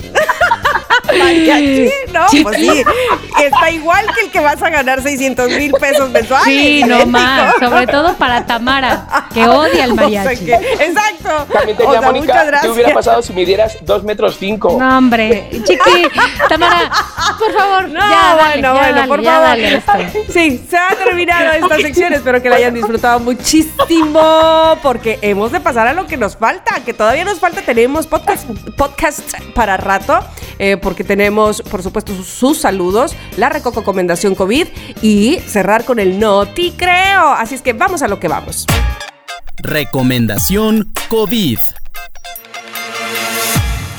Mariachi, 1.08 1.90
no, 2.14 2.26
pues 2.44 2.58
sí. 2.58 2.84
Está 3.44 3.72
igual 3.72 4.06
que 4.14 4.22
el 4.26 4.32
que 4.32 4.40
vas 4.40 4.62
a 4.62 4.70
ganar 4.70 5.02
600 5.02 5.50
mil 5.52 5.72
pesos 5.74 6.10
mensuales. 6.10 6.46
Sí, 6.48 6.84
no 6.86 7.06
más. 7.06 7.54
Sobre 7.60 7.88
todo 7.88 8.14
para 8.16 8.46
Tamara, 8.46 9.28
que 9.34 9.46
odia 9.48 9.86
el 9.86 9.92
O 9.92 9.96
sea 9.96 10.04
mariachi. 10.04 10.46
que- 10.46 10.54
exacto. 10.56 11.46
También 11.54 11.78
O 11.78 11.82
tenía 11.82 12.00
sea, 12.00 12.02
Mónica. 12.12 12.44
muchas 12.46 12.62
¿Qué 12.62 12.70
hubiera 12.70 12.94
pasado 12.94 13.22
si 13.22 13.34
midieras 13.34 13.78
dos 13.82 14.04
metros 14.04 14.38
cinco? 14.40 14.76
No, 14.80 14.98
hombre. 14.98 15.50
Chiqui, 15.52 16.08
Tamara, 16.50 16.92
por 17.40 17.54
favor, 17.54 17.90
No, 17.90 18.00
ya 18.00 18.36
dale, 18.36 18.62
bueno, 18.62 18.62
ya 18.62 18.74
bueno, 18.74 18.96
dale, 18.96 19.08
por 19.08 19.22
ya 19.22 19.32
favor. 19.32 19.48
dale 19.48 19.76
esto. 19.76 19.92
Sí, 20.34 20.66
se 20.70 20.78
ha 20.78 20.90
terminado 20.90 21.52
esta 21.54 21.76
sección. 21.78 22.14
Espero 22.14 22.42
que 22.42 22.50
la 22.50 22.58
hayan 22.58 22.74
disfrutado 22.74 23.20
muchísimo 23.20 24.78
porque 24.82 25.20
hemos 25.22 25.52
de 25.52 25.60
pasar 25.60 25.88
a 25.88 25.94
lo 25.94 26.06
que 26.08 26.18
nos 26.18 26.36
falta, 26.38 26.76
que 26.86 26.94
todavía 26.94 27.24
nos 27.26 27.40
falta. 27.40 27.62
Tenemos 27.62 28.08
podcast, 28.08 28.46
podcast 28.78 29.22
para 29.56 29.78
rato 29.78 30.20
eh, 30.60 30.78
porque 30.78 31.04
tenemos, 31.08 31.62
por 31.62 31.82
supuesto, 31.82 32.14
sus, 32.24 32.58
saludos, 32.60 33.16
la 33.38 33.50
recomendación 33.50 34.36
COVID 34.36 34.68
y 35.02 35.40
cerrar 35.48 35.86
con 35.86 36.00
el 36.00 36.20
no 36.20 36.46
te 36.46 36.74
creo. 36.76 37.30
Así 37.30 37.56
es 37.56 37.62
que 37.62 37.74
vamos 37.74 38.02
a 38.02 38.08
lo 38.08 38.20
que 38.20 38.28
vamos. 38.28 38.66
Recomendación 39.58 40.92
COVID. 41.10 41.60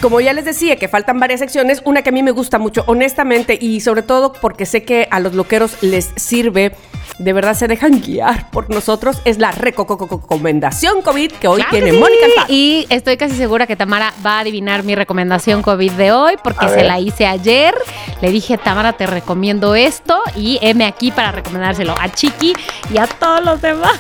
Como 0.01 0.21
ya 0.21 0.33
les 0.33 0.45
decía, 0.45 0.77
que 0.77 0.87
faltan 0.87 1.19
varias 1.19 1.41
secciones, 1.41 1.83
una 1.85 2.03
que 2.03 2.11
a 2.11 2.13
mí 2.13 2.23
me 2.23 2.31
gusta 2.31 2.59
mucho, 2.59 2.85
honestamente, 2.87 3.59
y 3.61 3.81
sobre 3.81 4.03
todo 4.03 4.33
porque 4.33 4.65
sé 4.65 4.85
que 4.85 5.09
a 5.11 5.19
los 5.19 5.35
loqueros 5.35 5.83
les 5.83 6.13
sirve, 6.17 6.73
de 7.19 7.33
verdad 7.33 7.55
se 7.55 7.67
dejan 7.67 8.01
guiar 8.01 8.49
por 8.51 8.71
nosotros, 8.71 9.21
es 9.25 9.39
la 9.39 9.51
recomendación 9.51 11.03
COVID 11.03 11.33
que 11.33 11.49
hoy 11.49 11.57
Claro 11.57 11.71
que 11.71 11.77
tiene 11.77 11.93
sí. 11.93 11.99
Mónica 11.99 12.27
Alfaro. 12.27 12.47
Y 12.53 12.87
estoy 12.91 13.17
casi 13.17 13.35
segura 13.35 13.67
que 13.67 13.75
Tamara 13.77 14.13
va 14.25 14.37
a 14.37 14.41
adivinar 14.41 14.85
mi 14.85 14.95
recomendación 14.95 15.63
COVID 15.63 15.93
de 15.93 16.13
hoy 16.13 16.35
porque 16.43 16.69
se 16.69 16.85
la 16.85 17.01
hice 17.01 17.27
ayer. 17.27 17.75
Le 18.21 18.31
dije, 18.31 18.57
Tamara, 18.57 18.93
te 18.93 19.07
recomiendo 19.07 19.75
esto 19.75 20.21
y 20.37 20.59
heme 20.63 20.85
aquí 20.87 21.11
para 21.11 21.33
recomendárselo 21.33 21.95
a 21.99 22.09
Chiqui 22.09 22.55
y 22.93 22.99
a 22.99 23.07
todos 23.07 23.45
los 23.45 23.61
demás. 23.61 23.99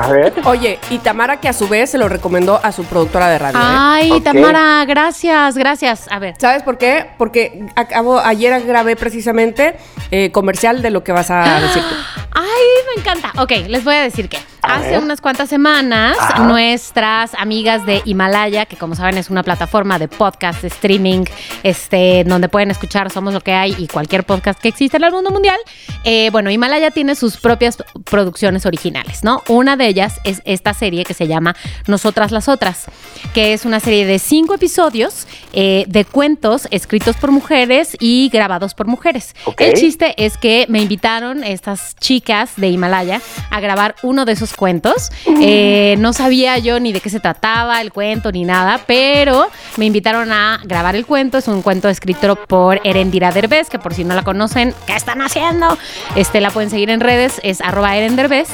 A 0.00 0.10
ver. 0.10 0.32
Oye, 0.44 0.78
y 0.90 0.98
Tamara 0.98 1.38
que 1.38 1.48
a 1.48 1.52
su 1.52 1.68
vez 1.68 1.90
se 1.90 1.98
lo 1.98 2.08
recomendó 2.08 2.60
a 2.62 2.72
su 2.72 2.84
productora 2.84 3.28
de 3.28 3.38
radio. 3.38 3.58
¿eh? 3.58 3.62
Ay. 3.64 4.20
Tamara, 4.20 4.84
gracias, 4.84 5.27
gracias. 5.54 6.06
A 6.10 6.18
ver. 6.18 6.34
¿Sabes 6.38 6.62
por 6.62 6.78
qué? 6.78 7.06
Porque 7.18 7.66
acabo, 7.76 8.18
ayer 8.18 8.64
grabé 8.66 8.96
precisamente 8.96 9.76
eh, 10.10 10.30
comercial 10.32 10.82
de 10.82 10.90
lo 10.90 11.04
que 11.04 11.12
vas 11.12 11.30
a 11.30 11.60
decir 11.60 11.82
tú. 11.82 11.94
Ay, 12.32 12.94
me 12.94 13.00
encanta. 13.00 13.32
Ok, 13.40 13.52
les 13.68 13.84
voy 13.84 13.94
a 13.94 14.02
decir 14.02 14.28
que 14.28 14.38
A 14.57 14.57
hace 14.68 14.98
unas 14.98 15.20
cuantas 15.20 15.48
semanas 15.48 16.16
nuestras 16.40 17.34
amigas 17.34 17.86
de 17.86 18.02
Himalaya, 18.04 18.66
que 18.66 18.76
como 18.76 18.94
saben 18.94 19.16
es 19.16 19.30
una 19.30 19.42
plataforma 19.42 19.98
de 19.98 20.08
podcast, 20.08 20.62
de 20.62 20.68
streaming, 20.68 21.24
este, 21.62 22.24
donde 22.24 22.48
pueden 22.48 22.70
escuchar 22.70 23.10
Somos 23.10 23.32
lo 23.32 23.40
que 23.40 23.52
hay 23.52 23.74
y 23.78 23.86
cualquier 23.86 24.24
podcast 24.24 24.60
que 24.60 24.68
existe 24.68 24.98
en 24.98 25.04
el 25.04 25.12
mundo 25.12 25.30
mundial, 25.30 25.58
eh, 26.04 26.28
bueno, 26.30 26.50
Himalaya 26.50 26.90
tiene 26.90 27.14
sus 27.14 27.38
propias 27.38 27.78
producciones 28.04 28.66
originales, 28.66 29.24
¿no? 29.24 29.42
Una 29.48 29.76
de 29.76 29.86
ellas 29.86 30.20
es 30.24 30.42
esta 30.44 30.74
serie 30.74 31.04
que 31.04 31.14
se 31.14 31.26
llama 31.26 31.56
Nosotras 31.86 32.30
las 32.30 32.48
Otras, 32.48 32.86
que 33.34 33.52
es 33.52 33.64
una 33.64 33.80
serie 33.80 34.04
de 34.06 34.18
cinco 34.18 34.54
episodios 34.54 35.26
eh, 35.52 35.84
de 35.88 36.04
cuentos 36.04 36.68
escritos 36.70 37.16
por 37.16 37.30
mujeres 37.30 37.96
y 38.00 38.28
grabados 38.30 38.74
por 38.74 38.86
mujeres. 38.86 39.34
El 39.58 39.74
chiste 39.74 40.14
es 40.22 40.36
que 40.36 40.66
me 40.68 40.80
invitaron 40.80 41.44
estas 41.44 41.96
chicas 41.96 42.52
de 42.56 42.68
Himalaya 42.68 43.20
a 43.50 43.60
grabar 43.60 43.94
uno 44.02 44.24
de 44.24 44.32
esos 44.32 44.52
cuentos. 44.58 45.10
Eh, 45.40 45.96
no 45.98 46.12
sabía 46.12 46.58
yo 46.58 46.78
ni 46.80 46.92
de 46.92 47.00
qué 47.00 47.08
se 47.08 47.20
trataba 47.20 47.80
el 47.80 47.92
cuento 47.92 48.30
ni 48.30 48.44
nada, 48.44 48.80
pero 48.86 49.48
me 49.78 49.86
invitaron 49.86 50.30
a 50.32 50.60
grabar 50.64 50.96
el 50.96 51.06
cuento. 51.06 51.38
Es 51.38 51.48
un 51.48 51.62
cuento 51.62 51.88
escrito 51.88 52.36
por 52.36 52.80
Erendira 52.84 53.32
Derbez, 53.32 53.70
que 53.70 53.78
por 53.78 53.94
si 53.94 54.04
no 54.04 54.14
la 54.14 54.22
conocen, 54.22 54.74
¿qué 54.86 54.94
están 54.94 55.22
haciendo? 55.22 55.78
Este, 56.16 56.42
la 56.42 56.50
pueden 56.50 56.68
seguir 56.68 56.90
en 56.90 57.00
redes, 57.00 57.40
es 57.42 57.62
arroba 57.62 57.96
Eren 57.96 58.16
Derbez. 58.16 58.48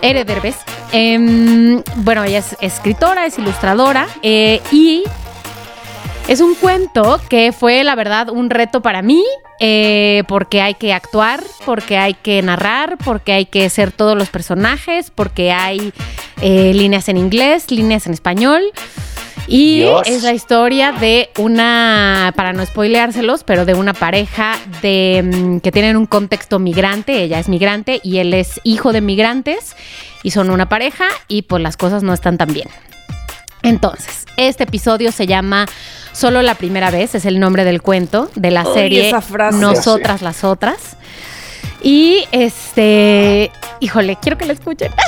Ere 0.00 0.24
Derbez. 0.24 0.56
Em, 0.92 1.82
bueno, 1.96 2.24
ella 2.24 2.38
es 2.38 2.56
escritora, 2.60 3.26
es 3.26 3.38
ilustradora 3.38 4.06
eh, 4.22 4.62
y 4.70 5.02
es 6.28 6.40
un 6.42 6.54
cuento 6.54 7.18
que 7.30 7.52
fue, 7.52 7.82
la 7.84 7.94
verdad, 7.94 8.28
un 8.28 8.50
reto 8.50 8.82
para 8.82 9.00
mí, 9.00 9.24
eh, 9.60 10.24
porque 10.28 10.60
hay 10.60 10.74
que 10.74 10.92
actuar, 10.92 11.42
porque 11.64 11.96
hay 11.96 12.12
que 12.12 12.42
narrar, 12.42 12.98
porque 13.02 13.32
hay 13.32 13.46
que 13.46 13.68
ser 13.70 13.92
todos 13.92 14.16
los 14.16 14.28
personajes, 14.28 15.10
porque 15.10 15.52
hay 15.52 15.92
eh, 16.42 16.72
líneas 16.74 17.08
en 17.08 17.16
inglés, 17.16 17.70
líneas 17.70 18.06
en 18.06 18.12
español. 18.12 18.62
Y 19.46 19.78
Dios. 19.78 20.02
es 20.06 20.22
la 20.22 20.34
historia 20.34 20.92
de 20.92 21.30
una, 21.38 22.34
para 22.36 22.52
no 22.52 22.64
spoileárselos, 22.66 23.42
pero 23.44 23.64
de 23.64 23.72
una 23.72 23.94
pareja 23.94 24.58
de 24.82 25.22
mm, 25.24 25.60
que 25.60 25.72
tienen 25.72 25.96
un 25.96 26.04
contexto 26.04 26.58
migrante. 26.58 27.22
Ella 27.22 27.38
es 27.38 27.48
migrante 27.48 28.02
y 28.04 28.18
él 28.18 28.34
es 28.34 28.60
hijo 28.64 28.92
de 28.92 29.00
migrantes 29.00 29.74
y 30.22 30.32
son 30.32 30.50
una 30.50 30.68
pareja 30.68 31.06
y 31.26 31.42
pues 31.42 31.62
las 31.62 31.78
cosas 31.78 32.02
no 32.02 32.12
están 32.12 32.36
tan 32.36 32.52
bien. 32.52 32.68
Entonces, 33.62 34.26
este 34.36 34.64
episodio 34.64 35.12
se 35.12 35.26
llama 35.26 35.66
Solo 36.12 36.42
la 36.42 36.54
primera 36.54 36.90
vez, 36.90 37.14
es 37.14 37.24
el 37.26 37.38
nombre 37.40 37.64
del 37.64 37.82
cuento 37.82 38.30
de 38.34 38.50
la 38.50 38.62
Ay, 38.62 38.74
serie 38.74 39.08
esa 39.08 39.20
frase. 39.20 39.58
Nosotras 39.58 40.22
las 40.22 40.44
otras. 40.44 40.96
Y 41.80 42.26
este, 42.32 43.52
híjole, 43.78 44.16
quiero 44.20 44.36
que 44.36 44.46
la 44.46 44.52
escuchen. 44.52 44.92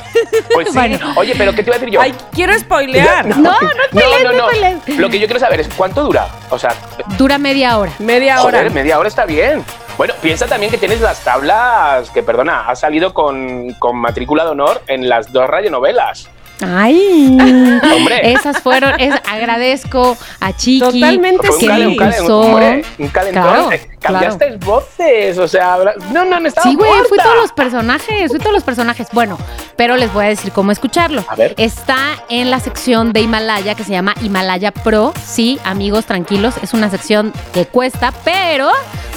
Pues 0.53 0.69
sí. 0.69 0.75
Bueno. 0.75 0.99
Oye, 1.17 1.35
pero 1.39 1.53
¿qué 1.55 1.63
te 1.63 1.71
iba 1.71 1.77
a 1.77 1.79
decir 1.79 1.95
yo? 1.95 2.01
Ay, 2.01 2.13
quiero 2.33 2.59
spoilear. 2.59 3.27
No, 3.27 3.37
no 3.37 3.53
spoilees, 3.89 4.25
no, 4.25 4.33
no 4.33 4.39
no. 4.39 4.49
spoilees. 4.49 4.99
Lo 4.99 5.09
que 5.09 5.19
yo 5.21 5.27
quiero 5.27 5.41
saber 5.41 5.61
es 5.61 5.69
cuánto 5.77 6.03
dura. 6.03 6.29
O 6.51 6.59
sea, 6.59 6.75
Dura 7.17 7.39
media 7.39 7.79
hora. 7.79 7.93
Media 8.01 8.43
hora. 8.43 8.59
joder, 8.59 8.73
media 8.73 8.99
hora 8.99 9.09
está 9.09 9.25
bien. 9.25 9.65
Bueno, 9.97 10.15
piensa 10.21 10.47
también 10.47 10.71
que 10.71 10.79
tienes 10.79 11.01
las 11.01 11.23
tablas, 11.25 12.11
que 12.11 12.23
perdona, 12.23 12.69
has 12.69 12.81
salido 12.81 13.15
con, 13.15 13.73
con 13.75 13.97
matrícula 13.97 14.45
de 14.45 14.51
honor 14.51 14.83
en 14.89 15.09
las 15.09 15.33
dos 15.33 15.49
radionovelas. 15.49 16.29
Ay, 16.63 17.37
Hombre. 17.41 18.33
esas 18.33 18.59
fueron, 18.61 18.99
es, 19.01 19.15
agradezco 19.29 20.17
a 20.41 20.53
Chiqui 20.57 20.79
Totalmente 21.01 21.49
que 21.59 21.67
calen- 21.67 21.87
un, 21.89 21.97
me 21.97 21.97
calen- 21.97 22.31
hombre, 22.31 22.85
un 22.99 23.09
calentón. 23.09 23.71
Claro, 24.01 24.39
Eh, 24.41 24.59
voces, 24.65 25.37
o 25.37 25.47
sea, 25.47 25.77
no, 26.11 26.25
no, 26.25 26.41
no 26.41 26.49
estaba 26.49 26.69
Sí, 26.71 26.75
güey, 26.75 26.91
fui 27.07 27.19
todos 27.19 27.37
los 27.37 27.53
personajes, 27.53 28.31
fui 28.31 28.39
todos 28.39 28.53
los 28.55 28.63
personajes. 28.65 29.09
Bueno, 29.13 29.37
pero 29.77 29.97
les 29.99 30.11
voy 30.15 30.25
a 30.25 30.29
decir 30.29 30.53
cómo 30.53 30.73
escucharlo. 30.73 31.23
A 31.29 31.35
ver. 31.37 31.55
Está 31.59 31.99
en 32.31 32.51
la 32.51 32.61
sección 32.61 33.13
de 33.13 33.21
Himalaya 33.21 33.75
que 33.75 33.85
se 33.85 33.93
llama 33.93 34.15
Himalaya 34.23 34.73
Pro. 34.73 35.13
Sí, 35.23 35.59
amigos, 35.65 36.07
tranquilos, 36.07 36.55
es 36.63 36.73
una 36.73 36.89
sección 36.89 37.33
que 37.53 37.67
cuesta, 37.67 38.13
pero 38.25 38.71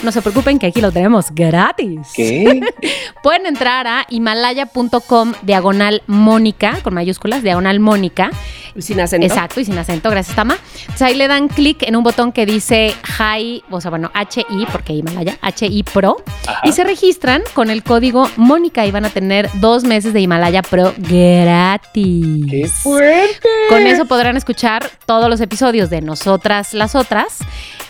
no 0.03 0.11
se 0.11 0.21
preocupen 0.21 0.59
que 0.59 0.67
aquí 0.67 0.81
lo 0.81 0.91
tenemos 0.91 1.27
gratis. 1.31 1.99
¿Qué? 2.13 2.59
Pueden 3.23 3.45
entrar 3.45 3.87
a 3.87 4.05
himalaya.com 4.09 5.33
diagonal 5.43 6.03
Mónica, 6.07 6.79
con 6.83 6.93
mayúsculas, 7.33 7.43
diagonal 7.43 7.79
Mónica. 7.79 8.31
Sin 8.79 8.99
acento. 8.99 9.27
Exacto, 9.27 9.59
y 9.59 9.65
sin 9.65 9.77
acento, 9.77 10.09
gracias 10.09 10.35
Tama. 10.35 10.57
Entonces 10.79 11.01
ahí 11.03 11.13
le 11.13 11.27
dan 11.27 11.47
clic 11.47 11.83
en 11.83 11.95
un 11.95 12.03
botón 12.03 12.31
que 12.31 12.47
dice 12.47 12.91
Hi, 13.19 13.63
o 13.69 13.79
sea, 13.79 13.91
bueno, 13.91 14.11
HI, 14.15 14.65
porque 14.71 14.93
Himalaya, 14.93 15.37
HI 15.43 15.83
Pro, 15.83 16.17
Ajá. 16.47 16.59
y 16.63 16.71
se 16.71 16.83
registran 16.83 17.43
con 17.53 17.69
el 17.69 17.83
código 17.83 18.27
Mónica 18.35 18.83
y 18.87 18.91
van 18.91 19.05
a 19.05 19.11
tener 19.11 19.47
dos 19.55 19.83
meses 19.83 20.11
de 20.13 20.21
Himalaya 20.21 20.63
Pro 20.63 20.91
gratis. 20.97 22.45
¡Qué 22.49 22.67
fuerte! 22.67 23.47
Con 23.69 23.83
eso 23.83 24.05
podrán 24.05 24.37
escuchar 24.37 24.89
todos 25.05 25.29
los 25.29 25.39
episodios 25.39 25.91
de 25.91 26.01
Nosotras 26.01 26.73
las 26.73 26.95
Otras. 26.95 27.39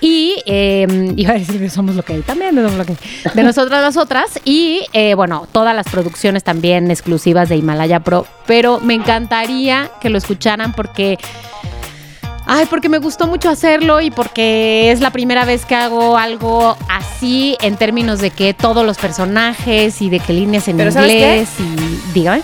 Y 0.01 0.35
eh, 0.45 1.13
iba 1.15 1.31
a 1.31 1.35
decir 1.35 1.61
que 1.61 1.69
somos 1.69 1.95
lo 1.95 2.03
que 2.03 2.11
hay 2.11 2.21
también, 2.23 2.55
de, 2.55 2.61
somos 2.61 2.77
lo 2.77 2.85
que 2.85 2.91
hay. 2.91 3.31
de 3.33 3.43
Nosotras 3.43 3.81
las 3.81 3.95
Otras. 3.95 4.37
Y 4.43 4.81
eh, 4.91 5.13
bueno, 5.15 5.47
todas 5.53 5.73
las 5.73 5.87
producciones 5.87 6.43
también 6.43 6.91
exclusivas 6.91 7.47
de 7.47 7.55
Himalaya 7.55 8.01
Pro. 8.01 8.27
Pero 8.45 8.81
me 8.81 8.93
encantaría 9.33 9.91
que 9.99 10.09
lo 10.09 10.17
escucharan 10.17 10.73
porque. 10.73 11.17
Ay, 12.45 12.65
porque 12.69 12.89
me 12.89 12.97
gustó 12.97 13.25
mucho 13.25 13.49
hacerlo 13.49 14.01
y 14.01 14.11
porque 14.11 14.91
es 14.91 14.99
la 14.99 15.11
primera 15.11 15.45
vez 15.45 15.65
que 15.65 15.75
hago 15.75 16.17
algo 16.17 16.75
así 16.89 17.57
en 17.61 17.77
términos 17.77 18.19
de 18.19 18.31
que 18.31 18.53
todos 18.53 18.85
los 18.85 18.97
personajes 18.97 20.01
y 20.01 20.09
de 20.09 20.19
que 20.19 20.33
líneas 20.33 20.67
en 20.67 20.75
Pero 20.75 20.91
¿sabes 20.91 21.09
qué? 21.09 21.19
inglés 21.19 21.49
y 21.59 22.11
dígame. 22.13 22.41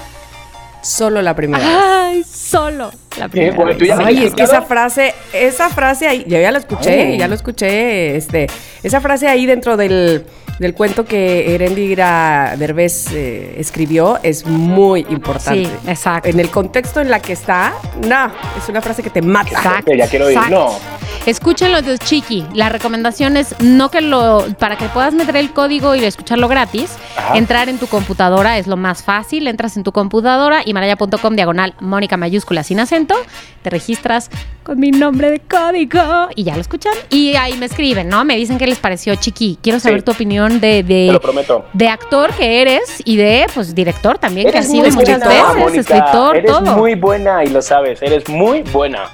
Solo 0.82 1.22
la 1.22 1.36
primera 1.36 1.64
vez. 1.64 1.78
Ay, 1.78 2.24
solo 2.24 2.92
la 3.18 3.28
primera 3.28 3.56
bueno, 3.56 3.74
tú 3.74 3.80
vez. 3.80 3.94
Ay, 3.98 4.26
es 4.26 4.34
que 4.34 4.44
esa 4.44 4.62
frase, 4.62 5.14
esa 5.34 5.70
frase 5.70 6.08
ahí, 6.08 6.26
yo 6.28 6.40
ya 6.40 6.52
la 6.52 6.60
escuché, 6.60 7.18
ya 7.18 7.28
lo 7.28 7.36
escuché, 7.36 8.16
este, 8.16 8.48
esa 8.82 9.02
frase 9.02 9.28
ahí 9.28 9.46
dentro 9.46 9.76
del, 9.78 10.26
del 10.60 10.74
cuento 10.74 11.06
que 11.06 11.54
Erendira 11.56 12.56
Derbez 12.58 13.12
eh, 13.14 13.56
escribió 13.58 14.20
es 14.24 14.46
muy 14.46 15.06
importante. 15.10 15.66
Sí, 15.66 15.90
exacto. 15.90 16.30
En 16.30 16.40
el 16.40 16.50
contexto 16.50 17.02
en 17.02 17.10
la 17.10 17.20
que 17.20 17.34
está, 17.34 17.74
no, 18.08 18.32
es 18.58 18.70
una 18.70 18.82
frase 18.82 19.04
que 19.04 19.10
te 19.10 19.22
mata. 19.22 19.50
Exacto. 19.50 19.94
Ya 19.94 20.08
quiero 20.08 20.30
exacto. 20.30 20.50
no. 20.50 21.00
Escúchenlo 21.26 21.82
de 21.82 21.98
Chiqui. 21.98 22.46
La 22.54 22.70
recomendación 22.70 23.36
es 23.36 23.54
no 23.60 23.92
que 23.92 24.02
lo. 24.02 24.46
Para 24.58 24.78
que 24.78 24.86
puedas 24.86 25.14
meter 25.14 25.36
el 25.36 25.52
código 25.52 25.94
y 25.96 26.04
escucharlo 26.04 26.48
gratis, 26.48 26.92
Ajá. 27.18 27.38
entrar 27.38 27.68
en 27.70 27.78
tu 27.78 27.88
computadora 27.88 28.58
es 28.58 28.68
lo 28.68 28.78
más 28.78 29.04
fácil. 29.04 29.48
Entras 29.48 29.76
en 29.78 29.84
tu 29.84 29.92
computadora, 29.92 30.62
himalaya.com 30.70 31.36
diagonal 31.36 31.74
Mónica 31.80 32.18
mayúscula 32.18 32.64
sin 32.64 32.80
acento. 32.80 33.16
Te 33.64 33.70
registras 33.70 34.30
con 34.64 34.80
mi 34.80 34.92
nombre 34.92 35.32
de 35.32 35.40
código 35.40 36.30
y 36.36 36.44
ya 36.44 36.56
lo 36.56 36.62
escuchan. 36.62 36.94
Y 37.10 37.36
ahí 37.36 37.58
me 37.58 37.66
escriben, 37.66 38.08
¿no? 38.10 38.24
Me 38.26 38.36
dicen 38.36 38.58
qué 38.58 38.68
les 38.68 38.80
pareció 38.80 39.16
Chiqui. 39.16 39.58
Quiero 39.62 39.80
saber 39.80 40.00
Sí. 40.00 40.06
tu 40.06 40.12
opinión 40.12 40.60
de. 40.62 40.84
Te 40.84 40.84
de 40.84 41.10
lo 41.12 41.20
prometo. 41.22 41.66
de 41.74 41.88
actor 41.90 42.32
que 42.34 42.62
eres 42.62 43.02
y 43.06 43.18
de 43.18 43.48
pues 43.54 43.74
director 43.76 44.18
también 44.18 44.50
que 44.52 44.58
has 44.58 44.68
sido 44.68 44.84
muy 44.84 44.92
muchas 44.92 45.20
buena, 45.20 45.44
veces, 45.54 45.58
Mónica. 45.58 45.80
escritor, 45.98 46.38
Eres 46.38 46.52
todo. 46.52 46.78
muy 46.78 46.96
buena 46.96 47.44
y 47.44 47.48
lo 47.48 47.62
sabes. 47.62 48.02
Eres 48.02 48.28
muy 48.30 48.62
buena. 48.64 49.10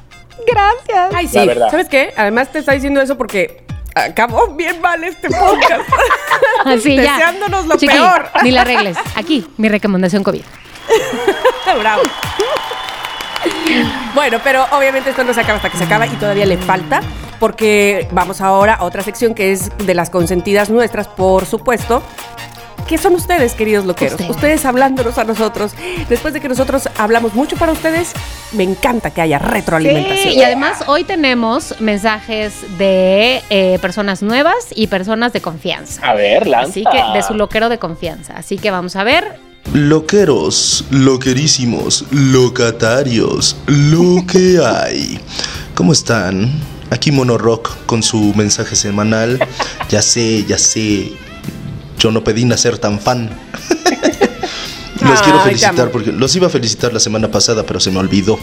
Gracias. 0.45 1.11
Ay, 1.15 1.27
sí, 1.27 1.37
La 1.37 1.45
verdad. 1.45 1.71
¿sabes 1.71 1.87
qué? 1.89 2.13
Además 2.17 2.51
te 2.51 2.59
está 2.59 2.73
diciendo 2.73 3.01
eso 3.01 3.17
porque 3.17 3.63
acabó 3.95 4.47
bien 4.55 4.79
mal 4.81 5.03
este 5.03 5.29
podcast. 5.29 5.89
Así 6.65 6.95
ya. 6.95 7.13
Deseándonos 7.13 7.65
lo 7.65 7.77
Chiqui, 7.77 7.95
peor. 7.95 8.29
Ni 8.43 8.51
la 8.51 8.63
regles. 8.63 8.97
Aquí, 9.15 9.47
mi 9.57 9.69
recomendación 9.69 10.23
COVID. 10.23 10.41
Bravo. 11.79 12.03
Bueno, 14.13 14.39
pero 14.43 14.65
obviamente 14.71 15.09
esto 15.09 15.23
no 15.23 15.33
se 15.33 15.41
acaba 15.41 15.57
hasta 15.57 15.69
que 15.69 15.77
se 15.77 15.83
acaba 15.83 16.07
y 16.07 16.15
todavía 16.15 16.45
le 16.45 16.57
falta, 16.57 17.01
porque 17.39 18.07
vamos 18.11 18.41
ahora 18.41 18.75
a 18.75 18.83
otra 18.83 19.03
sección 19.03 19.35
que 19.35 19.51
es 19.51 19.71
de 19.77 19.93
las 19.93 20.09
consentidas 20.09 20.69
nuestras, 20.69 21.07
por 21.07 21.45
supuesto. 21.45 22.01
¿Qué 22.87 22.99
son 22.99 23.15
ustedes, 23.15 23.55
queridos 23.55 23.85
loqueros? 23.85 24.13
Ustedes. 24.13 24.29
Ustedes. 24.29 24.65
hablándonos 24.65 25.17
a 25.17 25.23
nosotros. 25.23 25.73
Después 26.07 26.35
de 26.35 26.39
que 26.39 26.47
nosotros 26.47 26.87
hablamos 26.97 27.33
mucho 27.33 27.57
para 27.57 27.71
ustedes, 27.71 28.13
me 28.51 28.63
encanta 28.63 29.09
que 29.09 29.21
haya 29.21 29.39
retroalimentación. 29.39 30.33
Sí, 30.33 30.39
y 30.39 30.43
además 30.43 30.83
hoy 30.85 31.03
tenemos 31.03 31.81
mensajes 31.81 32.77
de 32.77 33.41
eh, 33.49 33.79
personas 33.81 34.21
nuevas 34.21 34.67
y 34.75 34.85
personas 34.85 35.33
de 35.33 35.41
confianza. 35.41 36.07
A 36.07 36.13
ver, 36.13 36.45
lanza. 36.45 36.69
Así 36.69 36.83
que 36.83 37.17
de 37.17 37.23
su 37.23 37.33
loquero 37.33 37.69
de 37.69 37.79
confianza. 37.79 38.33
Así 38.37 38.59
que 38.59 38.69
vamos 38.69 38.95
a 38.95 39.03
ver. 39.03 39.39
Loqueros, 39.73 40.85
loquerísimos, 40.89 42.05
locatarios, 42.11 43.57
lo 43.67 44.25
que 44.25 44.59
hay. 44.63 45.19
¿Cómo 45.73 45.91
están? 45.91 46.51
Aquí 46.91 47.11
Mono 47.11 47.37
Rock 47.37 47.71
con 47.85 48.03
su 48.03 48.33
mensaje 48.35 48.75
semanal. 48.75 49.39
Ya 49.89 50.01
sé, 50.01 50.45
ya 50.45 50.57
sé. 50.57 51.13
Yo 51.99 52.11
no 52.11 52.23
pedí 52.23 52.45
nacer 52.45 52.77
tan 52.77 52.99
fan. 52.99 53.29
los 55.01 55.21
quiero 55.21 55.39
felicitar 55.41 55.91
porque 55.91 56.11
los 56.11 56.35
iba 56.35 56.47
a 56.47 56.49
felicitar 56.49 56.93
la 56.93 56.99
semana 56.99 57.29
pasada, 57.29 57.65
pero 57.65 57.79
se 57.79 57.91
me 57.91 57.99
olvidó. 57.99 58.39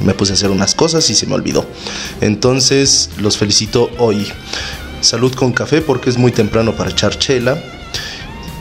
Me 0.00 0.14
puse 0.14 0.32
a 0.32 0.34
hacer 0.34 0.50
unas 0.50 0.74
cosas 0.74 1.08
y 1.10 1.14
se 1.14 1.26
me 1.26 1.34
olvidó. 1.34 1.66
Entonces 2.20 3.10
los 3.18 3.36
felicito 3.36 3.90
hoy. 3.98 4.26
Salud 5.00 5.34
con 5.34 5.52
café 5.52 5.82
porque 5.82 6.08
es 6.08 6.16
muy 6.16 6.32
temprano 6.32 6.74
para 6.74 6.90
echar 6.90 7.18
chela. 7.18 7.62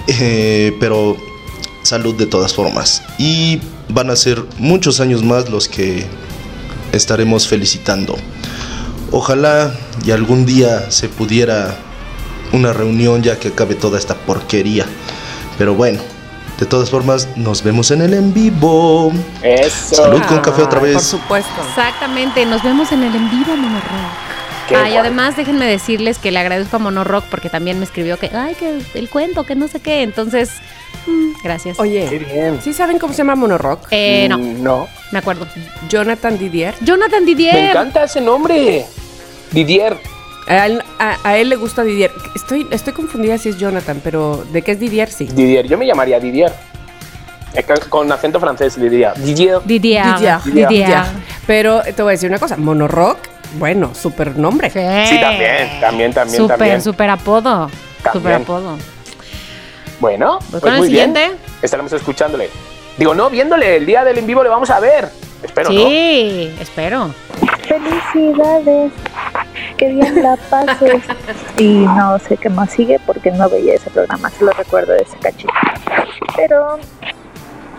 Eh, 0.07 0.75
pero 0.79 1.15
salud 1.91 2.15
de 2.15 2.25
todas 2.25 2.53
formas. 2.53 3.03
Y 3.17 3.59
van 3.89 4.09
a 4.09 4.15
ser 4.15 4.43
muchos 4.57 5.01
años 5.01 5.23
más 5.23 5.49
los 5.49 5.67
que 5.67 6.05
estaremos 6.93 7.47
felicitando. 7.49 8.15
Ojalá 9.11 9.73
y 10.05 10.11
algún 10.11 10.45
día 10.45 10.89
se 10.89 11.09
pudiera 11.09 11.77
una 12.53 12.71
reunión 12.71 13.23
ya 13.23 13.37
que 13.37 13.49
acabe 13.49 13.75
toda 13.75 13.99
esta 13.99 14.15
porquería. 14.15 14.85
Pero 15.57 15.75
bueno, 15.75 15.99
de 16.59 16.65
todas 16.65 16.89
formas, 16.89 17.27
nos 17.35 17.61
vemos 17.61 17.91
en 17.91 18.01
el 18.01 18.13
en 18.13 18.33
vivo. 18.33 19.11
Eso. 19.43 19.95
Salud 19.95 20.21
con 20.29 20.39
café 20.39 20.61
otra 20.61 20.79
vez. 20.79 20.93
Por 20.93 21.03
supuesto. 21.03 21.61
Exactamente. 21.67 22.45
Nos 22.45 22.63
vemos 22.63 22.89
en 22.93 23.03
el 23.03 23.13
en 23.13 23.29
vivo, 23.29 23.53
Monorock. 23.57 24.40
Qué 24.71 24.77
y 24.87 24.91
guay. 24.91 24.97
además 24.97 25.35
déjenme 25.37 25.65
decirles 25.65 26.17
que 26.19 26.31
le 26.31 26.39
agradezco 26.39 26.75
a 26.75 26.79
Monorock 26.79 27.25
porque 27.25 27.49
también 27.49 27.77
me 27.79 27.85
escribió 27.85 28.17
que, 28.17 28.29
ay, 28.33 28.55
que 28.55 28.79
el 28.93 29.09
cuento, 29.09 29.45
que 29.45 29.55
no 29.55 29.67
sé 29.67 29.79
qué. 29.79 30.01
Entonces, 30.03 30.51
mm, 31.07 31.43
gracias. 31.43 31.77
Qué 31.77 31.81
Oye, 31.83 32.09
bien. 32.19 32.59
¿sí 32.63 32.73
saben 32.73 32.97
cómo 32.99 33.13
se 33.13 33.19
llama 33.19 33.35
Monorock? 33.35 33.87
Eh, 33.91 34.27
no, 34.29 34.37
Mm, 34.37 34.63
No. 34.63 34.87
me 35.11 35.19
acuerdo. 35.19 35.47
Jonathan 35.89 36.37
Didier. 36.37 36.73
Jonathan 36.81 37.25
Didier. 37.25 37.53
Me 37.55 37.69
encanta 37.69 38.03
ese 38.05 38.21
nombre. 38.21 38.85
Didier. 39.51 39.97
A 40.47 40.65
él, 40.65 40.81
a- 40.99 41.17
a 41.23 41.37
él 41.37 41.49
le 41.49 41.55
gusta 41.55 41.83
Didier. 41.83 42.11
Estoy, 42.35 42.67
estoy 42.71 42.93
confundida 42.93 43.37
si 43.37 43.49
es 43.49 43.57
Jonathan, 43.57 44.01
pero 44.03 44.43
¿de 44.51 44.61
qué 44.61 44.71
es 44.71 44.79
Didier? 44.79 45.09
Sí. 45.11 45.25
Didier. 45.25 45.67
Yo 45.67 45.77
me 45.77 45.85
llamaría 45.85 46.19
Didier. 46.19 46.51
Es 47.53 47.65
que 47.65 47.73
Con 47.89 48.09
acento 48.11 48.39
francés 48.39 48.77
le 48.77 48.89
diría 48.89 49.13
Didier. 49.15 49.59
Didier. 49.65 50.05
Didier. 50.15 50.39
Didier. 50.45 50.69
Didier. 50.69 51.03
Pero 51.45 51.81
te 51.83 52.01
voy 52.01 52.11
a 52.11 52.13
decir 52.13 52.29
una 52.29 52.39
cosa, 52.39 52.55
Monorock, 52.57 53.17
bueno, 53.53 53.93
super 53.93 54.35
nombre. 54.37 54.69
Sí, 54.69 54.79
también, 55.19 55.79
también, 55.79 56.13
también, 56.13 56.37
Súper, 56.41 56.57
también. 56.57 56.81
súper 56.81 57.09
apodo. 57.09 57.69
También. 58.03 58.13
Súper 58.13 58.33
apodo. 58.33 58.77
Bueno, 59.99 60.39
Pues 60.49 60.61
pues 60.61 60.77
muy 60.77 60.89
bien. 60.89 61.13
siguiente. 61.13 61.37
Estaremos 61.61 61.93
escuchándole. 61.93 62.49
Digo, 62.97 63.13
no, 63.13 63.29
viéndole. 63.29 63.77
El 63.77 63.85
día 63.85 64.03
del 64.03 64.17
en 64.17 64.25
vivo 64.27 64.43
le 64.43 64.49
vamos 64.49 64.69
a 64.69 64.79
ver. 64.79 65.09
Espero, 65.43 65.69
¿no? 65.71 65.79
sí, 65.79 66.55
espero. 66.59 67.13
Felicidades, 67.67 68.91
que 69.77 69.87
bien 69.89 70.21
la 70.21 70.35
pases. 70.49 71.01
Y 71.57 71.85
no 71.85 72.19
sé 72.19 72.37
qué 72.37 72.49
más 72.49 72.71
sigue 72.71 72.99
porque 73.05 73.31
no 73.31 73.49
veía 73.49 73.75
ese 73.75 73.89
programa, 73.89 74.29
solo 74.37 74.51
recuerdo 74.53 74.93
ese 74.95 75.17
cachito. 75.19 75.53
Pero 76.35 76.79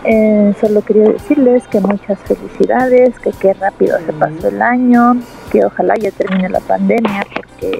eh, 0.05 0.53
solo 0.59 0.81
quería 0.81 1.09
decirles 1.09 1.67
que 1.67 1.79
muchas 1.79 2.19
felicidades, 2.19 3.17
que 3.19 3.31
qué 3.31 3.53
rápido 3.53 3.97
se 4.05 4.13
pasó 4.13 4.49
el 4.49 4.61
año, 4.61 5.17
que 5.51 5.65
ojalá 5.65 5.95
ya 5.95 6.11
termine 6.11 6.49
la 6.49 6.59
pandemia 6.59 7.25
porque 7.33 7.77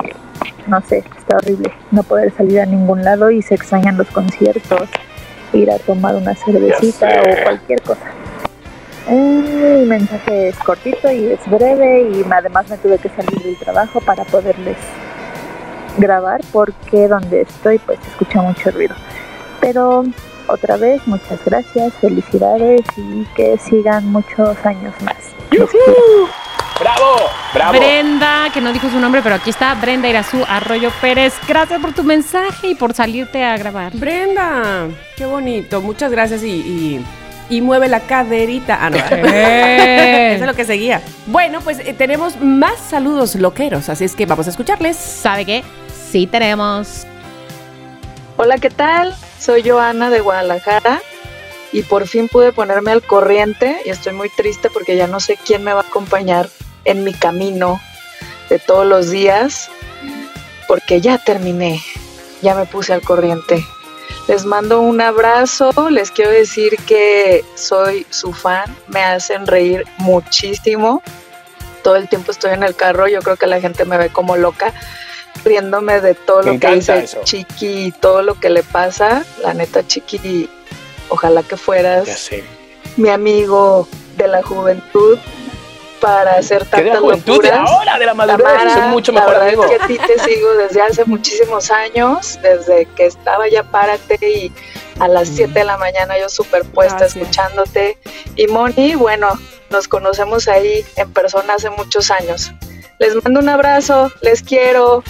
no 0.67 0.81
sé, 0.81 1.03
está 1.17 1.37
horrible 1.37 1.71
no 1.91 2.03
poder 2.03 2.31
salir 2.33 2.61
a 2.61 2.65
ningún 2.65 3.03
lado 3.03 3.29
y 3.31 3.41
se 3.41 3.55
extrañan 3.55 3.97
los 3.97 4.07
conciertos, 4.07 4.89
ir 5.51 5.69
a 5.69 5.77
tomar 5.79 6.15
una 6.15 6.33
cervecita 6.35 7.07
o 7.07 7.43
cualquier 7.43 7.81
cosa. 7.81 8.05
Eh, 9.09 9.79
mi 9.81 9.85
mensaje 9.85 10.49
es 10.49 10.57
cortito 10.59 11.11
y 11.11 11.25
es 11.25 11.39
breve 11.49 12.09
y 12.09 12.25
además 12.31 12.69
me 12.69 12.77
tuve 12.77 12.97
que 12.99 13.09
salir 13.09 13.37
del 13.43 13.57
trabajo 13.57 13.99
para 13.99 14.23
poderles 14.23 14.77
grabar 15.97 16.39
porque 16.53 17.09
donde 17.09 17.41
estoy 17.41 17.79
pues 17.79 17.99
escucha 18.07 18.41
mucho 18.41 18.71
ruido. 18.71 18.95
Pero 19.59 20.05
otra 20.47 20.77
vez 20.77 21.05
muchas 21.07 21.43
gracias, 21.45 21.93
felicidades 22.01 22.81
y 22.97 23.25
que 23.35 23.57
sigan 23.57 24.11
muchos 24.11 24.57
años 24.65 24.93
más. 25.01 25.15
Quiero. 25.49 25.67
¡Bravo! 26.79 27.15
¡Bravo! 27.53 27.77
Brenda, 27.77 28.49
que 28.53 28.59
no 28.59 28.73
dijo 28.73 28.89
su 28.89 28.99
nombre, 28.99 29.21
pero 29.21 29.35
aquí 29.35 29.51
está, 29.51 29.75
Brenda 29.75 30.09
Irazú 30.09 30.43
Arroyo 30.47 30.91
Pérez. 30.99 31.33
Gracias 31.47 31.79
por 31.79 31.93
tu 31.93 32.03
mensaje 32.03 32.69
y 32.69 32.75
por 32.75 32.93
salirte 32.93 33.43
a 33.43 33.55
grabar. 33.57 33.95
Brenda, 33.95 34.87
qué 35.15 35.25
bonito. 35.25 35.81
Muchas 35.81 36.11
gracias 36.11 36.43
y, 36.43 36.49
y, 36.49 37.05
y 37.49 37.61
mueve 37.61 37.87
la 37.87 37.99
caderita. 38.01 38.79
Ah, 38.81 38.89
no. 38.89 38.97
Eh. 39.33 40.33
Eso 40.35 40.43
es 40.43 40.49
lo 40.49 40.55
que 40.55 40.65
seguía. 40.65 41.01
Bueno, 41.27 41.61
pues 41.61 41.79
eh, 41.79 41.93
tenemos 41.93 42.41
más 42.41 42.79
saludos 42.79 43.35
loqueros, 43.35 43.89
así 43.89 44.03
es 44.03 44.15
que 44.15 44.25
vamos 44.25 44.47
a 44.47 44.49
escucharles. 44.49 44.97
¿Sabe 44.97 45.45
qué? 45.45 45.63
Sí 46.11 46.27
tenemos. 46.27 47.05
Hola, 48.35 48.57
¿qué 48.57 48.71
tal? 48.71 49.15
Soy 49.43 49.61
Joana 49.61 50.09
de 50.09 50.21
Guadalajara 50.21 51.01
y 51.73 51.81
por 51.81 52.07
fin 52.07 52.29
pude 52.29 52.53
ponerme 52.53 52.93
al 52.93 53.03
corriente 53.03 53.81
y 53.83 53.89
estoy 53.89 54.13
muy 54.13 54.29
triste 54.29 54.69
porque 54.69 54.95
ya 54.95 55.05
no 55.05 55.19
sé 55.19 55.35
quién 55.35 55.65
me 55.65 55.73
va 55.73 55.81
a 55.81 55.83
acompañar 55.83 56.47
en 56.85 57.03
mi 57.03 57.13
camino 57.13 57.81
de 58.49 58.57
todos 58.57 58.85
los 58.85 59.09
días 59.09 59.69
porque 60.65 61.01
ya 61.01 61.17
terminé, 61.17 61.81
ya 62.41 62.55
me 62.55 62.65
puse 62.65 62.93
al 62.93 63.01
corriente. 63.01 63.61
Les 64.29 64.45
mando 64.45 64.79
un 64.79 65.01
abrazo, 65.01 65.89
les 65.89 66.09
quiero 66.09 66.31
decir 66.31 66.77
que 66.87 67.43
soy 67.55 68.07
su 68.11 68.31
fan, 68.31 68.73
me 68.87 69.03
hacen 69.03 69.45
reír 69.45 69.83
muchísimo. 69.97 71.03
Todo 71.83 71.97
el 71.97 72.07
tiempo 72.07 72.31
estoy 72.31 72.51
en 72.53 72.63
el 72.63 72.77
carro, 72.77 73.09
yo 73.09 73.19
creo 73.21 73.35
que 73.35 73.47
la 73.47 73.59
gente 73.59 73.83
me 73.83 73.97
ve 73.97 74.07
como 74.07 74.37
loca, 74.37 74.73
riéndome 75.43 76.01
de 76.01 76.13
todo 76.15 76.43
Me 76.43 76.53
lo 76.53 76.59
que 76.59 76.67
dice 76.75 76.99
eso. 76.99 77.21
Chiqui 77.23 77.85
y 77.87 77.91
todo 77.91 78.21
lo 78.21 78.39
que 78.39 78.49
le 78.49 78.63
pasa. 78.63 79.23
La 79.41 79.53
neta, 79.53 79.85
Chiqui, 79.85 80.49
ojalá 81.09 81.43
que 81.43 81.57
fueras 81.57 82.29
mi 82.97 83.09
amigo 83.09 83.87
de 84.17 84.27
la 84.27 84.41
juventud 84.43 85.17
para 85.99 86.33
hacer 86.33 86.65
Que 86.67 86.77
de 86.83 86.83
la 86.89 86.93
tantas 86.95 87.01
juventud 87.01 87.41
de 87.41 87.49
locuras. 87.49 87.69
ahora, 87.71 87.97
de 87.97 88.05
la 88.05 88.13
madurez, 88.13 88.45
Tamara, 88.45 88.73
soy 88.73 88.81
mucho 88.89 89.11
la 89.13 89.19
mejor 89.21 89.33
verdad 89.35 89.47
amigo. 89.47 89.63
es 89.63 89.69
que 89.69 89.83
a 89.83 89.87
ti 89.87 89.97
te 90.05 90.19
sigo 90.19 90.53
desde 90.55 90.81
hace 90.81 91.05
muchísimos 91.05 91.71
años, 91.71 92.39
desde 92.41 92.85
que 92.95 93.05
estaba 93.05 93.47
ya 93.47 93.63
párate 93.63 94.17
y 94.21 94.51
a 94.99 95.07
las 95.07 95.29
7 95.29 95.53
de 95.53 95.63
la 95.63 95.77
mañana 95.77 96.19
yo 96.19 96.27
superpuesta 96.29 96.97
Gracias. 96.99 97.15
escuchándote. 97.15 97.97
Y 98.35 98.47
Moni, 98.47 98.95
bueno, 98.95 99.29
nos 99.69 99.87
conocemos 99.87 100.47
ahí 100.49 100.85
en 100.97 101.11
persona 101.13 101.53
hace 101.55 101.69
muchos 101.69 102.11
años. 102.11 102.51
Les 102.99 103.15
mando 103.23 103.39
un 103.39 103.47
abrazo, 103.49 104.11
les 104.21 104.43
quiero. 104.43 105.03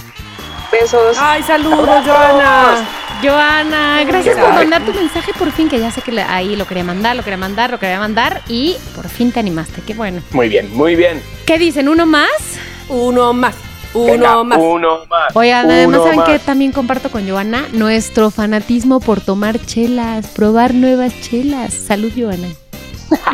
Besos. 0.74 1.18
Ay, 1.20 1.44
saludos, 1.44 2.04
Joana. 2.04 2.84
Joana, 3.22 4.04
gracias 4.06 4.38
por 4.38 4.54
mandar 4.54 4.84
tu 4.84 4.92
mensaje 4.94 5.32
por 5.38 5.52
fin, 5.52 5.70
que 5.70 5.80
ya 5.80 5.92
sé 5.92 6.02
que 6.02 6.20
ahí 6.20 6.56
lo 6.56 6.66
quería 6.66 6.84
mandar, 6.84 7.16
lo 7.16 7.24
quería 7.24 7.38
mandar, 7.38 7.70
lo 7.70 7.80
quería 7.80 8.00
mandar 8.00 8.42
y 8.48 8.76
por 8.96 9.08
fin 9.08 9.32
te 9.32 9.40
animaste, 9.40 9.82
qué 9.86 9.94
bueno. 9.94 10.22
Muy 10.32 10.50
bien, 10.50 10.76
muy 10.76 10.96
bien. 10.96 11.22
¿Qué 11.46 11.60
dicen? 11.60 11.88
¿Uno 11.90 12.06
más? 12.08 12.32
Uno 12.90 13.32
más. 13.34 13.56
Uno 13.94 14.12
Venga, 14.12 14.44
más. 14.44 14.58
Uno 14.60 15.06
más. 15.08 15.36
Oigan, 15.36 15.70
además 15.70 16.00
uno 16.00 16.04
saben 16.06 16.20
más. 16.20 16.30
que 16.30 16.40
también 16.40 16.72
comparto 16.72 17.12
con 17.12 17.30
Joana 17.30 17.68
nuestro 17.72 18.32
fanatismo 18.32 19.00
por 19.00 19.22
tomar 19.22 19.64
chelas, 19.64 20.28
probar 20.30 20.74
nuevas 20.74 21.14
chelas. 21.22 21.74
Salud, 21.74 22.12
Joana. 22.18 22.48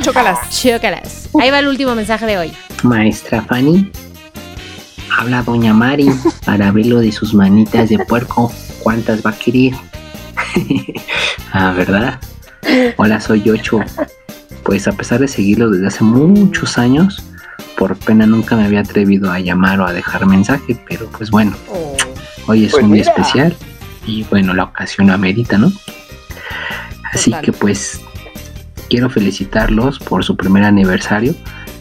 Chócalas. 0.02 0.38
Chócalas. 0.62 1.30
Ahí 1.40 1.50
va 1.52 1.60
el 1.60 1.68
último 1.70 1.96
mensaje 1.96 2.26
de 2.26 2.38
hoy. 2.38 2.54
Maestra 2.84 3.42
Fanny, 3.44 3.90
habla 5.18 5.44
Doña 5.44 5.74
Mari 5.74 6.10
para 6.46 6.72
verlo 6.72 7.00
de 7.00 7.12
sus 7.12 7.34
manitas 7.34 7.90
de 7.90 8.00
puerco. 8.00 8.52
¿Cuántas 8.82 9.26
va 9.26 9.32
a 9.32 9.38
querer? 9.38 9.74
ah, 11.54 11.72
¿verdad? 11.76 12.20
Hola, 12.98 13.20
soy 13.20 13.42
Yocho. 13.44 13.80
Pues 14.64 14.88
a 14.88 14.92
pesar 14.92 15.20
de 15.20 15.28
seguirlo 15.28 15.70
desde 15.70 15.88
hace 15.88 16.04
muchos 16.04 16.78
años, 16.78 17.24
por 17.78 17.96
pena 17.98 18.26
nunca 18.26 18.56
me 18.56 18.66
había 18.66 18.82
atrevido 18.82 19.32
a 19.32 19.40
llamar 19.40 19.80
o 19.82 19.86
a 19.88 19.94
dejar 19.94 20.26
mensaje, 20.26 20.80
pero 20.88 21.08
pues 21.10 21.32
bueno, 21.32 21.56
Oh. 21.70 21.96
hoy 22.48 22.66
es 22.66 22.72
Pues 22.72 22.84
un 22.84 22.92
día 22.92 23.02
mira. 23.04 23.12
especial 23.12 23.56
y 24.06 24.24
bueno, 24.26 24.54
la 24.54 24.64
ocasión 24.66 25.08
lo 25.08 25.14
amerita, 25.14 25.58
¿no? 25.58 25.72
Así 27.12 27.32
Total. 27.32 27.46
que 27.46 27.54
pues 27.54 28.02
quiero 28.90 29.10
felicitarlos 29.10 29.98
por 30.00 30.24
su 30.24 30.36
primer 30.36 30.64
aniversario 30.64 31.34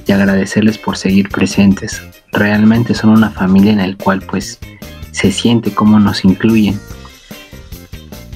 y 0.07 0.12
agradecerles 0.12 0.79
por 0.79 0.97
seguir 0.97 1.29
presentes. 1.29 2.03
Realmente 2.33 2.95
son 2.95 3.11
una 3.11 3.31
familia 3.31 3.72
en 3.72 3.79
la 3.79 3.97
cual 3.97 4.20
pues 4.22 4.59
se 5.12 5.33
siente 5.33 5.74
cómo 5.74 5.99
nos 5.99 6.24
incluyen. 6.24 6.81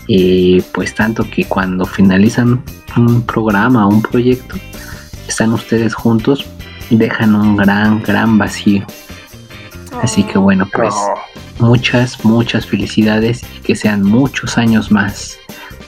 Y 0.07 0.61
pues 0.72 0.95
tanto 0.95 1.24
que 1.30 1.45
cuando 1.45 1.84
finalizan 1.84 2.62
un 2.97 3.22
programa 3.22 3.86
o 3.86 3.90
un 3.90 4.03
proyecto, 4.03 4.57
están 5.28 5.53
ustedes 5.53 5.95
juntos, 5.95 6.45
dejan 6.90 7.34
un 7.34 7.57
gran, 7.57 8.03
gran 8.03 8.38
vacío. 8.38 8.84
Así 10.03 10.22
que 10.24 10.38
bueno, 10.38 10.68
pues 10.74 10.95
muchas, 11.59 12.24
muchas 12.24 12.66
felicidades 12.66 13.43
y 13.57 13.61
que 13.61 13.76
sean 13.76 14.03
muchos 14.03 14.59
años 14.59 14.90
más. 14.90 15.38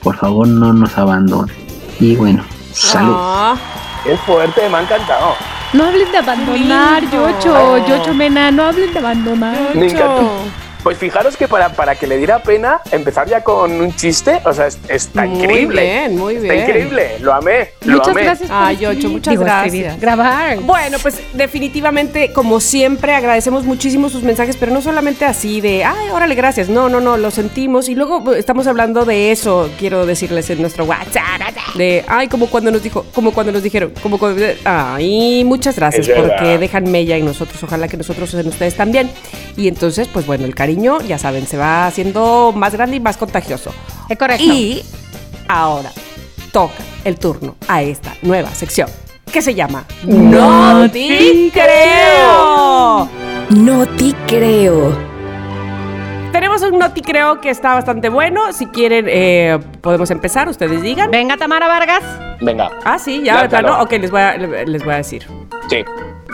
Por 0.03 0.17
favor, 0.17 0.47
no 0.47 0.73
nos 0.73 0.97
abandonen. 0.97 1.55
Y 1.99 2.17
bueno, 2.17 2.45
salud. 2.73 3.15
Ah, 3.17 3.57
Qué 4.05 4.17
fuerte, 4.19 4.69
me 4.69 4.77
ha 4.77 4.83
encantado. 4.83 5.35
No 5.73 5.85
hablen 5.87 6.11
de 6.13 6.19
abandonar. 6.19 7.03
Yocho, 7.11 7.87
Yocho 7.87 8.15
Mena, 8.15 8.51
no 8.51 8.65
hablen 8.65 8.93
de 8.93 8.99
abandonar. 8.99 9.75
Me 9.75 9.89
Yocho. 9.89 9.97
encantó. 10.05 10.31
Pues 10.85 10.99
fijaros 10.99 11.37
que 11.37 11.49
para, 11.49 11.71
para 11.71 11.97
que 11.97 12.07
le 12.07 12.19
diera 12.19 12.41
pena 12.43 12.81
empezar 12.93 13.27
ya 13.27 13.43
con 13.43 13.73
un 13.73 13.97
chiste, 13.97 14.39
o 14.45 14.53
sea, 14.53 14.67
es- 14.69 14.79
está 14.89 15.25
Muy 15.25 15.39
increíble. 15.41 15.83
bien, 15.83 16.17
muy 16.17 16.35
Está 16.37 16.53
bien. 16.53 16.61
increíble, 16.69 17.17
lo 17.21 17.33
amé, 17.33 17.71
lo 17.87 17.95
Muchas 17.97 18.09
amé. 18.09 18.23
gracias 18.25 18.49
por 18.51 18.59
Ay. 18.63 18.77
Yocho, 18.77 19.09
muchas 19.09 19.33
Digo, 19.33 19.45
gracias. 19.45 19.75
escribir, 19.75 20.01
Grabar. 20.01 20.59
Bueno, 20.61 20.99
pues 21.01 21.21
definitivamente, 21.33 22.33
como 22.35 22.61
siempre, 22.61 23.15
agradecemos 23.15 23.65
muchísimo 23.65 24.11
sus 24.11 24.23
mensajes, 24.25 24.57
pero 24.59 24.73
no 24.73 24.83
solamente 24.83 25.25
así 25.25 25.63
de, 25.63 25.85
ay, 25.85 26.11
órale, 26.13 26.35
gracias. 26.35 26.69
No, 26.69 26.91
no, 26.91 27.01
no, 27.01 27.17
lo 27.17 27.31
sentimos. 27.31 27.89
Y 27.89 27.95
luego 27.95 28.35
eh, 28.35 28.39
estamos 28.39 28.67
hablando 28.67 29.07
de 29.07 29.33
eso, 29.33 29.71
quiero 29.79 30.05
decirles 30.05 30.51
en 30.51 30.61
nuestro 30.61 30.85
WhatsApp. 30.85 31.25
De, 31.77 32.05
ay, 32.09 32.29
como 32.29 32.49
cuando 32.49 32.71
nos 32.71 32.83
dijo, 32.83 33.07
como 33.15 33.33
cuando 33.33 33.53
nos 33.53 33.63
dijeron, 33.63 33.93
como 34.03 34.19
cuando, 34.19 34.45
ay, 34.67 35.43
muchas 35.45 35.77
gracias 35.77 36.07
Es 36.09 36.15
verdad. 36.15 36.37
porque 36.37 36.59
dejan 36.59 36.91
mella 36.91 37.17
en 37.17 37.25
nosotros. 37.25 37.63
Ojalá 37.63 37.89
que 37.89 37.97
nosotros 37.97 38.35
en 38.35 38.47
ustedes 38.49 38.75
también. 38.77 39.11
Y 39.57 39.69
entonces, 39.69 40.09
pues 40.09 40.27
bueno, 40.27 40.45
el 40.45 40.55
cariño, 40.55 40.74
ya 41.07 41.19
saben, 41.19 41.47
se 41.47 41.57
va 41.57 41.87
haciendo 41.87 42.53
más 42.55 42.73
grande 42.75 42.97
y 42.97 43.01
más 43.01 43.17
contagioso. 43.17 43.73
Es 44.09 44.19
correcto. 44.19 44.45
Y 44.45 44.83
ahora 45.49 45.91
toca 46.53 46.75
el 47.05 47.19
turno 47.19 47.57
a 47.69 47.83
esta 47.83 48.15
nueva 48.23 48.51
sección 48.51 48.89
que 49.33 49.43
se 49.43 49.55
llama 49.55 49.85
No 50.05 50.89
te 50.91 51.51
creo. 51.53 53.09
No 53.51 53.87
te 53.87 54.15
creo. 54.27 55.15
Tenemos 56.33 56.63
un 56.63 56.79
No 56.79 56.93
te 56.93 57.01
creo 57.03 57.41
que 57.41 57.51
está 57.51 57.75
bastante 57.75 58.09
bueno. 58.09 58.53
Si 58.53 58.67
quieren, 58.67 59.07
eh, 59.09 59.59
podemos 59.81 60.11
empezar. 60.11 60.49
Ustedes 60.49 60.83
digan. 60.83 61.11
Venga, 61.11 61.37
Tamara 61.37 61.69
Vargas. 61.69 62.03
Venga, 62.41 62.71
Ah, 62.85 62.99
sí, 62.99 63.23
ya, 63.25 63.49
plano. 63.49 63.69
claro. 63.69 63.83
Ok, 63.85 63.93
les 63.93 64.11
voy, 64.11 64.21
a, 64.21 64.37
les 64.37 64.85
voy 64.85 64.95
a 64.95 64.97
decir. 64.99 65.27
sí. 65.69 65.85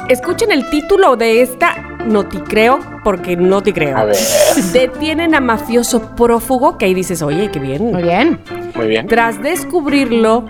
Escuchen 0.09 0.51
el 0.51 0.69
título 0.71 1.15
de 1.15 1.43
esta 1.43 1.75
No 2.07 2.27
te 2.27 2.43
creo 2.43 2.81
porque 3.05 3.37
no 3.37 3.63
te 3.63 3.73
creo. 3.73 3.97
A 3.97 4.05
ver, 4.05 4.17
Detienen 4.73 5.35
a 5.35 5.41
mafioso 5.41 6.15
prófugo 6.17 6.77
que 6.79 6.87
ahí 6.87 6.95
dices, 6.95 7.23
oye, 7.23 7.51
qué 7.51 7.59
bien. 7.59 7.93
Muy 7.93 8.03
bien. 8.03 8.41
muy 8.75 8.87
bien. 8.89 9.07
Tras 9.07 9.41
descubrirlo 9.43 10.45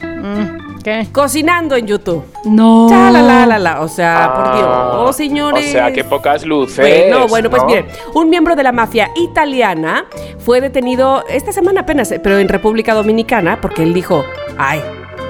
Mm, 0.00 0.82
¿Qué? 0.82 1.06
cocinando 1.12 1.76
en 1.76 1.86
YouTube. 1.86 2.24
No. 2.44 2.88
Ya, 2.88 3.10
la, 3.10 3.22
la, 3.22 3.46
la, 3.46 3.58
la. 3.58 3.80
O 3.80 3.88
sea, 3.88 4.32
por 4.34 4.54
Dios, 4.56 4.66
Ah, 4.68 4.92
oh, 4.98 5.12
señores. 5.12 5.68
O 5.68 5.72
sea, 5.72 5.92
qué 5.92 6.02
pocas 6.04 6.44
luces. 6.44 6.78
Bueno, 6.78 7.26
bueno, 7.28 7.50
pues 7.50 7.62
¿no? 7.62 7.68
miren, 7.68 7.86
un 8.14 8.28
miembro 8.30 8.56
de 8.56 8.62
la 8.62 8.72
mafia 8.72 9.10
italiana 9.16 10.04
fue 10.38 10.60
detenido 10.60 11.24
esta 11.28 11.52
semana 11.52 11.82
apenas, 11.82 12.10
eh, 12.12 12.20
pero 12.20 12.38
en 12.38 12.48
República 12.48 12.94
Dominicana, 12.94 13.60
porque 13.60 13.82
él 13.82 13.94
dijo, 13.94 14.24
ay, 14.58 14.80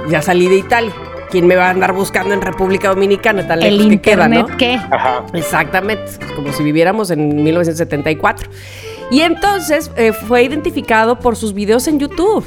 ya 0.08 0.22
salí 0.22 0.48
de 0.48 0.56
Italia. 0.56 0.92
¿Quién 1.30 1.46
me 1.46 1.56
va 1.56 1.66
a 1.66 1.70
andar 1.70 1.92
buscando 1.92 2.34
en 2.34 2.40
República 2.40 2.88
Dominicana 2.88 3.46
tan 3.46 3.62
El 3.62 3.78
lejos 3.78 3.92
que 3.92 4.00
queda, 4.00 4.28
no? 4.28 4.46
¿qué? 4.56 4.74
Ajá. 4.90 5.24
Exactamente, 5.32 6.04
como 6.34 6.52
si 6.52 6.62
viviéramos 6.62 7.10
en 7.10 7.42
1974. 7.42 8.48
Y 9.10 9.20
entonces 9.20 9.90
eh, 9.96 10.12
fue 10.12 10.42
identificado 10.42 11.18
por 11.18 11.36
sus 11.36 11.54
videos 11.54 11.86
en 11.86 12.00
YouTube. 12.00 12.44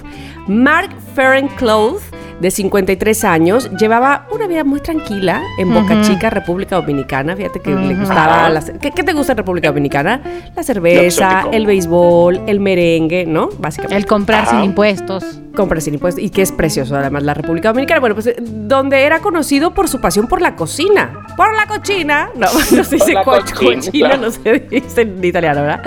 Mark 0.47 0.89
Ferencloth, 1.15 2.01
de 2.39 2.51
53 2.51 3.23
años, 3.25 3.69
llevaba 3.79 4.27
una 4.31 4.47
vida 4.47 4.63
muy 4.63 4.79
tranquila 4.79 5.41
en 5.57 5.73
Boca 5.73 5.95
Ujú. 5.95 6.03
Chica, 6.03 6.29
República 6.29 6.77
Dominicana. 6.77 7.35
Fíjate 7.35 7.59
que 7.59 7.71
le 7.75 7.95
gustaba. 7.95 8.49
La 8.49 8.61
¿qué, 8.61 8.91
qué 8.91 9.03
te 9.03 9.13
gusta 9.13 9.33
en 9.33 9.37
República 9.37 9.67
Dominicana? 9.69 10.21
La 10.55 10.63
cerveza, 10.63 11.45
el 11.51 11.65
béisbol, 11.65 12.41
el 12.47 12.59
merengue, 12.59 13.25
¿no? 13.25 13.49
Básicamente 13.59 13.95
El 13.97 14.05
comprar 14.05 14.47
sin 14.49 14.63
impuestos. 14.63 15.39
compra 15.55 15.81
sin 15.81 15.95
impuestos 15.95 16.23
y 16.23 16.29
que 16.29 16.41
es 16.41 16.51
precioso 16.53 16.95
además 16.95 17.23
la 17.23 17.33
República 17.33 17.69
Dominicana. 17.69 17.99
Bueno, 17.99 18.15
pues 18.15 18.27
eh, 18.27 18.35
donde 18.39 19.03
era 19.03 19.19
conocido 19.19 19.73
por 19.73 19.89
su 19.89 19.99
pasión 19.99 20.27
por 20.27 20.41
la 20.41 20.55
cocina. 20.55 21.25
Por 21.35 21.53
la 21.55 21.65
cochina. 21.67 22.29
No, 22.35 22.47
no 22.75 22.83
se 22.83 22.95
dice 22.95 23.15
co- 23.25 23.39
cochina, 23.59 24.15
no 24.17 24.31
se 24.31 24.59
dice 24.69 25.01
en 25.01 25.23
italiano, 25.23 25.61
¿verdad? 25.61 25.81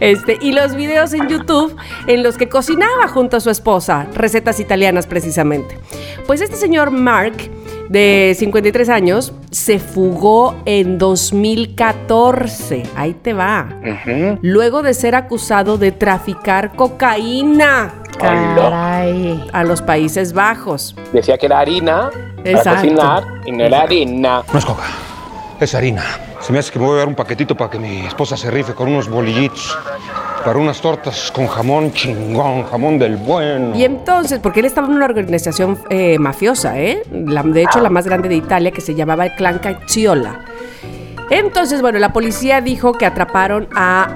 Este, 0.00 0.38
y 0.40 0.52
los 0.52 0.74
videos 0.76 1.12
en 1.14 1.28
YouTube 1.28 1.74
en 2.06 2.22
los 2.22 2.36
que 2.36 2.48
cocinaba 2.48 3.08
junto 3.08 3.36
a 3.36 3.40
su 3.40 3.50
esposa, 3.50 4.06
recetas 4.14 4.60
italianas 4.60 5.06
precisamente. 5.06 5.76
Pues 6.26 6.40
este 6.40 6.56
señor 6.56 6.90
Mark, 6.90 7.34
de 7.88 8.34
53 8.38 8.88
años, 8.88 9.32
se 9.50 9.78
fugó 9.78 10.56
en 10.64 10.98
2014. 10.98 12.82
Ahí 12.96 13.14
te 13.14 13.32
va. 13.32 13.68
Luego 14.42 14.82
de 14.82 14.94
ser 14.94 15.14
acusado 15.14 15.78
de 15.78 15.92
traficar 15.92 16.72
cocaína. 16.74 17.94
Caray. 18.18 19.44
a 19.52 19.62
los 19.62 19.82
Países 19.82 20.32
Bajos. 20.32 20.96
Decía 21.12 21.36
que 21.36 21.46
era 21.46 21.58
harina 21.60 22.10
para 22.36 22.50
Exacto. 22.50 22.80
cocinar 22.80 23.24
y 23.44 23.52
no 23.52 23.64
era 23.64 23.82
harina. 23.82 24.42
No 24.52 24.58
es 24.58 24.64
coca, 24.64 24.84
es 25.64 25.74
harina. 25.74 26.02
Se 26.40 26.52
me 26.52 26.58
hace 26.58 26.70
que 26.72 26.78
me 26.78 26.86
voy 26.86 26.96
a 26.96 26.98
dar 26.98 27.08
un 27.08 27.14
paquetito 27.14 27.56
para 27.56 27.70
que 27.70 27.78
mi 27.78 28.06
esposa 28.06 28.36
se 28.36 28.50
rife 28.50 28.74
con 28.74 28.88
unos 28.88 29.08
bolillitos. 29.08 29.76
Para 30.44 30.58
unas 30.60 30.80
tortas 30.80 31.32
con 31.32 31.48
jamón 31.48 31.92
chingón, 31.92 32.64
jamón 32.66 32.98
del 33.00 33.16
bueno. 33.16 33.74
Y 33.74 33.84
entonces, 33.84 34.38
porque 34.38 34.60
él 34.60 34.66
estaba 34.66 34.86
en 34.86 34.92
una 34.94 35.06
organización 35.06 35.76
eh, 35.90 36.18
mafiosa, 36.20 36.78
¿eh? 36.78 37.02
La- 37.10 37.42
de 37.42 37.62
hecho, 37.62 37.80
la 37.80 37.90
más 37.90 38.06
grande 38.06 38.28
de 38.28 38.36
Italia, 38.36 38.70
que 38.70 38.80
se 38.80 38.94
llamaba 38.94 39.24
el 39.26 39.34
Clan 39.34 39.58
Cacciola. 39.58 40.40
Entonces, 41.30 41.80
bueno, 41.82 41.98
la 41.98 42.12
policía 42.12 42.60
dijo 42.60 42.92
que 42.92 43.06
atraparon 43.06 43.66
a, 43.74 44.06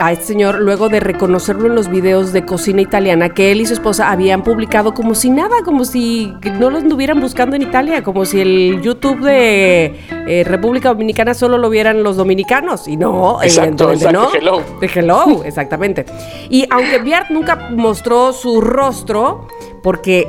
a 0.00 0.12
este 0.12 0.24
señor 0.26 0.60
luego 0.60 0.88
de 0.88 1.00
reconocerlo 1.00 1.66
en 1.66 1.74
los 1.74 1.88
videos 1.88 2.32
de 2.32 2.44
cocina 2.44 2.82
italiana 2.82 3.30
que 3.30 3.52
él 3.52 3.60
y 3.60 3.66
su 3.66 3.74
esposa 3.74 4.10
habían 4.10 4.42
publicado 4.42 4.94
como 4.94 5.14
si 5.14 5.30
nada, 5.30 5.56
como 5.64 5.84
si 5.84 6.32
no 6.58 6.70
los 6.70 6.82
estuvieran 6.82 7.20
buscando 7.20 7.56
en 7.56 7.62
Italia, 7.62 8.02
como 8.02 8.24
si 8.24 8.40
el 8.40 8.80
YouTube 8.82 9.20
de 9.20 9.94
eh, 10.26 10.44
República 10.44 10.88
Dominicana 10.90 11.34
solo 11.34 11.58
lo 11.58 11.70
vieran 11.70 12.02
los 12.02 12.16
dominicanos. 12.16 12.88
Y 12.88 12.96
no, 12.96 13.42
Exacto, 13.42 13.90
evidentemente 13.90 14.04
exacto, 14.06 14.48
no. 14.48 14.58
hello. 14.58 14.78
De 14.80 14.90
Hello, 14.94 15.42
exactamente. 15.44 16.06
Y 16.48 16.66
aunque 16.70 16.98
Biart 16.98 17.30
nunca 17.30 17.70
mostró 17.70 18.32
su 18.32 18.60
rostro, 18.60 19.48
porque 19.82 20.28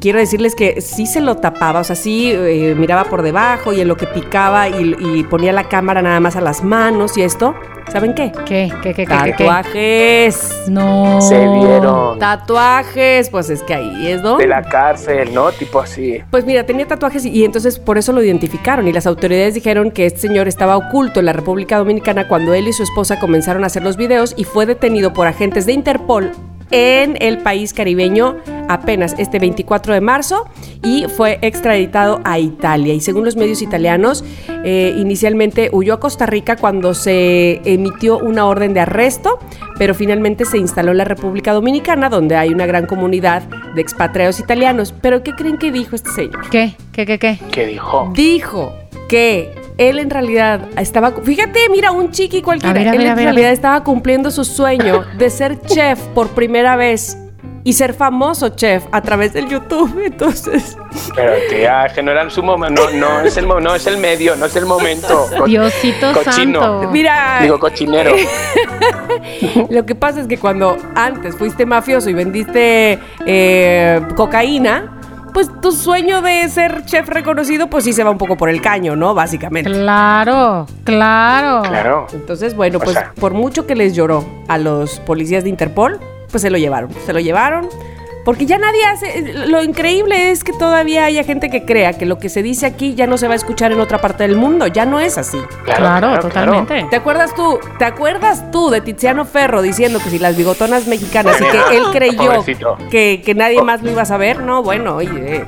quiero 0.00 0.18
decirles 0.18 0.54
que 0.54 0.80
sí 0.80 1.06
se 1.06 1.20
lo 1.20 1.36
tapaba, 1.36 1.80
o 1.80 1.84
sea, 1.84 1.96
sí 1.96 2.30
eh, 2.32 2.74
miraba 2.76 3.04
por 3.04 3.22
debajo 3.22 3.72
y 3.72 3.80
en 3.80 3.88
lo 3.88 3.96
que 3.96 4.06
picaba 4.06 4.68
y, 4.68 4.94
y 5.00 5.22
ponía 5.24 5.52
la 5.52 5.68
cámara 5.68 6.02
nada 6.02 6.20
más 6.20 6.36
a 6.36 6.40
las 6.40 6.62
manos 6.62 7.16
y 7.16 7.22
esto, 7.22 7.54
¿saben 7.90 8.14
qué? 8.14 8.32
¿Qué? 8.46 8.72
¿Qué? 8.82 8.94
¿Qué? 8.94 9.06
¿Qué? 9.06 9.06
¿Qué? 9.06 9.32
Tatuajes. 9.32 10.64
No. 10.68 11.20
Se 11.20 11.38
vieron 11.38 12.18
Tatuajes, 12.18 13.30
pues 13.30 13.50
es 13.50 13.62
que 13.62 13.74
ahí 13.74 14.08
es 14.08 14.22
donde. 14.22 14.44
de 14.44 14.48
la 14.48 14.62
cárcel, 14.62 15.32
¿no? 15.32 15.52
Tipo 15.52 15.80
así. 15.80 16.20
Pues 16.30 16.44
mira, 16.44 16.64
tenía 16.64 16.86
tatuajes 16.86 17.24
y, 17.24 17.30
y 17.30 17.44
entonces 17.44 17.78
por 17.78 17.98
eso 17.98 18.12
lo 18.12 18.22
identificaron 18.22 18.88
y 18.88 18.92
las 18.92 19.06
autoridades 19.06 19.54
dijeron 19.54 19.90
que 19.90 20.06
este 20.06 20.20
señor 20.20 20.48
estaba 20.48 20.76
oculto 20.76 21.20
en 21.20 21.26
la 21.26 21.32
República 21.32 21.78
Dominicana 21.78 22.28
cuando 22.28 22.54
él 22.54 22.68
y 22.68 22.72
su 22.72 22.82
esposa 22.82 23.18
comenzaron 23.20 23.64
a 23.64 23.66
hacer 23.66 23.82
los 23.82 23.96
videos 23.96 24.34
y 24.36 24.44
fue 24.44 24.66
detenido 24.66 25.12
por 25.12 25.26
agentes 25.26 25.66
de 25.66 25.72
Interpol 25.72 26.32
en 26.70 27.16
el 27.20 27.38
país 27.38 27.72
caribeño 27.72 28.36
apenas 28.68 29.14
este 29.18 29.38
24 29.38 29.94
de 29.94 30.00
marzo 30.00 30.46
y 30.82 31.06
fue 31.08 31.38
extraditado 31.42 32.20
a 32.24 32.38
Italia. 32.38 32.94
Y 32.94 33.00
según 33.00 33.24
los 33.24 33.36
medios 33.36 33.62
italianos, 33.62 34.24
eh, 34.64 34.94
inicialmente 34.96 35.68
huyó 35.72 35.94
a 35.94 36.00
Costa 36.00 36.24
Rica 36.24 36.56
cuando 36.56 36.94
se 36.94 37.60
emitió 37.64 38.18
una 38.18 38.46
orden 38.46 38.72
de 38.72 38.80
arresto, 38.80 39.38
pero 39.78 39.94
finalmente 39.94 40.46
se 40.46 40.56
instaló 40.56 40.92
en 40.92 40.98
la 40.98 41.04
República 41.04 41.52
Dominicana, 41.52 42.08
donde 42.08 42.36
hay 42.36 42.48
una 42.48 42.64
gran 42.64 42.86
comunidad 42.86 43.42
de 43.74 43.82
expatriados 43.82 44.40
italianos. 44.40 44.94
¿Pero 45.00 45.22
qué 45.22 45.32
creen 45.32 45.58
que 45.58 45.70
dijo 45.70 45.94
este 45.94 46.10
señor? 46.10 46.48
¿Qué? 46.50 46.74
¿Qué? 46.92 47.04
¿Qué? 47.04 47.18
¿Qué? 47.18 47.38
¿Qué 47.52 47.66
dijo? 47.66 48.10
Dijo 48.14 48.72
que 49.08 49.52
él 49.76 49.98
en 49.98 50.08
realidad 50.08 50.68
estaba, 50.78 51.12
fíjate, 51.12 51.58
mira, 51.70 51.90
un 51.90 52.10
chiqui 52.10 52.40
cualquiera, 52.40 52.70
A 52.70 52.74
ver, 52.74 52.88
a 52.88 52.92
él 52.92 52.98
ver, 52.98 53.06
en 53.06 53.12
a 53.12 53.14
ver, 53.16 53.22
a 53.22 53.32
realidad 53.32 53.52
estaba 53.52 53.84
cumpliendo 53.84 54.30
su 54.30 54.44
sueño 54.44 55.04
de 55.18 55.28
ser 55.30 55.60
chef 55.66 56.00
por 56.14 56.28
primera 56.30 56.76
vez 56.76 57.18
y 57.66 57.72
ser 57.72 57.94
famoso 57.94 58.50
chef 58.50 58.84
a 58.92 59.00
través 59.00 59.32
del 59.32 59.48
YouTube. 59.48 59.98
Entonces, 60.04 60.76
Pero 61.16 61.32
tía, 61.50 61.86
es 61.86 61.92
que 61.94 62.02
no 62.02 62.10
era 62.12 62.28
su 62.30 62.42
momento, 62.42 62.88
no, 62.92 62.98
no, 62.98 63.20
es 63.22 63.36
el, 63.38 63.48
no 63.48 63.74
es 63.74 63.86
el 63.86 63.96
medio, 63.96 64.36
no 64.36 64.46
es 64.46 64.54
el 64.56 64.66
momento. 64.66 65.26
Co- 65.38 65.46
Diosito 65.46 66.12
Cochino. 66.12 66.60
santo. 66.60 66.90
mira, 66.92 67.38
Digo, 67.42 67.58
cochinero. 67.58 68.12
lo 69.70 69.86
que 69.86 69.94
pasa 69.94 70.20
es 70.20 70.26
que 70.26 70.38
cuando 70.38 70.76
antes 70.94 71.36
fuiste 71.36 71.66
mafioso 71.66 72.10
y 72.10 72.14
vendiste 72.14 72.98
eh, 73.26 74.00
cocaína, 74.14 74.90
pues 75.32 75.48
tu 75.60 75.72
sueño 75.72 76.22
de 76.22 76.48
ser 76.48 76.84
chef 76.84 77.08
reconocido, 77.08 77.66
pues 77.68 77.84
sí 77.84 77.92
se 77.92 78.04
va 78.04 78.10
un 78.10 78.18
poco 78.18 78.36
por 78.36 78.48
el 78.48 78.60
caño, 78.60 78.94
¿no? 78.94 79.14
Básicamente. 79.14 79.68
Claro, 79.70 80.66
claro. 80.84 81.62
Claro. 81.68 82.06
Entonces, 82.12 82.54
bueno, 82.54 82.78
O 82.78 82.80
pues 82.82 82.94
sea- 82.96 83.12
por 83.18 83.32
mucho 83.34 83.66
que 83.66 83.74
les 83.74 83.94
lloró 83.94 84.24
a 84.48 84.58
los 84.58 85.00
policías 85.00 85.42
de 85.42 85.50
Interpol, 85.50 85.98
pues 86.34 86.42
se 86.42 86.50
lo 86.50 86.58
llevaron. 86.58 86.90
Se 87.06 87.12
lo 87.12 87.20
llevaron. 87.20 87.68
Porque 88.24 88.44
ya 88.44 88.58
nadie 88.58 88.84
hace. 88.86 89.34
Lo 89.46 89.62
increíble 89.62 90.32
es 90.32 90.42
que 90.42 90.52
todavía 90.52 91.04
haya 91.04 91.22
gente 91.22 91.48
que 91.48 91.64
crea 91.64 91.92
que 91.92 92.06
lo 92.06 92.18
que 92.18 92.28
se 92.28 92.42
dice 92.42 92.66
aquí 92.66 92.96
ya 92.96 93.06
no 93.06 93.18
se 93.18 93.28
va 93.28 93.34
a 93.34 93.36
escuchar 93.36 93.70
en 93.70 93.78
otra 93.78 93.98
parte 93.98 94.26
del 94.26 94.34
mundo. 94.34 94.66
Ya 94.66 94.84
no 94.84 94.98
es 94.98 95.16
así. 95.16 95.38
Claro, 95.64 96.18
totalmente. 96.18 96.86
¿Te 96.90 96.96
acuerdas 96.96 97.32
tú? 97.36 97.60
¿Te 97.78 97.84
acuerdas 97.84 98.50
tú 98.50 98.68
de 98.70 98.80
Tiziano 98.80 99.24
Ferro 99.24 99.62
diciendo 99.62 100.00
que 100.02 100.10
si 100.10 100.18
las 100.18 100.36
bigotonas 100.36 100.88
mexicanas 100.88 101.40
y 101.40 101.44
que 101.44 101.76
él 101.76 101.84
creyó 101.92 102.44
que, 102.90 103.22
que 103.24 103.34
nadie 103.36 103.62
más 103.62 103.80
lo 103.82 103.92
iba 103.92 104.02
a 104.02 104.06
saber? 104.06 104.40
No, 104.42 104.64
bueno, 104.64 104.96
oye. 104.96 105.44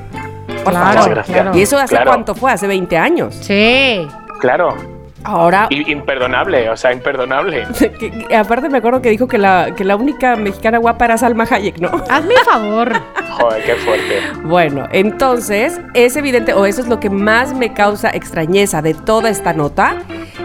Por 0.63 0.71
Claro, 0.73 1.01
favor. 1.01 1.23
claro. 1.25 1.57
¿Y 1.57 1.63
eso 1.63 1.77
hace 1.77 1.95
Claro. 1.95 2.11
cuánto 2.11 2.33
fue? 2.33 2.49
Hace 2.53 2.67
20 2.67 2.97
años. 2.97 3.35
Sí. 3.41 4.07
Claro. 4.39 4.96
Ahora 5.23 5.67
Y- 5.69 5.91
imperdonable, 5.91 6.69
o 6.69 6.77
sea, 6.77 6.93
imperdonable. 6.93 7.67
Que- 7.77 7.91
que- 8.27 8.35
aparte 8.35 8.69
me 8.69 8.77
acuerdo 8.77 9.01
que 9.01 9.09
dijo 9.09 9.27
que 9.27 9.37
la, 9.37 9.69
que 9.75 9.83
la 9.83 9.95
única 9.95 10.35
mexicana 10.35 10.77
guapa 10.77 11.05
era 11.05 11.17
Salma 11.17 11.45
Hayek, 11.49 11.79
¿no? 11.79 11.89
Hazme 12.09 12.33
el 12.35 12.39
favor. 12.41 12.91
Joder, 13.39 13.63
qué 13.63 13.75
fuerte. 13.75 14.21
Bueno, 14.43 14.87
entonces 14.91 15.79
es 15.93 16.15
evidente, 16.15 16.53
o 16.53 16.65
eso 16.65 16.81
es 16.81 16.87
lo 16.87 16.99
que 16.99 17.09
más 17.09 17.53
me 17.53 17.73
causa 17.73 18.09
extrañeza 18.09 18.81
de 18.81 18.93
toda 18.93 19.29
esta 19.29 19.53
nota, 19.53 19.97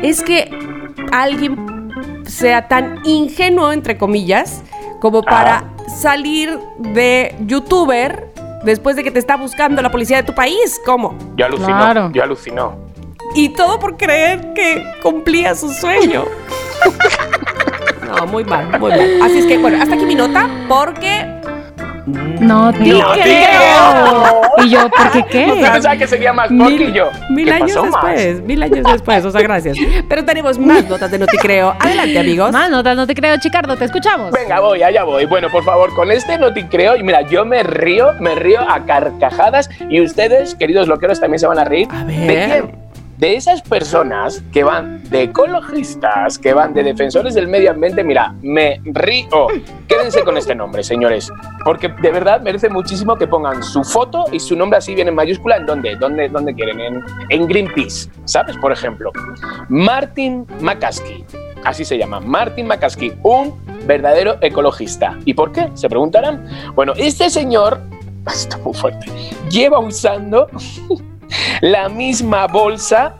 es 0.03 0.23
que 0.23 0.51
alguien 1.13 1.91
sea 2.25 2.69
tan 2.69 3.01
ingenuo, 3.05 3.73
entre 3.73 3.99
comillas, 3.99 4.63
como 5.01 5.23
para 5.23 5.65
salir 5.89 6.59
de 6.79 7.35
youtuber 7.47 8.29
después 8.65 8.97
de 8.97 9.05
que 9.05 9.11
te 9.11 9.19
está 9.19 9.37
buscando 9.37 9.83
la 9.83 9.91
policía 9.91 10.19
de 10.19 10.23
tu 10.23 10.35
país. 10.35 10.81
¿Cómo? 10.87 11.17
Yo 11.37 11.47
alucino, 11.47 11.67
Claro. 11.67 12.11
yo 12.13 12.23
alucino. 12.23 12.92
Y 13.35 13.51
todo 13.51 13.79
por 13.79 13.97
creer 13.97 14.53
que 14.55 14.85
cumplía 15.03 15.55
su 15.55 15.71
sueño. 15.71 16.25
No, 18.15 18.27
muy 18.27 18.45
mal, 18.45 18.67
muy 18.79 18.91
mal. 18.91 19.23
Así 19.23 19.39
es 19.39 19.47
que, 19.47 19.57
bueno, 19.57 19.81
hasta 19.83 19.95
aquí 19.95 20.05
mi 20.05 20.15
nota, 20.15 20.47
porque 20.69 21.25
No 22.41 22.71
te 22.71 22.79
No 22.81 23.13
te 23.15 23.23
creo. 23.23 24.43
Y 24.59 24.69
yo, 24.69 24.91
¿por 24.91 25.11
qué 25.13 25.25
qué? 25.31 25.47
Yo 25.47 25.73
pensaba 25.73 25.97
que 25.97 26.07
sería 26.07 26.31
más 26.35 26.51
mil, 26.51 26.63
poquillo. 26.79 27.09
mil 27.31 27.47
¿Qué 27.47 27.53
años 27.55 27.71
pasó 27.75 27.85
más? 27.87 28.15
después, 28.15 28.43
mil 28.43 28.63
años 28.63 28.85
después, 28.93 29.25
o 29.25 29.31
sea, 29.31 29.41
gracias. 29.41 29.79
Pero 30.11 30.25
tenemos 30.27 30.59
más 30.59 30.87
notas 30.89 31.11
de 31.11 31.19
Noticreo. 31.21 31.75
Adelante, 31.81 32.19
amigos. 32.19 32.53
Más 32.53 32.71
notas, 32.71 32.97
no 32.97 33.07
te 33.07 33.15
creo, 33.15 33.35
Chicardo, 33.39 33.77
te 33.79 33.87
escuchamos. 33.87 34.31
Venga, 34.33 34.61
voy, 34.61 34.83
allá 34.83 35.05
voy. 35.05 35.25
Bueno, 35.25 35.49
por 35.51 35.65
favor, 35.65 35.95
con 35.95 36.11
este 36.11 36.37
no 36.37 36.53
te 36.53 36.69
creo. 36.69 36.97
Y 36.97 37.03
mira, 37.03 37.23
yo 37.23 37.47
me 37.47 37.63
río, 37.63 38.13
me 38.21 38.35
río 38.35 38.61
a 38.61 38.85
carcajadas. 38.85 39.71
Y 39.89 40.03
ustedes, 40.03 40.55
queridos 40.55 40.87
loqueros, 40.87 41.19
también 41.19 41.39
se 41.39 41.47
van 41.47 41.59
a 41.59 41.65
reír. 41.65 41.89
A 41.91 42.05
¿De 42.05 42.27
ver. 42.27 42.49
quién? 42.51 42.92
De 43.23 43.37
esas 43.37 43.63
personas 43.63 44.43
que 44.53 44.65
van 44.65 45.09
de 45.09 45.23
ecologistas, 45.23 46.41
que 46.41 46.53
van 46.53 46.75
de 46.75 46.83
defensores 46.83 47.35
del 47.35 47.47
medio 47.47 47.71
ambiente, 47.71 48.03
mira, 48.03 48.35
me 48.43 48.81
río. 48.85 49.47
Quédense 49.87 50.25
con 50.25 50.37
este 50.37 50.57
nombre, 50.57 50.83
señores, 50.83 51.31
porque 51.65 51.87
de 51.87 52.11
verdad 52.11 52.41
merece 52.41 52.69
muchísimo 52.69 53.15
que 53.15 53.29
pongan 53.29 53.63
su 53.63 53.85
foto 53.85 54.25
y 54.33 54.41
su 54.41 54.57
nombre 54.57 54.79
así 54.79 54.97
bien 54.97 55.07
en 55.07 55.15
mayúscula. 55.15 55.59
¿En 55.59 55.67
dónde? 55.67 55.95
¿Dónde, 55.95 56.29
dónde 56.31 56.53
quieren? 56.53 56.81
En, 56.81 57.01
en 57.29 57.47
Greenpeace, 57.47 58.11
¿sabes? 58.25 58.57
Por 58.57 58.73
ejemplo, 58.73 59.13
Martin 59.69 60.45
McCaskey, 60.61 61.25
así 61.63 61.85
se 61.85 61.97
llama, 61.99 62.19
Martin 62.19 62.67
McCaskey, 62.67 63.17
un 63.23 63.55
verdadero 63.87 64.39
ecologista. 64.41 65.17
¿Y 65.27 65.35
por 65.35 65.53
qué? 65.53 65.71
Se 65.75 65.89
preguntarán. 65.89 66.45
Bueno, 66.75 66.93
este 66.97 67.31
señor 67.31 67.81
esto 68.27 68.57
es 68.57 68.65
muy 68.65 68.75
fuerte, 68.75 69.07
lleva 69.49 69.79
usando 69.79 70.49
la 71.61 71.89
misma 71.89 72.47
bolsa 72.47 73.15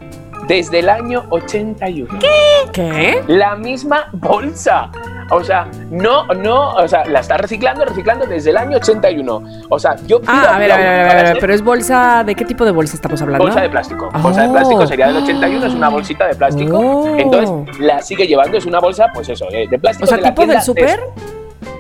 desde 0.49 0.81
el 0.81 0.89
año 0.89 1.25
81. 1.31 2.19
¿Qué? 2.19 2.29
¿Qué? 2.73 3.23
La 3.29 3.55
misma 3.57 4.09
bolsa. 4.13 4.91
O 5.31 5.43
sea, 5.43 5.67
no, 5.91 6.27
no, 6.27 6.73
o 6.75 6.87
sea, 6.89 7.07
la 7.07 7.21
está 7.21 7.39
reciclando, 7.39 7.85
reciclando 7.87 8.27
desde 8.27 8.51
el 8.51 8.57
año 8.59 8.77
81. 8.77 9.43
O 9.71 9.79
sea, 9.79 9.97
yo 10.07 10.21
pido 10.21 10.33
Ah, 10.35 10.57
a 10.57 10.59
ver, 10.59 10.73
a 10.73 10.77
ver, 10.77 10.87
a 10.87 11.15
ver, 11.23 11.37
a 11.37 11.41
pero 11.41 11.55
es 11.55 11.63
bolsa, 11.63 12.23
¿de 12.27 12.35
qué 12.35 12.45
tipo 12.45 12.65
de 12.67 12.71
bolsa 12.73 12.97
estamos 12.97 13.23
hablando? 13.23 13.45
Bolsa 13.45 13.61
de 13.63 13.71
plástico. 13.71 14.11
Bolsa 14.21 14.43
de 14.43 14.49
Oh. 14.49 14.53
plástico 14.53 14.87
sería 14.87 15.07
del 15.07 15.17
81, 15.19 15.67
es 15.67 15.75
una 15.75 15.89
bolsita 15.89 16.27
de 16.27 16.35
plástico. 16.35 16.77
Oh. 16.77 17.17
Entonces 17.17 17.79
la 17.79 18.03
sigue 18.03 18.27
llevando, 18.27 18.59
es 18.59 18.67
una 18.67 18.81
bolsa, 18.81 19.07
pues 19.15 19.29
eso, 19.29 19.47
de, 19.51 19.67
de 19.69 19.79
plástico. 19.79 20.05
O 20.05 20.09
sea, 20.09 20.17
de 20.19 20.23
la 20.25 20.29
tipo 20.31 20.43
del 20.43 20.49
tienda 20.51 20.65
súper. 20.65 21.01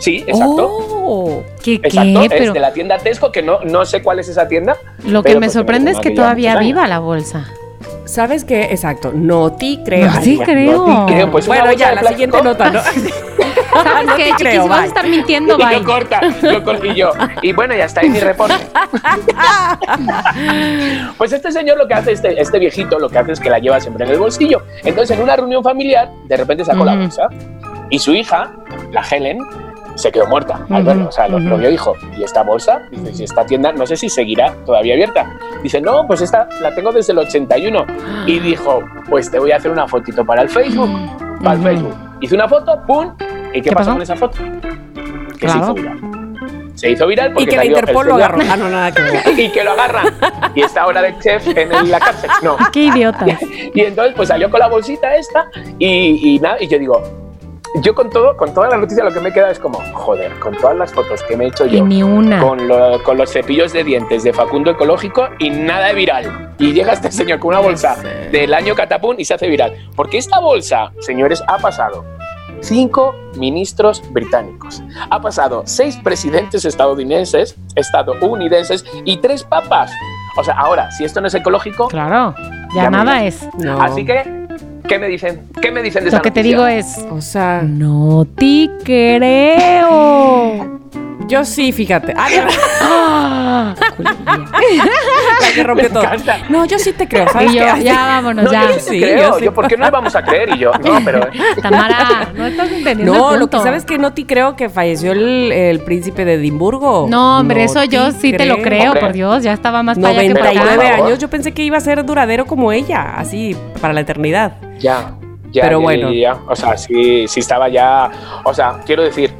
Sí, 0.02 0.24
exacto. 0.26 0.68
Oh. 0.68 1.42
¿Qué, 1.62 1.74
Exacto, 1.74 2.20
qué? 2.20 2.26
es 2.26 2.32
Pero 2.32 2.52
de 2.52 2.58
la 2.60 2.72
tienda 2.72 2.98
Tesco, 2.98 3.30
que 3.30 3.40
no, 3.40 3.60
no 3.60 3.84
sé 3.84 4.02
cuál 4.02 4.18
es 4.18 4.28
esa 4.28 4.48
tienda. 4.48 4.76
lo 5.04 5.22
que 5.22 5.34
me 5.34 5.40
pues 5.42 5.52
sorprende 5.52 5.92
es 5.92 6.00
que 6.00 6.10
todavía 6.10 6.56
viva 6.58 6.88
la 6.88 6.98
bolsa. 6.98 7.46
¿Sabes 8.04 8.44
qué? 8.44 8.64
Exacto, 8.64 9.12
no 9.14 9.52
te 9.52 9.78
creo. 9.84 10.10
No 10.10 10.20
bueno, 10.20 10.44
creo. 10.44 10.86
No 10.86 11.06
creo, 11.06 11.30
pues 11.30 11.46
Bueno, 11.46 11.72
ya, 11.72 11.94
la 11.94 12.02
siguiente 12.08 12.42
nota, 12.42 12.70
¿no? 12.70 12.80
¿Sabes 13.82 14.06
no 14.06 14.16
qué, 14.16 14.24
chiquis? 14.24 14.36
creo, 14.38 14.68
Vas 14.68 14.80
a 14.80 14.86
estar 14.86 15.06
mintiendo, 15.06 15.54
Y 15.58 15.64
bye. 15.64 15.78
lo 15.78 15.84
corta, 15.84 16.20
lo 16.42 16.64
corta 16.64 16.86
y 16.86 16.94
yo. 16.96 17.12
Y 17.40 17.52
bueno, 17.52 17.74
ya 17.76 17.84
está 17.84 18.00
ahí 18.00 18.10
mi 18.10 18.18
reporte. 18.18 18.56
Pues 21.16 21.32
este 21.32 21.52
señor 21.52 21.78
lo 21.78 21.86
que 21.86 21.94
hace, 21.94 22.12
este, 22.12 22.40
este 22.40 22.58
viejito, 22.58 22.98
lo 22.98 23.08
que 23.08 23.18
hace 23.18 23.32
es 23.32 23.40
que 23.40 23.50
la 23.50 23.60
lleva 23.60 23.80
siempre 23.80 24.04
en 24.04 24.10
el 24.10 24.18
bolsillo. 24.18 24.62
Entonces, 24.82 25.16
en 25.16 25.22
una 25.22 25.36
reunión 25.36 25.62
familiar, 25.62 26.10
de 26.24 26.36
repente 26.36 26.64
sacó 26.64 26.84
la 26.84 26.96
bolsa 26.96 27.28
y 27.88 27.98
su 27.98 28.12
hija, 28.14 28.52
la 28.90 29.02
Helen, 29.02 29.38
se 29.94 30.10
quedó 30.12 30.26
muerta 30.26 30.66
al 30.70 30.82
verlo. 30.84 31.08
O 31.08 31.12
sea, 31.12 31.28
lo, 31.28 31.38
lo 31.38 31.56
vio 31.58 31.68
y 31.68 31.72
dijo, 31.72 31.94
¿y 32.16 32.22
esta 32.22 32.42
bolsa? 32.42 32.82
Dice, 32.90 33.14
si 33.14 33.24
esta 33.24 33.44
tienda, 33.46 33.72
no 33.72 33.86
sé 33.86 33.96
si 33.96 34.08
seguirá 34.08 34.54
todavía 34.66 34.94
abierta. 34.94 35.38
Dice, 35.62 35.80
no, 35.80 36.06
pues 36.06 36.20
esta 36.22 36.48
la 36.60 36.74
tengo 36.74 36.92
desde 36.92 37.12
el 37.12 37.18
81. 37.18 37.86
Y 38.26 38.38
dijo, 38.40 38.80
pues 39.08 39.30
te 39.30 39.38
voy 39.38 39.52
a 39.52 39.56
hacer 39.56 39.70
una 39.70 39.86
fotito 39.88 40.24
para 40.24 40.42
el 40.42 40.48
Facebook. 40.48 40.90
Para 41.42 41.56
el. 41.56 41.62
Facebook. 41.62 41.94
Hizo 42.20 42.34
una 42.36 42.48
foto, 42.48 42.80
¡pum! 42.86 43.14
¿Y 43.52 43.60
qué, 43.60 43.62
¿Qué 43.62 43.72
pasó 43.72 43.90
pasó? 43.90 43.92
con 43.92 44.02
esa 44.02 44.16
foto? 44.16 44.38
Que 45.38 45.48
se 45.48 45.54
Claro. 45.58 45.62
hizo 45.64 45.74
viral. 45.74 45.98
Se 46.74 46.90
hizo 46.90 47.06
viral 47.06 47.30
Y 47.30 47.34
porque 47.34 47.46
que 47.50 47.56
la 47.56 47.64
Interpol 47.66 48.06
lo 48.08 48.14
agarró. 48.14 48.38
Ah, 48.50 48.56
no, 48.56 48.68
nada 48.68 48.90
que 48.92 49.02
ver. 49.02 49.22
y 49.38 49.50
que 49.50 49.62
lo 49.62 49.72
agarran. 49.72 50.06
Y 50.54 50.62
está 50.62 50.82
ahora 50.82 51.02
de 51.02 51.18
chef 51.18 51.46
en 51.48 51.70
el- 51.72 51.90
la 51.90 52.00
cárcel. 52.00 52.30
No. 52.42 52.56
Qué 52.72 52.84
idiotas. 52.84 53.28
Y 53.74 53.80
entonces 53.82 54.14
pues 54.16 54.28
salió 54.28 54.50
con 54.50 54.60
la 54.60 54.68
bolsita 54.68 55.14
esta 55.16 55.46
y, 55.78 56.34
y 56.34 56.38
nada, 56.38 56.56
y 56.60 56.68
yo 56.68 56.78
digo, 56.78 57.02
yo 57.76 57.94
con 57.94 58.10
todo, 58.10 58.36
con 58.36 58.52
toda 58.52 58.68
la 58.68 58.76
noticia 58.76 59.02
lo 59.04 59.12
que 59.12 59.20
me 59.20 59.32
queda 59.32 59.50
es 59.50 59.58
como, 59.58 59.80
joder, 59.94 60.38
con 60.40 60.54
todas 60.56 60.76
las 60.76 60.92
fotos 60.92 61.22
que 61.22 61.36
me 61.36 61.44
he 61.44 61.48
hecho 61.48 61.66
Y 61.66 61.78
yo. 61.78 61.84
ni 61.84 62.02
una. 62.02 62.40
Con, 62.40 62.68
lo- 62.68 63.02
con 63.02 63.16
los 63.16 63.30
cepillos 63.32 63.72
de 63.72 63.82
dientes 63.84 64.22
de 64.24 64.32
Facundo 64.32 64.70
Ecológico 64.70 65.28
y 65.38 65.50
nada 65.50 65.86
de 65.88 65.94
viral. 65.94 66.54
Y 66.58 66.72
llega 66.72 66.92
este 66.92 67.10
señor 67.10 67.38
con 67.38 67.48
una 67.50 67.60
bolsa 67.60 67.96
del 68.30 68.52
año 68.54 68.74
catapún 68.74 69.16
y 69.18 69.24
se 69.24 69.34
hace 69.34 69.48
viral. 69.48 69.74
Porque 69.96 70.18
esta 70.18 70.38
bolsa, 70.38 70.92
señores, 71.00 71.42
ha 71.48 71.56
pasado 71.58 72.04
cinco 72.60 73.14
ministros 73.36 74.02
británicos. 74.12 74.82
Ha 75.10 75.20
pasado 75.20 75.62
seis 75.64 75.96
presidentes 75.96 76.64
estadounidenses, 76.64 77.56
estadounidenses 77.74 78.84
y 79.04 79.16
tres 79.16 79.44
papas. 79.44 79.90
O 80.36 80.44
sea, 80.44 80.54
ahora, 80.54 80.90
si 80.92 81.04
esto 81.04 81.20
no 81.20 81.26
es 81.26 81.34
ecológico, 81.34 81.88
Claro, 81.88 82.34
ya 82.74 82.88
nada 82.90 83.24
es. 83.24 83.46
No. 83.58 83.80
así 83.82 84.04
que, 84.04 84.41
¿qué 84.88 84.98
me 84.98 85.08
dicen? 85.08 85.42
¿Qué 85.60 85.70
me 85.70 85.82
dicen 85.82 86.02
de 86.04 86.08
esa 86.08 86.18
Lo 86.18 86.22
que 86.22 86.30
te 86.30 86.42
digo 86.42 86.66
es, 86.66 86.98
O 87.10 87.20
sea, 87.20 87.62
no 87.62 88.26
te 88.36 88.70
creo. 88.84 90.80
yo 91.28 91.44
sí, 91.44 91.72
fíjate. 91.72 92.14
Ah, 92.16 92.28
Ah, 92.84 93.74
la 95.40 95.52
que 95.54 95.62
rompió 95.62 95.88
todo. 95.90 96.02
encanta. 96.02 96.38
No, 96.48 96.64
yo 96.66 96.78
sí 96.78 96.92
te 96.92 97.06
creo, 97.08 97.28
¿sabes 97.28 97.52
y 97.52 97.56
yo, 97.58 97.64
qué? 97.76 97.84
ya 97.84 97.94
vámonos, 98.06 98.44
No, 98.44 98.52
ya. 98.52 98.68
yo 98.72 98.78
sí 98.80 99.00
creo. 99.00 99.16
yo 99.32 99.38
sí. 99.38 99.44
Yo, 99.44 99.54
¿por 99.54 99.68
qué 99.68 99.76
no 99.76 99.84
le 99.84 99.90
vamos 99.90 100.14
a 100.16 100.22
creer? 100.22 100.50
Y 100.54 100.58
yo, 100.58 100.72
no, 100.72 100.98
pero... 101.04 101.28
Tamara, 101.62 102.28
no 102.34 102.46
estás 102.46 102.70
entendiendo 102.70 103.12
No, 103.14 103.34
el 103.34 103.40
lo 103.40 103.48
que 103.50 103.58
sabes 103.58 103.84
que 103.84 103.98
no 103.98 104.12
te 104.12 104.26
creo 104.26 104.56
que 104.56 104.68
falleció 104.68 105.12
el, 105.12 105.52
el 105.52 105.80
príncipe 105.80 106.24
de 106.24 106.34
Edimburgo. 106.34 107.06
No, 107.08 107.38
hombre, 107.38 107.64
eso 107.64 107.84
yo 107.84 108.10
sí 108.12 108.32
te 108.32 108.46
lo 108.46 108.58
creo, 108.62 108.86
Hombre. 108.86 109.00
por 109.00 109.12
Dios, 109.12 109.42
ya 109.42 109.52
estaba 109.52 109.82
más 109.82 109.98
para 109.98 110.10
allá 110.20 110.28
que 110.28 110.34
para 110.34 110.50
acá. 110.50 110.58
99 110.60 110.76
Por 110.76 110.90
favor. 110.92 111.06
años, 111.08 111.18
yo 111.18 111.30
pensé 111.30 111.52
que 111.52 111.62
iba 111.62 111.76
a 111.76 111.80
ser 111.80 112.04
duradero 112.04 112.46
como 112.46 112.72
ella, 112.72 113.14
así, 113.16 113.56
para 113.80 113.94
la 113.94 114.00
eternidad. 114.00 114.54
Ya, 114.82 115.14
ya. 115.50 115.62
Pero 115.62 115.78
ya, 115.78 115.82
bueno. 115.82 116.12
ya, 116.12 116.20
ya. 116.34 116.40
O 116.48 116.56
sea, 116.56 116.76
sí, 116.76 117.26
sí 117.28 117.40
estaba 117.40 117.68
ya. 117.68 118.10
O 118.44 118.52
sea, 118.52 118.80
quiero 118.84 119.02
decir, 119.02 119.32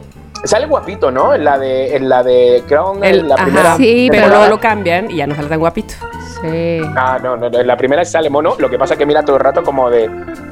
sale 0.44 0.66
guapito, 0.66 1.10
¿no? 1.10 1.34
En 1.34 1.44
la 1.44 1.58
de, 1.58 1.96
en 1.96 2.08
la 2.08 2.22
de 2.22 2.62
Crown, 2.68 2.98
en 3.04 3.14
El- 3.14 3.28
la 3.28 3.34
ajá, 3.34 3.44
primera. 3.44 3.76
Sí, 3.76 4.08
pero 4.10 4.28
luego 4.28 4.46
lo 4.46 4.58
cambian 4.60 5.10
y 5.10 5.16
ya 5.16 5.26
no 5.26 5.34
sale 5.34 5.48
tan 5.48 5.58
guapito. 5.58 5.94
Sí. 6.40 6.80
Ah, 6.96 7.18
no, 7.22 7.36
no, 7.36 7.48
no, 7.48 7.58
en 7.60 7.66
la 7.66 7.76
primera 7.76 8.04
sale 8.04 8.28
mono, 8.28 8.54
lo 8.58 8.68
que 8.68 8.76
pasa 8.78 8.94
es 8.94 8.98
que 8.98 9.06
mira 9.06 9.24
todo 9.24 9.36
el 9.36 9.42
rato 9.42 9.62
como 9.62 9.88
de 9.90 10.10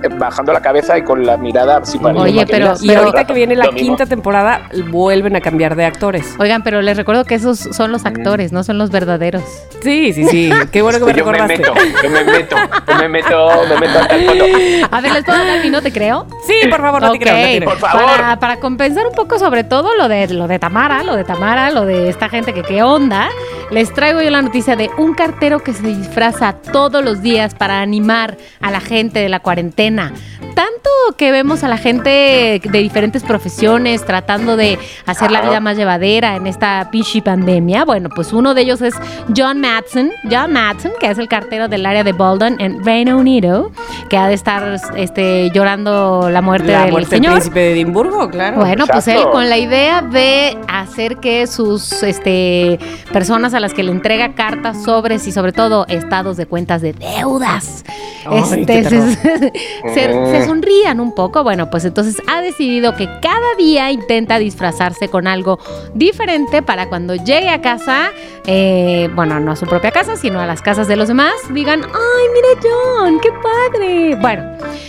bajando 0.09 0.53
la 0.53 0.61
cabeza 0.61 0.97
y 0.99 1.03
con 1.03 1.25
la 1.27 1.37
mirada 1.37 1.79
así 1.79 1.99
para 1.99 2.19
Oye, 2.21 2.47
pero- 2.47 2.75
Y 2.81 2.95
ahorita 2.95 3.19
rato. 3.19 3.27
que 3.29 3.35
viene 3.35 3.57
la 3.57 3.69
quinta 3.69 4.07
temporada, 4.07 4.69
vuelven 4.89 5.37
a 5.37 5.41
cambiar 5.41 5.77
de 5.77 5.85
actores. 5.85 6.35
Oigan, 6.39 6.63
pero 6.63 6.83
les 6.83 6.97
recuerdo 6.97 7.25
que 7.25 7.35
esos 7.35 7.59
son 7.59 7.93
los 7.93 8.07
actores, 8.07 8.53
no 8.53 8.65
son 8.65 8.79
los 8.79 8.91
verdaderos. 8.91 9.43
Sí, 9.83 10.13
sí, 10.13 10.25
sí. 10.27 10.51
Qué 10.73 10.83
bueno 10.83 10.99
que 10.99 11.05
me 11.07 11.15
Yo 11.15 11.25
me 11.27 11.43
meto, 11.47 11.75
yo 12.03 12.11
me 12.11 12.25
meto, 12.25 12.57
yo 12.87 12.95
me 12.99 13.09
meto, 13.09 13.37
me 13.69 13.79
meto 13.79 13.99
hasta 13.99 14.15
el 14.17 14.27
fondo. 14.27 14.45
A 14.91 15.01
ver, 15.01 15.13
¿les 15.13 15.25
puedo 15.25 15.39
dar 15.45 15.63
mi 15.63 15.71
no 15.71 15.83
te 15.83 15.93
creo? 15.93 16.27
Sí, 16.47 16.69
por 16.69 16.81
favor, 16.81 17.01
no 17.03 17.11
te 17.13 17.17
Ok, 17.19 17.23
creo. 17.23 17.35
no 17.35 17.41
te 17.43 17.57
creo. 17.59 17.69
Por 17.71 17.79
favor. 17.79 18.07
Para, 18.17 18.39
para 18.39 18.57
compensar 18.61 19.07
un 19.07 19.15
poco 19.15 19.39
sobre 19.39 19.65
todo 19.65 19.95
lo 19.97 20.09
de, 20.09 20.29
lo 20.29 20.49
de 20.49 20.59
Tamara, 20.59 21.03
lo 21.03 21.17
de 21.17 21.25
Tamara, 21.25 21.71
lo 21.71 21.85
de 21.87 22.09
esta 22.09 22.29
gente 22.29 22.53
que 22.55 22.63
qué 22.63 22.83
onda, 22.83 23.29
les 23.71 23.93
traigo 23.93 24.21
yo 24.23 24.31
la 24.31 24.43
noticia 24.43 24.77
de 24.77 24.91
un 24.99 25.15
cartero 25.15 25.61
que 25.61 25.73
se 25.73 25.83
disfraza 25.83 26.55
todos 26.73 27.05
los 27.05 27.23
días 27.23 27.55
para 27.55 27.81
animar 27.81 28.37
a 28.61 28.71
la 28.71 28.81
gente 28.81 29.21
de 29.21 29.29
la 29.29 29.41
cuarentena. 29.41 29.90
Tanto 29.97 30.91
que 31.17 31.31
vemos 31.33 31.65
a 31.65 31.69
la 31.69 31.77
gente 31.77 32.61
de 32.63 32.79
diferentes 32.79 33.23
profesiones 33.23 34.05
tratando 34.05 34.57
de 34.57 34.79
hacer 35.07 35.31
la 35.31 35.43
vida 35.43 35.61
más 35.61 35.77
llevadera 35.77 36.37
en 36.37 36.47
esta 36.47 36.89
pinche 36.91 37.23
pandemia. 37.23 37.85
Bueno, 37.85 38.09
pues 38.15 38.33
uno 38.33 38.55
de 38.55 38.63
ellos 38.63 38.81
es 38.83 38.95
John 39.37 39.61
Madsen, 39.61 40.13
John 40.31 40.53
Madsen, 40.53 40.93
que 41.01 41.11
es 41.11 41.19
el 41.19 41.29
cartero 41.29 41.69
del 41.69 41.87
área 41.87 42.05
de 42.05 42.13
Bolton 42.13 42.61
en 42.61 42.85
Reino 42.85 43.19
Unido, 43.19 43.71
que 44.09 44.17
ha 44.17 44.29
de 44.29 44.35
estar 44.35 44.77
este, 44.97 45.51
llorando 45.51 46.29
la 46.31 46.43
muerte 46.43 46.73
La 46.73 46.83
del 46.83 46.93
muerte 46.93 47.11
del 47.11 47.19
señor. 47.19 47.35
príncipe 47.35 47.61
de 47.61 47.73
Edimburgo, 47.73 48.29
claro. 48.31 48.59
Bueno, 48.59 48.87
pues 48.87 49.09
él 49.09 49.23
con 49.33 49.49
la 49.49 49.59
idea 49.59 50.03
de 50.03 50.59
hacer 50.69 51.19
que 51.19 51.47
sus 51.47 52.03
este, 52.03 52.79
personas 53.13 53.55
a 53.55 53.61
las 53.61 53.75
que 53.75 53.83
le 53.83 53.93
entrega 53.93 54.35
cartas, 54.35 54.83
sobres 54.83 55.27
y 55.27 55.33
sobre 55.33 55.53
todo 55.53 55.87
estados 55.89 56.37
de 56.37 56.47
cuentas 56.47 56.83
de 56.83 56.93
deudas, 56.93 57.85
Ay, 58.27 58.43
este, 58.61 58.85
se, 58.89 59.53
se- 59.95 60.27
se 60.31 60.45
sonrían 60.47 61.01
un 61.01 61.15
poco. 61.15 61.43
Bueno, 61.43 61.71
pues 61.71 61.85
entonces 61.85 62.21
ha 62.27 62.41
decidido 62.43 62.95
que 62.95 63.07
cada 63.21 63.55
día 63.59 63.91
intenta 63.91 64.39
disfrazarse 64.39 65.09
con 65.09 65.27
algo 65.27 65.59
diferente 65.95 66.63
para 66.63 66.89
cuando 66.89 67.15
llegue 67.15 67.49
a 67.49 67.61
casa, 67.61 68.11
eh, 68.47 69.09
bueno, 69.15 69.41
no 69.41 69.53
a 69.53 69.57
su 69.57 69.67
propia 69.67 69.91
casa, 69.91 70.17
sino 70.17 70.41
a 70.41 70.47
las 70.47 70.63
casas 70.63 70.89
de 70.89 70.97
los 70.97 71.09
demás, 71.09 71.33
digan, 71.51 71.83
ay, 71.85 72.25
mira 72.35 72.49
John, 72.63 73.21
qué 73.21 73.29
padre. 73.33 74.17
Bueno, 74.21 74.45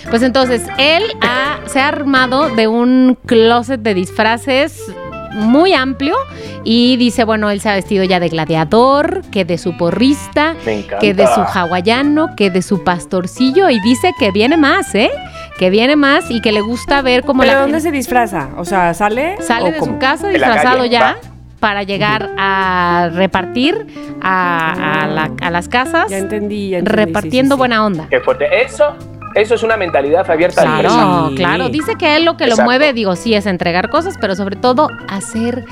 pues 0.10 0.22
entonces 0.24 0.64
él 0.78 1.04
ha- 1.22 1.60
se 1.68 1.80
ha 1.80 1.88
armado 1.88 2.50
de 2.50 2.68
un 2.68 3.18
closet 3.26 3.82
de 3.82 3.94
disfraces 3.94 4.92
muy 5.34 5.74
amplio 5.74 6.16
y 6.64 6.98
dice, 6.98 7.24
bueno, 7.24 7.50
él 7.50 7.62
se 7.62 7.70
ha 7.70 7.74
vestido 7.76 8.04
ya 8.04 8.20
de 8.20 8.30
gladiador, 8.30 9.22
que 9.32 9.46
de 9.46 9.58
su 9.58 9.76
porrista, 9.78 10.56
que 11.00 11.14
de 11.14 11.28
su 11.28 11.42
hawaiano, 11.42 12.36
que 12.36 12.50
de 12.50 12.62
su 12.62 12.84
pastorcillo 12.84 13.70
y 13.70 13.80
dice 13.82 14.12
que 14.20 14.32
viene 14.32 14.58
más, 14.58 14.94
¿eh? 14.96 15.10
Que 15.58 15.70
viene 15.70 15.96
más 15.96 16.30
y 16.32 16.42
que 16.42 16.52
le 16.52 16.62
gusta 16.62 17.02
ver 17.02 17.24
cómo 17.24 17.42
¿Pero 17.42 17.54
la 17.54 17.60
dónde 17.62 17.78
gente 17.80 17.90
se 17.90 17.96
disfraza? 17.96 18.50
O 18.58 18.66
sea, 18.66 18.94
¿sale? 18.94 19.36
sale 19.42 19.70
o 19.70 19.72
de 19.74 19.78
cómo? 19.80 19.94
su 19.94 20.00
casa 20.00 20.30
disfrazado 20.30 20.78
calle, 20.80 20.90
ya 20.90 21.02
va. 21.02 21.16
para 21.60 21.84
llegar 21.84 22.32
a 22.38 23.10
repartir 23.14 23.86
a, 24.22 25.04
a 25.04 25.08
la- 25.08 25.32
a 25.42 25.50
las 25.52 25.68
casas, 25.68 26.10
Ya 26.10 26.18
entendí, 26.18 26.70
ya 26.70 26.80
entendí. 26.80 27.00
sí, 27.02 27.06
repartiendo 27.06 27.56
sí, 27.56 27.58
sí. 27.58 27.60
buena 27.60 27.86
onda. 27.86 28.08
Qué 28.10 28.20
fuerte. 28.22 28.46
Eso, 28.64 28.96
eso 29.36 29.56
es 29.56 29.64
una 29.64 29.78
mentalidad 29.78 30.30
abierta 30.30 30.62
al 30.62 30.82
Claro. 30.82 31.30
Sí. 31.30 31.36
claro. 31.36 31.70
Dice 31.70 31.96
que 31.96 32.06
a 32.08 32.18
él 32.18 32.26
lo 32.26 32.38
que 32.38 32.48
lo 32.48 32.58
mueve, 32.58 32.94
digo, 32.94 33.16
sí, 33.16 33.34
es 33.34 33.46
entregar 33.46 33.90
cosas, 33.90 34.16
pero 34.20 34.36
sobre 34.36 34.56
todo 34.56 34.88
hacer 35.08 35.66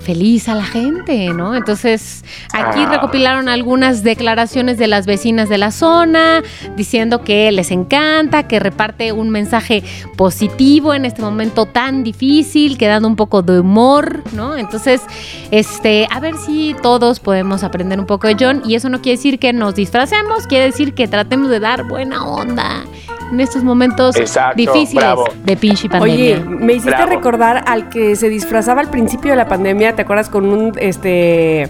feliz 0.00 0.48
a 0.48 0.54
la 0.54 0.64
gente, 0.64 1.30
¿no? 1.34 1.54
Entonces, 1.56 2.24
aquí 2.52 2.80
Ah. 2.84 2.88
recopilaron 2.90 3.48
algunas 3.48 4.02
declaraciones 4.04 4.78
de 4.78 4.86
las 4.86 5.06
vecinas 5.06 5.48
de 5.48 5.58
la 5.58 5.70
zona, 5.72 6.42
diciendo 6.76 7.22
que 7.22 7.50
les 7.50 7.70
encanta, 7.70 8.46
que 8.46 8.60
reparte 8.60 9.12
un 9.12 9.30
mensaje 9.30 9.82
positivo 10.16 10.94
en 10.94 11.04
este 11.04 11.22
momento 11.22 11.66
tan 11.66 12.04
difícil, 12.04 12.78
que 12.78 12.86
dando 12.86 13.08
un 13.08 13.16
poco 13.16 13.42
de 13.42 13.60
humor, 13.60 14.22
¿no? 14.32 14.56
Entonces, 14.56 15.02
este, 15.50 16.06
a 16.10 16.20
ver 16.20 16.36
si 16.36 16.74
todos 16.82 17.18
podemos 17.20 17.64
aprender 17.64 17.98
un 17.98 18.06
poco 18.06 18.28
de 18.28 18.36
John, 18.38 18.62
y 18.64 18.74
eso 18.76 18.88
no 18.88 19.00
quiere 19.00 19.16
decir 19.16 19.38
que 19.38 19.52
nos 19.52 19.74
disfracemos, 19.74 20.46
quiere 20.46 20.66
decir 20.66 20.94
que 20.94 21.08
tratemos 21.08 21.50
de 21.50 21.60
dar 21.60 21.84
buena 21.84 22.24
onda 22.26 22.84
en 23.32 23.40
estos 23.40 23.64
momentos 23.64 24.16
Exacto, 24.16 24.56
difíciles 24.56 25.04
bravo. 25.04 25.24
de 25.44 25.56
pinche 25.56 25.88
pandemia. 25.88 26.14
Oye, 26.36 26.40
me 26.44 26.72
hiciste 26.74 26.90
Bravo. 26.90 27.10
recordar 27.10 27.64
al 27.66 27.88
que 27.88 28.16
se 28.16 28.28
disfrazaba 28.28 28.80
al 28.80 28.88
principio 28.90 29.30
de 29.32 29.36
la 29.36 29.48
pandemia, 29.48 29.94
¿te 29.96 30.02
acuerdas? 30.02 30.28
Con 30.30 30.46
un, 30.46 30.72
este, 30.78 31.62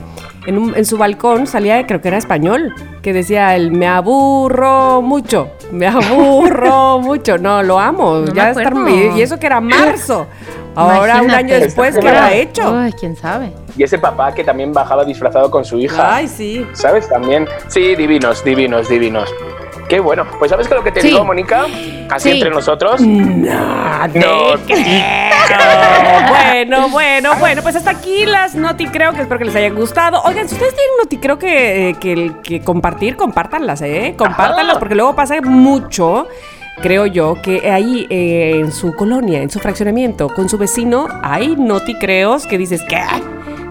en, 0.46 0.58
un- 0.58 0.74
en 0.76 0.84
su 0.84 0.98
balcón 0.98 1.46
salía, 1.46 1.86
creo 1.86 2.00
que 2.00 2.08
era 2.08 2.18
español, 2.18 2.74
que 3.02 3.12
decía 3.12 3.54
el 3.56 3.72
me 3.72 3.86
aburro 3.86 5.02
mucho, 5.02 5.50
me 5.72 5.86
aburro 5.86 6.98
mucho. 7.02 7.38
No, 7.38 7.62
lo 7.62 7.78
amo. 7.78 8.18
No 8.26 8.32
ya 8.34 8.50
estar- 8.50 8.74
y 9.16 9.20
eso 9.22 9.38
que 9.38 9.46
era 9.46 9.60
marzo. 9.60 10.26
Ahora, 10.74 11.22
un 11.22 11.30
año 11.30 11.54
después, 11.54 11.96
¿qué 11.96 12.06
habrá 12.06 12.34
hecho? 12.34 12.76
Ay, 12.76 12.92
quién 12.92 13.16
sabe. 13.16 13.50
Y 13.78 13.82
ese 13.82 13.98
papá 13.98 14.34
que 14.34 14.44
también 14.44 14.74
bajaba 14.74 15.06
disfrazado 15.06 15.50
con 15.50 15.64
su 15.64 15.78
hija. 15.78 16.16
Ay, 16.16 16.28
sí. 16.28 16.66
¿Sabes? 16.74 17.08
También. 17.08 17.46
Sí, 17.68 17.94
divinos, 17.96 18.44
divinos, 18.44 18.86
divinos. 18.86 19.32
Qué 19.88 20.00
bueno. 20.00 20.26
Pues 20.38 20.50
¿sabes 20.50 20.66
qué 20.66 20.74
es 20.74 20.78
lo 20.78 20.84
que 20.84 20.90
te 20.92 21.00
Sí. 21.00 21.08
digo, 21.08 21.24
Mónica? 21.24 21.66
Así 22.10 22.30
Sí. 22.30 22.36
entre 22.36 22.50
nosotros. 22.50 23.00
No, 23.00 24.06
No. 24.08 24.56
bueno, 26.28 26.88
bueno, 26.88 27.30
bueno, 27.38 27.62
pues 27.62 27.76
hasta 27.76 27.90
aquí 27.90 28.24
las 28.26 28.54
Noti 28.54 28.86
creo 28.86 29.12
que 29.12 29.22
espero 29.22 29.38
que 29.38 29.44
les 29.44 29.56
hayan 29.56 29.74
gustado. 29.74 30.20
Oigan, 30.24 30.48
si 30.48 30.54
ustedes 30.54 30.74
tienen 30.74 30.92
Noti 31.02 31.18
creo 31.18 31.38
que, 31.38 31.90
eh, 31.90 31.94
que, 32.00 32.32
que 32.42 32.60
compartir, 32.62 33.16
compártanlas, 33.16 33.80
¿eh? 33.82 34.14
Compártanlas 34.16 34.70
Ajá. 34.72 34.78
porque 34.78 34.94
luego 34.94 35.14
pasa 35.14 35.40
mucho. 35.42 36.26
Creo 36.82 37.06
yo 37.06 37.40
que 37.40 37.70
ahí 37.70 38.06
eh, 38.10 38.52
en 38.60 38.70
su 38.70 38.94
colonia, 38.94 39.40
en 39.40 39.48
su 39.50 39.60
fraccionamiento, 39.60 40.28
con 40.28 40.48
su 40.48 40.58
vecino, 40.58 41.08
hay 41.22 41.56
Noti 41.56 41.94
creos 41.94 42.46
que 42.46 42.58
dices, 42.58 42.82
¿qué? 42.86 43.00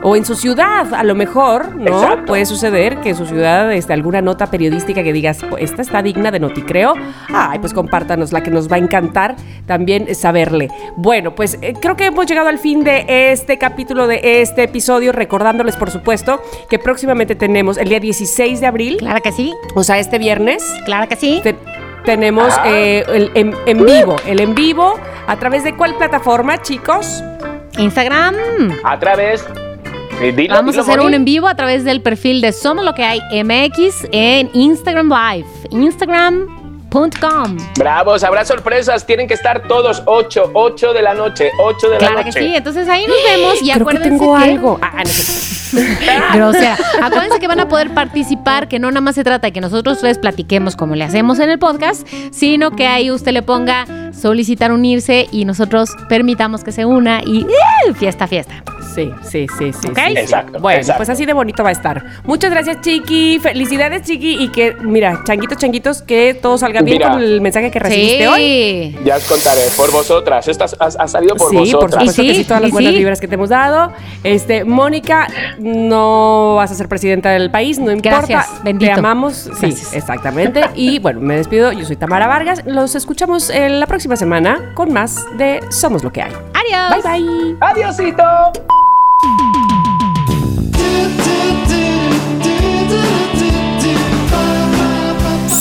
O 0.08 0.16
en 0.16 0.24
su 0.24 0.36
ciudad, 0.36 0.94
a 0.94 1.04
lo 1.04 1.16
mejor, 1.16 1.76
¿no? 1.76 1.88
Exacto. 1.88 2.26
Puede 2.28 2.46
suceder 2.46 2.98
que 3.00 3.10
en 3.10 3.16
su 3.16 3.26
ciudad 3.26 3.74
este, 3.74 3.92
alguna 3.92 4.22
nota 4.22 4.46
periodística 4.52 5.02
que 5.04 5.12
digas, 5.12 5.40
"Pues, 5.50 5.64
esta 5.64 5.82
está 5.82 6.04
digna 6.04 6.30
de 6.30 6.40
noticreo. 6.40 6.94
Ay, 7.34 7.58
pues 7.58 7.74
compártanos 7.74 8.32
la 8.32 8.44
que 8.44 8.52
nos 8.52 8.72
va 8.72 8.76
a 8.76 8.80
encantar 8.80 9.36
también 9.66 10.14
saberle. 10.14 10.70
Bueno, 10.96 11.34
pues 11.34 11.58
eh, 11.64 11.74
creo 11.82 11.96
que 11.96 12.06
hemos 12.06 12.28
llegado 12.28 12.50
al 12.50 12.60
fin 12.60 12.84
de 12.84 13.06
este 13.32 13.58
capítulo, 13.58 14.06
de 14.06 14.42
este 14.42 14.62
episodio, 14.64 15.12
recordándoles, 15.12 15.76
por 15.76 15.90
supuesto, 15.90 16.40
que 16.70 16.78
próximamente 16.78 17.34
tenemos 17.36 17.78
el 17.80 17.90
día 17.90 18.00
16 18.00 18.60
de 18.62 18.68
abril, 18.68 18.98
Claro 18.98 19.22
que 19.24 19.32
sí, 19.32 19.52
o 19.74 19.84
sea, 19.84 19.98
este 19.98 20.20
viernes, 20.20 20.64
claro 20.86 21.08
que 21.10 21.16
sí. 21.16 21.40
te- 21.42 21.56
tenemos 22.06 22.54
Ah. 22.60 22.64
eh, 22.68 23.04
el 23.08 23.32
en, 23.34 23.56
en 23.66 23.84
vivo, 23.84 24.18
el 24.28 24.40
en 24.40 24.54
vivo, 24.54 24.94
¿a 25.26 25.36
través 25.38 25.64
de 25.64 25.76
cuál 25.76 25.96
plataforma, 25.96 26.62
chicos? 26.62 27.24
Instagram. 27.80 28.36
A 28.84 29.00
través. 29.00 29.44
Eh, 30.22 30.32
dilo, 30.36 30.54
Vamos 30.56 30.72
dilo, 30.74 30.82
a 30.84 30.86
hacer 30.86 30.98
Moni. 30.98 31.08
un 31.08 31.14
en 31.14 31.26
vivo 31.26 31.48
a 31.48 31.56
través 31.56 31.84
del 31.84 32.02
perfil 32.02 32.42
de 32.42 32.52
Somos 32.54 32.84
Lo 32.86 32.94
que 32.96 33.04
hay 33.04 33.20
MX 33.44 34.08
en 34.12 34.50
Instagram 34.54 35.10
Live. 35.10 35.48
Instagram.com. 35.72 37.58
Bravos, 37.78 38.24
habrá 38.24 38.46
sorpresas. 38.46 39.06
Tienen 39.06 39.28
que 39.28 39.34
estar 39.34 39.68
todos 39.68 40.02
8, 40.06 40.52
8 40.54 40.94
de 40.94 41.02
la 41.02 41.14
noche. 41.14 41.52
8 41.60 41.88
de 41.88 41.94
la 41.94 42.00
Claro 42.00 42.18
que 42.20 42.26
noche. 42.26 42.40
sí. 42.40 42.54
Entonces 42.56 42.88
ahí 42.88 43.06
nos 43.08 43.18
vemos 43.24 43.56
y 43.56 43.66
Creo 43.66 43.76
que 43.76 43.82
acuérdense 43.82 44.10
tengo 44.20 44.38
que- 44.38 44.44
algo. 44.44 44.80
Ah, 44.82 45.04
no 45.04 45.10
sé. 45.10 45.56
Grosera. 46.34 46.78
Acuérdense 47.04 47.40
que 47.40 47.48
van 47.48 47.60
a 47.60 47.68
poder 47.68 47.94
participar, 47.94 48.70
que 48.70 48.80
no 48.80 48.90
nada 48.92 49.02
más 49.02 49.16
se 49.16 49.24
trata 49.26 49.48
de 49.48 49.52
que 49.54 49.60
nosotros 49.60 50.00
tres 50.00 50.18
platiquemos 50.18 50.78
como 50.78 50.96
le 50.96 51.04
hacemos 51.04 51.40
en 51.40 51.50
el 51.50 51.60
podcast, 51.60 52.08
sino 52.32 52.72
que 52.72 52.88
ahí 52.88 53.12
usted 53.12 53.34
le 53.34 53.42
ponga 53.42 53.86
solicitar 54.14 54.72
unirse 54.72 55.28
y 55.34 55.44
nosotros 55.44 55.90
permitamos 56.08 56.64
que 56.64 56.72
se 56.72 56.86
una 56.86 57.22
y 57.26 57.42
¡eh! 57.42 57.94
fiesta, 57.94 58.26
fiesta. 58.28 58.64
Sí, 58.94 59.12
sí, 59.24 59.48
sí, 59.58 59.74
sí. 59.74 59.88
¿Ok? 59.90 59.98
sí, 59.98 60.14
sí. 60.14 60.18
Exacto, 60.20 60.60
Bueno, 60.60 60.80
exacto. 60.80 60.98
pues 61.00 61.10
así 61.10 61.26
de 61.26 61.34
bonito 61.34 61.64
va 61.64 61.70
a 61.70 61.72
estar. 61.74 62.04
Muchas 62.24 62.52
gracias, 62.52 62.82
Chiqui. 62.82 63.40
Felicidades, 63.40 64.04
Chiqui. 64.04 64.44
Y 64.44 64.50
que, 64.50 64.76
mira, 64.82 65.22
changuitos, 65.26 65.58
changuitos, 65.58 66.02
que 66.02 66.34
todo 66.34 66.58
salga 66.58 66.82
bien 66.82 66.98
Mira. 67.00 67.12
con 67.12 67.22
el 67.22 67.42
mensaje 67.42 67.72
que 67.72 67.80
recibiste 67.80 68.28
hoy. 68.28 68.42
Sí. 68.42 68.98
Ya 69.04 69.18
os 69.18 69.24
contaré. 69.26 69.62
Por 69.76 69.92
vosotras. 69.92 70.48
Esta 70.48 70.66
ha, 70.80 70.86
ha 70.86 71.08
salido 71.08 71.36
por 71.36 71.50
sí, 71.50 71.56
por 71.58 71.66
vosotras. 71.66 71.92
supuesto 72.04 72.22
Y 72.24 72.28
que 72.28 72.34
sí, 72.34 72.40
sí, 72.42 72.48
todas 72.48 72.62
las 72.62 72.72
buenas 72.72 72.92
sí. 72.94 72.98
vibras 73.00 73.20
que 73.20 73.28
te 73.28 73.36
hemos 73.36 73.50
dado. 73.50 73.92
Este, 74.24 74.64
Mónica, 74.64 75.28
no 75.60 76.56
vas 76.56 76.72
a 76.72 76.76
ser 76.76 76.88
presidenta 76.88 77.32
del 77.32 77.52
país, 77.52 77.80
no 77.80 77.92
importa. 77.92 78.26
Gracias, 78.28 78.64
bendito. 78.64 78.94
Te 78.94 79.00
amamos. 79.00 79.50
Sí, 79.60 79.74
exactamente. 79.94 80.62
Y 80.76 81.00
bueno, 81.00 81.20
me 81.22 81.38
despido. 81.38 81.72
Yo 81.72 81.86
soy 81.86 81.96
Tamara 81.96 82.28
Vargas. 82.28 82.62
Los 82.66 82.96
escuchamos 82.96 83.50
eh, 83.50 83.70
la 83.70 83.88
próxima 83.88 84.16
semana 84.16 84.72
con 84.74 84.92
más 84.92 85.26
de 85.38 85.60
Somos 85.70 86.04
lo 86.04 86.12
que 86.12 86.22
hay. 86.22 86.32
Adiós. 86.54 87.04
Bye, 87.04 87.22
bye. 87.24 87.58
Adiósito. 87.62 88.75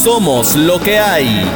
Somos 0.04 0.54
lo 0.54 0.78
que 0.78 0.98
hay. 0.98 1.46